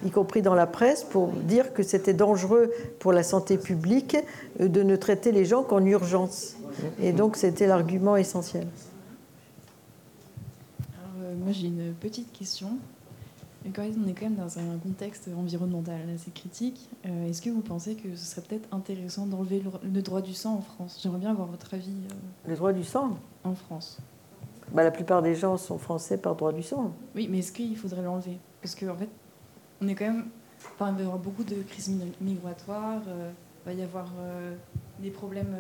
y 0.06 0.12
compris 0.12 0.42
dans 0.42 0.56
la 0.56 0.68
presse, 0.68 1.04
pour 1.04 1.28
dire 1.30 1.74
que 1.74 1.84
c'était 1.84 2.14
dangereux 2.14 2.72
pour 3.00 3.14
la 3.14 3.24
santé 3.24 3.58
publique 3.58 4.18
euh, 4.60 4.68
de 4.68 4.84
ne 4.84 4.96
traiter 4.96 5.32
les 5.32 5.46
gens 5.46 5.64
qu'en 5.64 5.84
urgence. 5.86 6.56
Et 7.02 7.12
donc 7.12 7.36
c'était 7.36 7.68
l'argument 7.68 8.16
essentiel. 8.16 8.68
Euh, 11.22 11.36
moi 11.36 11.52
j'ai 11.52 11.68
une 11.68 11.94
petite 11.94 12.32
question. 12.32 12.78
Quand 13.76 13.84
on 13.84 14.08
est 14.08 14.14
quand 14.14 14.26
même 14.26 14.36
dans 14.36 14.58
un 14.58 14.78
contexte 14.84 15.30
environnemental 15.38 16.00
assez 16.16 16.32
critique, 16.32 16.90
euh, 17.06 17.30
est-ce 17.30 17.44
que 17.44 17.52
vous 17.52 17.62
pensez 17.62 17.94
que 17.94 18.16
ce 18.16 18.26
serait 18.26 18.42
peut-être 18.42 18.68
intéressant 18.72 19.28
d'enlever 19.28 19.62
le, 19.84 20.02
droit 20.02 20.22
du 20.22 20.34
sang 20.34 20.56
en 20.56 20.62
France? 20.62 21.00
J'aimerais 21.02 21.20
bien 21.20 21.30
avoir 21.30 21.48
votre 21.48 21.72
avis. 21.76 21.94
Le 22.48 22.56
droit 22.56 22.74
du 22.74 22.84
sang? 22.84 23.18
En 23.44 23.54
France. 23.54 24.00
Bah, 24.74 24.84
la 24.84 24.90
plupart 24.90 25.22
des 25.22 25.36
gens 25.36 25.58
sont 25.58 25.78
français 25.78 26.18
par 26.18 26.36
droit 26.36 26.54
du 26.54 26.64
sang. 26.64 26.92
Oui, 27.16 27.28
mais 27.30 27.40
est-ce 27.40 27.52
qu'il 27.52 27.78
faudrait 27.78 28.02
l'enlever? 28.02 28.40
Parce 28.64 28.74
qu'en 28.74 28.90
en 28.90 28.96
fait, 28.96 29.10
on 29.82 29.88
est 29.88 29.96
quand 29.96 30.06
même. 30.06 30.28
Enfin, 30.76 30.92
il 30.92 30.96
va 30.96 31.02
y 31.02 31.06
avoir 31.06 31.20
beaucoup 31.20 31.44
de 31.44 31.56
crises 31.64 31.92
migratoires, 32.22 33.02
euh, 33.08 33.32
il 33.66 33.72
va 33.72 33.74
y 33.74 33.84
avoir 33.84 34.12
euh, 34.20 34.56
des 35.00 35.10
problèmes 35.10 35.56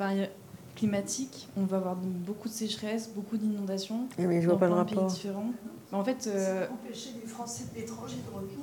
euh, 0.00 0.26
climatiques, 0.74 1.48
on 1.56 1.64
va 1.64 1.76
avoir 1.76 1.94
beaucoup 1.96 2.48
de 2.48 2.52
sécheresse, 2.52 3.08
beaucoup 3.08 3.36
d'inondations. 3.36 4.08
Mais 4.18 4.42
je 4.42 4.48
vois 4.48 4.58
pas 4.58 4.66
le 4.66 4.74
rapport. 4.74 5.06
différents. 5.06 5.52
en 5.92 6.04
fait. 6.04 6.28
empêcher 6.72 7.10
les 7.20 7.26
Français 7.26 7.64
de 7.72 7.80
l'étranger 7.80 8.16
de 8.28 8.34
revenir. 8.34 8.58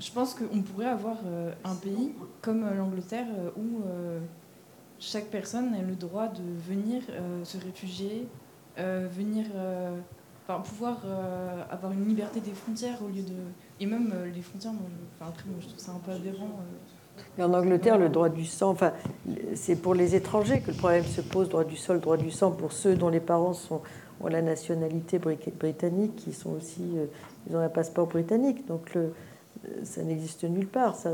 Je 0.00 0.12
pense 0.12 0.34
qu'on 0.34 0.62
pourrait 0.62 0.88
avoir 0.88 1.18
un 1.64 1.74
pays 1.74 2.12
comme 2.42 2.68
l'Angleterre 2.74 3.26
où 3.56 3.82
chaque 4.98 5.26
personne 5.26 5.74
a 5.74 5.82
le 5.82 5.94
droit 5.94 6.28
de 6.28 6.42
venir 6.42 7.02
se 7.44 7.58
réfugier, 7.58 8.26
venir 8.76 9.46
Enfin, 10.46 10.60
pouvoir 10.60 10.98
euh, 11.06 11.62
avoir 11.70 11.92
une 11.92 12.06
liberté 12.06 12.38
des 12.40 12.52
frontières 12.52 12.98
au 13.02 13.08
lieu 13.08 13.22
de. 13.22 13.32
Et 13.80 13.86
même 13.86 14.12
euh, 14.14 14.30
les 14.30 14.42
frontières, 14.42 14.74
moi, 14.74 14.82
je... 14.90 15.24
Après, 15.24 15.44
moi, 15.46 15.56
je 15.60 15.68
trouve 15.68 15.78
ça 15.78 15.92
un 15.92 16.00
peu 16.04 16.12
aberrant. 16.12 16.44
Euh. 16.44 17.22
Mais 17.38 17.44
en 17.44 17.54
Angleterre, 17.54 17.96
le 17.96 18.10
droit 18.10 18.28
du 18.28 18.44
sang, 18.44 18.70
enfin, 18.70 18.92
c'est 19.54 19.76
pour 19.76 19.94
les 19.94 20.14
étrangers 20.14 20.60
que 20.60 20.70
le 20.70 20.76
problème 20.76 21.04
se 21.04 21.22
pose, 21.22 21.48
droit 21.48 21.64
du 21.64 21.76
sol, 21.76 22.00
droit 22.00 22.18
du 22.18 22.30
sang, 22.30 22.50
pour 22.50 22.72
ceux 22.72 22.94
dont 22.94 23.08
les 23.08 23.20
parents 23.20 23.54
sont, 23.54 23.80
ont 24.20 24.26
la 24.26 24.42
nationalité 24.42 25.18
britannique, 25.18 26.16
qui 26.16 26.32
sont 26.32 26.50
aussi, 26.50 26.82
ils 27.48 27.56
ont 27.56 27.60
un 27.60 27.68
passeport 27.68 28.08
britannique, 28.08 28.66
donc 28.66 28.94
le, 28.94 29.14
ça 29.84 30.02
n'existe 30.02 30.42
nulle 30.42 30.66
part, 30.66 30.96
ça, 30.96 31.10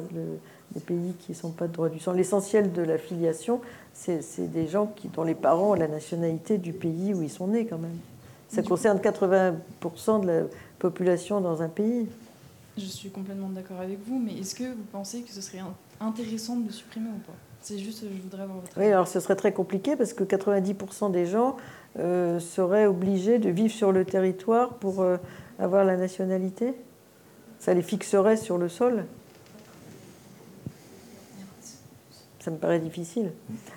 les 0.74 0.80
pays 0.80 1.14
qui 1.18 1.32
ne 1.32 1.36
sont 1.36 1.50
pas 1.50 1.66
de 1.66 1.72
droit 1.72 1.90
du 1.90 1.98
sang. 1.98 2.12
L'essentiel 2.12 2.72
de 2.72 2.82
la 2.82 2.96
filiation, 2.96 3.60
c'est 3.92 4.50
des 4.50 4.66
gens 4.66 4.86
qui, 4.86 5.08
dont 5.08 5.24
les 5.24 5.34
parents 5.34 5.72
ont 5.72 5.74
la 5.74 5.88
nationalité 5.88 6.56
du 6.56 6.72
pays 6.72 7.12
où 7.12 7.22
ils 7.22 7.30
sont 7.30 7.48
nés 7.48 7.66
quand 7.66 7.78
même. 7.78 7.98
Ça 8.50 8.62
concerne 8.62 8.98
80% 8.98 10.22
de 10.22 10.26
la 10.26 10.42
population 10.78 11.40
dans 11.40 11.62
un 11.62 11.68
pays. 11.68 12.08
Je 12.76 12.84
suis 12.84 13.10
complètement 13.10 13.48
d'accord 13.48 13.80
avec 13.80 13.98
vous, 14.06 14.18
mais 14.18 14.38
est-ce 14.40 14.56
que 14.56 14.64
vous 14.64 14.84
pensez 14.90 15.22
que 15.22 15.30
ce 15.30 15.40
serait 15.40 15.60
intéressant 16.00 16.56
de 16.56 16.66
le 16.66 16.72
supprimer 16.72 17.10
ou 17.10 17.20
pas? 17.20 17.36
C'est 17.62 17.78
juste, 17.78 18.02
je 18.02 18.22
voudrais 18.22 18.42
avoir 18.42 18.58
votre 18.58 18.76
avis. 18.76 18.86
Oui, 18.86 18.92
alors 18.92 19.06
ce 19.06 19.20
serait 19.20 19.36
très 19.36 19.52
compliqué 19.52 19.94
parce 19.94 20.14
que 20.14 20.24
90% 20.24 21.12
des 21.12 21.26
gens 21.26 21.56
euh, 21.98 22.40
seraient 22.40 22.86
obligés 22.86 23.38
de 23.38 23.50
vivre 23.50 23.72
sur 23.72 23.92
le 23.92 24.04
territoire 24.04 24.74
pour 24.74 25.02
euh, 25.02 25.18
avoir 25.58 25.84
la 25.84 25.96
nationalité. 25.96 26.74
Ça 27.60 27.74
les 27.74 27.82
fixerait 27.82 28.36
sur 28.36 28.58
le 28.58 28.68
sol. 28.68 29.04
Ça 32.40 32.50
me 32.50 32.56
paraît 32.56 32.80
difficile. 32.80 33.32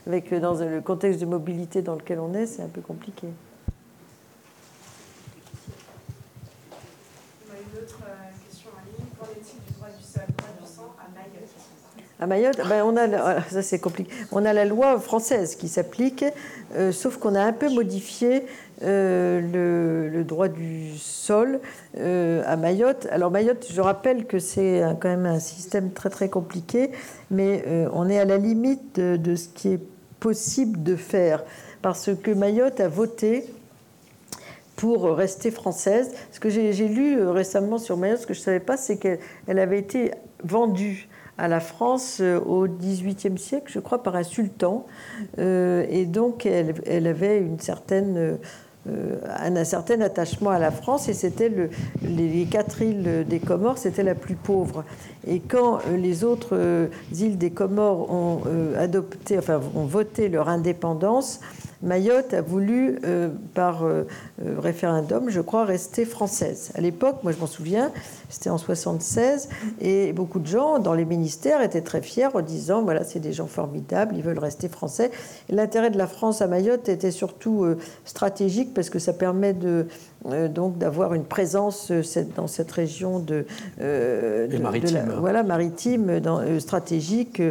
Avec, 0.07 0.31
euh, 0.31 0.39
dans 0.39 0.55
le 0.55 0.81
contexte 0.81 1.19
de 1.19 1.25
mobilité 1.25 1.81
dans 1.81 1.95
lequel 1.95 2.19
on 2.19 2.33
est, 2.33 2.45
c'est 2.47 2.63
un 2.63 2.69
peu 2.69 2.81
compliqué. 2.81 3.27
Mayotte, 12.27 12.61
ben. 12.69 12.83
On 14.31 14.45
a 14.45 14.53
la 14.53 14.65
loi 14.65 14.99
française 14.99 15.55
qui 15.55 15.67
s'applique, 15.67 16.25
euh, 16.75 16.91
sauf 16.91 17.17
qu'on 17.17 17.35
a 17.35 17.41
un 17.41 17.53
peu 17.53 17.69
modifié 17.69 18.45
euh, 18.83 20.09
le, 20.11 20.23
droit 20.23 20.47
du 20.47 20.97
sol 20.97 21.59
euh, 21.97 22.43
à 22.45 22.55
Mayotte. 22.55 23.07
Alors 23.11 23.31
Mayotte, 23.31 23.67
je 23.69 23.81
rappelle 23.81 24.25
que 24.25 24.39
c'est 24.39 24.83
quand 24.99 25.09
même 25.09 25.25
un 25.25 25.39
système 25.39 25.91
très 25.91 26.09
très 26.09 26.29
compliqué, 26.29 26.91
mais 27.31 27.63
on 27.93 28.09
est 28.09 28.19
à 28.19 28.25
la 28.25 28.37
limite 28.37 28.99
de, 28.99 29.17
de, 29.17 29.35
ce 29.35 29.49
qui 29.49 29.73
est 29.73 29.81
possible 30.19 30.83
de 30.83 30.95
faire, 30.95 31.43
parce 31.81 32.11
que 32.21 32.31
Mayotte 32.31 32.79
a 32.79 32.87
voté 32.87 33.45
pour 34.75 35.03
rester 35.15 35.51
française. 35.51 36.11
Ce 36.31 36.39
que 36.39 36.49
j'ai 36.49 36.87
lu 36.87 37.27
récemment 37.27 37.77
sur 37.77 37.97
Mayotte, 37.97 38.19
ce 38.19 38.27
que 38.27 38.33
je 38.33 38.39
ne 38.39 38.43
savais 38.43 38.59
pas, 38.59 38.77
c'est 38.77 38.97
qu'elle 38.97 39.19
avait 39.59 39.79
été 39.79 40.11
vendue 40.43 41.07
à 41.38 41.47
la 41.47 41.60
France 41.60 42.19
euh, 42.22 42.39
au 42.39 42.68
XVIIIe 42.68 43.38
siècle, 43.38 43.72
je 43.72 43.80
crois, 43.80 44.03
par 44.03 44.15
un 44.15 44.23
sultan. 44.23 44.85
Euh, 45.39 45.85
et 45.89 46.05
donc, 46.05 46.45
elle, 46.45 47.07
avait 47.07 47.39
une 47.39 47.60
certaine, 47.60 48.38
euh, 48.88 49.18
un, 49.39 49.64
certain 49.64 50.01
attachement 50.01 50.51
à 50.51 50.60
la 50.60 50.72
France. 50.72 51.10
Et 51.10 51.14
c'était 51.14 51.49
le, 51.49 51.69
les, 52.03 52.45
quatre 52.45 52.81
îles 52.81 53.26
des 53.27 53.39
Comores, 53.39 53.77
c'était 53.77 54.03
la 54.03 54.15
plus 54.15 54.35
pauvre. 54.35 54.84
Et 55.27 55.39
quand 55.39 55.80
les 55.95 56.23
autres 56.23 56.89
îles 57.14 57.38
des 57.38 57.51
Comores 57.51 58.11
ont 58.11 58.41
adopté, 58.77 59.38
enfin, 59.38 59.60
ont 59.76 59.85
voté 59.85 60.30
leur 60.30 60.49
indépendance, 60.49 61.39
Mayotte 61.84 62.34
a 62.34 62.41
voulu, 62.41 62.99
par 63.53 63.85
référendum, 64.57 65.30
je 65.30 65.41
crois, 65.41 65.65
rester 65.65 66.05
française. 66.05 66.72
À 66.76 66.81
l'époque, 66.81 67.18
moi 67.23 67.31
je 67.31 67.39
m'en 67.39 67.47
souviens, 67.47 67.91
c'était 68.30 68.49
en 68.49 68.57
76, 68.57 69.49
et 69.81 70.14
beaucoup 70.14 70.39
de 70.39 70.47
gens 70.47 70.80
dans 70.80 70.93
les 70.93 71.05
ministères 71.05 71.61
étaient 71.61 71.81
très 71.81 72.01
fiers 72.01 72.34
en 72.34 72.41
disant 72.41 72.84
voilà, 72.84 73.03
c'est 73.03 73.19
des 73.19 73.34
gens 73.34 73.47
formidables, 73.47 74.15
ils 74.15 74.23
veulent 74.23 74.39
rester 74.39 74.69
français. 74.69 75.11
L'intérêt 75.49 75.89
de 75.89 75.97
la 75.97 76.07
France 76.07 76.41
à 76.41 76.47
Mayotte 76.47 76.89
était 76.89 77.11
surtout 77.11 77.64
euh, 77.64 77.77
stratégique 78.05 78.73
parce 78.73 78.89
que 78.89 78.99
ça 78.99 79.14
permet 79.14 79.53
de, 79.53 79.68
euh, 79.68 79.84
donc 80.49 80.77
d'avoir 80.77 81.13
une 81.13 81.25
présence 81.25 81.91
euh, 81.91 82.01
dans 82.35 82.47
cette 82.47 82.71
région 82.71 83.19
de, 83.19 83.45
maritime. 84.59 85.13
voilà 85.19 85.43
maritime 85.43 86.19
dans, 86.19 86.41
stratégique 86.59 87.41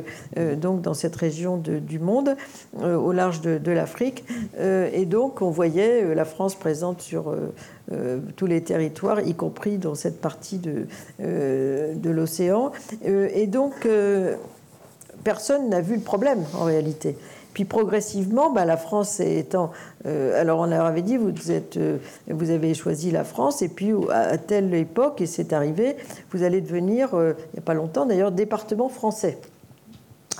donc 0.56 0.80
dans 0.80 0.94
cette 0.94 1.16
région 1.16 1.56
du 1.58 1.98
monde 1.98 2.36
au 2.82 3.12
large 3.12 3.40
de, 3.40 3.58
de 3.58 3.72
l'Afrique 3.72 4.24
et 4.58 5.04
donc 5.04 5.42
on 5.42 5.50
voyait 5.50 6.14
la 6.14 6.24
France 6.24 6.54
présente 6.54 7.00
sur 7.02 7.34
euh, 7.90 8.20
tous 8.36 8.46
les 8.46 8.62
territoires, 8.62 9.20
y 9.20 9.34
compris 9.34 9.76
dans 9.76 9.94
cette 9.94 10.20
partie 10.20 10.58
de, 10.58 10.86
euh, 11.20 11.94
de 11.94 12.10
l'océan. 12.10 12.70
Euh, 13.06 13.28
et 13.34 13.46
donc, 13.46 13.88
personne 15.24 15.68
n'a 15.68 15.80
vu 15.80 15.96
le 15.96 16.00
problème 16.00 16.44
en 16.54 16.64
réalité. 16.64 17.16
Puis 17.54 17.64
progressivement, 17.64 18.50
bah, 18.50 18.64
la 18.64 18.76
France 18.76 19.20
étant. 19.20 19.70
alors 20.04 20.60
on 20.60 20.66
leur 20.66 20.86
avait 20.86 21.02
dit, 21.02 21.16
vous, 21.16 21.50
êtes, 21.50 21.78
vous 22.28 22.50
avez 22.50 22.74
choisi 22.74 23.10
la 23.10 23.24
France, 23.24 23.62
et 23.62 23.68
puis 23.68 23.92
à 24.10 24.38
telle 24.38 24.72
époque, 24.74 25.20
et 25.20 25.26
c'est 25.26 25.52
arrivé, 25.52 25.96
vous 26.32 26.42
allez 26.42 26.60
devenir, 26.60 27.10
il 27.12 27.34
n'y 27.54 27.58
a 27.58 27.62
pas 27.64 27.74
longtemps 27.74 28.06
d'ailleurs, 28.06 28.32
département 28.32 28.88
français 28.88 29.38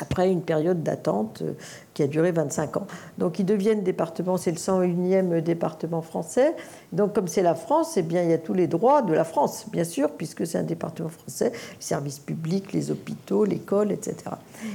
après 0.01 0.31
une 0.31 0.43
période 0.43 0.82
d'attente 0.82 1.43
euh, 1.43 1.52
qui 1.94 2.02
a 2.02 2.06
duré 2.06 2.32
25 2.32 2.77
ans. 2.77 2.86
Donc 3.19 3.39
ils 3.39 3.44
deviennent 3.44 3.82
département, 3.82 4.36
c'est 4.36 4.51
le 4.51 4.56
101e 4.56 5.40
département 5.40 6.02
français. 6.02 6.55
Donc 6.93 7.14
comme 7.14 7.28
c'est 7.28 7.43
la 7.43 7.55
France, 7.55 7.97
eh 7.97 8.02
bien 8.02 8.23
il 8.23 8.31
y 8.31 8.32
a 8.32 8.39
tous 8.39 8.55
les 8.55 8.66
droits 8.66 9.02
de 9.02 9.12
la 9.12 9.24
France, 9.24 9.66
bien 9.70 9.85
sûr, 9.85 10.10
puisque 10.10 10.47
c'est 10.47 10.59
un 10.59 10.62
département 10.62 11.09
français, 11.09 11.52
les 11.52 11.77
services 11.81 12.19
publics, 12.19 12.73
les 12.73 12.90
hôpitaux, 12.90 13.44
l'école, 13.44 13.93
etc. 13.93 14.16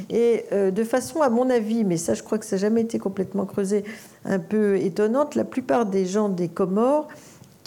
Et 0.10 0.46
euh, 0.52 0.72
de 0.72 0.84
façon, 0.84 1.22
à 1.22 1.30
mon 1.30 1.50
avis, 1.50 1.84
mais 1.84 1.98
ça 1.98 2.14
je 2.14 2.24
crois 2.24 2.38
que 2.38 2.46
ça 2.46 2.56
n'a 2.56 2.62
jamais 2.62 2.82
été 2.82 3.00
complètement 3.00 3.46
creusé, 3.46 3.84
un 4.26 4.40
peu 4.40 4.78
étonnante, 4.78 5.36
la 5.36 5.46
plupart 5.46 5.86
des 5.86 6.06
gens 6.06 6.30
des 6.30 6.50
Comores 6.50 7.08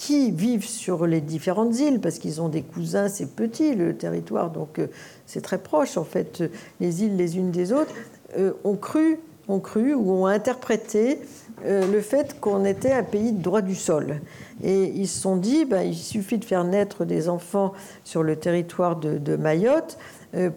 qui 0.01 0.31
vivent 0.31 0.67
sur 0.67 1.07
les 1.07 1.21
différentes 1.21 1.79
îles, 1.79 2.01
parce 2.01 2.19
qu'ils 2.19 2.41
ont 2.41 2.49
des 2.49 2.63
cousins, 2.63 3.09
c'est 3.09 3.37
petit 3.37 3.75
le 3.75 3.95
territoire, 3.95 4.51
donc 4.51 4.79
euh, 4.79 4.87
c'est 5.31 5.41
très 5.41 5.59
proche 5.59 5.97
en 5.97 6.05
fait, 6.05 6.43
les 6.81 7.05
îles 7.05 7.17
les 7.17 7.37
unes 7.37 7.51
des 7.51 7.73
autres, 7.73 7.95
euh, 8.37 8.53
ont 8.65 8.77
cru, 8.77 9.19
ont 9.49 9.61
cru 9.61 9.95
ou 9.95 10.13
ont 10.13 10.27
interprété 10.27 11.21
euh, 11.65 11.87
le 11.91 12.01
fait 12.01 12.41
qu'on 12.41 12.65
était 12.65 12.93
un 12.93 13.03
pays 13.03 13.33
de 13.33 13.43
droit 13.43 13.61
du 13.61 13.75
sol. 13.75 14.21
Et 14.63 14.85
ils 14.85 15.09
se 15.09 15.21
sont 15.21 15.37
dit, 15.37 15.65
ben, 15.65 15.83
il 15.83 15.97
suffit 15.97 16.39
de 16.39 16.45
faire 16.45 16.65
naître 16.65 17.05
des 17.05 17.29
enfants 17.29 17.73
sur 18.05 18.23
le 18.23 18.37
territoire 18.37 18.97
de, 18.97 19.19
de 19.19 19.37
Mayotte 19.37 19.99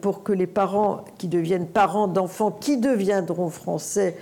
pour 0.01 0.21
que 0.21 0.31
les 0.31 0.45
parents 0.45 1.03
qui 1.17 1.27
deviennent 1.27 1.65
parents 1.65 2.07
d'enfants 2.07 2.51
qui 2.51 2.77
deviendront 2.77 3.49
français 3.49 4.15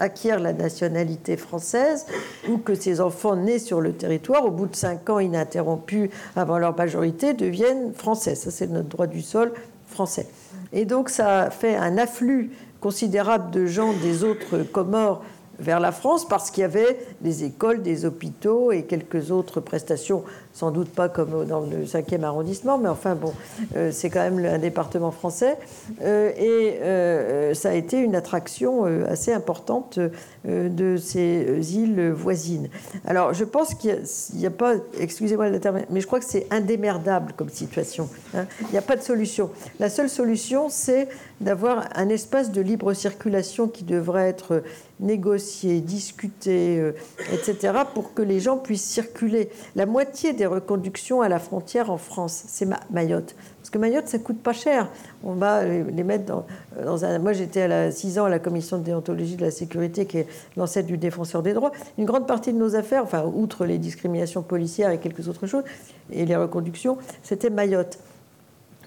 acquièrent 0.00 0.40
la 0.40 0.52
nationalité 0.52 1.36
française 1.36 2.06
ou 2.48 2.58
que 2.58 2.74
ces 2.74 3.00
enfants 3.00 3.36
nés 3.36 3.58
sur 3.58 3.80
le 3.80 3.92
territoire, 3.92 4.44
au 4.44 4.50
bout 4.50 4.66
de 4.66 4.76
cinq 4.76 5.08
ans 5.10 5.18
ininterrompus 5.18 6.10
avant 6.34 6.58
leur 6.58 6.76
majorité, 6.76 7.34
deviennent 7.34 7.92
français. 7.94 8.34
Ça, 8.34 8.50
c'est 8.50 8.66
notre 8.66 8.88
droit 8.88 9.06
du 9.06 9.22
sol 9.22 9.52
français. 9.96 10.28
Et 10.72 10.84
donc, 10.84 11.08
ça 11.08 11.50
fait 11.50 11.74
un 11.74 11.96
afflux 11.96 12.50
considérable 12.80 13.50
de 13.50 13.64
gens 13.64 13.94
des 13.94 14.24
autres 14.24 14.58
Comores 14.58 15.22
vers 15.58 15.80
la 15.80 15.90
France 15.90 16.28
parce 16.28 16.50
qu'il 16.50 16.60
y 16.60 16.64
avait 16.64 16.98
des 17.22 17.44
écoles, 17.44 17.82
des 17.82 18.04
hôpitaux 18.04 18.72
et 18.72 18.82
quelques 18.82 19.30
autres 19.30 19.60
prestations 19.60 20.22
sans 20.56 20.70
doute 20.70 20.88
pas 20.88 21.10
comme 21.10 21.44
dans 21.44 21.60
le 21.60 21.84
5e 21.84 22.22
arrondissement, 22.22 22.78
mais 22.78 22.88
enfin 22.88 23.14
bon, 23.14 23.34
euh, 23.76 23.90
c'est 23.92 24.08
quand 24.08 24.20
même 24.20 24.42
un 24.42 24.58
département 24.58 25.10
français. 25.10 25.58
Euh, 26.00 26.32
et 26.34 26.78
euh, 26.80 27.52
ça 27.52 27.70
a 27.70 27.74
été 27.74 27.98
une 27.98 28.16
attraction 28.16 28.84
assez 29.06 29.34
importante 29.34 29.98
de 30.46 30.96
ces 30.96 31.76
îles 31.76 32.10
voisines. 32.10 32.68
Alors 33.06 33.34
je 33.34 33.44
pense 33.44 33.74
qu'il 33.74 34.02
n'y 34.34 34.46
a, 34.46 34.50
pas, 34.50 34.76
excusez-moi 34.98 35.50
le 35.50 35.60
terme, 35.60 35.80
mais 35.90 36.00
je 36.00 36.06
crois 36.06 36.20
que 36.20 36.24
c'est 36.24 36.46
indémerdable 36.50 37.34
comme 37.36 37.50
situation. 37.50 38.08
Hein. 38.34 38.46
Il 38.62 38.72
n'y 38.72 38.78
a 38.78 38.82
pas 38.82 38.96
de 38.96 39.02
solution. 39.02 39.50
La 39.78 39.90
seule 39.90 40.08
solution, 40.08 40.68
c'est 40.70 41.08
d'avoir 41.42 41.84
un 41.94 42.08
espace 42.08 42.50
de 42.50 42.62
libre 42.62 42.94
circulation 42.94 43.68
qui 43.68 43.84
devrait 43.84 44.28
être 44.28 44.62
négocier, 45.00 45.80
discuter, 45.80 46.78
euh, 46.78 46.92
etc., 47.32 47.74
pour 47.94 48.14
que 48.14 48.22
les 48.22 48.40
gens 48.40 48.56
puissent 48.56 48.84
circuler. 48.84 49.50
La 49.74 49.86
moitié 49.86 50.32
des 50.32 50.45
reconductions 50.46 51.20
à 51.20 51.28
la 51.28 51.38
frontière 51.38 51.90
en 51.90 51.98
France, 51.98 52.44
c'est 52.46 52.68
Mayotte. 52.90 53.34
Parce 53.58 53.70
que 53.70 53.78
Mayotte, 53.78 54.08
ça 54.08 54.18
coûte 54.18 54.40
pas 54.40 54.52
cher. 54.52 54.88
On 55.24 55.32
va 55.32 55.64
les 55.64 56.04
mettre 56.04 56.24
dans, 56.24 56.46
dans 56.84 57.04
un. 57.04 57.18
Moi, 57.18 57.32
j'étais 57.32 57.62
à 57.62 57.90
6 57.90 58.18
ans 58.18 58.24
à 58.26 58.28
la 58.28 58.38
commission 58.38 58.78
de 58.78 58.84
déontologie 58.84 59.36
de 59.36 59.42
la 59.42 59.50
sécurité, 59.50 60.06
qui 60.06 60.18
est 60.18 60.26
l'ancêtre 60.56 60.86
du 60.86 60.98
défenseur 60.98 61.42
des 61.42 61.52
droits. 61.52 61.72
Une 61.98 62.04
grande 62.04 62.26
partie 62.26 62.52
de 62.52 62.58
nos 62.58 62.76
affaires, 62.76 63.02
enfin, 63.02 63.24
outre 63.24 63.64
les 63.64 63.78
discriminations 63.78 64.42
policières 64.42 64.90
et 64.90 64.98
quelques 64.98 65.28
autres 65.28 65.46
choses, 65.46 65.64
et 66.12 66.24
les 66.24 66.36
reconductions, 66.36 66.98
c'était 67.22 67.50
Mayotte 67.50 67.98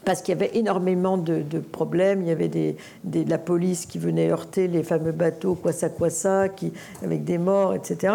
parce 0.06 0.22
qu'il 0.22 0.34
y 0.34 0.38
avait 0.38 0.58
énormément 0.58 1.18
de, 1.18 1.44
problèmes. 1.60 2.22
Il 2.22 2.28
y 2.28 2.32
avait 2.32 2.76
la 3.14 3.38
police 3.38 3.86
qui 3.86 4.00
venait 4.00 4.30
heurter 4.30 4.68
les 4.68 4.84
fameux 4.84 5.12
bateaux 5.12 5.56
Kwassa 5.56 5.90
Kwassa, 5.90 6.50
qui, 6.50 6.74
avec 7.04 7.24
des 7.24 7.38
morts, 7.38 7.74
etc. 7.74 8.14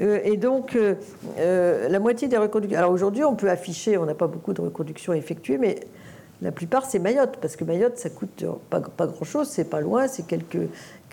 Euh, 0.00 0.20
et 0.24 0.36
donc, 0.36 0.76
euh, 0.76 0.94
euh, 1.38 1.88
la 1.88 1.98
moitié 1.98 2.28
des 2.28 2.36
reconductions. 2.36 2.78
Alors 2.78 2.92
aujourd'hui, 2.92 3.24
on 3.24 3.34
peut 3.34 3.50
afficher, 3.50 3.98
on 3.98 4.06
n'a 4.06 4.14
pas 4.14 4.26
beaucoup 4.26 4.52
de 4.52 4.60
reconductions 4.60 5.12
effectuées, 5.12 5.58
mais 5.58 5.80
la 6.42 6.52
plupart, 6.52 6.84
c'est 6.84 6.98
Mayotte, 6.98 7.38
parce 7.40 7.56
que 7.56 7.64
Mayotte, 7.64 7.96
ça 7.96 8.10
coûte 8.10 8.44
pas, 8.68 8.80
pas 8.80 9.06
grand-chose, 9.06 9.48
c'est 9.48 9.70
pas 9.70 9.80
loin, 9.80 10.08
c'est 10.08 10.26
quelques, 10.26 10.68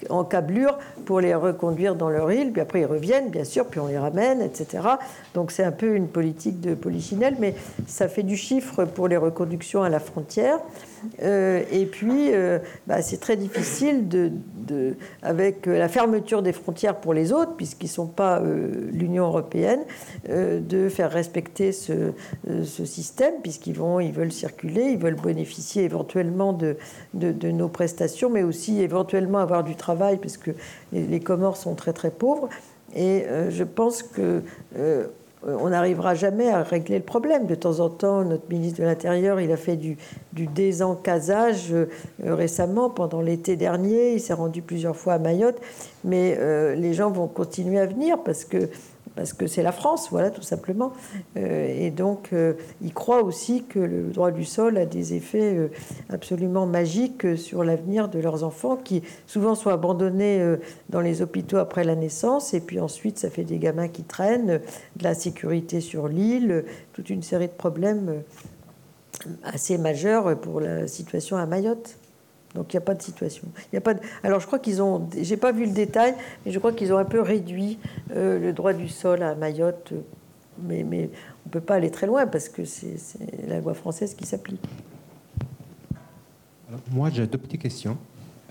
en 0.09 0.23
câblure 0.23 0.77
pour 1.05 1.19
les 1.21 1.35
reconduire 1.35 1.95
dans 1.95 2.09
leur 2.09 2.31
île, 2.31 2.51
puis 2.51 2.61
après 2.61 2.81
ils 2.81 2.85
reviennent, 2.85 3.29
bien 3.29 3.43
sûr, 3.43 3.65
puis 3.65 3.79
on 3.79 3.87
les 3.87 3.97
ramène, 3.97 4.41
etc. 4.41 4.83
Donc 5.33 5.51
c'est 5.51 5.63
un 5.63 5.71
peu 5.71 5.95
une 5.95 6.07
politique 6.07 6.61
de 6.61 6.73
polichinelle, 6.73 7.35
mais 7.39 7.55
ça 7.87 8.07
fait 8.07 8.23
du 8.23 8.37
chiffre 8.37 8.85
pour 8.85 9.07
les 9.07 9.17
reconductions 9.17 9.83
à 9.83 9.89
la 9.89 9.99
frontière. 9.99 10.59
Euh, 11.23 11.63
et 11.71 11.85
puis, 11.85 12.33
euh, 12.33 12.59
bah, 12.87 13.01
c'est 13.01 13.19
très 13.19 13.35
difficile, 13.35 14.07
de, 14.07 14.31
avec 15.21 15.65
la 15.65 15.89
fermeture 15.89 16.41
des 16.41 16.53
frontières 16.53 16.95
pour 16.95 17.13
les 17.13 17.33
autres, 17.33 17.55
puisqu'ils 17.57 17.87
ne 17.87 17.91
sont 17.91 18.07
pas 18.07 18.39
euh, 18.39 18.89
l'Union 18.91 19.25
européenne, 19.25 19.81
de 20.29 20.89
faire 20.89 21.11
respecter 21.11 21.71
ce, 21.71 22.13
système, 22.85 23.33
puisqu'ils 23.41 23.75
ils 24.01 24.11
veulent 24.11 24.31
circuler, 24.31 24.83
ils 24.91 24.97
veulent 24.97 25.19
bénéficier 25.21 25.83
éventuellement 25.83 26.53
de, 26.53 26.77
nos 27.13 27.67
prestations, 27.67 28.29
mais 28.29 28.43
aussi 28.43 28.81
éventuellement 28.81 29.39
avoir 29.39 29.63
du 29.63 29.75
travail, 29.75 29.90
puisque 30.19 30.51
les, 30.91 31.19
Comores 31.19 31.57
sont 31.57 31.75
très 31.75 31.93
très 31.93 32.11
pauvres. 32.11 32.49
Et 32.95 33.25
je 33.49 33.63
pense 33.63 34.03
que 34.03 34.41
euh, 35.47 35.57
on 35.59 35.69
n'arrivera 35.69 36.13
jamais 36.13 36.49
à 36.49 36.63
régler 36.63 36.97
le 36.97 37.03
problème. 37.03 37.47
De 37.47 37.55
temps 37.55 37.79
en 37.79 37.89
temps, 37.89 38.23
notre 38.23 38.47
ministre 38.49 38.79
de 38.79 38.85
l'Intérieur, 38.85 39.39
il 39.39 39.51
a 39.51 39.57
fait 39.57 39.75
du, 39.75 39.97
désencasage 40.33 41.73
euh, 41.73 41.87
récemment, 42.23 42.89
pendant 42.89 43.21
l'été 43.21 43.55
dernier. 43.55 44.13
Il 44.13 44.19
s'est 44.19 44.33
rendu 44.33 44.61
plusieurs 44.61 44.95
fois 44.95 45.13
à 45.13 45.19
Mayotte. 45.19 45.59
Mais 46.03 46.37
euh, 46.39 46.75
les 46.75 46.93
gens 46.93 47.09
vont 47.11 47.27
continuer 47.27 47.79
à 47.79 47.85
venir 47.85 48.19
parce 48.23 48.45
que 48.45 48.69
parce 49.15 49.33
que 49.33 49.47
c'est 49.47 49.63
la 49.63 49.71
France, 49.71 50.07
voilà, 50.11 50.29
tout 50.29 50.41
simplement. 50.41 50.93
Euh, 51.37 51.67
et 51.67 51.91
donc, 51.91 52.29
euh, 52.33 52.53
ils 52.81 52.93
croient 52.93 53.23
aussi 53.23 53.63
que 53.63 53.79
le 53.79 54.03
droit 54.03 54.31
du 54.31 54.45
sol 54.45 54.77
a 54.77 54.85
des 54.85 55.13
effets 55.13 55.55
euh, 55.55 55.67
absolument 56.09 56.65
magiques 56.65 57.37
sur 57.37 57.63
l'avenir 57.63 58.07
de 58.09 58.19
leurs 58.19 58.43
enfants, 58.43 58.77
qui 58.77 59.03
souvent 59.27 59.55
sont 59.55 59.69
abandonnés 59.69 60.55
dans 60.89 61.01
les 61.01 61.21
hôpitaux 61.21 61.57
après 61.57 61.83
la 61.83 61.95
naissance, 61.95 62.53
et 62.53 62.61
puis 62.61 62.79
ensuite, 62.79 63.19
ça 63.19 63.29
fait 63.29 63.43
des 63.43 63.57
gamins 63.57 63.87
qui 63.87 64.03
traînent, 64.03 64.59
de 64.95 65.03
la 65.03 65.13
sécurité 65.13 65.81
sur 65.81 66.07
l'île, 66.07 66.65
toute 66.93 67.09
une 67.09 67.23
série 67.23 67.47
de 67.47 67.53
problèmes 67.53 68.23
assez 69.43 69.77
majeurs 69.77 70.39
pour 70.39 70.59
la 70.59 70.87
situation 70.87 71.37
à 71.37 71.45
Mayotte. 71.45 71.97
Donc 72.55 72.73
il 72.73 72.75
n'y 72.75 72.79
a 72.79 72.85
pas 72.85 72.95
de 72.95 73.01
situation. 73.01 73.47
Y 73.71 73.77
a 73.77 73.81
pas 73.81 73.93
Alors 74.23 74.39
je 74.39 74.47
crois 74.47 74.59
qu'ils 74.59 74.81
ont, 74.81 75.07
j'ai 75.19 75.37
pas 75.37 75.51
vu 75.51 75.65
le 75.65 75.71
détail, 75.71 76.15
mais 76.45 76.51
je 76.51 76.59
crois 76.59 76.73
qu'ils 76.73 76.93
ont 76.93 76.97
un 76.97 77.05
peu 77.05 77.21
réduit 77.21 77.79
euh, 78.15 78.39
le 78.39 78.53
droit 78.53 78.73
du 78.73 78.89
sol 78.89 79.23
à 79.23 79.33
Mayotte, 79.35 79.93
mais, 80.61 80.83
mais 80.83 81.09
on 81.45 81.49
ne 81.49 81.51
peut 81.51 81.61
pas 81.61 81.75
aller 81.75 81.91
très 81.91 82.07
loin 82.07 82.27
parce 82.27 82.49
que 82.49 82.65
c'est 82.65 82.97
la 83.47 83.61
loi 83.61 83.73
française 83.73 84.13
qui 84.13 84.25
s'applique. 84.25 84.61
Moi 86.91 87.09
j'ai 87.09 87.25
deux 87.27 87.37
petites 87.37 87.61
questions. 87.61 87.97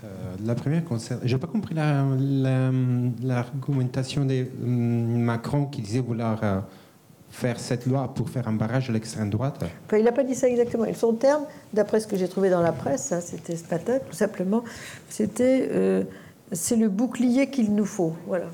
Euh, 0.03 0.07
la 0.43 0.55
première 0.55 0.83
concerne, 0.83 1.19
j'ai 1.23 1.37
pas 1.37 1.45
compris 1.45 1.75
l'argumentation 1.75 4.25
de 4.25 4.47
hum, 4.63 5.21
Macron 5.21 5.65
qui 5.65 5.83
disait 5.83 5.99
vouloir 5.99 6.43
euh, 6.43 6.59
faire 7.31 7.59
cette 7.59 7.85
loi 7.85 8.11
pour 8.13 8.29
faire 8.29 8.47
un 8.47 8.53
barrage 8.53 8.89
à 8.89 8.93
l'extrême 8.93 9.29
droite 9.29 9.63
Il 9.93 10.03
n'a 10.03 10.11
pas 10.11 10.23
dit 10.23 10.35
ça 10.35 10.47
exactement. 10.47 10.85
Son 10.93 11.13
terme, 11.13 11.43
d'après 11.73 11.99
ce 11.99 12.07
que 12.07 12.17
j'ai 12.17 12.27
trouvé 12.27 12.49
dans 12.49 12.61
la 12.61 12.73
presse, 12.73 13.11
hein, 13.11 13.21
c'était 13.21 13.55
ce 13.55 13.63
matin, 13.71 13.99
tout 14.09 14.15
simplement, 14.15 14.63
c'était 15.09 15.69
euh, 15.71 16.03
c'est 16.51 16.75
le 16.75 16.89
bouclier 16.89 17.49
qu'il 17.49 17.73
nous 17.73 17.85
faut. 17.85 18.13
Voilà. 18.27 18.45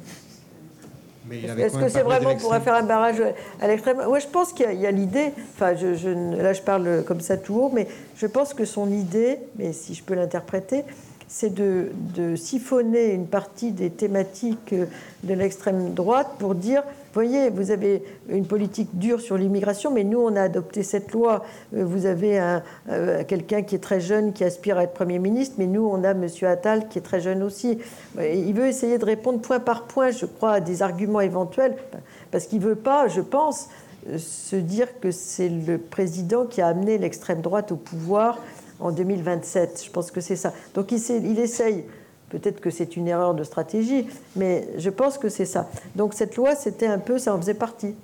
Est-ce 1.30 1.78
que 1.78 1.90
c'est 1.90 2.04
vraiment 2.04 2.36
pour 2.36 2.56
faire 2.56 2.76
un 2.76 2.84
barrage 2.84 3.22
à 3.60 3.68
l'extrême? 3.68 3.98
Oui, 4.08 4.20
je 4.22 4.28
pense 4.28 4.54
qu'il 4.54 4.80
y 4.80 4.86
a, 4.86 4.92
l'idée, 4.92 5.34
enfin, 5.56 5.76
je, 5.76 6.42
là 6.42 6.54
je 6.54 6.62
parle 6.62 7.04
comme 7.06 7.20
ça 7.20 7.36
tout 7.36 7.56
haut, 7.56 7.72
mais 7.74 7.88
je 8.16 8.28
pense 8.28 8.54
que 8.54 8.64
son 8.64 8.90
idée, 8.90 9.40
mais 9.58 9.74
si 9.74 9.94
je 9.94 10.04
peux 10.04 10.14
l'interpréter, 10.14 10.86
c'est 11.28 11.54
de, 11.54 11.92
de, 12.16 12.38
siphonner 12.38 13.12
une 13.12 13.28
partie 13.28 13.72
des 13.72 13.90
thématiques 13.90 14.74
de 15.24 15.34
l'extrême 15.34 15.94
droite 15.94 16.30
pour 16.40 16.56
dire 16.56 16.84
voyez, 17.14 17.50
vous 17.50 17.72
avez 17.72 18.04
une 18.30 18.46
politique 18.46 18.90
dure 18.98 19.22
sur 19.22 19.38
l'immigration, 19.38 19.92
mais 19.92 20.04
nous, 20.04 20.20
on 20.20 20.36
a 20.36 20.42
adopté 20.42 20.84
cette 20.84 21.12
loi. 21.12 21.44
Euh, 21.76 21.86
vous 21.86 22.06
avez 22.06 22.40
euh, 22.90 23.24
quelqu'un 23.28 23.64
qui 23.64 23.76
est 23.76 23.80
très 23.80 24.00
jeune, 24.00 24.34
qui 24.34 24.44
aspire 24.44 24.78
à 24.78 24.84
être 24.84 24.94
Premier 24.94 25.20
ministre, 25.20 25.56
mais 25.58 25.68
nous, 25.68 25.86
on 25.86 26.04
a 26.04 26.12
M. 26.12 26.28
Attal 26.44 26.88
qui 26.88 27.00
est 27.00 27.02
très 27.02 27.20
jeune 27.20 27.44
aussi. 27.44 27.80
Il 28.20 28.54
veut 28.54 28.68
essayer 28.68 28.98
de 28.98 29.06
répondre 29.06 29.40
point 29.40 29.60
par 29.60 29.84
point, 29.84 30.12
je 30.12 30.26
crois, 30.26 30.54
à 30.54 30.60
des 30.60 30.82
arguments 30.82 31.22
éventuels, 31.22 31.76
parce 32.32 32.46
qu'il 32.46 32.60
ne 32.60 32.66
veut 32.66 32.76
pas, 32.76 33.08
je 33.08 33.22
pense, 33.22 33.70
euh, 34.10 34.18
se 34.18 34.56
dire 34.56 35.00
que 35.00 35.12
c'est 35.12 35.50
le 35.50 35.78
président 35.78 36.46
qui 36.46 36.62
a 36.62 36.68
amené 36.68 36.98
l'extrême 36.98 37.42
droite 37.42 37.72
au 37.72 37.78
pouvoir 37.78 38.40
en 38.80 38.92
2027. 38.92 39.84
Je 39.86 39.92
pense 39.92 40.12
que 40.12 40.22
c'est 40.22 40.36
ça. 40.36 40.54
Donc 40.74 40.92
il 40.92 41.40
essaye 41.40 41.86
Peut-être 42.30 42.60
que 42.60 42.70
c'est 42.70 42.98
une 42.98 43.08
erreur 43.08 43.34
de 43.34 43.44
stratégie, 43.44 44.08
mais 44.36 44.68
je 44.78 44.90
pense 44.90 45.18
que 45.18 45.30
c'est 45.30 45.46
ça. 45.46 45.70
Donc 45.96 46.14
cette 46.14 46.36
loi, 46.36 46.56
c'était 46.56 46.88
un 46.88 47.00
peu, 47.00 47.18
ça 47.18 47.34
en 47.34 47.38
faisait 47.38 47.54
partie. 47.54 47.96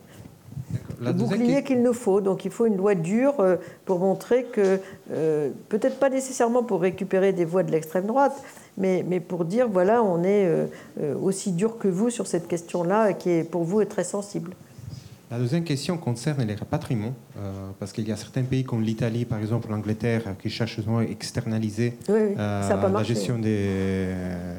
Le 1.01 1.11
bouclier 1.11 1.63
qu'il 1.63 1.81
nous 1.81 1.93
faut. 1.93 2.21
Donc 2.21 2.45
il 2.45 2.51
faut 2.51 2.65
une 2.65 2.77
loi 2.77 2.95
dure 2.95 3.39
euh, 3.39 3.57
pour 3.85 3.99
montrer 3.99 4.45
que, 4.45 4.79
euh, 5.11 5.49
peut-être 5.69 5.99
pas 5.99 6.09
nécessairement 6.09 6.63
pour 6.63 6.81
récupérer 6.81 7.33
des 7.33 7.45
voix 7.45 7.63
de 7.63 7.71
l'extrême 7.71 8.05
droite, 8.05 8.41
mais, 8.77 9.05
mais, 9.07 9.19
pour 9.19 9.45
dire, 9.45 9.67
voilà, 9.69 10.01
on 10.01 10.23
est 10.23 10.45
euh, 10.45 10.67
aussi 11.21 11.51
dur 11.51 11.77
que 11.77 11.87
vous 11.87 12.09
sur 12.09 12.25
cette 12.25 12.47
question-là, 12.47 13.13
qui 13.13 13.29
est 13.29 13.43
pour 13.43 13.63
vous 13.63 13.81
est 13.81 13.85
très 13.85 14.03
sensible. 14.03 14.53
La 15.34 15.39
deuxième 15.39 15.64
question 15.64 15.97
concerne 15.97 16.43
les 16.43 16.53
rapatriements, 16.53 17.15
euh, 17.39 17.72
parce 17.80 17.91
qu'il 17.91 18.07
y 18.07 18.11
a 18.11 18.15
certains 18.15 18.43
pays 18.43 18.64
comme 18.64 18.84
l'Italie, 18.84 19.26
par 19.26 19.39
exemple 19.39 19.68
l'Angleterre, 19.72 20.35
qui 20.39 20.47
cherchent 20.51 20.77
à 20.77 21.03
externaliser 21.05 21.97
euh, 22.07 22.35
la 22.38 23.03
gestion 23.03 23.39
des, 23.39 24.10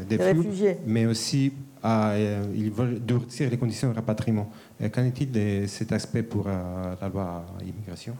des 0.08 0.18
flux, 0.18 0.40
réfugiés. 0.40 0.78
mais 0.84 1.06
aussi 1.06 1.52
euh, 1.84 2.42
ils 2.56 2.72
veulent 2.72 2.98
durcir 2.98 3.50
les 3.50 3.56
conditions 3.56 3.90
de 3.90 3.94
rapatriement. 3.94 4.50
Qu'en 4.92 5.04
est-il 5.04 5.30
de 5.30 5.66
cet 5.66 5.92
aspect 5.92 6.22
pour 6.22 6.46
la 6.46 7.08
loi 7.08 7.44
immigration? 7.62 8.14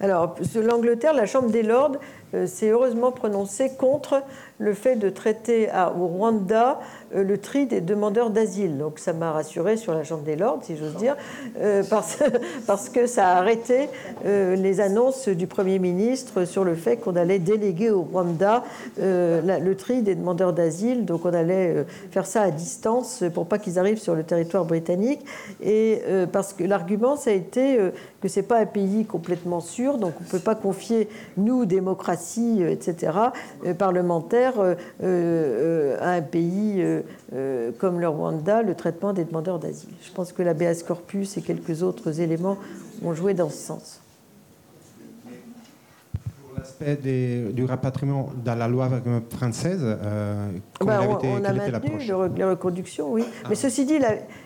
Alors, 0.00 0.36
l'Angleterre, 0.54 1.14
la 1.14 1.26
Chambre 1.26 1.50
des 1.50 1.62
Lords 1.62 1.96
euh, 2.34 2.46
s'est 2.46 2.70
heureusement 2.70 3.12
prononcée 3.12 3.72
contre 3.78 4.22
le 4.58 4.72
fait 4.72 4.96
de 4.96 5.10
traiter 5.10 5.68
au 5.98 6.06
Rwanda 6.06 6.80
euh, 7.14 7.22
le 7.22 7.38
tri 7.38 7.66
des 7.66 7.80
demandeurs 7.80 8.30
d'asile. 8.30 8.78
Donc, 8.78 8.98
ça 8.98 9.12
m'a 9.12 9.32
rassuré 9.32 9.76
sur 9.76 9.92
la 9.92 10.04
Chambre 10.04 10.22
des 10.22 10.36
Lords, 10.36 10.60
si 10.62 10.76
j'ose 10.76 10.94
dire, 10.96 11.16
euh, 11.60 11.82
parce, 11.88 12.18
parce, 12.66 12.88
que 12.88 13.06
ça 13.06 13.28
a 13.28 13.36
arrêté 13.36 13.88
les 14.24 14.80
annonces 14.80 15.28
du 15.28 15.46
Premier 15.46 15.78
ministre 15.78 16.44
sur 16.44 16.64
le 16.64 16.74
fait 16.74 16.96
qu'on 16.96 17.16
allait 17.16 17.38
déléguer 17.38 17.90
au 17.90 18.02
Rwanda 18.02 18.64
le 18.98 19.72
tri 19.74 20.02
des 20.02 20.14
demandeurs 20.14 20.52
d'asile. 20.52 21.04
Donc, 21.04 21.24
on 21.24 21.34
allait 21.34 21.84
faire 22.10 22.26
ça 22.26 22.42
à 22.42 22.50
distance 22.50 23.24
pour 23.34 23.46
pas 23.46 23.58
qu'ils 23.58 23.78
arrivent 23.78 23.98
sur 23.98 24.14
le 24.14 24.22
territoire 24.22 24.64
britannique. 24.64 25.20
Et 25.62 25.83
Et 25.84 26.02
parce 26.32 26.52
que 26.52 26.64
l'argument, 26.64 27.16
ça 27.16 27.30
a 27.30 27.32
été 27.32 27.78
que 28.20 28.28
c'est 28.28 28.42
pas 28.42 28.58
un 28.60 28.66
pays 28.66 29.04
complètement 29.04 29.60
sûr, 29.60 29.98
donc 29.98 30.14
on 30.20 30.24
ne 30.24 30.28
peut 30.28 30.38
pas 30.38 30.54
confier, 30.54 31.08
nous, 31.36 31.66
démocratie, 31.66 32.62
etc., 32.62 33.12
parlementaire, 33.76 34.54
à 34.60 36.10
un 36.10 36.22
pays 36.22 36.84
comme 37.78 38.00
le 38.00 38.08
Rwanda, 38.08 38.62
le 38.62 38.74
traitement 38.74 39.12
des 39.12 39.24
demandeurs 39.24 39.58
d'asile. 39.58 39.90
Je 40.02 40.12
pense 40.12 40.32
que 40.32 40.42
l'ABS 40.42 40.82
corpus 40.86 41.36
et 41.36 41.42
quelques 41.42 41.82
autres 41.82 42.20
éléments 42.20 42.56
ont 43.04 43.14
joué 43.14 43.34
dans 43.34 43.50
ce 43.50 43.56
sens 43.56 44.00
l'aspect 46.64 46.96
du 47.52 47.64
rapatriement 47.64 48.30
dans 48.44 48.54
la 48.54 48.68
loi 48.68 48.88
française, 49.30 49.80
euh, 49.82 50.50
bah, 50.80 51.00
on, 51.22 51.44
a 51.44 51.52
maintenu 51.52 51.98
les 51.98 52.44
reconductions, 52.44 53.12
oui. 53.12 53.24
Ah. 53.44 53.48
Mais 53.48 53.54
ceci 53.54 53.84
dit, 53.84 53.98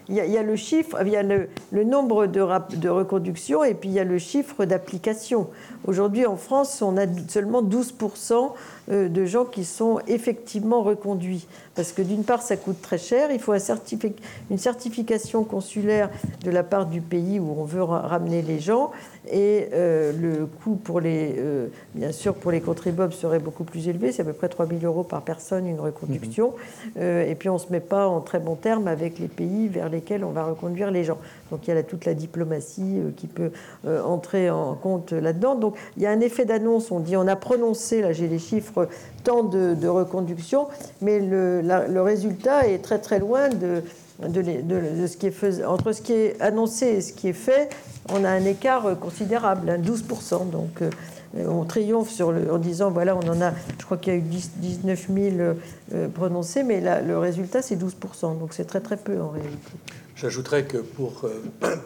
il 0.09 0.15
y, 0.15 0.37
a 0.37 0.43
le 0.43 0.57
chiffre, 0.57 0.99
il 1.05 1.09
y 1.09 1.17
a 1.17 1.23
le, 1.23 1.49
nombre 1.85 2.27
de, 2.27 2.45
de 2.77 2.89
reconductions 2.89 3.65
et 3.65 3.75
puis 3.75 3.89
il 3.89 3.95
y 3.95 4.01
a 4.01 4.05
le 4.05 4.19
chiffre 4.19 4.65
d'application. 4.65 5.49
Aujourd'hui, 5.87 6.27
en 6.27 6.37
France, 6.37 6.83
on 6.83 6.97
a 6.97 7.07
seulement 7.29 7.63
12% 7.63 8.53
euh, 8.91 9.09
de 9.09 9.25
gens 9.27 9.45
qui 9.45 9.65
sont 9.65 10.01
effectivement 10.07 10.83
reconduits. 10.83 11.47
Parce 11.75 11.93
que 11.93 12.03
d'une 12.03 12.25
part, 12.25 12.43
ça 12.43 12.57
coûte 12.57 12.81
très 12.81 12.99
cher. 12.99 13.31
Il 13.31 13.39
faut 13.39 13.55
une 13.55 14.59
certification 14.59 15.45
consulaire 15.45 16.11
de 16.43 16.51
la 16.51 16.63
part 16.63 16.87
du 16.87 17.01
pays 17.01 17.39
où 17.39 17.55
on 17.57 17.65
veut 17.65 17.83
ramener 17.83 18.43
les 18.43 18.61
gens. 18.61 18.91
Et 19.31 19.69
euh, 19.73 20.13
le 20.19 20.47
coût 20.47 20.77
pour 20.77 21.01
les, 21.01 21.35
euh, 21.39 21.69
bien 21.95 22.13
sûr, 22.13 22.35
pour 22.35 22.51
les 22.51 22.61
contribuables 22.61 23.13
serait 23.13 23.39
beaucoup 23.39 23.65
plus 23.65 23.89
élevé. 23.89 24.11
C'est 24.11 24.23
à 24.23 24.25
peu 24.25 24.33
près 24.33 24.49
3 24.49 24.67
000 24.67 24.81
euros 24.85 25.05
par 25.05 25.23
personne 25.23 25.67
une 25.67 25.81
reconduction. 25.81 26.19
Mhm. 26.37 27.03
et 27.03 27.35
puis 27.39 27.49
on 27.49 27.55
ne 27.55 27.59
se 27.59 27.71
met 27.71 27.81
pas 27.81 28.07
en 28.07 28.21
très 28.21 28.39
bon 28.39 28.55
terme 28.55 28.89
avec 28.89 29.19
les 29.19 29.29
pays 29.29 29.69
vers 29.69 29.89
lesquels 29.89 30.25
on 30.25 30.31
va 30.31 30.45
reconduire 30.45 30.91
les 30.91 31.05
gens. 31.05 31.19
Donc 31.51 31.67
il 31.67 31.75
y 31.75 31.77
a 31.77 31.83
toute 31.83 32.05
la 32.05 32.15
diplomatie 32.15 33.01
qui 33.17 33.27
peut 33.27 33.51
entrer 33.87 34.51
en 34.51 34.75
compte 34.75 35.13
là-dedans. 35.13 35.55
Donc 35.55 35.77
il 35.97 36.03
y 36.03 36.07
a 36.07 36.11
un 36.11 36.21
effet 36.21 36.45
d'annonce. 36.45 36.91
On 36.91 37.01
dit 37.01 37.17
on 37.17 37.27
a 37.27 37.37
prononcé, 37.37 38.03
là 38.03 38.13
j'ai 38.13 38.29
les 38.29 38.39
chiffres, 38.39 38.89
tant 39.25 39.43
de, 39.43 39.89
reconduction, 39.89 40.69
mais 41.01 41.21
le, 41.21 42.01
résultat 42.01 42.67
est 42.67 42.79
très 42.79 42.99
très 42.99 43.19
loin 43.19 43.49
de, 43.49 43.83
ce 44.23 45.17
qui 45.17 45.27
est 45.27 45.31
fait, 45.31 45.65
entre 45.65 45.93
ce 45.93 46.03
qui 46.03 46.13
est 46.13 46.41
annoncé 46.41 46.87
et 46.87 47.01
ce 47.01 47.13
qui 47.13 47.29
est 47.29 47.33
fait. 47.33 47.69
On 48.11 48.25
a 48.25 48.31
un 48.31 48.45
écart 48.45 48.99
considérable, 48.99 49.79
12%. 49.83 50.35
Hein, 50.35 50.39
donc 50.51 50.83
euh, 50.83 50.91
on 51.37 51.65
triomphe 51.65 52.11
sur 52.11 52.33
le, 52.33 52.53
en 52.53 52.59
disant 52.59 52.91
voilà, 52.91 53.17
on 53.17 53.29
en 53.29 53.41
a, 53.43 53.53
je 53.79 53.85
crois 53.85 53.97
qu'il 53.99 54.13
y 54.13 54.17
a 54.17 54.19
eu 54.19 54.23
19 54.23 55.09
000 55.15 55.37
euh, 55.37 56.09
prononcés, 56.09 56.63
mais 56.63 56.81
le 56.81 57.19
résultat 57.19 57.63
c'est 57.63 57.77
12%. 57.77 58.39
Donc 58.39 58.55
c'est 58.55 58.65
très 58.65 58.81
très 58.81 58.97
peu 58.97 59.21
en 59.21 59.29
réalité. 59.29 59.73
J'ajouterais 60.17 60.65
que 60.65 60.79
pour, 60.79 61.25
euh, 61.25 61.43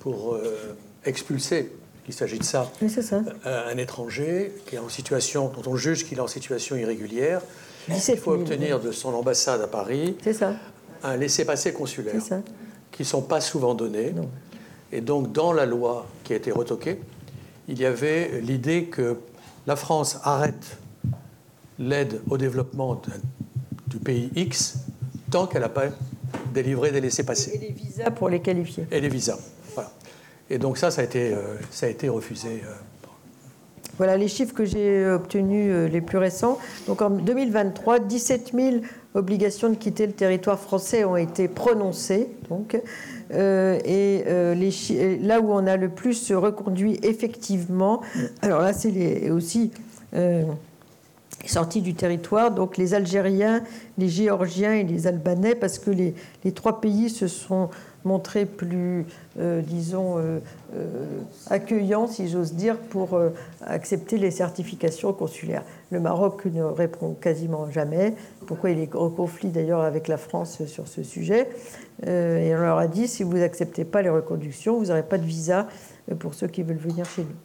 pour 0.00 0.38
expulser 1.04 1.70
qu'il 2.04 2.14
s'agit 2.14 2.38
de 2.38 2.44
ça. 2.44 2.70
Euh, 3.46 3.72
un 3.72 3.76
étranger 3.76 4.52
qui 4.66 4.76
est 4.76 4.78
en 4.78 4.88
situation, 4.88 5.48
dont 5.54 5.70
on 5.70 5.76
juge 5.76 6.04
qu'il 6.06 6.18
est 6.18 6.22
en 6.22 6.26
situation 6.26 6.76
irrégulière, 6.76 7.40
il 7.88 8.16
faut 8.16 8.32
obtenir 8.32 8.80
de 8.80 8.92
son 8.92 9.12
ambassade 9.14 9.60
à 9.60 9.66
Paris 9.66 10.16
un 11.04 11.16
laissez-passer 11.16 11.72
consulaire, 11.72 12.22
qui 12.92 13.02
ne 13.02 13.06
sont 13.06 13.22
pas 13.22 13.40
souvent 13.40 13.74
donnés. 13.74 14.14
Et 14.92 15.00
donc, 15.00 15.32
dans 15.32 15.52
la 15.52 15.66
loi 15.66 16.06
qui 16.22 16.32
a 16.32 16.36
été 16.36 16.52
retoquée, 16.52 17.00
il 17.72 17.80
y 17.80 17.86
avait 17.86 18.42
l'idée 18.42 18.84
que 18.84 19.16
la 19.66 19.76
France 19.76 20.18
arrête 20.24 20.76
l'aide 21.78 22.20
au 22.28 22.36
développement 22.36 23.00
du 23.86 23.96
pays 23.96 24.30
X 24.36 24.76
tant 25.30 25.46
qu'elle 25.46 25.62
n'a 25.62 25.70
pas 25.70 25.86
délivré 26.52 26.92
des 26.92 27.00
laissez-passer. 27.00 27.52
Et 27.54 27.58
les 27.58 27.72
visas 27.72 28.10
pour 28.10 28.28
les 28.28 28.40
qualifier. 28.40 28.86
Et 28.90 29.00
les 29.00 29.08
visas. 29.08 29.38
Et 30.50 30.58
donc 30.58 30.76
ça, 30.76 30.90
ça 30.90 31.00
a 31.00 31.04
été, 31.04 31.32
euh, 31.32 31.56
ça 31.70 31.86
a 31.86 31.88
été 31.88 32.10
refusé. 32.10 32.62
Euh. 32.62 32.74
Voilà 33.96 34.18
les 34.18 34.28
chiffres 34.28 34.52
que 34.52 34.66
j'ai 34.66 35.06
obtenus 35.06 35.72
euh, 35.72 35.88
les 35.88 36.02
plus 36.02 36.18
récents. 36.18 36.58
Donc 36.86 37.00
en 37.00 37.08
2023, 37.08 38.00
17 38.00 38.52
000 38.54 38.76
obligations 39.14 39.70
de 39.70 39.76
quitter 39.76 40.06
le 40.06 40.12
territoire 40.12 40.58
français 40.58 41.04
ont 41.04 41.16
été 41.16 41.48
prononcées. 41.48 42.28
Donc, 42.50 42.78
et 43.32 44.24
les, 44.26 45.18
là 45.18 45.40
où 45.40 45.52
on 45.52 45.66
a 45.66 45.76
le 45.76 45.88
plus 45.88 46.32
reconduit 46.32 46.98
effectivement, 47.02 48.02
alors 48.42 48.60
là 48.60 48.72
c'est 48.72 49.30
aussi 49.30 49.70
sortis 51.48 51.80
du 51.80 51.94
territoire, 51.94 52.52
donc 52.52 52.76
les 52.76 52.94
Algériens, 52.94 53.62
les 53.98 54.08
Géorgiens 54.08 54.74
et 54.74 54.84
les 54.84 55.06
Albanais, 55.06 55.54
parce 55.54 55.78
que 55.78 55.90
les, 55.90 56.14
trois 56.52 56.80
pays 56.80 57.10
se 57.10 57.28
sont 57.28 57.70
montrés 58.04 58.46
plus, 58.46 59.06
euh, 59.38 59.62
disons, 59.62 60.18
euh, 60.18 60.40
euh, 60.74 61.06
accueillants, 61.50 62.06
si 62.06 62.28
j'ose 62.28 62.54
dire, 62.54 62.76
pour 62.76 63.18
accepter 63.64 64.18
les 64.18 64.30
certifications 64.30 65.12
consulaires. 65.12 65.64
Le 65.92 66.00
Maroc 66.00 66.46
ne 66.46 66.62
répond 66.62 67.14
quasiment 67.14 67.70
jamais. 67.70 68.14
Pourquoi 68.46 68.70
il 68.70 68.78
est 68.78 68.94
en 68.96 69.10
conflit 69.10 69.50
d'ailleurs 69.50 69.82
avec 69.82 70.08
la 70.08 70.16
France 70.16 70.64
sur 70.64 70.88
ce 70.88 71.02
sujet 71.02 71.50
Et 72.02 72.52
on 72.54 72.60
leur 72.60 72.78
a 72.78 72.86
dit 72.86 73.06
si 73.06 73.22
vous 73.22 73.36
n'acceptez 73.36 73.84
pas 73.84 74.00
les 74.00 74.08
reconductions, 74.08 74.78
vous 74.78 74.86
n'aurez 74.86 75.02
pas 75.02 75.18
de 75.18 75.24
visa 75.26 75.68
pour 76.18 76.32
ceux 76.32 76.46
qui 76.46 76.62
veulent 76.62 76.78
venir 76.78 77.04
chez 77.04 77.22
nous. 77.22 77.36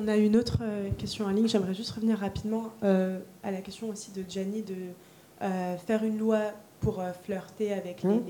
On 0.00 0.06
a 0.06 0.16
une 0.16 0.36
autre 0.36 0.58
euh, 0.62 0.90
question 0.96 1.24
en 1.24 1.30
ligne. 1.30 1.48
J'aimerais 1.48 1.74
juste 1.74 1.90
revenir 1.90 2.18
rapidement 2.18 2.70
euh, 2.84 3.18
à 3.42 3.50
la 3.50 3.60
question 3.60 3.88
aussi 3.88 4.12
de 4.12 4.24
Gianni 4.28 4.62
de 4.62 4.74
euh, 5.42 5.76
faire 5.76 6.04
une 6.04 6.18
loi 6.18 6.38
pour 6.80 7.02
flirter 7.24 7.72
avec 7.72 8.04
les, 8.04 8.10
mmh. 8.10 8.24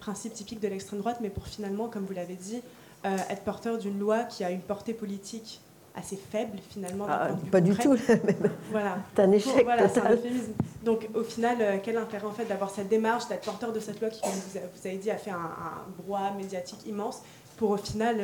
principes 0.00 0.32
typiques 0.32 0.60
de 0.60 0.68
l'extrême 0.68 1.00
droite, 1.00 1.18
mais 1.20 1.28
pour 1.28 1.46
finalement, 1.46 1.88
comme 1.88 2.06
vous 2.06 2.14
l'avez 2.14 2.34
dit, 2.34 2.62
être 3.04 3.42
porteur 3.42 3.76
d'une 3.76 3.98
loi 3.98 4.24
qui 4.24 4.42
a 4.42 4.50
une 4.50 4.62
portée 4.62 4.94
politique 4.94 5.60
assez 5.96 6.16
faible 6.16 6.58
finalement. 6.70 7.06
Ah, 7.08 7.28
pas 7.50 7.60
du 7.60 7.74
tout. 7.74 7.96
voilà. 8.70 8.98
C'est 9.14 9.22
un 9.22 9.32
échec 9.32 9.64
voilà, 9.64 9.88
total. 9.88 10.18
Un 10.24 10.84
Donc 10.84 11.08
au 11.14 11.22
final, 11.22 11.80
quel 11.82 11.96
intérêt 11.96 12.26
en 12.26 12.32
fait 12.32 12.44
d'avoir 12.44 12.70
cette 12.70 12.88
démarche, 12.88 13.28
d'être 13.28 13.44
porteur 13.44 13.72
de 13.72 13.80
cette 13.80 14.00
loi 14.00 14.10
qui, 14.10 14.20
comme 14.20 14.30
vous, 14.30 14.86
avez 14.86 14.96
dit, 14.96 15.10
a 15.10 15.16
fait 15.16 15.30
un, 15.30 15.36
un 15.36 16.02
brouhaha 16.02 16.32
médiatique 16.36 16.86
immense 16.86 17.22
pour 17.56 17.70
au 17.70 17.76
final 17.76 18.16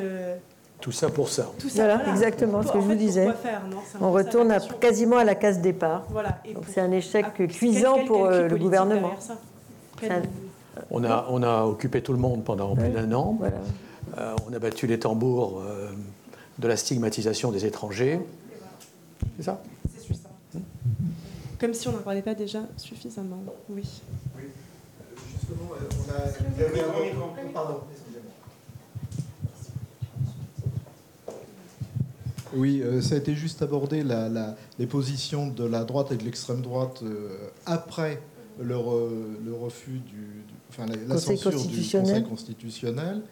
tout 0.80 0.92
ça 0.92 1.08
pour 1.08 1.28
ça. 1.28 1.48
Tout 1.58 1.68
ça, 1.68 1.84
voilà, 1.84 2.10
exactement 2.10 2.62
ce 2.62 2.72
que 2.72 2.80
je 2.80 2.86
vous 2.86 2.94
disais. 2.94 3.28
On 4.00 4.12
retourne 4.12 4.54
quasiment 4.80 5.16
à 5.16 5.24
la 5.24 5.34
case 5.34 5.60
départ. 5.60 6.04
Voilà. 6.10 6.38
Donc 6.54 6.64
c'est 6.68 6.80
un 6.80 6.92
échec 6.92 7.26
cuisant 7.48 8.04
pour 8.06 8.26
euh, 8.26 8.48
le 8.48 8.56
gouvernement. 8.56 9.12
On 10.90 11.04
a, 11.04 11.26
on 11.30 11.42
a 11.42 11.64
occupé 11.64 12.02
tout 12.02 12.12
le 12.12 12.18
monde 12.18 12.44
pendant 12.44 12.76
plus 12.76 12.90
d'un 12.90 13.10
an. 13.12 13.38
Euh, 14.18 14.34
on 14.48 14.52
a 14.54 14.58
battu 14.58 14.86
les 14.86 14.98
tambours 14.98 15.62
euh, 15.66 15.90
de 16.58 16.68
la 16.68 16.76
stigmatisation 16.76 17.52
des 17.52 17.66
étrangers. 17.66 18.20
C'est 19.36 19.44
ça 19.44 19.62
C'est 19.94 20.00
suffisant. 20.00 20.30
Comme 21.58 21.74
si 21.74 21.88
on 21.88 21.92
n'en 21.92 21.98
parlait 21.98 22.22
pas 22.22 22.34
déjà 22.34 22.62
suffisamment. 22.76 23.42
Oui. 23.68 23.82
Oui. 24.36 24.44
Justement, 25.32 25.70
on 25.70 26.12
a. 26.12 27.52
Pardon. 27.52 27.80
Oui, 32.54 32.80
euh, 32.82 33.02
ça 33.02 33.16
a 33.16 33.18
été 33.18 33.34
juste 33.34 33.62
abordé 33.62 34.02
les 34.78 34.86
positions 34.86 35.48
de 35.48 35.64
la 35.64 35.84
droite 35.84 36.12
et 36.12 36.16
de 36.16 36.24
l'extrême 36.24 36.62
droite 36.62 37.00
euh, 37.02 37.50
après 37.66 38.22
le, 38.60 38.76
refus 38.76 40.00
du, 40.06 40.44
enfin, 40.70 40.86
la, 40.86 41.18
censure 41.18 41.50
du 41.50 41.82
Conseil 41.90 42.24
constitutionnel. 42.24 43.22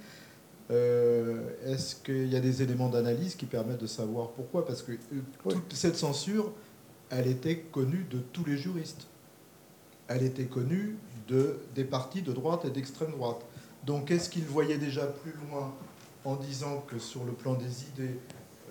Euh, 0.71 1.51
est-ce 1.67 1.97
qu'il 1.97 2.33
y 2.33 2.37
a 2.37 2.41
des 2.41 2.63
éléments 2.63 2.89
d'analyse 2.89 3.35
qui 3.35 3.47
permettent 3.47 3.83
de 3.83 3.87
savoir 3.87 4.31
pourquoi? 4.31 4.65
Parce 4.65 4.83
que 4.83 4.93
toute 5.43 5.73
cette 5.75 5.97
censure, 5.97 6.53
elle 7.11 7.27
était 7.27 7.59
connue 7.59 8.07
de 8.11 8.19
tous 8.19 8.45
les 8.45 8.57
juristes. 8.57 9.07
Elle 10.09 10.23
était 10.23 10.47
connue 10.47 10.97
de, 11.29 11.59
des 11.75 11.85
partis 11.85 12.23
de 12.23 12.33
droite 12.33 12.65
et 12.65 12.71
d'extrême 12.71 13.13
droite. 13.13 13.45
Donc 13.85 14.11
est-ce 14.11 14.31
qu'ils 14.31 14.47
voyaient 14.47 14.79
déjà 14.79 15.07
plus 15.07 15.35
loin 15.49 15.75
en 16.25 16.37
disant 16.37 16.83
que 16.87 16.99
sur 16.99 17.25
le 17.25 17.33
plan 17.33 17.55
des 17.55 17.85
idées, 17.85 18.19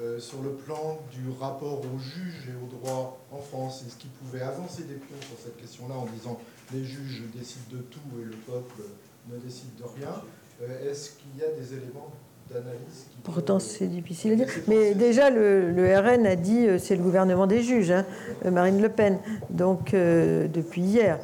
euh, 0.01 0.19
sur 0.19 0.41
le 0.41 0.51
plan 0.51 0.99
du 1.11 1.29
rapport 1.39 1.79
aux 1.81 1.99
juges 1.99 2.49
et 2.49 2.63
aux 2.63 2.67
droits 2.67 3.19
en 3.31 3.37
France 3.37 3.83
Est-ce 3.85 3.97
qu'ils 3.97 4.09
pouvaient 4.09 4.41
avancer 4.41 4.83
des 4.83 4.95
pions 4.95 5.21
sur 5.21 5.37
cette 5.43 5.57
question-là 5.57 5.95
en 5.95 6.07
disant 6.07 6.39
les 6.73 6.83
juges 6.83 7.23
décident 7.35 7.65
de 7.71 7.77
tout 7.77 7.99
et 8.19 8.25
le 8.25 8.31
peuple 8.31 8.81
ne 9.31 9.37
décide 9.37 9.75
de 9.77 9.83
rien 9.83 10.09
euh, 10.61 10.91
Est-ce 10.91 11.11
qu'il 11.11 11.39
y 11.39 11.43
a 11.43 11.51
des 11.59 11.73
éléments 11.73 12.11
d'analyse 12.49 13.07
Pourtant, 13.23 13.59
c'est 13.59 13.87
difficile 13.87 14.33
à 14.33 14.35
dire. 14.35 14.47
Mais 14.67 14.93
déjà, 14.93 15.29
le, 15.29 15.73
RN 15.97 16.25
a 16.25 16.35
dit 16.35 16.67
euh, 16.67 16.77
c'est 16.77 16.95
le 16.95 17.03
gouvernement 17.03 17.47
des 17.47 17.61
juges, 17.61 17.91
hein, 17.91 18.05
Marine 18.49 18.81
Le 18.81 18.89
Pen, 18.89 19.19
donc 19.49 19.91
depuis 19.91 20.81
hier. 20.81 21.19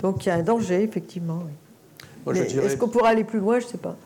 donc 0.00 0.24
il 0.24 0.28
y 0.28 0.32
a 0.32 0.36
un 0.36 0.42
danger, 0.42 0.82
effectivement. 0.82 1.42
Est-ce 2.30 2.76
qu'on 2.76 2.88
pourra 2.88 3.08
aller 3.08 3.24
plus 3.24 3.40
loin 3.40 3.58
Je 3.58 3.66
ne 3.66 3.70
sais 3.70 3.78
pas. 3.78 3.96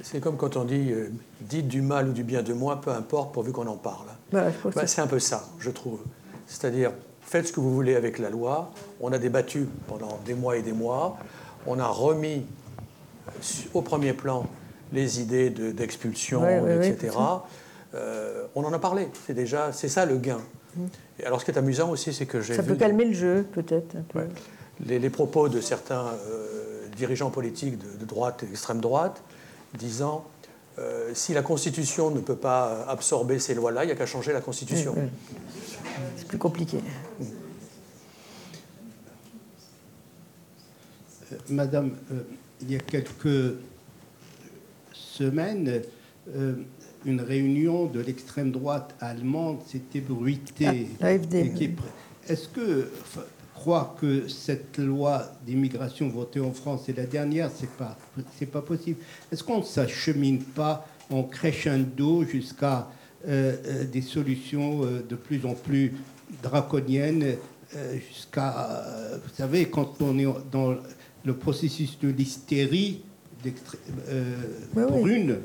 C'est 0.00 0.20
comme 0.20 0.36
quand 0.36 0.56
on 0.56 0.64
dit 0.64 0.92
euh, 0.92 1.10
dites 1.40 1.66
du 1.66 1.80
mal 1.80 2.08
ou 2.08 2.12
du 2.12 2.24
bien 2.24 2.42
de 2.42 2.52
moi, 2.52 2.80
peu 2.80 2.90
importe, 2.90 3.32
pourvu 3.32 3.52
qu'on 3.52 3.66
en 3.66 3.76
parle. 3.76 4.08
Bah, 4.32 4.50
c'est 4.86 5.00
un 5.00 5.06
peu 5.06 5.18
ça, 5.18 5.48
je 5.58 5.70
trouve. 5.70 6.00
C'est-à-dire, 6.46 6.92
faites 7.22 7.48
ce 7.48 7.52
que 7.52 7.60
vous 7.60 7.72
voulez 7.72 7.94
avec 7.94 8.18
la 8.18 8.28
loi. 8.28 8.70
On 9.00 9.12
a 9.12 9.18
débattu 9.18 9.66
pendant 9.86 10.18
des 10.26 10.34
mois 10.34 10.58
et 10.58 10.62
des 10.62 10.72
mois. 10.72 11.16
On 11.66 11.78
a 11.78 11.86
remis 11.86 12.44
au 13.72 13.82
premier 13.82 14.12
plan 14.12 14.46
les 14.92 15.20
idées 15.20 15.50
d'expulsion, 15.50 16.44
etc. 16.80 17.16
on 18.54 18.64
en 18.64 18.72
a 18.72 18.78
parlé. 18.78 19.08
C'est 19.26 19.34
déjà, 19.34 19.72
c'est 19.72 19.88
ça 19.88 20.06
le 20.06 20.16
gain. 20.18 20.40
Et 21.18 21.24
alors, 21.24 21.40
ce 21.40 21.44
qui 21.44 21.52
est 21.52 21.58
amusant 21.58 21.90
aussi, 21.90 22.12
c'est 22.12 22.26
que 22.26 22.40
j'ai 22.40 22.54
ça 22.54 22.62
peut 22.62 22.74
calmer 22.74 23.04
le 23.04 23.14
jeu, 23.14 23.46
peut-être. 23.52 23.96
Les, 24.86 25.10
propos 25.10 25.48
de 25.48 25.60
certains 25.60 26.12
dirigeants 26.94 27.30
politiques 27.30 27.78
de, 27.78 28.04
droite 28.04 28.42
et 28.42 28.46
d'extrême 28.46 28.80
droite 28.80 29.22
disant 29.76 30.24
euh, 30.78 31.10
si 31.14 31.34
la 31.34 31.42
Constitution 31.42 32.10
ne 32.10 32.20
peut 32.20 32.36
pas 32.36 32.84
absorber 32.88 33.38
ces 33.38 33.54
lois-là, 33.54 33.84
il 33.84 33.86
n'y 33.86 33.92
a 33.92 33.96
qu'à 33.96 34.06
changer 34.06 34.32
la 34.32 34.40
Constitution. 34.40 34.94
C'est 36.16 36.26
plus 36.26 36.38
compliqué. 36.38 36.78
Euh, 37.20 37.24
Madame, 41.48 41.92
euh, 42.12 42.22
il 42.62 42.72
y 42.72 42.76
a 42.76 42.80
quelques 42.80 43.54
semaines, 44.92 45.82
une 47.04 47.20
réunion 47.20 47.86
de 47.86 48.00
l'extrême 48.00 48.50
droite 48.50 48.94
allemande 49.00 49.58
s'est 49.66 49.82
ébruitée. 49.94 50.88
Ah, 51.02 51.12
Est-ce 51.12 52.48
que 52.48 52.88
croire 53.54 53.94
que 53.98 54.28
cette 54.28 54.78
loi 54.78 55.24
d'immigration 55.46 56.08
votée 56.08 56.40
en 56.40 56.52
France 56.52 56.88
est 56.88 56.96
la 56.96 57.06
dernière, 57.06 57.50
c'est 57.54 57.70
pas, 57.70 57.96
c'est 58.38 58.50
pas 58.50 58.60
possible. 58.60 58.98
Est-ce 59.32 59.42
qu'on 59.42 59.58
ne 59.58 59.64
s'achemine 59.64 60.42
pas 60.42 60.86
en 61.10 61.22
crescendo 61.22 62.24
jusqu'à 62.24 62.88
euh, 63.26 63.56
euh, 63.66 63.84
des 63.84 64.02
solutions 64.02 64.84
euh, 64.84 65.02
de 65.08 65.14
plus 65.14 65.46
en 65.46 65.54
plus 65.54 65.94
draconiennes, 66.42 67.36
jusqu'à, 68.08 68.70
vous 69.14 69.34
savez, 69.34 69.66
quand 69.66 70.00
on 70.00 70.16
est 70.16 70.28
dans 70.52 70.76
le 71.24 71.34
processus 71.34 71.98
de 72.00 72.08
l'hystérie 72.08 73.02
pour 74.72 75.06
une, 75.06 75.38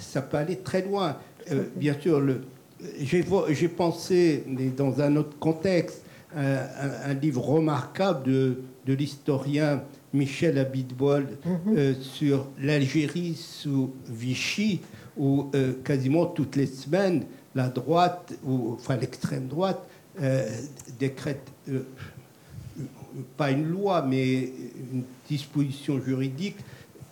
ça 0.00 0.22
peut 0.22 0.38
aller 0.38 0.56
très 0.56 0.82
loin. 0.82 1.16
bien 1.76 1.94
sûr, 2.00 2.22
j'ai, 3.00 3.68
pensé, 3.68 4.44
mais 4.46 4.68
dans 4.68 5.00
un 5.00 5.16
autre 5.16 5.38
contexte, 5.38 6.02
un, 6.34 7.14
livre 7.14 7.42
remarquable 7.42 8.22
de, 8.24 8.58
de 8.86 8.94
l'historien 8.94 9.82
Michel 10.12 10.58
Abitbol 10.58 11.26
mhm. 11.44 11.76
euh, 11.76 11.94
sur 12.00 12.46
l'Algérie 12.60 13.34
sous 13.34 13.92
Vichy, 14.06 14.80
où 15.16 15.50
euh, 15.54 15.74
quasiment 15.84 16.26
toutes 16.26 16.56
les 16.56 16.66
semaines, 16.66 17.24
la 17.54 17.68
droite, 17.68 18.34
ou 18.44 18.72
enfin 18.74 18.96
l'extrême 18.96 19.46
droite, 19.46 19.82
euh, 20.20 20.48
décrète 20.98 21.52
pas 23.36 23.50
une 23.50 23.68
loi, 23.68 24.02
mais 24.02 24.52
une 24.92 25.04
disposition 25.28 26.00
juridique 26.00 26.56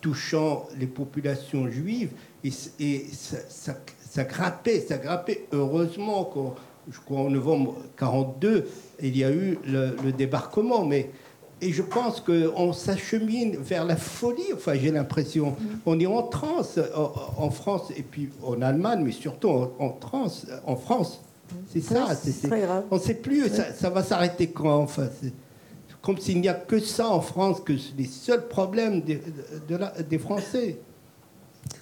touchant 0.01 0.67
les 0.79 0.87
populations 0.87 1.69
juives. 1.69 2.11
Et, 2.43 2.51
ça, 2.51 3.37
ça, 3.49 3.77
ça, 3.99 4.23
grimpait, 4.23 4.79
ça 4.79 4.97
grimpait. 4.97 5.47
Heureusement, 5.51 6.29
je 6.89 6.99
crois 6.99 7.21
en 7.21 7.29
novembre 7.29 7.75
42, 7.97 8.67
il 9.01 9.17
y 9.17 9.23
a 9.23 9.31
eu 9.31 9.57
le, 9.65 10.11
débarquement, 10.11 10.85
mais 10.85 11.09
et 11.59 11.73
je 11.73 11.81
pense 11.81 12.21
qu'on 12.21 12.71
s'achemine 12.71 13.57
vers 13.57 13.83
la 13.83 13.95
folie. 13.95 14.53
Enfin, 14.53 14.75
j'ai 14.75 14.91
l'impression, 14.91 15.55
on 15.87 15.99
est 15.99 16.05
en 16.05 16.21
transe 16.21 16.79
en, 16.95 17.49
France 17.49 17.91
et 17.97 18.03
puis 18.03 18.29
en 18.43 18.61
Allemagne, 18.61 19.01
mais 19.03 19.11
surtout 19.11 19.49
en, 19.79 19.89
transe 19.89 20.45
en 20.67 20.75
France. 20.75 21.19
C'est 21.71 21.81
ça. 21.81 22.13
C'est 22.13 22.51
On 22.91 22.95
ne 22.95 23.01
sait 23.01 23.15
plus. 23.15 23.49
Ça, 23.49 23.89
va 23.89 24.03
s'arrêter 24.03 24.47
quand 24.47 24.83
Enfin, 24.83 25.07
comme 26.07 26.17
s'il 26.19 26.39
n'y 26.39 26.47
a 26.47 26.53
que 26.53 26.79
ça 26.79 27.09
en 27.09 27.19
France, 27.19 27.59
que 27.59 27.73
les 27.97 28.05
seuls 28.05 28.47
problèmes 28.47 29.01
des, 29.01 30.17
Français. 30.17 30.77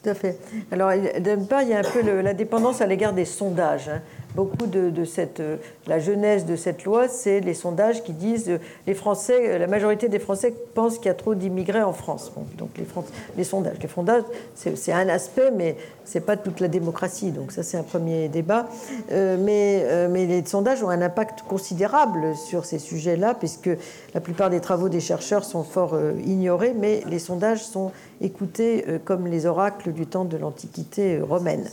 Tout 0.01 0.09
à 0.09 0.15
fait. 0.15 0.39
Alors, 0.71 0.91
d'une 1.19 1.45
part, 1.45 1.61
il 1.61 1.69
y 1.69 1.73
a 1.73 1.77
un 1.77 1.83
peu 1.83 2.01
la 2.21 2.33
dépendance 2.33 2.81
à 2.81 2.87
l'égard 2.87 3.13
des 3.13 3.23
sondages. 3.23 3.87
Hein 3.87 4.01
beaucoup 4.35 4.67
de, 4.67 5.05
cette, 5.05 5.39
euh, 5.39 5.57
la 5.87 5.99
jeunesse 5.99 6.45
de 6.45 6.55
cette 6.55 6.83
loi, 6.83 7.07
c'est 7.07 7.39
les 7.39 7.53
sondages 7.53 8.03
qui 8.03 8.11
disent 8.11 8.49
euh, 8.49 8.57
les 8.85 8.93
Français, 8.93 9.37
euh, 9.39 9.57
la 9.57 9.67
majorité 9.67 10.09
des 10.09 10.19
Français 10.19 10.53
pensent 10.73 10.97
qu'il 10.97 11.07
y 11.07 11.09
a 11.09 11.13
trop 11.15 11.35
d'immigrés 11.35 11.81
en 11.81 11.93
France. 11.93 12.31
donc 12.57 12.69
les, 12.77 13.43
sondages, 13.43 13.77
les 13.81 13.87
sondages, 13.87 14.23
c'est 14.55 14.91
un 14.91 15.07
aspect, 15.07 15.51
mais 15.55 15.77
c'est 16.03 16.19
pas 16.19 16.35
toute 16.35 16.59
la 16.59 16.67
démocratie. 16.67 17.31
Donc 17.31 17.51
ça, 17.51 17.63
c'est 17.63 17.77
un 17.77 17.83
premier 17.83 18.27
débat. 18.27 18.67
mais, 19.09 20.07
mais 20.09 20.25
les 20.25 20.45
sondages 20.45 20.83
ont 20.83 20.89
un 20.89 21.01
impact 21.01 21.43
considérable 21.43 22.35
sur 22.35 22.65
ces 22.65 22.79
sujets-là, 22.79 23.33
puisque 23.33 23.69
la 24.13 24.19
plupart 24.19 24.49
des 24.49 24.59
travaux 24.59 24.89
des 24.89 24.99
chercheurs 24.99 25.43
sont 25.43 25.63
fort 25.63 25.97
ignorés, 26.25 26.75
mais 26.77 27.01
les 27.09 27.19
sondages 27.19 27.63
sont 27.63 27.91
écoutés 28.21 28.85
comme 29.05 29.27
les 29.27 29.45
oracles 29.45 29.91
du 29.91 30.05
temps 30.05 30.25
de 30.25 30.37
l'Antiquité 30.37 31.19
romaine. 31.19 31.65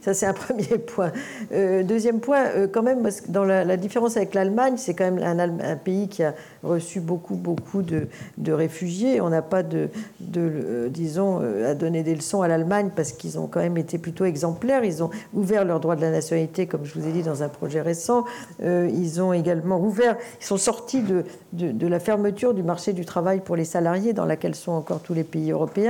Ça, 0.00 0.14
c'est 0.14 0.26
un 0.26 0.32
premier 0.48 0.78
point. 0.78 1.12
Euh, 1.52 1.82
deuxième 1.82 2.20
point, 2.20 2.44
euh, 2.46 2.66
quand 2.70 2.82
même, 2.82 3.08
dans 3.28 3.44
la, 3.44 3.76
différence 3.76 4.16
avec 4.16 4.34
l'Allemagne, 4.34 4.74
c'est 4.76 4.94
quand 4.94 5.10
même 5.10 5.18
un, 5.22 5.76
pays 5.76 6.08
qui 6.08 6.22
a 6.22 6.34
reçu 6.62 7.00
beaucoup, 7.00 7.34
beaucoup 7.34 7.82
de, 7.82 8.08
réfugiés. 8.52 9.20
On 9.20 9.28
n'a 9.28 9.42
pas 9.42 9.62
de, 9.62 9.88
euh, 10.36 10.88
disons, 10.88 11.40
à 11.64 11.74
donner 11.74 12.02
des 12.02 12.14
leçons 12.14 12.42
à 12.42 12.48
l'Allemagne 12.48 12.90
parce 12.94 13.12
qu'ils 13.12 13.38
ont 13.38 13.46
quand 13.46 13.60
même 13.60 13.76
été 13.76 13.98
plutôt 13.98 14.24
exemplaires. 14.24 14.84
Ils 14.84 15.02
ont 15.02 15.10
ouvert 15.34 15.64
leur 15.64 15.80
droit 15.80 15.96
de 15.96 16.00
la 16.00 16.10
nationalité, 16.10 16.66
comme 16.66 16.84
je 16.84 16.98
vous 16.98 17.06
ai 17.06 17.12
dit, 17.12 17.22
dans 17.22 17.42
un 17.42 17.48
projet 17.48 17.80
récent. 17.80 18.24
ils 18.62 19.20
ont 19.20 19.32
également 19.32 19.80
ouvert, 19.80 20.16
ils 20.40 20.44
sont 20.44 20.56
sortis 20.56 21.02
de, 21.02 21.24
de, 21.52 21.86
la 21.86 22.00
fermeture 22.00 22.54
du 22.54 22.62
marché 22.62 22.92
du 22.92 23.04
travail 23.04 23.40
pour 23.40 23.56
les 23.56 23.64
salariés, 23.64 24.12
dans 24.12 24.26
laquelle 24.26 24.54
sont 24.54 24.72
encore 24.72 25.00
tous 25.00 25.14
les 25.14 25.24
pays 25.24 25.50
européens. 25.50 25.87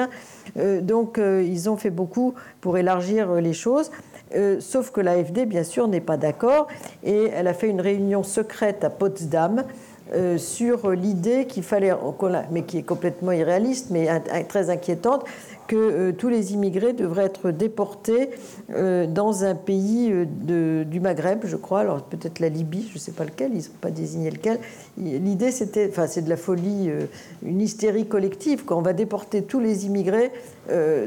Donc, 0.56 1.18
ils 1.18 1.70
ont 1.70 1.76
fait 1.76 1.90
beaucoup 1.90 2.34
pour 2.60 2.78
élargir 2.78 3.34
les 3.34 3.52
choses. 3.52 3.90
Euh, 4.34 4.60
sauf 4.60 4.90
que 4.90 5.00
l'AFD, 5.00 5.46
bien 5.46 5.64
sûr, 5.64 5.88
n'est 5.88 6.00
pas 6.00 6.16
d'accord 6.16 6.68
et 7.02 7.30
elle 7.34 7.48
a 7.48 7.54
fait 7.54 7.68
une 7.68 7.80
réunion 7.80 8.22
secrète 8.22 8.84
à 8.84 8.90
Potsdam 8.90 9.64
euh, 10.14 10.38
sur 10.38 10.90
l'idée 10.90 11.46
qu'il 11.46 11.62
fallait, 11.62 11.92
mais 12.50 12.62
qui 12.62 12.78
est 12.78 12.82
complètement 12.82 13.32
irréaliste, 13.32 13.88
mais 13.90 14.08
très 14.48 14.70
inquiétante, 14.70 15.24
que 15.68 15.76
euh, 15.76 16.12
tous 16.12 16.28
les 16.28 16.52
immigrés 16.54 16.94
devraient 16.94 17.26
être 17.26 17.52
déportés 17.52 18.30
euh, 18.70 19.06
dans 19.06 19.44
un 19.44 19.54
pays 19.54 20.10
de, 20.10 20.84
du 20.84 20.98
Maghreb, 20.98 21.44
je 21.44 21.56
crois, 21.56 21.80
alors 21.80 22.02
peut-être 22.02 22.40
la 22.40 22.48
Libye, 22.48 22.88
je 22.88 22.94
ne 22.94 22.98
sais 22.98 23.12
pas 23.12 23.24
lequel, 23.24 23.52
ils 23.52 23.58
n'ont 23.58 23.78
pas 23.80 23.90
désigné 23.90 24.30
lequel. 24.30 24.58
L'idée, 24.96 25.52
c'était, 25.52 25.88
enfin, 25.90 26.08
c'est 26.08 26.22
de 26.22 26.28
la 26.28 26.36
folie, 26.36 26.90
une 27.44 27.60
hystérie 27.60 28.08
collective, 28.08 28.64
quand 28.64 28.76
on 28.76 28.82
va 28.82 28.94
déporter 28.94 29.42
tous 29.42 29.60
les 29.60 29.86
immigrés 29.86 30.32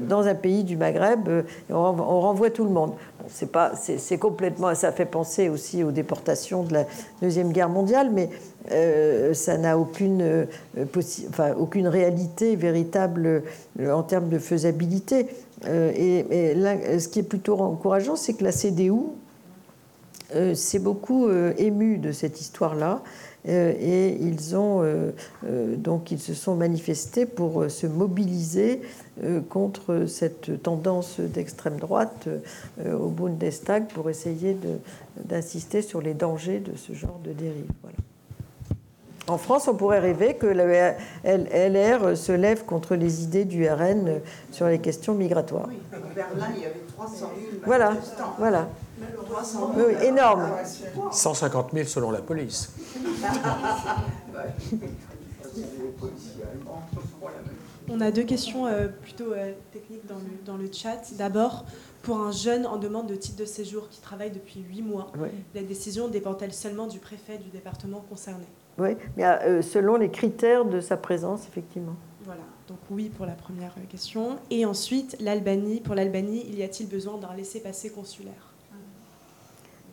dans 0.08 0.28
un 0.28 0.36
pays 0.36 0.64
du 0.64 0.78
Maghreb, 0.78 1.28
on, 1.70 1.92
renvoie 2.22 2.52
tout 2.52 2.64
le 2.64 2.70
monde. 2.70 2.94
C'est 3.30 3.52
pas, 3.52 3.74
c'est 3.76 4.18
complètement, 4.18 4.74
ça 4.76 4.92
fait 4.92 5.06
penser 5.06 5.50
aussi 5.50 5.84
aux 5.84 5.92
déportations 5.92 6.64
de 6.64 6.74
la 6.74 6.86
deuxième 7.22 7.52
guerre 7.52 7.70
mondiale, 7.70 8.10
mais 8.12 8.30
euh, 8.72 9.34
ça 9.34 9.58
n'a 9.58 9.78
aucune, 9.78 10.22
euh, 10.22 11.90
réalité 11.90 12.56
véritable 12.56 13.44
euh, 13.80 13.92
en 13.92 14.04
termes 14.04 14.30
de 14.30 14.40
faisabilité. 14.40 15.28
et, 15.68 16.26
ce 17.00 17.08
qui 17.08 17.20
est 17.20 17.24
plutôt 17.24 17.60
encourageant, 17.60 18.16
c'est 18.16 18.34
que 18.34 18.44
la 18.44 18.52
CDU 18.52 18.94
s'est 20.54 20.80
beaucoup 20.80 21.30
émue 21.58 21.98
de 21.98 22.12
cette 22.12 22.40
histoire-là. 22.40 23.04
et 23.46 24.18
ils 24.22 24.56
ont 24.56 24.82
donc 25.78 26.12
ils 26.12 26.20
se 26.20 26.34
sont 26.34 26.56
manifestés 26.56 27.26
pour 27.26 27.70
se 27.70 27.86
mobiliser 27.86 28.82
contre 29.50 30.06
cette 30.08 30.64
tendance 30.64 31.20
d'extrême 31.20 31.78
droite 31.78 32.28
au 32.86 33.08
Bundestag 33.08 33.88
pour 33.88 34.10
essayer 34.10 34.58
d'insister 35.18 35.82
sur 35.82 36.02
les 36.02 36.14
dangers 36.14 36.60
de 36.60 36.76
ce 36.76 36.94
genre 36.94 37.20
de 37.24 37.32
dérive. 37.32 37.72
Voilà. 37.82 37.98
En 39.28 39.38
France, 39.38 39.68
on 39.68 39.76
pourrait 39.76 40.00
rêver 40.00 40.34
que 40.34 40.48
le 40.48 40.66
LR 41.24 42.18
se 42.18 42.32
lève 42.32 42.66
contre 42.66 42.96
les 42.96 43.24
idées 43.24 43.46
du 43.46 43.70
RN 43.70 44.20
sur 44.52 44.68
les 44.68 44.80
questions 44.80 45.14
migratoires. 45.14 45.68
Oui, 45.70 45.78
Berlin, 46.16 46.48
il 46.56 46.64
y 46.64 46.66
avait 46.66 46.82
300 46.98 47.16
000 47.18 47.30
Voilà, 47.66 47.94
voilà. 48.40 48.68
Oui, 49.78 50.06
énorme. 50.06 50.50
150 51.12 51.72
000 51.74 51.88
selon 51.88 52.12
la 52.12 52.20
police. 52.20 52.72
On 57.92 58.00
a 58.00 58.12
deux 58.12 58.24
questions 58.24 58.68
euh, 58.68 58.88
plutôt 58.88 59.34
euh, 59.34 59.52
techniques 59.74 60.06
dans 60.08 60.16
le, 60.16 60.46
dans 60.46 60.56
le 60.56 60.70
chat. 60.72 61.02
D'abord, 61.18 61.66
pour 62.04 62.18
un 62.18 62.32
jeune 62.32 62.66
en 62.66 62.78
demande 62.78 63.08
de 63.08 63.16
titre 63.16 63.38
de 63.38 63.46
séjour 63.46 63.90
qui 63.90 64.00
travaille 64.00 64.32
depuis 64.32 64.62
8 64.62 64.82
mois, 64.82 65.12
la 65.54 65.62
décision 65.62 66.08
dépend-elle 66.08 66.54
seulement 66.54 66.88
du 66.88 67.00
préfet 67.00 67.38
du 67.38 67.50
département 67.50 68.04
concerné? 68.10 68.46
Oui, 68.78 68.92
mais 69.18 69.26
euh, 69.26 69.62
selon 69.62 69.98
les 69.98 70.10
critères 70.10 70.66
de 70.66 70.80
sa 70.80 70.96
présence, 70.96 71.48
effectivement. 71.48 71.96
Voilà, 72.24 72.44
donc 72.68 72.78
oui 72.90 73.10
pour 73.10 73.26
la 73.26 73.34
première 73.34 73.74
question. 73.90 74.38
Et 74.50 74.66
ensuite, 74.66 75.18
l'Albanie. 75.20 75.82
Pour 75.82 75.96
l'Albanie, 75.96 76.46
il 76.48 76.58
y 76.58 76.64
a-t-il 76.64 76.88
besoin 76.88 77.18
d'un 77.18 77.34
laissez-passer 77.36 77.90
consulaire? 77.90 78.52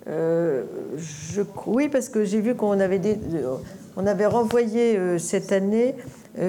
Euh, 0.07 0.65
je, 0.97 1.43
oui, 1.67 1.89
parce 1.89 2.09
que 2.09 2.25
j'ai 2.25 2.41
vu 2.41 2.55
qu'on 2.55 2.79
avait, 2.81 3.19
on 3.97 4.07
avait 4.07 4.27
renvoyé 4.27 4.97
euh, 4.97 5.19
cette 5.19 5.53
année 5.53 5.97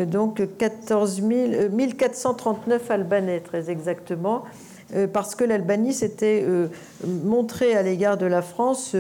donc 0.08 0.42
14 0.58 1.22
1439 1.22 2.92
Albanais, 2.92 3.40
très 3.40 3.70
exactement. 3.70 4.44
Parce 5.14 5.36
que 5.36 5.44
l'Albanie 5.44 5.94
s'était 5.94 6.44
montrée 7.06 7.76
à 7.76 7.84
l'égard 7.84 8.18
de 8.18 8.26
la 8.26 8.42
France 8.42 8.96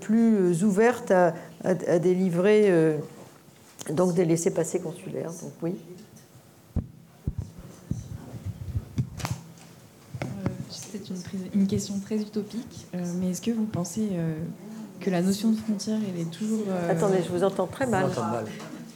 plus 0.00 0.62
ouverte 0.62 1.10
à, 1.10 1.34
à 1.64 1.98
délivrer 1.98 2.96
donc 3.90 4.14
des 4.14 4.24
laissés-passer 4.24 4.78
consulaires. 4.78 5.32
Donc 5.42 5.52
oui. 5.62 5.74
une, 11.54 11.66
question 11.66 11.98
très 12.00 12.16
utopique, 12.16 12.86
euh, 12.94 12.98
mais 13.20 13.30
est-ce 13.30 13.42
que 13.42 13.50
vous 13.50 13.64
pensez 13.64 14.08
euh, 14.12 14.34
que 15.00 15.10
la 15.10 15.22
notion 15.22 15.50
de 15.50 15.56
frontière, 15.56 15.98
elle 16.08 16.20
est 16.20 16.30
toujours... 16.30 16.64
Euh, 16.68 16.90
Attendez, 16.90 17.18
je 17.24 17.30
vous 17.30 17.44
entends 17.44 17.66
très 17.66 17.86
mal. 17.86 18.10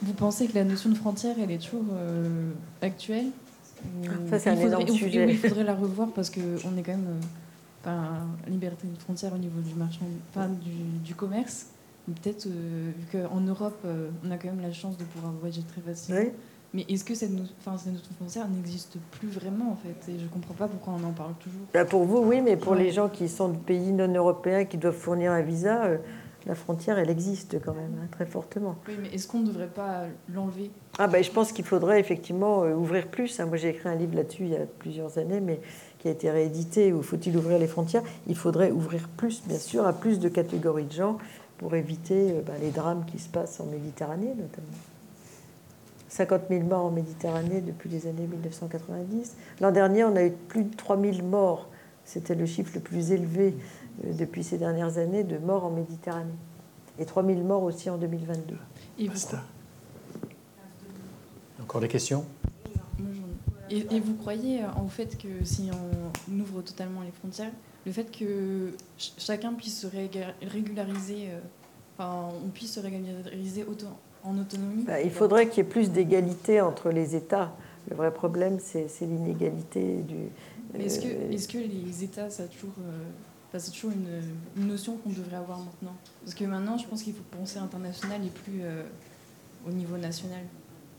Vous 0.02 0.12
pensez 0.12 0.46
que 0.46 0.54
la 0.54 0.64
notion 0.64 0.90
de 0.90 0.94
frontière, 0.94 1.36
elle 1.42 1.50
est 1.50 1.58
toujours 1.58 1.84
actuelle 2.80 3.26
Ça, 4.30 4.38
c'est 4.38 4.50
un 4.50 4.56
énorme 4.56 4.88
sujet. 4.88 5.26
il 5.28 5.38
faudrait 5.38 5.64
la 5.64 5.74
revoir 5.86 6.08
parce 6.08 6.30
qu'on 6.30 6.76
est 6.76 6.82
quand 6.82 6.92
même... 6.92 7.20
Enfin, 7.82 8.26
liberté 8.46 8.86
de 8.86 9.00
frontière 9.00 9.32
au 9.32 9.38
niveau 9.38 9.60
du 9.60 9.74
marchand, 9.74 10.04
du, 10.62 10.98
du 11.02 11.14
commerce. 11.14 11.66
Peut-être, 12.06 12.46
vu 12.46 13.06
qu'en 13.10 13.40
Europe, 13.40 13.86
on 14.24 14.30
a 14.30 14.36
quand 14.36 14.48
même 14.48 14.60
la 14.60 14.72
chance 14.72 14.98
de 14.98 15.04
pouvoir 15.04 15.32
voyager 15.32 15.62
très 15.62 15.80
facilement. 15.80 16.20
Oui. 16.20 16.30
Mais 16.72 16.84
est-ce 16.88 17.04
que 17.04 17.14
cette, 17.14 17.32
enfin, 17.58 17.76
cette 17.78 17.92
notion 17.92 18.12
frontière 18.14 18.48
n'existe 18.48 18.96
plus 19.10 19.28
vraiment 19.28 19.72
en 19.72 19.76
fait? 19.76 20.12
Et 20.12 20.18
je 20.18 20.24
ne 20.24 20.28
comprends 20.28 20.54
pas 20.54 20.68
pourquoi 20.68 20.94
on 21.00 21.04
en 21.04 21.12
parle 21.12 21.34
toujours. 21.40 21.62
Bah, 21.74 21.84
pour 21.84 22.04
vous, 22.04 22.18
oui, 22.18 22.40
mais 22.42 22.56
pour 22.56 22.76
les 22.76 22.92
gens 22.92 23.08
qui 23.08 23.28
sont 23.28 23.48
de 23.48 23.56
pays 23.56 23.92
non 23.92 24.12
européens 24.12 24.64
qui 24.64 24.78
doivent 24.78 24.96
fournir 24.96 25.32
un 25.32 25.42
visa, 25.42 25.84
euh, 25.84 25.98
la 26.46 26.54
frontière, 26.54 26.98
elle 26.98 27.10
existe 27.10 27.60
quand 27.64 27.74
même, 27.74 27.98
hein, 28.02 28.06
très 28.10 28.26
fortement. 28.26 28.76
Oui, 28.88 28.94
mais 29.00 29.08
est-ce 29.08 29.28
qu'on 29.28 29.40
ne 29.40 29.46
devrait 29.46 29.68
pas 29.68 30.04
l'enlever? 30.32 30.70
Ah, 30.98 31.06
ben, 31.06 31.22
Je 31.22 31.30
pense 31.30 31.52
qu'il 31.52 31.64
faudrait 31.64 32.00
effectivement 32.00 32.64
euh, 32.64 32.74
ouvrir 32.74 33.08
plus. 33.08 33.38
Hein. 33.40 33.46
Moi, 33.46 33.56
j'ai 33.56 33.68
écrit 33.68 33.88
un 33.88 33.94
livre 33.94 34.16
là-dessus 34.16 34.44
il 34.44 34.50
y 34.50 34.56
a 34.56 34.66
plusieurs 34.78 35.18
années, 35.18 35.40
mais 35.40 35.60
qui 35.98 36.08
a 36.08 36.10
été 36.10 36.30
réédité, 36.30 36.92
où 36.92 37.02
faut-il 37.02 37.36
ouvrir 37.36 37.58
les 37.58 37.66
frontières? 37.66 38.02
Il 38.26 38.36
faudrait 38.36 38.70
ouvrir 38.70 39.08
plus, 39.08 39.42
bien 39.46 39.58
sûr, 39.58 39.86
à 39.86 39.92
plus 39.92 40.18
de 40.18 40.28
catégories 40.28 40.86
de 40.86 40.92
gens 40.92 41.18
pour 41.58 41.74
éviter 41.74 42.32
euh, 42.32 42.40
ben, 42.44 42.54
les 42.60 42.70
drames 42.70 43.04
qui 43.06 43.18
se 43.18 43.28
passent 43.28 43.60
en 43.60 43.66
Méditerranée, 43.66 44.34
notamment. 44.36 44.68
50 46.08 46.42
000 46.50 46.62
morts 46.64 46.86
en 46.86 46.90
Méditerranée 46.90 47.60
depuis 47.60 47.88
les 47.88 48.06
années 48.06 48.26
1990. 48.26 49.36
L'an 49.60 49.70
dernier, 49.70 50.04
on 50.04 50.16
a 50.16 50.24
eu 50.24 50.32
plus 50.32 50.64
de 50.64 50.74
3 50.74 51.00
000 51.00 51.22
morts. 51.22 51.68
C'était 52.04 52.34
le 52.34 52.46
chiffre 52.46 52.72
le 52.74 52.80
plus 52.80 53.12
élevé 53.12 53.54
depuis 54.04 54.44
ces 54.44 54.58
dernières 54.58 54.98
années 54.98 55.24
de 55.24 55.38
morts 55.38 55.64
en 55.64 55.70
Méditerranée. 55.70 56.30
Et 56.98 57.04
3 57.04 57.24
000 57.24 57.40
morts 57.40 57.62
aussi 57.62 57.88
en 57.88 57.96
2022. 57.96 58.56
Et 58.98 59.08
vous... 59.08 59.18
Encore 61.62 61.80
des 61.80 61.88
questions? 61.88 62.24
Et, 63.70 64.00
vous 64.00 64.14
croyez 64.14 64.64
en 64.64 64.88
fait 64.88 65.16
que 65.16 65.44
si 65.44 65.70
on 66.28 66.40
ouvre 66.40 66.60
totalement 66.62 67.02
les 67.02 67.12
frontières, 67.12 67.52
le 67.86 67.92
fait 67.92 68.10
que 68.10 68.72
chacun 68.96 69.52
puisse 69.54 69.80
se 69.80 69.86
régulariser, 69.86 71.28
euh, 71.28 71.40
enfin, 71.96 72.28
on 72.44 72.48
puisse 72.48 72.74
se 72.74 72.80
régulariser 72.80 73.64
en 74.24 74.38
autonomie? 74.38 74.82
Bah, 74.82 75.00
Il 75.00 75.12
faudrait 75.12 75.48
qu'il 75.48 75.58
y 75.58 75.66
ait 75.66 75.70
plus 75.70 75.90
d'égalité 75.90 76.60
entre 76.60 76.90
les 76.90 77.14
États. 77.14 77.54
Le 77.88 77.96
vrai 77.96 78.12
problème, 78.12 78.58
c'est 78.60 78.88
l'inégalité 79.02 80.02
du. 80.02 80.16
Est-ce 80.78 81.00
que, 81.00 81.06
euh, 81.06 81.30
est 81.30 81.50
que, 81.50 81.58
les 81.58 82.04
États, 82.04 82.28
ça 82.28 82.44
a 82.44 82.46
toujours, 82.46 82.74
euh, 82.80 83.04
c'est 83.58 83.70
toujours 83.70 83.92
une, 83.92 84.66
notion 84.66 84.96
qu'on 84.96 85.10
devrait 85.10 85.36
avoir 85.36 85.58
maintenant 85.58 85.94
Parce 86.24 86.34
que 86.34 86.44
maintenant, 86.44 86.78
je 86.78 86.86
pense 86.86 87.02
qu'il 87.02 87.14
faut 87.14 87.24
penser 87.36 87.58
international 87.58 88.24
et 88.24 88.30
plus 88.30 88.60
euh, 88.62 88.82
au 89.68 89.72
niveau 89.72 89.96
national. 89.96 90.40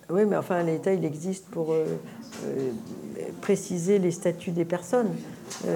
Oui, 0.10 0.26
mais 0.26 0.36
enfin, 0.36 0.62
l'État, 0.64 0.94
il 0.94 1.06
existe 1.06 1.46
pour 1.46 1.74
préciser 3.40 3.98
les 3.98 4.12
statuts 4.12 4.52
des 4.52 4.66
personnes. 4.66 5.12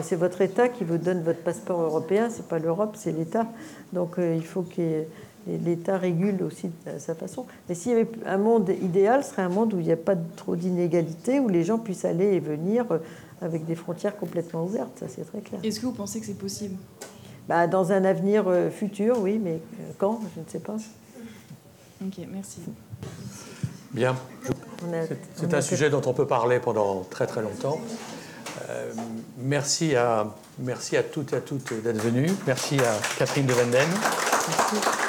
c'est 0.02 0.18
votre 0.18 0.42
État 0.42 0.68
qui 0.68 0.84
vous 0.84 0.98
donne 0.98 1.24
votre 1.24 1.40
passeport 1.40 1.80
européen, 1.80 2.30
c'est 2.30 2.46
pas 2.46 2.60
l'Europe, 2.60 2.96
c'est 2.98 3.14
l'État. 3.14 3.48
Donc, 3.94 4.16
il 4.18 4.44
faut 4.44 4.66
ait 4.78 5.08
l'État 5.48 5.98
régule 5.98 6.42
aussi 6.44 6.68
de 6.68 7.00
sa 7.00 7.16
façon. 7.16 7.46
Mais 7.70 7.76
s'il 7.76 7.92
y 7.92 7.96
avait 7.96 8.10
un 8.26 8.38
monde 8.38 8.70
idéal, 8.82 9.24
ce 9.24 9.32
serait 9.32 9.44
un 9.44 9.50
monde 9.50 9.74
où 9.74 9.80
il 9.80 9.86
n'y 9.86 9.92
a 9.92 9.98
pas 9.98 10.16
trop 10.36 10.56
d'inégalités, 10.56 11.40
où 11.40 11.50
les 11.50 11.64
gens 11.64 11.78
puissent 11.78 12.06
aller 12.06 12.34
et 12.34 12.40
venir 12.40 12.86
euh, 12.92 12.98
avec 13.46 13.66
des 13.66 13.76
frontières 13.76 14.18
complètement 14.18 14.64
ouvertes, 14.64 15.00
ça 15.00 15.06
c'est 15.08 15.24
très 15.24 15.40
clair. 15.40 15.60
Est-ce 15.64 15.80
que 15.80 15.86
vous 15.86 15.94
pensez 15.94 16.20
que 16.20 16.26
c'est 16.26 16.38
possible? 16.38 16.76
Bah, 17.48 17.68
Dans 17.68 17.92
un 17.92 18.04
avenir 18.04 18.46
euh, 18.48 18.70
futur, 18.70 19.20
oui, 19.20 19.40
mais 19.42 19.54
euh, 19.80 19.92
quand 19.98 20.20
Je 20.36 20.42
ne 20.42 20.46
sais 20.48 20.60
pas. 20.60 20.76
Ok, 22.06 22.26
merci. 22.32 22.60
Bien. 23.92 24.16
C'est 25.36 25.54
un 25.54 25.62
sujet 25.62 25.90
dont 25.90 26.02
on 26.06 26.14
peut 26.14 26.28
parler 26.28 26.60
pendant 26.60 27.04
très 27.10 27.28
très 27.28 27.42
longtemps. 27.42 27.80
merci, 29.38 29.96
à, 29.96 30.34
merci 30.60 30.98
à 30.98 31.04
toutes 31.04 31.32
et 31.32 31.38
à 31.38 31.42
toutes 31.42 31.74
d'être 31.82 32.02
venues. 32.02 32.30
Merci 32.46 32.78
à 32.80 32.98
Catherine 33.18 33.46
de 33.46 33.54
Venden. 33.54 33.88
Merci. 34.48 35.05